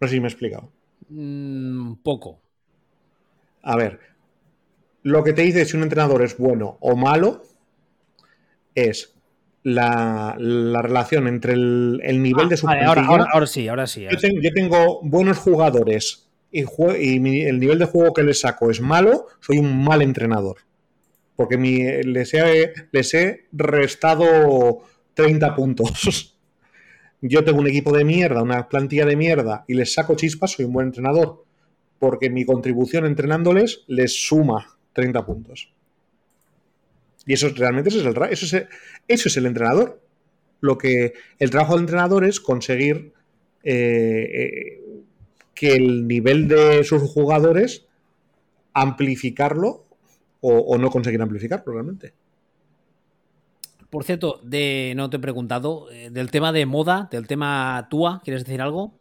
No 0.00 0.08
sé 0.08 0.14
si 0.14 0.20
me 0.20 0.26
he 0.26 0.30
explicado. 0.30 0.70
Mm, 1.08 1.94
poco. 2.02 2.40
A 3.62 3.76
ver, 3.76 4.00
lo 5.02 5.22
que 5.22 5.32
te 5.32 5.42
dice 5.42 5.64
si 5.64 5.76
un 5.76 5.82
entrenador 5.82 6.22
es 6.22 6.36
bueno 6.36 6.78
o 6.80 6.96
malo 6.96 7.42
es 8.74 9.14
la, 9.62 10.36
relación 10.38 11.28
entre 11.28 11.52
el, 11.52 12.22
nivel 12.22 12.48
de 12.48 12.56
su 12.56 12.68
ah, 12.68 12.78
ahora, 12.86 13.46
sí, 13.46 13.68
ahora 13.68 13.86
sí. 13.86 14.06
Yo, 14.10 14.52
tengo, 14.54 15.00
buenos 15.02 15.38
jugadores 15.38 16.29
y, 16.52 16.62
el 17.46 17.60
nivel 17.60 17.78
de 17.78 17.84
juego 17.84 18.12
que 18.12 18.22
les 18.22 18.40
saco 18.40 18.70
es 18.70 18.80
malo, 18.80 19.26
soy 19.40 19.58
un 19.58 19.84
mal 19.84 20.02
entrenador 20.02 20.58
porque 21.40 21.56
les, 21.56 22.34
he, 22.34 22.74
les 22.92 23.14
he 23.14 23.46
restado 23.50 24.82
30 25.14 25.54
puntos. 25.54 26.36
Yo 27.22 27.42
tengo 27.44 27.60
un 27.60 27.66
equipo 27.66 27.96
de 27.96 28.04
mierda, 28.04 28.42
una 28.42 28.68
plantilla 28.68 29.06
de 29.06 29.16
mierda 29.16 29.64
y 29.66 29.72
les 29.72 29.94
saco 29.94 30.16
chispas, 30.16 30.50
soy 30.50 30.66
un 30.66 30.74
buen 30.74 30.88
entrenador, 30.88 31.42
porque 31.98 32.28
mi 32.28 32.44
contribución 32.44 33.06
entrenándoles 33.06 33.84
les 33.86 34.22
suma 34.26 34.76
30 34.92 35.24
puntos. 35.24 35.72
Y 37.24 37.32
eso 37.32 37.48
realmente 37.56 37.88
es 37.88 37.94
el, 37.96 38.08
eso 38.30 38.56
es, 38.58 38.66
eso 39.08 39.28
es 39.30 39.36
el 39.38 39.46
entrenador. 39.46 39.98
Lo 40.60 40.76
que 40.76 41.14
el 41.38 41.48
trabajo 41.48 41.72
del 41.72 41.84
entrenador 41.84 42.26
es 42.26 42.38
conseguir 42.38 43.14
eh, 43.64 43.72
eh, 43.74 44.79
que 45.60 45.74
el 45.74 46.08
nivel 46.08 46.48
de 46.48 46.82
sus 46.84 47.02
jugadores 47.02 47.86
amplificarlo 48.72 49.84
o, 50.40 50.78
no 50.78 50.88
conseguir 50.88 51.20
amplificarlo 51.20 51.74
realmente. 51.74 52.14
Por 53.90 54.04
cierto, 54.04 54.40
de, 54.42 54.94
no 54.96 55.10
te 55.10 55.18
he 55.18 55.20
preguntado, 55.20 55.90
eh, 55.92 56.08
del 56.08 56.30
tema 56.30 56.50
de 56.52 56.64
moda, 56.64 57.10
del 57.10 57.26
tema 57.26 57.88
Tua, 57.90 58.22
¿quieres 58.24 58.46
decir 58.46 58.62
algo? 58.62 58.94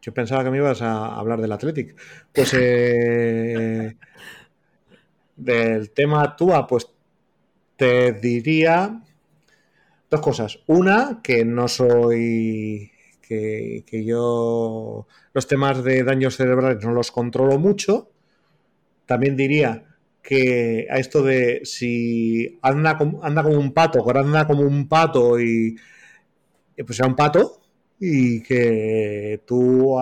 Yo 0.00 0.14
pensaba 0.14 0.44
que 0.44 0.50
me 0.50 0.58
ibas 0.58 0.80
a 0.80 1.16
hablar 1.16 1.40
del 1.40 1.50
Athletic. 1.50 1.96
Pues 2.32 2.54
eh, 2.56 3.96
del 5.36 5.90
tema 5.90 6.36
Tua, 6.36 6.68
pues 6.68 6.86
te 7.74 8.12
diría 8.12 9.02
dos 10.08 10.20
cosas. 10.20 10.60
Una, 10.68 11.18
que 11.20 11.44
no 11.44 11.66
soy. 11.66 12.91
Que, 13.32 13.84
que, 13.86 14.04
yo 14.04 15.06
los 15.32 15.46
temas 15.46 15.82
de 15.82 16.04
daños 16.04 16.36
cerebrales 16.36 16.84
no 16.84 16.92
los 16.92 17.10
controlo 17.10 17.58
mucho. 17.58 18.10
También 19.06 19.36
diría 19.36 19.84
que 20.22 20.86
a 20.90 20.98
esto 20.98 21.22
de 21.22 21.62
si 21.64 22.58
anda, 22.62 22.98
anda 23.22 23.42
como 23.42 23.58
un 23.58 23.72
pato, 23.72 24.00
ahora 24.00 24.20
anda 24.20 24.46
como 24.46 24.62
un 24.62 24.86
pato 24.88 25.40
y 25.40 25.76
pues 26.76 26.96
sea 26.96 27.06
un 27.06 27.16
pato 27.16 27.62
y 27.98 28.42
que 28.42 29.42
tú, 29.46 29.96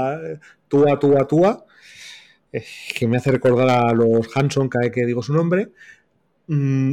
tú, 0.69 0.85
tú, 0.99 1.15
tú, 1.29 1.65
que 2.95 3.07
me 3.07 3.19
hace 3.19 3.31
recordar 3.31 3.69
a 3.69 3.93
los 3.93 4.35
Hanson 4.35 4.69
cada 4.69 4.87
vez 4.87 4.93
que 4.93 5.07
digo 5.07 5.23
su 5.23 5.35
nombre, 5.35 5.69
mm, 6.47 6.93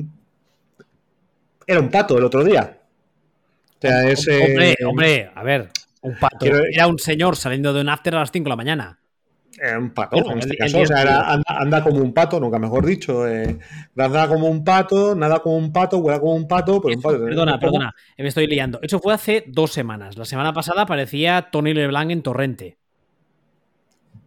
era 1.65 1.79
un 1.79 1.89
pato 1.89 2.17
el 2.17 2.23
otro 2.23 2.43
día. 2.43 2.81
O 3.77 3.81
sea, 3.81 4.09
ese, 4.09 4.43
hombre, 4.43 4.75
hombre, 4.85 5.31
a 5.33 5.43
ver, 5.43 5.69
un 6.07 6.15
pato. 6.19 6.45
Era 6.45 6.87
un 6.87 6.99
señor 6.99 7.35
saliendo 7.35 7.73
de 7.73 7.81
un 7.81 7.89
after 7.89 8.15
a 8.15 8.19
las 8.19 8.31
5 8.31 8.43
de 8.43 8.49
la 8.49 8.55
mañana. 8.55 8.99
Era 9.59 9.79
un 9.79 9.89
pato, 9.89 10.17
en 10.31 10.37
este 10.37 10.55
caso. 10.55 10.81
o 10.81 10.85
sea, 10.85 11.41
anda, 11.47 11.83
como 11.83 11.99
un 11.99 12.13
pato, 12.13 12.39
nunca 12.39 12.59
mejor 12.59 12.85
dicho. 12.85 13.27
Eh, 13.27 13.57
anda 13.97 14.27
como 14.27 14.47
un 14.47 14.63
pato, 14.63 15.15
nada 15.15 15.39
como 15.39 15.57
un 15.57 15.73
pato, 15.73 15.97
huele 15.97 16.19
como 16.19 16.35
un 16.35 16.47
pato, 16.47 16.79
pero 16.79 16.95
un 16.95 17.01
pato. 17.01 17.23
Perdona, 17.23 17.59
perdona, 17.59 17.95
me 18.17 18.27
estoy 18.27 18.45
liando. 18.45 18.79
Eso 18.83 18.99
fue 18.99 19.13
hace 19.13 19.45
dos 19.47 19.71
semanas. 19.71 20.15
La 20.15 20.25
semana 20.25 20.53
pasada 20.53 20.83
aparecía 20.83 21.49
Tony 21.51 21.73
LeBlanc 21.73 22.11
en 22.11 22.21
Torrente. 22.21 22.77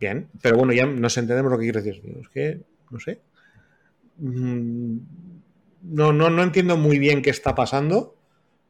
Bien, 0.01 0.29
pero 0.43 0.57
bueno, 0.57 0.73
ya 0.73 0.87
nos 0.87 1.17
entendemos 1.17 1.53
lo 1.53 1.59
que 1.59 1.65
quiere 1.65 1.83
decir. 1.83 2.03
Es 2.21 2.29
que, 2.31 2.61
no 2.91 2.99
sé. 2.99 3.21
Mm, 4.19 4.99
no, 5.83 6.13
no, 6.13 6.31
no 6.31 6.43
entiendo 6.43 6.77
muy 6.77 6.99
bien 6.99 7.23
qué 7.23 7.31
está 7.31 7.55
pasando, 7.55 8.17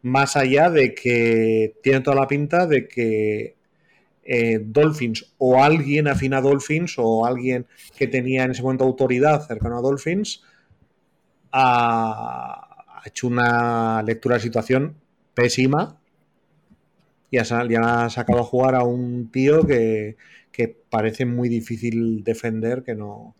más 0.02 0.36
allá 0.36 0.70
de 0.70 0.94
que 0.94 1.76
tiene 1.82 2.00
toda 2.00 2.16
la 2.16 2.26
pinta 2.26 2.66
de 2.66 2.88
que 2.88 3.56
eh, 4.22 4.60
Dolphins 4.62 5.34
o 5.38 5.62
alguien 5.62 6.08
afín 6.08 6.34
a 6.34 6.40
Dolphins 6.40 6.94
o 6.98 7.26
alguien 7.26 7.66
que 7.96 8.06
tenía 8.06 8.44
en 8.44 8.52
ese 8.52 8.62
momento 8.62 8.84
autoridad 8.84 9.46
cercano 9.46 9.78
a 9.78 9.82
Dolphins 9.82 10.42
ha, 11.52 13.02
hecho 13.04 13.26
una 13.26 14.02
lectura 14.02 14.36
de 14.36 14.42
situación 14.42 14.96
pésima 15.34 15.98
y 17.30 17.38
ha, 17.38 17.42
ha 17.42 18.10
sacado 18.10 18.40
a 18.40 18.44
jugar 18.44 18.74
a 18.74 18.84
un 18.84 19.30
tío 19.30 19.66
que, 19.66 20.16
que 20.52 20.68
parece 20.68 21.24
muy 21.24 21.48
difícil 21.48 22.22
defender 22.24 22.82
que 22.82 22.94
no 22.94 23.36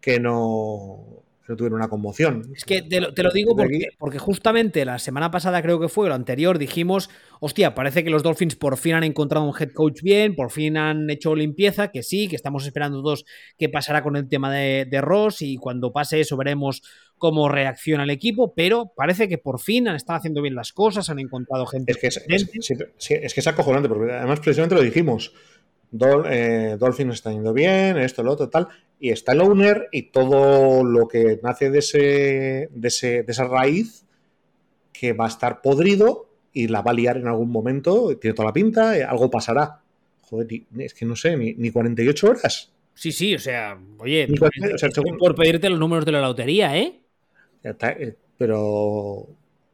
que 0.00 0.20
no 0.20 1.23
no 1.48 1.56
tuviera 1.56 1.76
una 1.76 1.88
conmoción. 1.88 2.42
Es 2.54 2.64
que 2.64 2.82
te 2.82 3.00
lo, 3.00 3.30
digo 3.32 3.54
porque, 3.54 3.88
porque, 3.98 4.18
justamente 4.18 4.84
la 4.84 4.98
semana 4.98 5.30
pasada 5.30 5.60
creo 5.62 5.78
que 5.78 5.88
fue, 5.88 6.08
lo 6.08 6.14
anterior, 6.14 6.58
dijimos, 6.58 7.10
hostia, 7.40 7.74
parece 7.74 8.02
que 8.02 8.10
los 8.10 8.22
Dolphins 8.22 8.56
por 8.56 8.78
fin 8.78 8.94
han 8.94 9.04
encontrado 9.04 9.46
un 9.46 9.54
head 9.58 9.72
coach 9.72 10.00
bien, 10.02 10.34
por 10.34 10.50
fin 10.50 10.76
han 10.76 11.10
hecho 11.10 11.34
limpieza, 11.34 11.88
que 11.88 12.02
sí, 12.02 12.28
que 12.28 12.36
estamos 12.36 12.64
esperando 12.64 13.02
dos 13.02 13.26
qué 13.58 13.68
pasará 13.68 14.02
con 14.02 14.16
el 14.16 14.28
tema 14.28 14.52
de, 14.52 15.00
Ross 15.02 15.42
y 15.42 15.56
cuando 15.56 15.92
pase 15.92 16.20
eso 16.20 16.36
veremos 16.36 16.82
cómo 17.18 17.48
reacciona 17.48 18.04
el 18.04 18.10
equipo, 18.10 18.54
pero 18.54 18.92
parece 18.96 19.28
que 19.28 19.38
por 19.38 19.60
fin 19.60 19.88
han 19.88 19.96
estado 19.96 20.18
haciendo 20.18 20.40
bien 20.40 20.54
las 20.54 20.72
cosas, 20.72 21.10
han 21.10 21.18
encontrado 21.18 21.66
gente. 21.66 21.92
Es 21.92 21.98
que 21.98 22.06
es, 22.06 22.24
es, 22.26 23.34
que 23.34 23.40
es 23.40 23.46
acojonante, 23.46 23.88
porque 23.88 24.12
además 24.12 24.40
precisamente 24.40 24.74
lo 24.74 24.82
dijimos. 24.82 25.34
Eh, 26.28 26.76
Dolphins 26.78 27.14
está 27.14 27.30
yendo 27.30 27.52
bien, 27.52 27.98
esto, 27.98 28.22
lo 28.22 28.32
otro, 28.32 28.48
tal 28.48 28.68
y 29.04 29.10
está 29.10 29.32
el 29.32 29.42
owner 29.42 29.90
y 29.92 30.04
todo 30.04 30.82
lo 30.82 31.06
que 31.08 31.38
nace 31.42 31.68
de, 31.68 31.80
ese, 31.80 32.70
de, 32.72 33.24
esa 33.28 33.44
raíz 33.46 34.06
que 34.94 35.12
va 35.12 35.26
a 35.26 35.28
estar 35.28 35.60
podrido 35.60 36.30
y 36.54 36.68
la 36.68 36.80
va 36.80 36.92
a 36.92 36.94
liar 36.94 37.18
en 37.18 37.26
algún 37.26 37.50
momento, 37.50 38.16
tiene 38.16 38.32
toda 38.32 38.48
la 38.48 38.54
pinta, 38.54 38.96
eh, 38.96 39.04
algo 39.04 39.30
pasará. 39.30 39.82
Joder, 40.22 40.48
es 40.78 40.94
que 40.94 41.04
no 41.04 41.16
sé, 41.16 41.36
ni, 41.36 41.70
48 41.70 42.30
horas. 42.30 42.72
Sí, 42.94 43.12
sí, 43.12 43.34
o 43.34 43.38
sea, 43.38 43.78
oye, 43.98 44.26
por 45.18 45.34
pedirte 45.34 45.68
los 45.68 45.78
números 45.78 46.06
de 46.06 46.12
la 46.12 46.22
lotería, 46.22 46.74
¿eh? 46.78 47.02
eh 47.62 48.16
pero 48.38 49.28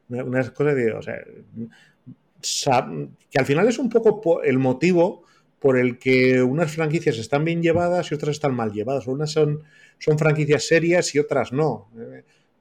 una 0.09 0.51
cosa 0.51 0.75
de, 0.75 0.93
o 0.93 1.03
sea, 1.03 2.85
que 3.31 3.39
al 3.39 3.47
final 3.47 3.69
es 3.69 3.79
un 3.79 3.91
poco 3.91 4.43
el 4.43 4.59
motivo 4.59 5.23
por 5.61 5.77
el 5.79 5.99
que 5.99 6.43
unas 6.43 6.73
franquicias 6.73 7.19
están 7.19 7.45
bien 7.45 7.63
llevadas 7.63 8.11
y 8.11 8.15
otras 8.15 8.33
están 8.33 8.55
mal 8.55 8.73
llevadas. 8.73 9.07
Unas 9.07 9.31
son, 9.31 9.63
son 9.99 10.19
franquicias 10.19 10.67
serias 10.67 11.15
y 11.15 11.19
otras 11.19 11.53
no. 11.53 11.91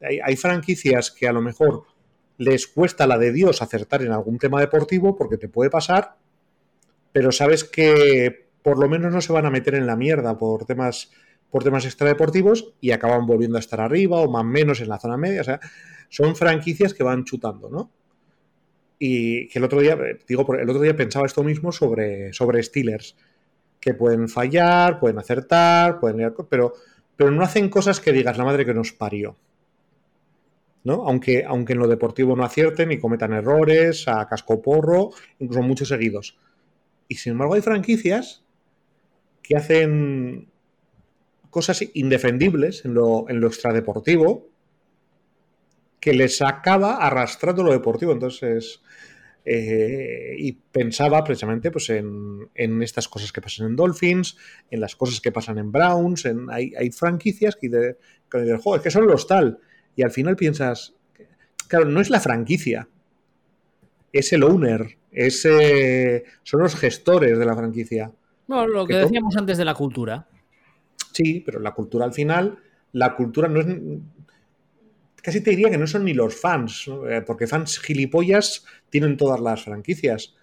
Eh, 0.01 0.21
hay, 0.23 0.35
franquicias 0.35 1.09
que 1.09 1.27
a 1.27 1.33
lo 1.33 1.41
mejor 1.41 1.83
les 2.37 2.67
cuesta 2.67 3.07
la 3.07 3.17
de 3.17 3.31
Dios 3.31 3.61
acertar 3.61 4.01
en 4.01 4.11
algún 4.11 4.37
tema 4.37 4.59
deportivo 4.59 5.15
porque 5.15 5.37
te 5.37 5.47
puede 5.47 5.69
pasar, 5.69 6.15
pero 7.11 7.31
sabes 7.31 7.63
que 7.63 8.49
por 8.61 8.77
lo 8.77 8.89
menos 8.89 9.13
no 9.13 9.21
se 9.21 9.33
van 9.33 9.45
a 9.45 9.49
meter 9.49 9.75
en 9.75 9.87
la 9.87 9.95
mierda 9.95 10.37
por 10.37 10.65
temas 10.65 11.11
por 11.49 11.63
temas 11.63 11.85
extradeportivos 11.85 12.75
y 12.79 12.91
acaban 12.91 13.25
volviendo 13.25 13.57
a 13.57 13.59
estar 13.59 13.81
arriba 13.81 14.17
o 14.17 14.29
más 14.29 14.45
menos 14.45 14.81
en 14.81 14.89
la 14.89 14.99
zona 14.99 15.17
media. 15.17 15.41
O 15.41 15.43
sea, 15.43 15.59
son 16.09 16.35
franquicias 16.35 16.93
que 16.93 17.03
van 17.03 17.23
chutando, 17.23 17.69
¿no? 17.69 17.91
Y 18.99 19.47
que 19.47 19.59
el 19.59 19.65
otro 19.65 19.79
día, 19.79 19.97
digo, 20.27 20.53
el 20.53 20.69
otro 20.69 20.81
día 20.81 20.95
pensaba 20.95 21.25
esto 21.25 21.43
mismo 21.43 21.71
sobre, 21.71 22.33
sobre 22.33 22.61
Steelers, 22.61 23.15
que 23.79 23.93
pueden 23.93 24.27
fallar, 24.27 24.99
pueden 24.99 25.17
acertar, 25.17 25.99
pueden 25.99 26.33
pero, 26.49 26.73
pero 27.15 27.31
no 27.31 27.41
hacen 27.41 27.69
cosas 27.69 28.01
que 28.01 28.11
digas 28.11 28.37
la 28.37 28.43
madre 28.43 28.65
que 28.65 28.73
nos 28.73 28.91
parió. 28.91 29.37
¿no? 30.83 31.07
Aunque, 31.07 31.45
aunque 31.45 31.73
en 31.73 31.79
lo 31.79 31.87
deportivo 31.87 32.35
no 32.35 32.43
acierten 32.43 32.91
y 32.91 32.99
cometan 32.99 33.33
errores 33.33 34.07
a 34.07 34.27
casco 34.27 34.61
porro, 34.61 35.11
incluso 35.39 35.61
muchos 35.61 35.87
seguidos. 35.87 36.37
Y 37.07 37.15
sin 37.15 37.33
embargo 37.33 37.55
hay 37.55 37.61
franquicias 37.61 38.43
que 39.41 39.55
hacen 39.55 40.49
cosas 41.49 41.83
indefendibles 41.93 42.85
en 42.85 42.93
lo, 42.93 43.27
en 43.29 43.39
lo 43.39 43.47
extradeportivo 43.47 44.47
que 45.99 46.13
les 46.13 46.41
acaba 46.41 46.97
arrastrando 46.97 47.63
lo 47.63 47.71
deportivo. 47.71 48.11
Entonces, 48.11 48.81
eh, 49.45 50.35
y 50.37 50.51
pensaba 50.51 51.23
precisamente 51.23 51.71
pues, 51.71 51.89
en, 51.89 52.49
estas 52.81 53.07
cosas 53.07 53.31
que 53.31 53.41
pasan 53.41 53.67
en 53.67 53.75
Dolphins, 53.75 54.37
en 54.69 54.79
las 54.79 54.95
cosas 54.95 55.21
que 55.21 55.31
pasan 55.31 55.57
en 55.57 55.71
Browns, 55.71 56.25
en, 56.25 56.47
hay, 56.49 56.91
franquicias 56.91 57.55
que, 57.55 57.69
de, 57.69 57.97
que, 58.29 58.51
es 58.51 58.81
que 58.81 58.91
son 58.91 59.07
los 59.07 59.27
tal. 59.27 59.59
Y 59.95 60.03
al 60.03 60.11
final 60.11 60.35
piensas, 60.35 60.93
claro, 61.67 61.85
no 61.85 62.01
es 62.01 62.09
la 62.09 62.19
franquicia, 62.19 62.87
es 64.11 64.33
el 64.33 64.43
owner, 64.43 64.97
es, 65.11 65.41
son 66.43 66.61
los 66.61 66.75
gestores 66.75 67.37
de 67.37 67.45
la 67.45 67.55
franquicia. 67.55 68.11
No, 68.47 68.65
lo 68.67 68.85
que, 68.85 68.95
decíamos 68.95 69.35
antes 69.37 69.57
de 69.57 69.65
la 69.65 69.73
cultura. 69.73 70.27
Sí, 71.11 71.41
pero 71.45 71.59
la 71.59 71.73
cultura 71.73 72.05
al 72.05 72.13
final, 72.13 72.59
la 72.91 73.15
cultura 73.15 73.47
no 73.47 73.59
es 73.61 73.67
casi 75.21 75.41
te 75.41 75.51
diría 75.51 75.69
que 75.69 75.77
no 75.77 75.87
son 75.87 76.05
ni 76.05 76.13
los 76.13 76.39
fans, 76.39 76.89
eh, 77.09 77.21
porque 77.25 77.47
fans 77.47 77.79
gilipollas 77.79 78.65
tienen 78.89 79.17
todas 79.17 79.39
las 79.39 79.63
franquicias, 79.63 80.35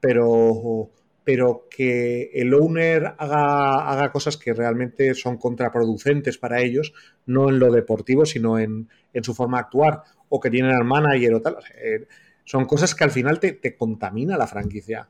pero, 0.00 0.90
pero 1.24 1.66
que 1.70 2.30
el 2.34 2.54
owner 2.54 3.14
haga, 3.18 3.90
haga 3.90 4.12
cosas 4.12 4.36
que 4.36 4.52
realmente 4.52 5.14
son 5.14 5.38
contraproducentes 5.38 6.38
para 6.38 6.60
ellos, 6.60 6.92
no 7.26 7.48
en 7.48 7.58
lo 7.58 7.72
deportivo, 7.72 8.26
sino 8.26 8.58
en, 8.58 8.88
su 9.22 9.34
forma 9.34 9.58
de 9.58 9.62
actuar, 9.62 10.02
o 10.28 10.40
que 10.40 10.50
tienen 10.50 10.72
al 10.72 10.84
manager 10.84 11.34
o 11.34 11.42
tal. 11.42 11.56
Eh, 11.82 12.06
son 12.44 12.66
cosas 12.66 12.94
que 12.94 13.04
al 13.04 13.10
final 13.10 13.40
te, 13.40 13.52
te 13.52 13.76
contamina 13.76 14.36
la 14.36 14.46
franquicia. 14.46 15.08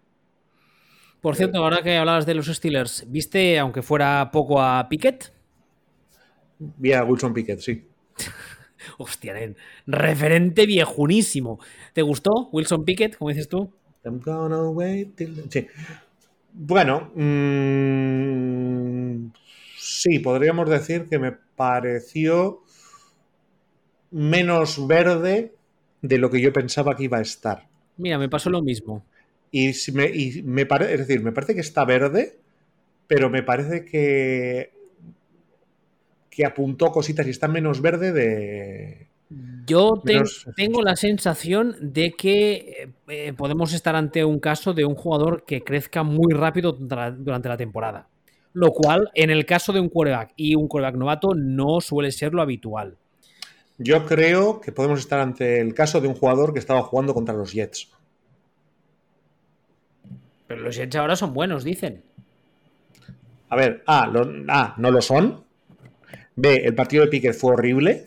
Por 1.24 1.36
cierto, 1.36 1.64
ahora 1.64 1.82
que 1.82 1.96
hablabas 1.96 2.26
de 2.26 2.34
los 2.34 2.46
Steelers, 2.48 3.06
¿viste, 3.08 3.58
aunque 3.58 3.80
fuera 3.80 4.30
poco, 4.30 4.60
a 4.60 4.86
Pickett? 4.90 5.32
Vi 6.58 6.92
a 6.92 7.02
Wilson 7.02 7.32
Pickett, 7.32 7.60
sí. 7.60 7.88
Hostia, 8.98 9.34
referente 9.86 10.66
viejunísimo. 10.66 11.58
¿Te 11.92 12.02
gustó 12.02 12.48
Wilson 12.52 12.84
Pickett, 12.84 13.16
como 13.16 13.30
dices 13.30 13.48
tú? 13.48 13.70
Sí. 15.50 15.66
Bueno, 16.52 17.10
mm, 17.14 18.12
sí, 19.76 20.18
podríamos 20.20 20.68
decir 20.68 21.06
que 21.08 21.18
me 21.18 21.32
pareció 21.32 22.62
menos 24.10 24.86
verde 24.86 25.54
de 26.02 26.18
lo 26.18 26.30
que 26.30 26.40
yo 26.40 26.52
pensaba 26.52 26.94
que 26.96 27.04
iba 27.04 27.18
a 27.18 27.22
estar. 27.22 27.66
Mira, 27.96 28.18
me 28.18 28.28
pasó 28.28 28.50
lo 28.50 28.62
mismo. 28.62 29.04
Y, 29.50 29.72
me, 29.92 30.12
me 30.44 30.66
parece, 30.66 30.94
es 30.94 31.00
decir, 31.00 31.22
me 31.22 31.32
parece 31.32 31.54
que 31.54 31.60
está 31.60 31.84
verde, 31.84 32.38
pero 33.06 33.30
me 33.30 33.42
parece 33.42 33.84
que 33.84 34.72
que 36.34 36.44
apuntó 36.44 36.90
cositas 36.90 37.26
y 37.26 37.30
está 37.30 37.46
menos 37.46 37.80
verde 37.80 38.12
de, 38.12 39.06
Yo 39.66 40.02
tengo 40.56 40.82
la 40.82 40.96
sensación 40.96 41.76
de 41.80 42.12
que 42.12 42.90
eh, 43.08 43.32
podemos 43.34 43.72
estar 43.72 43.94
ante 43.94 44.24
un 44.24 44.40
caso 44.40 44.74
de 44.74 44.84
un 44.84 44.96
jugador 44.96 45.44
que 45.46 45.62
crezca 45.62 46.02
muy 46.02 46.32
rápido 46.32 46.72
durante 46.72 47.48
la 47.48 47.56
temporada. 47.56 48.08
Lo 48.52 48.70
cual, 48.70 49.10
en 49.14 49.30
el 49.30 49.46
caso 49.46 49.72
de 49.72 49.80
un 49.80 49.88
quarterback 49.88 50.32
y 50.36 50.54
un 50.54 50.68
quarterback 50.68 50.96
novato, 50.96 51.34
no 51.34 51.80
suele 51.80 52.10
ser 52.10 52.34
lo 52.34 52.42
habitual. 52.42 52.96
Yo 53.78 54.06
creo 54.06 54.60
que 54.60 54.72
podemos 54.72 55.00
estar 55.00 55.20
ante 55.20 55.60
el 55.60 55.74
caso 55.74 56.00
de 56.00 56.08
un 56.08 56.14
jugador 56.14 56.52
que 56.52 56.60
estaba 56.60 56.82
jugando 56.82 57.14
contra 57.14 57.34
los 57.34 57.52
Jets. 57.52 57.90
Pero 60.46 60.62
los 60.62 60.76
Jets 60.76 60.94
ahora 60.96 61.16
son 61.16 61.34
buenos, 61.34 61.64
dicen. 61.64 62.02
A 63.48 63.56
ver, 63.56 63.82
A, 63.86 64.74
no 64.78 64.90
lo 64.90 65.00
son. 65.00 65.43
B, 66.36 66.62
el 66.64 66.74
partido 66.74 67.04
de 67.04 67.10
Pickett 67.10 67.34
fue 67.34 67.52
horrible. 67.52 68.06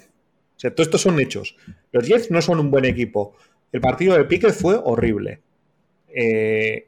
O 0.56 0.60
sea, 0.60 0.74
todos 0.74 0.88
estos 0.88 1.02
son 1.02 1.20
hechos. 1.20 1.56
Los 1.91 2.08
Jets 2.08 2.32
no 2.32 2.41
son 2.41 2.60
un 2.60 2.72
buen 2.72 2.86
equipo. 2.86 3.36
El 3.72 3.82
partido 3.82 4.18
de 4.18 4.26
Pickett 4.26 4.54
fue 4.54 4.76
horrible. 4.76 5.41
Eh, 6.10 6.88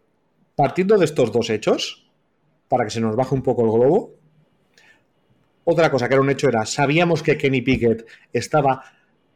partiendo 0.56 0.98
de 0.98 1.06
estos 1.06 1.32
dos 1.32 1.50
hechos, 1.50 2.10
para 2.68 2.84
que 2.84 2.92
se 2.92 3.02
nos 3.02 3.16
baje 3.16 3.36
un 3.36 3.44
poco 3.44 3.64
el 3.64 3.72
globo, 3.72 4.16
otra 5.64 5.92
cosa 5.92 6.08
que 6.08 6.16
era 6.16 6.22
un 6.22 6.30
hecho 6.30 6.50
era, 6.50 6.66
sabíamos 6.66 7.22
que 7.22 7.38
Kenny 7.38 7.62
Pickett 7.62 8.06
estaba 8.34 8.84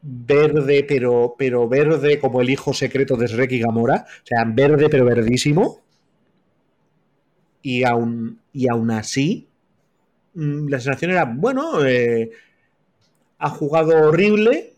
verde, 0.02 0.84
pero, 0.88 1.36
pero 1.38 1.70
verde 1.70 2.20
como 2.20 2.42
el 2.42 2.50
hijo 2.50 2.74
secreto 2.74 3.16
de 3.16 3.28
Shrek 3.28 3.52
y 3.52 3.60
Gamora. 3.60 4.06
O 4.08 4.26
sea, 4.26 4.44
verde, 4.46 4.90
pero 4.90 5.06
verdísimo. 5.06 5.82
Y 7.62 7.84
aún, 7.84 8.42
y 8.52 8.68
aún 8.68 8.92
así, 8.92 9.48
la 10.36 10.80
sensación 10.80 11.12
era, 11.12 11.26
bueno, 11.26 11.86
eh, 11.86 12.32
ha 13.40 13.50
jugado 13.50 14.10
horrible, 14.10 14.74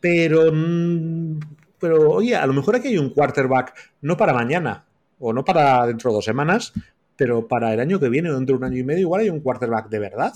pero, 0.00 0.52
mm, 0.52 1.40
pero 1.78 2.10
oye, 2.10 2.36
a 2.36 2.46
lo 2.46 2.52
mejor 2.52 2.76
aquí 2.76 2.88
hay 2.88 2.98
un 2.98 3.10
quarterback, 3.10 3.74
no 4.02 4.16
para 4.16 4.34
mañana, 4.34 4.84
o 5.18 5.32
no 5.32 5.44
para 5.44 5.86
dentro 5.86 6.10
de 6.10 6.16
dos 6.16 6.24
semanas, 6.24 6.72
pero 7.16 7.46
para 7.48 7.72
el 7.72 7.80
año 7.80 7.98
que 7.98 8.08
viene, 8.08 8.30
o 8.30 8.34
dentro 8.34 8.56
de 8.56 8.58
un 8.58 8.72
año 8.72 8.78
y 8.78 8.84
medio, 8.84 9.00
igual 9.00 9.22
hay 9.22 9.30
un 9.30 9.40
quarterback 9.40 9.88
de 9.88 9.98
verdad. 9.98 10.32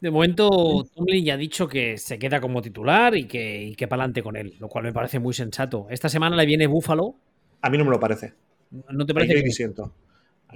De 0.00 0.10
momento, 0.10 0.86
Tomlin 0.94 1.24
ya 1.24 1.34
ha 1.34 1.38
dicho 1.38 1.66
que 1.66 1.96
se 1.96 2.18
queda 2.18 2.40
como 2.40 2.60
titular 2.60 3.16
y 3.16 3.26
que, 3.26 3.62
y 3.62 3.74
que 3.74 3.88
para 3.88 4.02
adelante 4.02 4.22
con 4.22 4.36
él, 4.36 4.54
lo 4.60 4.68
cual 4.68 4.84
me 4.84 4.92
parece 4.92 5.18
muy 5.18 5.32
sensato. 5.32 5.86
Esta 5.88 6.08
semana 6.08 6.36
le 6.36 6.44
viene 6.44 6.66
Buffalo. 6.66 7.14
A 7.62 7.70
mí 7.70 7.78
no 7.78 7.84
me 7.86 7.90
lo 7.90 7.98
parece. 7.98 8.34
¿No 8.90 9.06
te 9.06 9.14
parece? 9.14 9.42
que... 9.42 9.50
siento. 9.50 9.92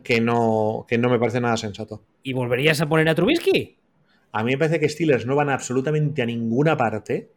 Que 0.02 0.20
no, 0.20 0.86
que 0.88 0.98
no 0.98 1.10
me 1.10 1.18
parece 1.18 1.40
nada 1.40 1.56
sensato. 1.56 2.02
¿Y 2.22 2.32
volverías 2.32 2.80
a 2.80 2.88
poner 2.88 3.08
a 3.08 3.14
Trubisky? 3.14 3.76
A 4.32 4.44
mí 4.44 4.52
me 4.52 4.58
parece 4.58 4.78
que 4.78 4.88
Steelers 4.88 5.26
no 5.26 5.34
van 5.34 5.50
absolutamente 5.50 6.22
a 6.22 6.26
ninguna 6.26 6.76
parte. 6.76 7.30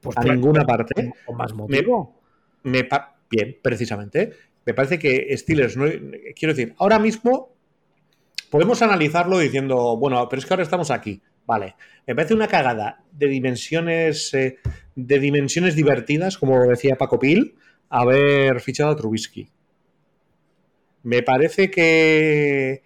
Pues 0.00 0.16
a 0.16 0.24
ninguna 0.24 0.64
parte. 0.64 1.12
Con 1.26 1.36
más 1.36 1.52
motivo. 1.52 2.20
bien, 2.62 3.56
precisamente. 3.62 4.32
Me 4.64 4.74
parece 4.74 4.98
que 4.98 5.36
Steelers 5.36 5.76
no. 5.76 5.86
Quiero 6.34 6.54
decir, 6.54 6.74
ahora 6.78 6.98
mismo 6.98 7.54
podemos 8.50 8.80
analizarlo 8.82 9.38
diciendo, 9.38 9.96
bueno, 9.96 10.26
pero 10.28 10.40
es 10.40 10.46
que 10.46 10.54
ahora 10.54 10.62
estamos 10.62 10.90
aquí. 10.90 11.20
Vale. 11.46 11.76
Me 12.06 12.14
parece 12.14 12.34
una 12.34 12.48
cagada 12.48 13.02
de 13.12 13.28
dimensiones. 13.28 14.32
Eh, 14.34 14.58
de 14.98 15.20
dimensiones 15.20 15.76
divertidas, 15.76 16.36
como 16.38 16.60
decía 16.66 16.96
Paco 16.96 17.20
Pil, 17.20 17.54
haber 17.88 18.60
fichado 18.60 18.90
a 18.90 18.96
Trubisky. 18.96 19.48
Me 21.02 21.22
parece 21.22 21.70
que, 21.70 22.82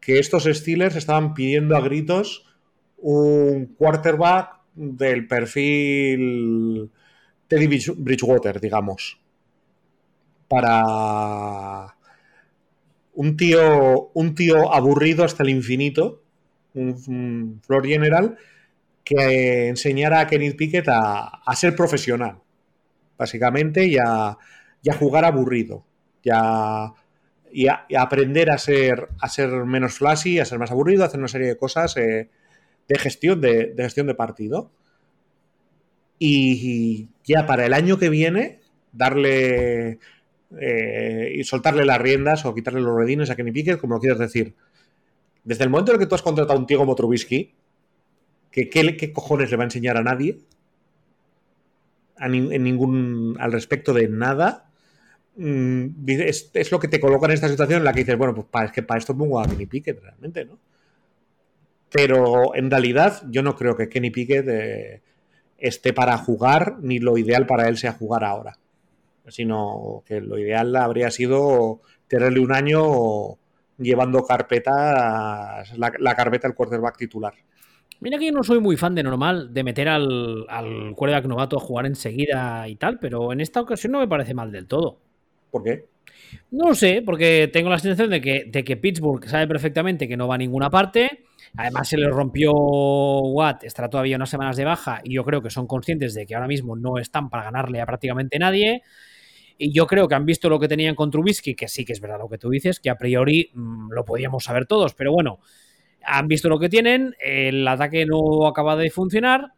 que 0.00 0.18
estos 0.18 0.44
Steelers 0.44 0.96
estaban 0.96 1.34
pidiendo 1.34 1.76
a 1.76 1.80
gritos 1.80 2.46
un 2.98 3.74
quarterback 3.78 4.60
del 4.74 5.26
perfil 5.26 6.90
Teddy 7.48 7.66
Bridgewater, 7.96 8.60
digamos. 8.60 9.20
Para 10.48 11.94
un 13.14 13.36
tío, 13.36 14.10
un 14.14 14.34
tío 14.34 14.72
aburrido 14.72 15.24
hasta 15.24 15.42
el 15.42 15.50
infinito, 15.50 16.22
un, 16.74 17.60
floor 17.62 17.86
general, 17.86 18.38
que 19.04 19.68
enseñara 19.68 20.20
a 20.20 20.26
Kenneth 20.26 20.56
Pickett 20.56 20.88
a, 20.88 21.54
ser 21.54 21.74
profesional, 21.76 22.38
básicamente, 23.18 23.86
y 23.86 23.96
a, 23.98 24.38
jugar 24.98 25.24
aburrido, 25.24 25.84
aprender 27.96 28.50
a 28.50 28.58
ser, 28.58 29.08
a 29.20 29.28
ser 29.28 29.50
menos 29.64 29.94
flashy, 29.94 30.38
a 30.38 30.44
ser 30.44 30.58
más 30.58 30.70
aburrido, 30.70 31.02
a 31.02 31.06
hacer 31.06 31.18
una 31.18 31.28
serie 31.28 31.48
de 31.48 31.56
cosas. 31.56 31.96
Eh, 31.96 32.28
de 32.88 32.98
gestión 32.98 33.40
de, 33.40 33.74
gestión 33.76 34.06
de 34.06 34.14
partido. 34.14 34.70
Y 36.18 37.08
ya 37.24 37.46
para 37.46 37.66
el 37.66 37.72
año 37.72 37.98
que 37.98 38.08
viene, 38.08 38.60
darle 38.92 39.98
eh, 40.60 41.32
y 41.34 41.44
soltarle 41.44 41.84
las 41.84 42.00
riendas 42.00 42.44
o 42.44 42.54
quitarle 42.54 42.80
los 42.80 42.96
redines 42.96 43.30
a 43.30 43.36
Kenny 43.36 43.50
Pickett, 43.50 43.80
como 43.80 43.94
lo 43.94 44.00
quieras 44.00 44.18
decir. 44.18 44.54
Desde 45.44 45.64
el 45.64 45.70
momento 45.70 45.92
en 45.92 45.96
el 45.96 46.00
que 46.00 46.06
tú 46.06 46.14
has 46.14 46.22
contratado 46.22 46.56
a 46.56 46.60
un 46.60 46.66
tío 46.66 46.78
como 46.78 46.94
que 48.50 48.68
qué, 48.68 49.12
cojones 49.12 49.50
le 49.50 49.56
va 49.56 49.64
a 49.64 49.66
enseñar 49.66 49.96
a 49.96 50.02
nadie, 50.02 50.38
en 52.20 52.62
ningún, 52.62 53.36
al 53.40 53.50
respecto 53.50 53.92
de 53.92 54.08
nada, 54.08 54.70
mm, 55.36 55.86
es, 56.06 56.72
lo 56.72 56.78
que 56.78 56.88
te 56.88 57.00
coloca 57.00 57.26
en 57.26 57.32
esta 57.32 57.48
situación 57.48 57.78
en 57.78 57.84
la 57.84 57.92
que 57.92 58.00
dices, 58.00 58.16
bueno, 58.16 58.34
pues 58.34 58.46
es 58.64 58.72
que 58.72 58.82
para 58.82 58.98
esto 58.98 59.16
pongo 59.16 59.40
a 59.40 59.46
Kenny 59.46 59.66
Pickett 59.66 60.00
realmente, 60.00 60.44
¿no? 60.44 60.58
Pero 61.90 62.54
en 62.54 62.70
realidad 62.70 63.22
yo 63.28 63.42
no 63.42 63.54
creo 63.54 63.76
que 63.76 63.88
Kenny 63.88 64.10
Pickett 64.10 64.48
eh, 64.48 65.02
esté 65.58 65.92
para 65.92 66.16
jugar, 66.18 66.78
ni 66.80 66.98
lo 66.98 67.18
ideal 67.18 67.46
para 67.46 67.68
él 67.68 67.76
sea 67.76 67.92
jugar 67.92 68.24
ahora. 68.24 68.58
Sino 69.28 70.02
que 70.06 70.20
lo 70.20 70.38
ideal 70.38 70.74
habría 70.74 71.10
sido 71.10 71.82
tenerle 72.08 72.40
un 72.40 72.52
año 72.52 73.36
llevando 73.78 74.24
carpetas, 74.24 75.76
la, 75.76 76.14
carpeta 76.16 76.48
al 76.48 76.54
quarterback 76.54 76.96
titular. 76.96 77.34
Mira 78.00 78.18
que 78.18 78.26
yo 78.26 78.32
no 78.32 78.42
soy 78.42 78.58
muy 78.58 78.76
fan 78.76 78.94
de 78.94 79.02
normal 79.02 79.52
de 79.52 79.62
meter 79.62 79.88
al, 79.88 80.46
al 80.48 80.94
quarterback 80.96 81.26
novato 81.26 81.56
a 81.56 81.60
jugar 81.60 81.86
enseguida 81.86 82.66
y 82.68 82.76
tal, 82.76 82.98
pero 82.98 83.32
en 83.32 83.40
esta 83.40 83.60
ocasión 83.60 83.92
no 83.92 84.00
me 84.00 84.08
parece 84.08 84.34
mal 84.34 84.50
del 84.50 84.66
todo. 84.66 84.98
¿Por 85.52 85.62
qué? 85.62 85.84
No 86.50 86.74
sé, 86.74 87.02
porque 87.06 87.48
tengo 87.52 87.70
la 87.70 87.78
sensación 87.78 88.10
de 88.10 88.20
que, 88.20 88.44
de 88.48 88.64
que 88.64 88.76
Pittsburgh 88.76 89.24
sabe 89.28 89.46
perfectamente 89.46 90.08
que 90.08 90.16
no 90.16 90.26
va 90.26 90.34
a 90.34 90.38
ninguna 90.38 90.68
parte 90.68 91.22
Además, 91.56 91.88
se 91.88 91.98
le 91.98 92.08
rompió 92.08 92.52
Watt, 92.52 93.64
estará 93.64 93.90
todavía 93.90 94.16
unas 94.16 94.30
semanas 94.30 94.56
de 94.56 94.64
baja 94.64 95.00
y 95.04 95.14
yo 95.14 95.24
creo 95.24 95.42
que 95.42 95.50
son 95.50 95.66
conscientes 95.66 96.14
de 96.14 96.26
que 96.26 96.34
ahora 96.34 96.46
mismo 96.46 96.76
no 96.76 96.98
están 96.98 97.28
para 97.28 97.44
ganarle 97.44 97.80
a 97.80 97.86
prácticamente 97.86 98.38
nadie. 98.38 98.82
Y 99.58 99.72
yo 99.72 99.86
creo 99.86 100.08
que 100.08 100.14
han 100.14 100.24
visto 100.24 100.48
lo 100.48 100.58
que 100.58 100.66
tenían 100.66 100.94
con 100.94 101.10
Trubisky, 101.10 101.54
que 101.54 101.68
sí 101.68 101.84
que 101.84 101.92
es 101.92 102.00
verdad 102.00 102.18
lo 102.18 102.28
que 102.28 102.38
tú 102.38 102.48
dices, 102.48 102.80
que 102.80 102.88
a 102.88 102.96
priori 102.96 103.50
mm, 103.52 103.92
lo 103.92 104.04
podíamos 104.04 104.44
saber 104.44 104.66
todos, 104.66 104.94
pero 104.94 105.12
bueno, 105.12 105.40
han 106.04 106.26
visto 106.26 106.48
lo 106.48 106.58
que 106.58 106.70
tienen, 106.70 107.14
el 107.20 107.68
ataque 107.68 108.06
no 108.06 108.46
acaba 108.46 108.74
de 108.76 108.90
funcionar 108.90 109.52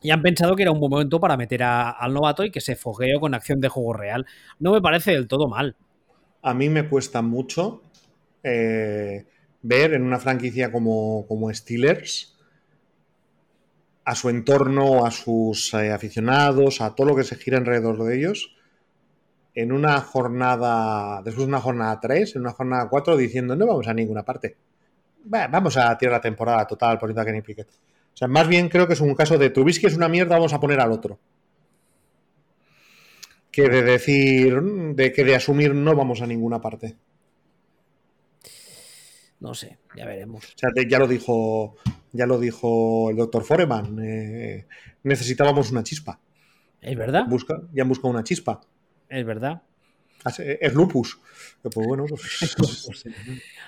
y 0.00 0.10
han 0.10 0.22
pensado 0.22 0.54
que 0.56 0.62
era 0.62 0.72
un 0.72 0.80
buen 0.80 0.90
momento 0.90 1.20
para 1.20 1.36
meter 1.36 1.62
al 1.62 2.12
novato 2.12 2.44
y 2.44 2.50
que 2.50 2.60
se 2.60 2.76
fogueó 2.76 3.20
con 3.20 3.34
acción 3.34 3.60
de 3.60 3.68
juego 3.68 3.92
real. 3.92 4.26
No 4.58 4.72
me 4.72 4.80
parece 4.80 5.12
del 5.12 5.28
todo 5.28 5.48
mal. 5.48 5.76
A 6.42 6.54
mí 6.54 6.68
me 6.68 6.88
cuesta 6.88 7.22
mucho. 7.22 7.82
Eh 8.42 9.24
ver 9.62 9.94
en 9.94 10.02
una 10.02 10.18
franquicia 10.18 10.70
como, 10.70 11.26
como 11.26 11.52
Steelers 11.52 12.34
a 14.04 14.14
su 14.14 14.30
entorno, 14.30 15.04
a 15.04 15.10
sus 15.10 15.74
eh, 15.74 15.92
aficionados, 15.92 16.80
a 16.80 16.94
todo 16.94 17.08
lo 17.08 17.16
que 17.16 17.24
se 17.24 17.36
gira 17.36 17.58
alrededor 17.58 18.02
de 18.04 18.16
ellos, 18.16 18.56
en 19.54 19.70
una 19.70 20.00
jornada, 20.00 21.20
después 21.22 21.46
de 21.46 21.50
una 21.50 21.60
jornada 21.60 22.00
3, 22.00 22.36
en 22.36 22.42
una 22.42 22.52
jornada 22.52 22.88
4, 22.88 23.16
diciendo 23.18 23.54
no 23.54 23.66
vamos 23.66 23.86
a 23.86 23.92
ninguna 23.92 24.24
parte. 24.24 24.56
vamos 25.24 25.76
a 25.76 25.98
tirar 25.98 26.12
la 26.12 26.20
temporada 26.22 26.66
total 26.66 26.98
poniendo 26.98 27.20
a 27.20 27.24
Kenny 27.26 27.42
Pickett. 27.42 27.68
O 28.18 28.22
sea, 28.26 28.26
más 28.26 28.48
bien 28.48 28.68
creo 28.68 28.88
que 28.88 28.94
es 28.94 29.00
un 29.00 29.14
caso 29.14 29.38
de 29.38 29.48
Trubisky 29.48 29.86
es 29.86 29.94
una 29.94 30.08
mierda, 30.08 30.34
vamos 30.34 30.52
a 30.52 30.58
poner 30.58 30.80
al 30.80 30.90
otro. 30.90 31.20
Que 33.52 33.68
de 33.68 33.82
decir, 33.82 34.60
de 34.60 35.12
que 35.12 35.22
de 35.22 35.36
asumir 35.36 35.72
no 35.72 35.94
vamos 35.94 36.20
a 36.20 36.26
ninguna 36.26 36.60
parte. 36.60 36.96
No 39.38 39.54
sé, 39.54 39.78
ya 39.94 40.04
veremos. 40.04 40.52
O 40.52 40.58
sea, 40.58 40.70
ya 40.88 40.98
lo 40.98 41.06
dijo, 41.06 41.76
ya 42.10 42.26
lo 42.26 42.40
dijo 42.40 43.08
el 43.10 43.18
doctor 43.18 43.44
Foreman. 43.44 43.96
Eh, 44.04 44.66
necesitábamos 45.04 45.70
una 45.70 45.84
chispa. 45.84 46.18
Es 46.80 46.96
verdad. 46.96 47.24
Busca, 47.28 47.62
ya 47.72 47.84
han 47.84 47.88
buscado 47.88 48.08
una 48.08 48.24
chispa. 48.24 48.60
Es 49.08 49.24
verdad. 49.24 49.62
Ah, 50.24 50.32
es 50.38 50.74
lupus. 50.74 51.18
Pues 51.62 51.74
bueno, 51.86 52.04
pues, 52.06 53.04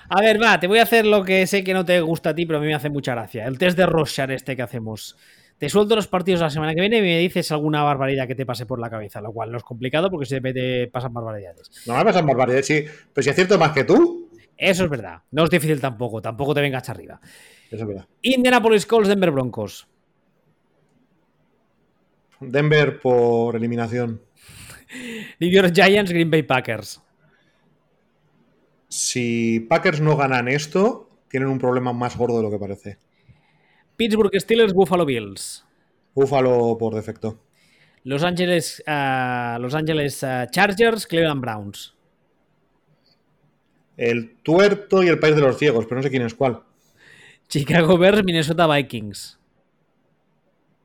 a 0.09 0.21
ver, 0.21 0.41
va, 0.41 0.59
te 0.59 0.67
voy 0.67 0.79
a 0.79 0.83
hacer 0.83 1.05
lo 1.05 1.23
que 1.23 1.45
sé 1.45 1.63
que 1.63 1.73
no 1.73 1.83
te 1.83 1.99
gusta 2.01 2.29
a 2.29 2.35
ti, 2.35 2.45
pero 2.45 2.59
a 2.59 2.61
mí 2.61 2.67
me 2.67 2.73
hace 2.73 2.89
mucha 2.89 3.13
gracia. 3.13 3.45
El 3.45 3.57
test 3.57 3.77
de 3.77 3.85
Rorschach 3.85 4.29
este 4.29 4.55
que 4.55 4.61
hacemos. 4.61 5.17
Te 5.57 5.69
suelto 5.69 5.95
los 5.95 6.07
partidos 6.07 6.41
la 6.41 6.49
semana 6.49 6.73
que 6.73 6.81
viene 6.81 6.97
y 6.97 7.01
me 7.01 7.19
dices 7.19 7.51
alguna 7.51 7.83
barbaridad 7.83 8.27
que 8.27 8.33
te 8.33 8.45
pase 8.45 8.65
por 8.65 8.79
la 8.79 8.89
cabeza, 8.89 9.21
lo 9.21 9.31
cual 9.31 9.51
no 9.51 9.57
es 9.57 9.63
complicado 9.63 10.09
porque 10.09 10.25
se 10.25 10.41
te 10.41 10.87
pasan 10.87 11.13
barbaridades. 11.13 11.69
No 11.85 11.95
me 11.95 12.03
pasan 12.03 12.25
barbaridades, 12.25 12.65
sí. 12.65 12.85
Pero 13.13 13.23
si 13.23 13.29
acierto 13.29 13.59
más 13.59 13.71
que 13.71 13.83
tú. 13.83 14.29
Eso 14.57 14.85
es 14.85 14.89
verdad. 14.89 15.21
No 15.31 15.43
es 15.43 15.49
difícil 15.49 15.79
tampoco. 15.79 16.21
Tampoco 16.21 16.55
te 16.55 16.61
vengas 16.61 16.89
arriba. 16.89 17.19
Eso 17.69 17.83
es 17.83 17.87
verdad. 17.87 18.07
Indianapolis 18.21 18.85
Colts, 18.85 19.09
Denver 19.09 19.31
Broncos. 19.31 19.87
Denver 22.39 22.99
por 22.99 23.55
eliminación. 23.55 24.21
New 25.39 25.49
York 25.49 25.71
Giants, 25.73 26.11
Green 26.11 26.29
Bay 26.29 26.43
Packers. 26.43 27.01
Si 28.87 29.61
Packers 29.61 30.01
no 30.01 30.17
ganan 30.17 30.47
esto, 30.47 31.09
tienen 31.29 31.49
un 31.49 31.59
problema 31.59 31.93
más 31.93 32.17
gordo 32.17 32.37
de 32.37 32.43
lo 32.43 32.51
que 32.51 32.59
parece. 32.59 32.97
Pittsburgh 33.95 34.33
Steelers, 34.39 34.73
Buffalo 34.73 35.05
Bills. 35.05 35.65
Buffalo 36.13 36.77
por 36.77 36.93
defecto. 36.93 37.39
Los 38.03 38.23
Angeles, 38.23 38.83
uh, 38.87 39.59
Los 39.59 39.75
Angeles 39.75 40.23
uh, 40.23 40.49
Chargers, 40.49 41.05
Cleveland 41.07 41.39
Browns. 41.39 41.95
El 43.95 44.37
tuerto 44.37 45.03
y 45.03 45.07
el 45.07 45.19
país 45.19 45.35
de 45.35 45.41
los 45.41 45.57
ciegos, 45.57 45.85
pero 45.85 45.97
no 45.97 46.03
sé 46.03 46.09
quién 46.09 46.23
es 46.23 46.33
cuál. 46.33 46.63
Chicago 47.47 47.97
Bears, 47.97 48.23
Minnesota 48.23 48.65
Vikings. 48.67 49.37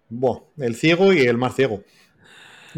Buah, 0.09 0.43
el 0.59 0.77
ciego 0.77 1.13
y 1.13 1.21
el 1.21 1.39
más 1.39 1.57
ciego. 1.57 1.83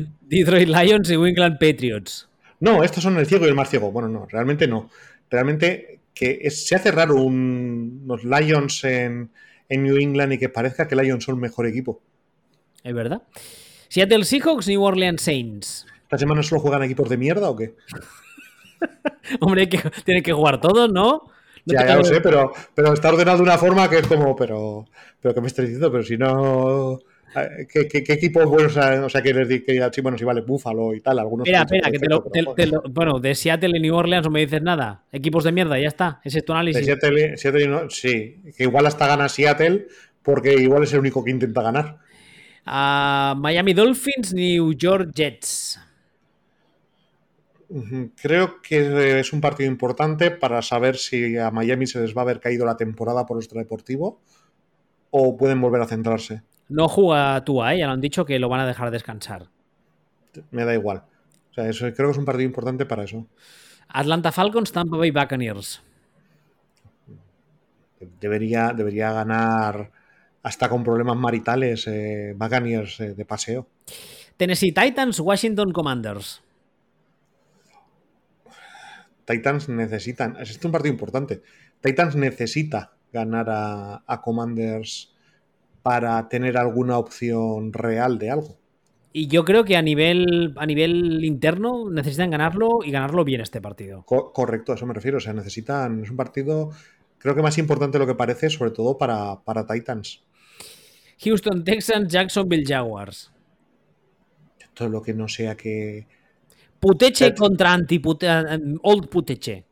Detroit 0.22 0.68
Lions 0.68 1.10
y 1.10 1.14
England 1.14 1.58
Patriots. 1.58 2.28
No, 2.60 2.82
estos 2.82 3.02
son 3.02 3.16
el 3.18 3.26
ciego 3.26 3.46
y 3.46 3.48
el 3.48 3.54
más 3.54 3.70
ciego. 3.70 3.92
Bueno, 3.92 4.08
no, 4.08 4.26
realmente 4.26 4.66
no. 4.66 4.90
Realmente 5.30 6.00
que 6.14 6.38
es- 6.42 6.66
se 6.66 6.74
hace 6.74 6.90
raro 6.90 7.16
un- 7.16 8.00
unos 8.04 8.24
Lions 8.24 8.82
en, 8.84 9.30
en 9.68 9.82
New 9.82 9.96
England 9.96 10.32
y 10.32 10.38
que 10.38 10.48
parezca 10.48 10.88
que 10.88 10.96
Lions 10.96 11.24
son 11.24 11.36
el 11.36 11.40
mejor 11.40 11.66
equipo. 11.66 12.02
Es 12.82 12.94
verdad. 12.94 13.22
Seattle 13.88 14.24
Seahawks, 14.24 14.66
New 14.68 14.82
Orleans 14.82 15.22
Saints. 15.22 15.86
¿Esta 16.02 16.18
semana 16.18 16.42
solo 16.42 16.60
juegan 16.60 16.82
equipos 16.82 17.08
de 17.08 17.16
mierda 17.16 17.48
o 17.50 17.56
qué? 17.56 17.74
Hombre, 19.40 19.68
que, 19.68 19.78
tienen 20.04 20.22
que 20.22 20.32
jugar 20.32 20.60
todos, 20.60 20.90
¿no? 20.92 21.22
No 21.66 21.74
ya, 21.74 21.86
ya 21.86 21.96
lo 21.96 22.04
sé, 22.04 22.20
pero, 22.20 22.52
pero 22.74 22.94
está 22.94 23.10
ordenado 23.10 23.36
de 23.38 23.42
una 23.42 23.58
forma 23.58 23.90
que 23.90 23.98
es 23.98 24.06
como, 24.06 24.34
pero, 24.34 24.86
pero 25.20 25.34
que 25.34 25.40
me 25.40 25.48
estoy 25.48 25.66
diciendo, 25.66 25.90
pero 25.92 26.02
si 26.02 26.16
no. 26.16 26.98
Eh, 27.36 27.66
¿Qué, 27.70 27.86
qué, 27.88 28.02
qué 28.02 28.12
equipos 28.14 28.44
buenos? 28.46 28.76
O 28.76 29.09
sea, 29.09 29.22
que 29.22 29.34
les 29.34 29.48
diga, 29.48 29.90
sí, 29.92 30.00
bueno, 30.00 30.16
sí, 30.18 30.24
vale, 30.24 30.40
Búfalo 30.42 30.94
y 30.94 31.00
tal, 31.00 31.18
algunos. 31.18 31.46
Espera, 31.46 31.62
espera, 31.64 31.90
que 31.90 31.98
te 31.98 32.09
lo, 32.09 32.22
perfectos, 32.24 32.55
te- 32.55 32.62
pero, 32.62 32.80
te 32.82 32.88
lo- 32.88 32.92
Bueno, 32.94 33.20
de 33.20 33.34
Seattle 33.34 33.76
y 33.76 33.80
New 33.80 33.94
Orleans 33.94 34.24
no 34.26 34.30
me 34.30 34.40
dices 34.40 34.62
nada. 34.62 35.05
Equipos 35.12 35.44
de 35.44 35.52
mierda, 35.52 35.78
ya 35.78 35.88
está. 35.88 36.20
Ese 36.24 36.38
es 36.38 36.44
tu 36.44 36.52
análisis. 36.52 36.86
De 36.86 36.92
Seattle, 36.92 37.36
Seattle 37.36 37.68
no- 37.68 37.90
sí, 37.90 38.42
que 38.56 38.64
igual 38.64 38.86
hasta 38.86 39.06
gana 39.06 39.28
Seattle 39.28 39.86
porque 40.22 40.55
igual 40.55 40.82
es 40.84 40.92
el 40.92 41.00
único 41.00 41.24
que 41.24 41.30
intenta 41.30 41.62
ganar. 41.62 41.98
Ah, 42.66 43.34
Miami 43.38 43.72
Dolphins, 43.72 44.34
New 44.34 44.72
York 44.74 45.10
Jets. 45.14 45.80
Creo 48.22 48.62
que 48.62 49.20
es 49.20 49.32
un 49.34 49.42
partido 49.42 49.70
importante 49.70 50.30
para 50.30 50.62
saber 50.62 50.96
si 50.96 51.36
a 51.36 51.50
Miami 51.50 51.86
se 51.86 52.00
les 52.00 52.16
va 52.16 52.22
a 52.22 52.24
haber 52.24 52.40
caído 52.40 52.64
la 52.64 52.78
temporada 52.78 53.26
por 53.26 53.36
extradeportivo 53.36 54.20
o 55.10 55.36
pueden 55.36 55.60
volver 55.60 55.82
a 55.82 55.86
centrarse. 55.86 56.42
No 56.69 56.89
juega 56.89 57.43
Tua, 57.45 57.74
¿eh? 57.74 57.78
ya 57.78 57.86
lo 57.86 57.93
han 57.93 58.01
dicho 58.01 58.24
que 58.24 58.39
lo 58.39 58.49
van 58.49 58.61
a 58.61 58.66
dejar 58.66 58.90
descansar. 58.90 59.49
Me 60.51 60.65
da 60.65 60.74
igual. 60.74 61.03
O 61.51 61.55
sea, 61.55 61.69
eso, 61.69 61.93
creo 61.95 62.09
que 62.09 62.12
es 62.12 62.19
un 62.19 62.24
partido 62.24 62.47
importante 62.47 62.85
para 62.85 63.05
eso. 63.05 63.27
Atlanta 63.89 64.32
Falcons, 64.32 64.70
Tampa 64.70 64.97
Bay 64.97 65.11
Buccaneers. 65.11 65.82
Debería, 68.20 68.73
debería 68.77 69.12
ganar 69.12 69.90
hasta 70.43 70.69
con 70.69 70.85
problemas 70.85 71.16
maritales 71.16 71.86
eh, 71.89 72.35
Buccaneers 72.36 73.01
eh, 73.01 73.15
de 73.15 73.24
paseo. 73.24 73.66
Tennessee 74.36 74.73
Titans, 74.73 75.19
Washington 75.19 75.73
Commanders. 75.73 76.43
Titans 79.24 79.69
necesitan, 79.69 80.36
es 80.40 80.51
este 80.51 80.66
un 80.66 80.73
partido 80.73 80.93
importante. 80.93 81.43
Titans 81.81 82.15
necesita 82.15 82.93
ganar 83.12 83.51
a, 83.51 84.03
a 84.07 84.20
Commanders 84.23 85.15
para 85.89 86.28
tener 86.28 86.59
alguna 86.59 86.98
opción 86.98 87.73
real 87.73 88.19
de 88.19 88.31
algo. 88.31 88.59
Y 89.10 89.27
yo 89.28 89.43
creo 89.44 89.65
que 89.65 89.74
a 89.74 89.81
nivel, 89.81 90.52
a 90.56 90.66
nivel 90.66 91.24
interno 91.24 91.89
necesitan 91.90 92.31
ganarlo 92.31 92.81
y 92.85 92.90
ganarlo 92.90 93.24
bien 93.24 93.40
este 93.40 93.62
partido. 93.62 94.05
Co- 94.05 94.31
correcto, 94.35 94.73
a 94.73 94.74
eso 94.74 94.85
me 94.85 94.93
refiero. 94.93 95.16
O 95.16 95.20
sea, 95.20 95.32
necesitan, 95.32 96.02
es 96.05 96.10
un 96.10 96.16
partido 96.16 96.70
creo 97.19 97.35
que 97.35 97.40
más 97.43 97.56
importante 97.56 97.97
de 97.98 98.05
lo 98.05 98.06
que 98.06 98.15
parece, 98.15 98.51
sobre 98.51 98.70
todo 98.70 98.98
para, 98.98 99.40
para 99.40 99.66
Titans. 99.66 100.23
Houston 101.24 101.65
Texans, 101.65 102.12
Jacksonville 102.12 102.65
Jaguars. 102.66 103.32
Todo 104.74 104.90
lo 104.90 105.01
que 105.02 105.15
no 105.15 105.27
sea 105.27 105.56
que, 105.56 106.06
Puteche 106.78 107.35
contra 107.35 107.73
anti 107.73 108.01
Old 108.82 109.09
Puteche. 109.09 109.65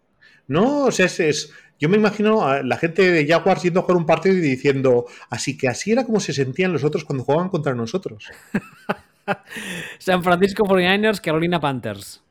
No, 0.48 0.86
o 0.86 0.90
sea, 0.90 1.06
es, 1.06 1.20
es- 1.20 1.52
yo 1.78 1.88
me 1.88 1.96
imagino 1.96 2.46
a 2.46 2.62
la 2.62 2.76
gente 2.76 3.10
de 3.10 3.26
Jaguars 3.26 3.62
yendo 3.62 3.80
a 3.80 3.82
jugar 3.82 3.98
un 3.98 4.06
partido 4.06 4.34
y 4.36 4.40
diciendo, 4.40 5.06
así 5.30 5.56
que 5.56 5.68
así 5.68 5.92
era 5.92 6.04
como 6.04 6.20
se 6.20 6.32
sentían 6.32 6.72
los 6.72 6.84
otros 6.84 7.04
cuando 7.04 7.24
jugaban 7.24 7.48
contra 7.48 7.74
nosotros. 7.74 8.24
San 9.98 10.22
Francisco 10.22 10.64
49ers, 10.64 11.20
Carolina 11.20 11.60
Panthers. 11.60 12.22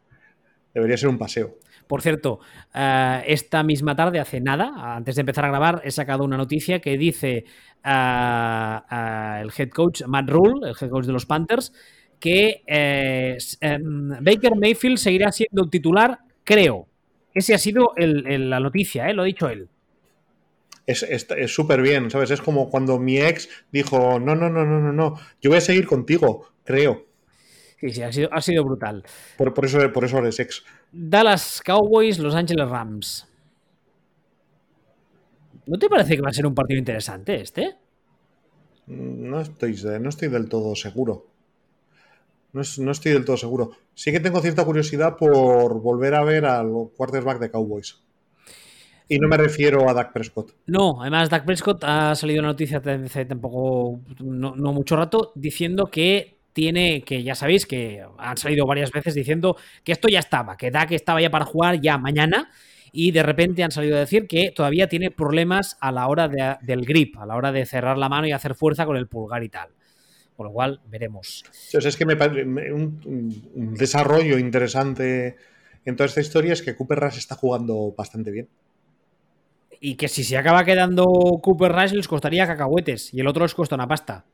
Debería 0.73 0.97
ser 0.97 1.09
un 1.09 1.17
paseo. 1.17 1.57
Por 1.87 2.01
cierto, 2.01 2.39
eh, 2.73 3.23
esta 3.27 3.63
misma 3.63 3.95
tarde, 3.95 4.19
hace 4.19 4.41
nada, 4.41 4.95
antes 4.95 5.15
de 5.15 5.21
empezar 5.21 5.45
a 5.45 5.49
grabar, 5.49 5.81
he 5.83 5.91
sacado 5.91 6.23
una 6.23 6.37
noticia 6.37 6.79
que 6.79 6.97
dice 6.97 7.45
eh, 7.83 8.79
eh, 8.91 9.39
el 9.41 9.51
head 9.55 9.69
coach 9.69 10.01
Matt 10.07 10.29
Rule, 10.29 10.67
el 10.69 10.75
head 10.79 10.89
coach 10.89 11.05
de 11.05 11.13
los 11.13 11.25
Panthers, 11.25 11.71
que 12.19 12.63
em, 12.65 14.09
Baker 14.21 14.55
Mayfield 14.55 14.97
seguirá 14.97 15.31
siendo 15.31 15.69
titular, 15.69 16.19
creo. 16.43 16.87
Ese 17.35 17.53
ha 17.53 17.59
sido 17.59 17.91
el- 17.95 18.25
el- 18.25 18.49
la 18.49 18.59
noticia, 18.59 19.07
¿eh? 19.09 19.13
lo 19.13 19.21
ha 19.21 19.25
dicho 19.25 19.47
él. 19.49 19.69
Es 20.87 21.05
súper 21.47 21.81
bien, 21.81 22.09
¿sabes? 22.11 22.31
Es 22.31 22.41
como 22.41 22.69
cuando 22.69 22.99
mi 22.99 23.17
ex 23.19 23.49
dijo, 23.71 24.19
no, 24.19 24.35
no, 24.35 24.49
no, 24.49 24.65
no, 24.65 24.79
no, 24.79 24.93
no, 24.93 25.15
yo 25.41 25.49
voy 25.49 25.57
a 25.57 25.61
seguir 25.61 25.85
contigo, 25.87 26.47
creo. 26.63 27.05
Sí, 27.79 27.89
sí, 27.89 28.01
ha 28.03 28.11
sido, 28.11 28.29
ha 28.31 28.41
sido 28.41 28.63
brutal. 28.63 29.03
Por, 29.37 29.53
por 29.53 29.65
eso, 29.65 29.79
por 29.91 30.05
eso 30.05 30.19
eres 30.19 30.39
ex. 30.39 30.63
Dallas 30.91 31.61
Cowboys, 31.65 32.19
Los 32.19 32.35
Angeles 32.35 32.69
Rams. 32.69 33.27
¿No 35.65 35.77
te 35.79 35.89
parece 35.89 36.15
que 36.15 36.21
va 36.21 36.29
a 36.29 36.33
ser 36.33 36.45
un 36.45 36.53
partido 36.55 36.77
interesante 36.77 37.41
este? 37.41 37.75
No 38.87 39.41
estoy, 39.41 39.75
no 39.99 40.09
estoy 40.09 40.27
del 40.29 40.47
todo 40.47 40.75
seguro. 40.75 41.25
No, 42.55 42.61
no 42.79 42.91
estoy 42.91 43.11
del 43.11 43.25
todo 43.25 43.37
seguro. 43.37 43.71
Sí 43.93 44.11
que 44.11 44.19
tengo 44.19 44.39
cierta 44.41 44.63
curiosidad 44.65 45.17
por 45.17 45.81
volver 45.81 46.15
a 46.15 46.23
ver 46.23 46.45
al 46.45 46.69
quarterback 46.95 47.39
de 47.39 47.51
Cowboys. 47.51 48.01
Y 49.07 49.19
no 49.19 49.27
me 49.27 49.37
refiero 49.37 49.87
a 49.87 49.93
Dak 49.93 50.13
Prescott. 50.13 50.53
No, 50.65 50.99
además 51.01 51.29
Dak 51.29 51.45
Prescott 51.45 51.83
ha 51.83 52.15
salido 52.15 52.39
una 52.39 52.49
noticia 52.49 52.77
hace 52.83 53.25
tampoco 53.25 53.99
no, 54.23 54.55
no 54.55 54.73
mucho 54.73 54.95
rato 54.95 55.31
diciendo 55.35 55.85
que 55.91 56.37
tiene, 56.53 57.01
que 57.03 57.21
ya 57.21 57.35
sabéis 57.35 57.65
que 57.65 58.01
han 58.17 58.37
salido 58.37 58.65
varias 58.65 58.89
veces 58.91 59.13
diciendo 59.13 59.57
que 59.83 59.91
esto 59.91 60.07
ya 60.07 60.19
estaba, 60.19 60.55
que 60.57 60.71
Dak 60.71 60.91
estaba 60.93 61.21
ya 61.21 61.29
para 61.29 61.45
jugar 61.45 61.81
ya 61.81 61.97
mañana 61.97 62.49
y 62.93 63.11
de 63.11 63.21
repente 63.23 63.61
han 63.63 63.71
salido 63.71 63.97
a 63.97 63.99
decir 63.99 64.25
que 64.25 64.51
todavía 64.55 64.87
tiene 64.87 65.11
problemas 65.11 65.77
a 65.81 65.91
la 65.91 66.07
hora 66.07 66.27
de- 66.29 66.55
del 66.61 66.85
grip, 66.85 67.17
a 67.19 67.25
la 67.25 67.35
hora 67.35 67.51
de 67.51 67.65
cerrar 67.65 67.97
la 67.97 68.07
mano 68.09 68.25
y 68.25 68.31
hacer 68.31 68.55
fuerza 68.55 68.85
con 68.85 68.95
el 68.95 69.07
pulgar 69.07 69.43
y 69.43 69.49
tal. 69.49 69.67
Con 70.35 70.47
lo 70.47 70.51
cual, 70.51 70.81
veremos. 70.87 71.43
O 71.49 71.81
sea, 71.81 71.89
es 71.89 71.95
que 71.95 72.05
me 72.05 72.15
parece 72.15 72.43
un, 72.43 73.75
desarrollo 73.77 74.37
interesante 74.37 75.37
en 75.85 75.95
toda 75.95 76.07
esta 76.07 76.19
historia 76.19 76.53
es 76.53 76.61
que 76.61 76.75
Cooper 76.75 76.99
Rush 76.99 77.17
está 77.17 77.35
jugando 77.35 77.93
bastante 77.95 78.31
bien. 78.31 78.49
Y 79.79 79.95
que 79.95 80.07
si 80.07 80.23
se 80.23 80.35
acaba 80.35 80.65
quedando 80.65 81.05
Cooper 81.41 81.71
Rush 81.71 81.91
les 81.93 82.07
costaría 82.07 82.47
cacahuetes 82.47 83.13
y 83.13 83.19
el 83.19 83.27
otro 83.27 83.45
les 83.45 83.53
cuesta 83.53 83.75
una 83.75 83.87
pasta. 83.87 84.25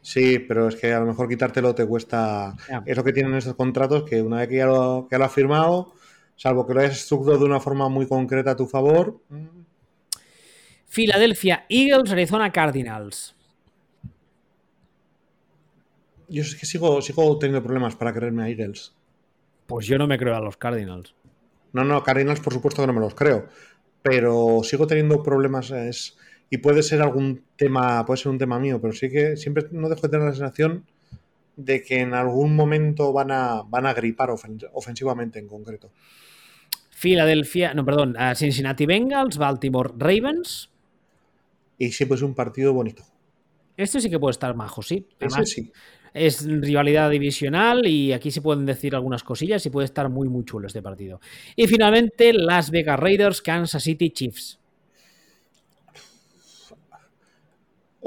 Sí, 0.00 0.38
pero 0.38 0.68
es 0.68 0.76
que 0.76 0.92
a 0.92 1.00
lo 1.00 1.06
mejor 1.06 1.28
quitártelo 1.28 1.74
te 1.74 1.84
cuesta. 1.84 2.54
Es 2.86 2.96
lo 2.96 3.04
que 3.04 3.12
tienen 3.12 3.34
estos 3.34 3.56
contratos, 3.56 4.04
que 4.04 4.22
una 4.22 4.38
vez 4.38 4.48
que 4.48 4.56
ya 4.56 4.66
lo, 4.66 5.06
que 5.10 5.18
lo 5.18 5.24
has 5.24 5.32
firmado, 5.32 5.92
salvo 6.36 6.66
que 6.66 6.74
lo 6.74 6.80
hayas 6.80 6.96
estructurado 6.96 7.40
de 7.40 7.46
una 7.46 7.60
forma 7.60 7.88
muy 7.88 8.06
concreta 8.06 8.52
a 8.52 8.56
tu 8.56 8.66
favor. 8.66 9.20
Philadelphia 10.88 11.66
Eagles, 11.68 12.10
Arizona 12.10 12.50
Cardinals. 12.52 13.35
Yo 16.28 16.42
es 16.42 16.54
que 16.56 16.66
sigo, 16.66 17.00
sigo 17.02 17.38
teniendo 17.38 17.62
problemas 17.62 17.94
para 17.96 18.12
creerme 18.12 18.42
a 18.44 18.48
Eagles. 18.48 18.92
Pues 19.66 19.86
yo 19.86 19.98
no 19.98 20.06
me 20.06 20.18
creo 20.18 20.34
a 20.34 20.40
los 20.40 20.56
Cardinals. 20.56 21.14
No, 21.72 21.84
no, 21.84 22.02
Cardinals 22.02 22.40
por 22.40 22.52
supuesto 22.52 22.82
que 22.82 22.86
no 22.86 22.92
me 22.92 23.00
los 23.00 23.14
creo. 23.14 23.48
Pero 24.02 24.60
sigo 24.62 24.86
teniendo 24.86 25.22
problemas. 25.22 25.70
Es, 25.70 26.16
y 26.50 26.58
puede 26.58 26.82
ser 26.82 27.02
algún 27.02 27.42
tema, 27.56 28.04
puede 28.06 28.18
ser 28.18 28.30
un 28.30 28.38
tema 28.38 28.58
mío, 28.58 28.80
pero 28.80 28.92
sí 28.92 29.10
que 29.10 29.36
siempre 29.36 29.66
no 29.72 29.88
dejo 29.88 30.02
de 30.02 30.08
tener 30.08 30.26
la 30.26 30.32
sensación 30.32 30.84
de 31.56 31.82
que 31.82 32.00
en 32.00 32.14
algún 32.14 32.54
momento 32.54 33.12
van 33.12 33.30
a, 33.32 33.62
van 33.62 33.86
a 33.86 33.94
gripar 33.94 34.28
ofen- 34.30 34.68
ofensivamente 34.72 35.38
en 35.38 35.48
concreto. 35.48 35.90
Filadelfia, 36.90 37.74
no, 37.74 37.84
perdón, 37.84 38.16
Cincinnati 38.36 38.86
Bengals, 38.86 39.36
Baltimore 39.36 39.90
Ravens. 39.98 40.70
Y 41.78 41.92
siempre 41.92 42.16
es 42.16 42.22
un 42.22 42.34
partido 42.34 42.72
bonito. 42.72 43.04
Este 43.76 44.00
sí 44.00 44.08
que 44.08 44.18
puede 44.18 44.30
estar 44.32 44.54
majo, 44.54 44.82
sí. 44.82 45.06
Ese 45.18 45.26
Además, 45.26 45.50
sí. 45.50 45.72
Es 46.16 46.46
rivalidad 46.46 47.10
divisional 47.10 47.86
y 47.86 48.12
aquí 48.12 48.30
se 48.30 48.42
pueden 48.42 48.66
decir 48.66 48.94
algunas 48.94 49.22
cosillas 49.22 49.64
y 49.66 49.70
puede 49.70 49.84
estar 49.84 50.08
muy, 50.08 50.28
muy 50.28 50.44
chulo 50.44 50.66
este 50.66 50.82
partido. 50.82 51.20
Y 51.54 51.66
finalmente, 51.66 52.32
Las 52.32 52.70
Vegas 52.70 52.98
Raiders, 52.98 53.42
Kansas 53.42 53.82
City 53.82 54.10
Chiefs. 54.10 54.58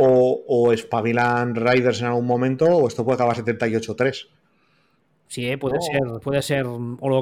o, 0.02 0.46
o 0.48 0.72
espabilan 0.72 1.56
Riders 1.56 2.00
en 2.00 2.08
algún 2.08 2.26
momento, 2.26 2.66
o 2.66 2.88
esto 2.88 3.04
puede 3.04 3.16
acabar 3.16 3.36
78-3. 3.36 4.28
Sí, 5.28 5.46
eh, 5.46 5.58
puede 5.58 5.82
ser, 5.82 6.00
puede 6.24 6.42
ser 6.42 6.66
no, 6.66 6.98
no, 7.02 7.22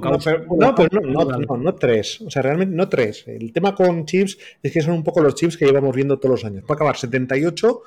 pues 0.76 0.90
no, 0.94 1.26
no, 1.26 1.58
no, 1.58 1.76
tres. 1.76 2.22
O 2.22 2.30
sea, 2.30 2.44
realmente 2.44 2.74
no 2.76 2.88
tres. 2.88 3.28
El 3.28 3.52
tema 3.52 3.74
con 3.76 4.06
chips 4.06 4.38
es 4.62 4.72
que 4.72 4.82
son 4.82 4.94
un 4.94 5.04
poco 5.04 5.22
los 5.22 5.34
chips 5.36 5.58
que 5.58 5.66
llevamos 5.66 5.94
viendo 5.94 6.18
todos 6.18 6.40
los 6.40 6.46
años. 6.46 6.64
Puede 6.66 6.78
acabar 6.78 6.96
78, 6.96 7.82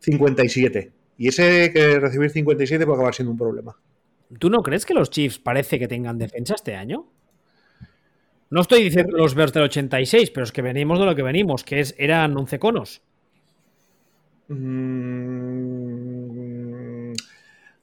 57. 0.00 0.92
Y 1.18 1.28
ese 1.28 1.72
que 1.72 2.00
recibir 2.00 2.30
57 2.30 2.84
puede 2.84 2.96
acabar 2.96 3.14
siendo 3.14 3.32
un 3.32 3.38
problema. 3.38 3.76
¿Tú 4.38 4.50
no 4.50 4.62
crees 4.62 4.86
que 4.86 4.94
los 4.94 5.10
Chiefs 5.10 5.38
parece 5.38 5.78
que 5.78 5.88
tengan 5.88 6.18
defensa 6.18 6.54
este 6.54 6.74
año? 6.74 7.06
No 8.50 8.60
estoy 8.60 8.82
diciendo 8.82 9.16
los 9.16 9.34
Bears 9.34 9.52
del 9.52 9.64
86, 9.64 10.30
pero 10.30 10.44
es 10.44 10.52
que 10.52 10.62
venimos 10.62 10.98
de 10.98 11.06
lo 11.06 11.14
que 11.14 11.22
venimos, 11.22 11.64
que 11.64 11.80
es, 11.80 11.94
eran 11.98 12.36
11 12.36 12.58
conos. 12.58 13.02
Mm, 14.48 15.12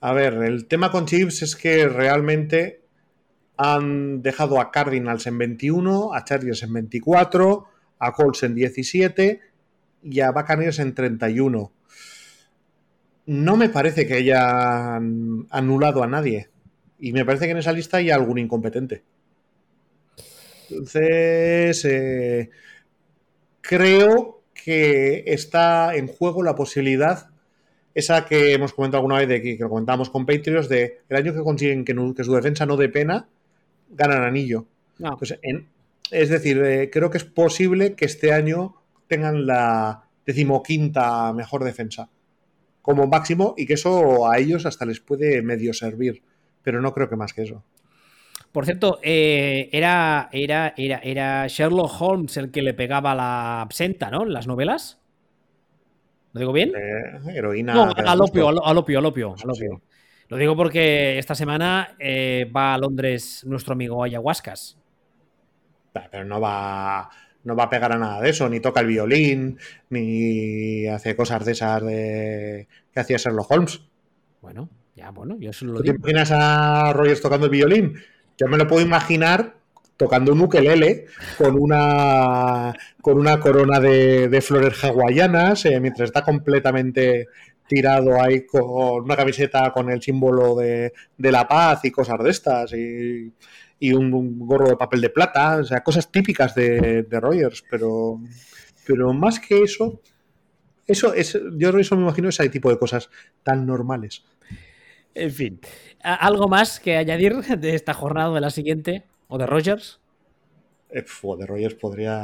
a 0.02 0.14
ver, 0.14 0.34
el 0.36 0.68
tema 0.68 0.92
con 0.92 1.06
Chiefs 1.06 1.42
es 1.42 1.56
que 1.56 1.88
realmente 1.88 2.82
han 3.58 4.22
dejado 4.22 4.62
a 4.62 4.72
Cardinals 4.72 5.28
en 5.28 5.38
21, 5.38 6.14
a 6.14 6.24
Chargers 6.24 6.64
en 6.64 6.74
24, 6.74 7.66
a 8.00 8.14
Colts 8.14 8.44
en 8.44 8.56
17 8.56 9.42
y 10.04 10.20
a 10.22 10.32
Buccaneers 10.32 10.80
en 10.80 10.94
31. 10.94 11.72
No 13.30 13.58
me 13.58 13.70
parece 13.70 14.08
que 14.08 14.16
hayan 14.16 15.46
anulado 15.52 16.02
a 16.02 16.08
nadie. 16.08 16.50
Y 16.98 17.14
me 17.14 17.24
parece 17.26 17.46
que 17.46 17.52
en 17.52 17.58
esa 17.58 17.72
lista 17.72 17.98
hay 17.98 18.10
algún 18.10 18.40
incompetente. 18.40 19.04
Entonces, 20.72 21.86
eh, 21.86 22.50
creo 23.62 24.42
que 24.52 25.26
está 25.28 25.94
en 25.94 26.08
juego 26.08 26.42
la 26.42 26.56
posibilidad, 26.56 27.30
esa 27.94 28.26
que 28.26 28.54
hemos 28.54 28.74
comentado 28.74 29.02
alguna 29.02 29.20
vez, 29.20 29.28
de 29.28 29.44
que, 29.44 29.58
lo 29.60 29.70
comentábamos 29.70 30.10
con 30.10 30.26
Patriots, 30.26 30.68
de 30.68 31.02
el 31.08 31.16
año 31.16 31.32
que 31.32 31.44
consiguen 31.44 31.86
que, 31.86 32.24
su 32.24 32.34
defensa 32.34 32.66
no 32.66 32.78
dé 32.78 32.90
pena, 32.90 33.30
ganan 33.92 34.24
anillo. 34.24 34.66
es 36.10 36.30
decir, 36.30 36.64
eh, 36.64 36.90
creo 36.92 37.12
que 37.12 37.20
es 37.20 37.26
posible 37.26 37.94
que 37.94 38.06
este 38.06 38.34
año 38.34 38.74
tengan 39.08 39.46
la 39.46 40.06
decimoquinta 40.26 41.32
mejor 41.32 41.64
defensa 41.64 42.10
como 42.90 43.06
máximo 43.06 43.54
y 43.56 43.68
que 43.68 43.74
eso 43.74 44.28
a 44.28 44.40
ellos 44.40 44.66
hasta 44.66 44.84
les 44.84 45.00
puede 45.00 45.44
medio 45.44 45.76
servir, 45.76 46.24
pero 46.64 46.82
no 46.82 46.92
creo 46.92 47.08
que 47.08 47.16
más 47.16 47.34
que 47.34 47.44
eso. 47.44 47.64
Por 48.52 48.66
cierto, 48.66 48.98
eh, 49.04 49.70
era, 49.72 50.28
era, 50.32 50.74
era, 50.76 50.98
era 51.04 51.46
Sherlock 51.46 52.02
Holmes 52.02 52.36
el 52.38 52.50
que 52.50 52.64
le 52.64 52.74
pegaba 52.74 53.14
la 53.14 53.62
absenta, 53.62 54.10
¿no? 54.10 54.24
En 54.24 54.34
las 54.34 54.48
novelas. 54.48 55.00
¿Lo 56.34 56.40
digo 56.40 56.52
bien? 56.52 56.72
Eh, 56.76 57.36
heroína. 57.38 57.76
No, 57.76 57.94
al 57.96 58.22
opio, 58.22 58.50
al 58.50 58.78
opio, 58.80 58.98
al 58.98 59.06
opio, 59.06 59.36
Lo 60.28 60.38
digo 60.38 60.56
porque 60.56 61.20
esta 61.20 61.36
semana 61.36 61.96
eh, 62.00 62.52
va 62.52 62.74
a 62.74 62.80
Londres 62.80 63.44
nuestro 63.46 63.74
amigo 63.74 64.04
Ayahuascas. 64.04 64.80
Pero 66.10 66.26
no 66.26 66.42
va, 66.42 67.08
no 67.44 67.56
va 67.56 67.66
a 67.66 67.70
pegar 67.70 67.92
a 67.92 67.98
nada 67.98 68.22
de 68.22 68.30
eso, 68.30 68.50
ni 68.50 68.60
toca 68.60 68.82
el 68.82 68.88
violín, 68.88 69.58
ni 69.90 70.88
hace 70.88 71.16
cosas 71.16 71.46
de 71.46 71.52
esas 71.54 71.84
de 71.84 72.68
que 72.94 73.00
hacía 73.00 73.18
Sherlock 73.18 73.52
Holmes. 73.52 73.82
Bueno, 74.42 74.70
ya, 74.96 75.12
bueno, 75.12 75.38
yo 75.40 75.54
solo 75.54 75.74
lo 75.74 75.82
digo. 75.82 75.94
¿Te 75.94 76.00
imaginas 76.00 76.32
a 76.32 76.94
Rogers 76.94 77.22
tocando 77.22 77.46
el 77.46 77.52
violín? 77.52 77.96
Yo 78.38 78.48
me 78.48 78.58
lo 78.58 78.68
puedo 78.68 78.86
imaginar 78.86 79.56
tocando 80.00 80.32
un 80.32 80.40
ukelele 80.40 81.08
con 81.38 81.60
una, 81.60 82.74
con 83.02 83.18
una 83.18 83.38
corona 83.38 83.82
de, 83.82 84.42
flores 84.42 84.82
hawaianas, 84.82 85.66
eh, 85.66 85.78
mientras 85.82 86.08
está 86.08 86.24
completamente 86.24 87.28
tirado 87.68 88.20
ahí 88.20 88.46
con 88.46 89.04
una 89.04 89.18
camiseta 89.18 89.72
con 89.74 89.92
el 89.92 90.02
símbolo 90.02 90.56
de, 90.56 90.94
la 91.18 91.48
paz 91.48 91.84
y 91.84 91.92
cosas 91.92 92.18
de 92.24 92.30
estas, 92.30 92.74
y, 92.74 93.34
un, 93.82 94.40
gorro 94.40 94.68
de 94.68 94.76
papel 94.76 95.02
de 95.02 95.10
plata, 95.10 95.58
o 95.58 95.64
sea, 95.64 95.84
cosas 95.84 96.12
típicas 96.12 96.54
de, 96.56 97.04
de 97.04 97.20
Rogers, 97.20 97.64
pero, 97.70 98.20
pero 98.86 99.14
más 99.14 99.40
que 99.40 99.64
eso, 99.64 100.02
eso 100.86 101.14
es, 101.14 101.40
yo 101.56 101.70
eso 101.78 101.96
me 101.96 102.02
imagino 102.02 102.30
ese 102.30 102.50
tipo 102.50 102.70
de 102.70 102.80
cosas 102.80 103.10
tan 103.44 103.66
normales. 103.66 104.24
En 105.14 105.32
fin, 105.32 105.60
¿algo 106.02 106.48
más 106.48 106.80
que 106.80 106.98
añadir 106.98 107.36
de 107.36 107.76
esta 107.76 107.94
jornada 107.94 108.34
de 108.34 108.42
la 108.42 108.50
siguiente? 108.50 109.04
¿O 109.28 109.38
de 109.38 109.46
Rogers? 109.46 110.00
Eh, 110.92 111.06
de 111.38 111.46
Rogers 111.46 111.76
podría, 111.76 112.24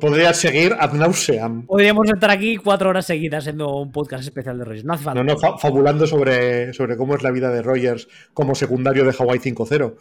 podría, 0.00 0.32
seguir 0.32 0.76
ad 0.78 0.92
nauseam. 0.92 1.66
Podríamos 1.66 2.08
estar 2.08 2.30
aquí 2.30 2.56
cuatro 2.56 2.90
horas 2.90 3.06
seguidas 3.06 3.42
haciendo 3.42 3.76
un 3.76 3.90
podcast 3.90 4.22
especial 4.22 4.56
de 4.56 4.64
Rogers. 4.64 4.84
No 4.84 4.92
hace 4.92 5.02
falta. 5.02 5.22
No, 5.22 5.34
no, 5.34 5.58
fabulando 5.58 6.06
sobre, 6.06 6.72
sobre 6.72 6.96
cómo 6.96 7.16
es 7.16 7.24
la 7.24 7.32
vida 7.32 7.50
de 7.50 7.62
Rogers 7.62 8.06
como 8.32 8.54
secundario 8.54 9.04
de 9.04 9.12
Hawaii 9.18 9.40
5-0. 9.40 9.96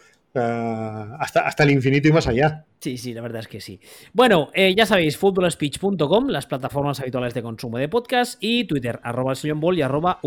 hasta, 1.19 1.47
hasta 1.47 1.64
el 1.64 1.72
infinito 1.72 2.07
y 2.07 2.11
más 2.11 2.27
allá. 2.27 2.65
Sí, 2.80 2.97
sí, 2.97 3.15
la 3.15 3.22
verdad 3.22 3.39
es 3.39 3.47
que 3.47 3.61
sí. 3.61 3.80
Bueno, 4.14 4.49
eh, 4.53 4.76
ya 4.76 4.85
sabéis, 4.85 5.18
footballspeech.com, 5.18 6.27
las 6.27 6.45
plataformas 6.45 6.99
habituales 6.99 7.34
de 7.34 7.41
consumo 7.41 7.80
de 7.80 7.89
podcast 7.89 8.38
y 8.41 8.65
Twitter, 8.65 8.99
arroba 9.01 9.34
el 9.34 9.77
y 9.77 9.81
arroba 9.81 10.19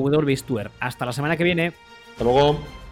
Hasta 0.80 1.06
la 1.06 1.12
semana 1.12 1.36
que 1.36 1.44
viene. 1.44 1.72
Hasta 2.10 2.24
luego. 2.24 2.85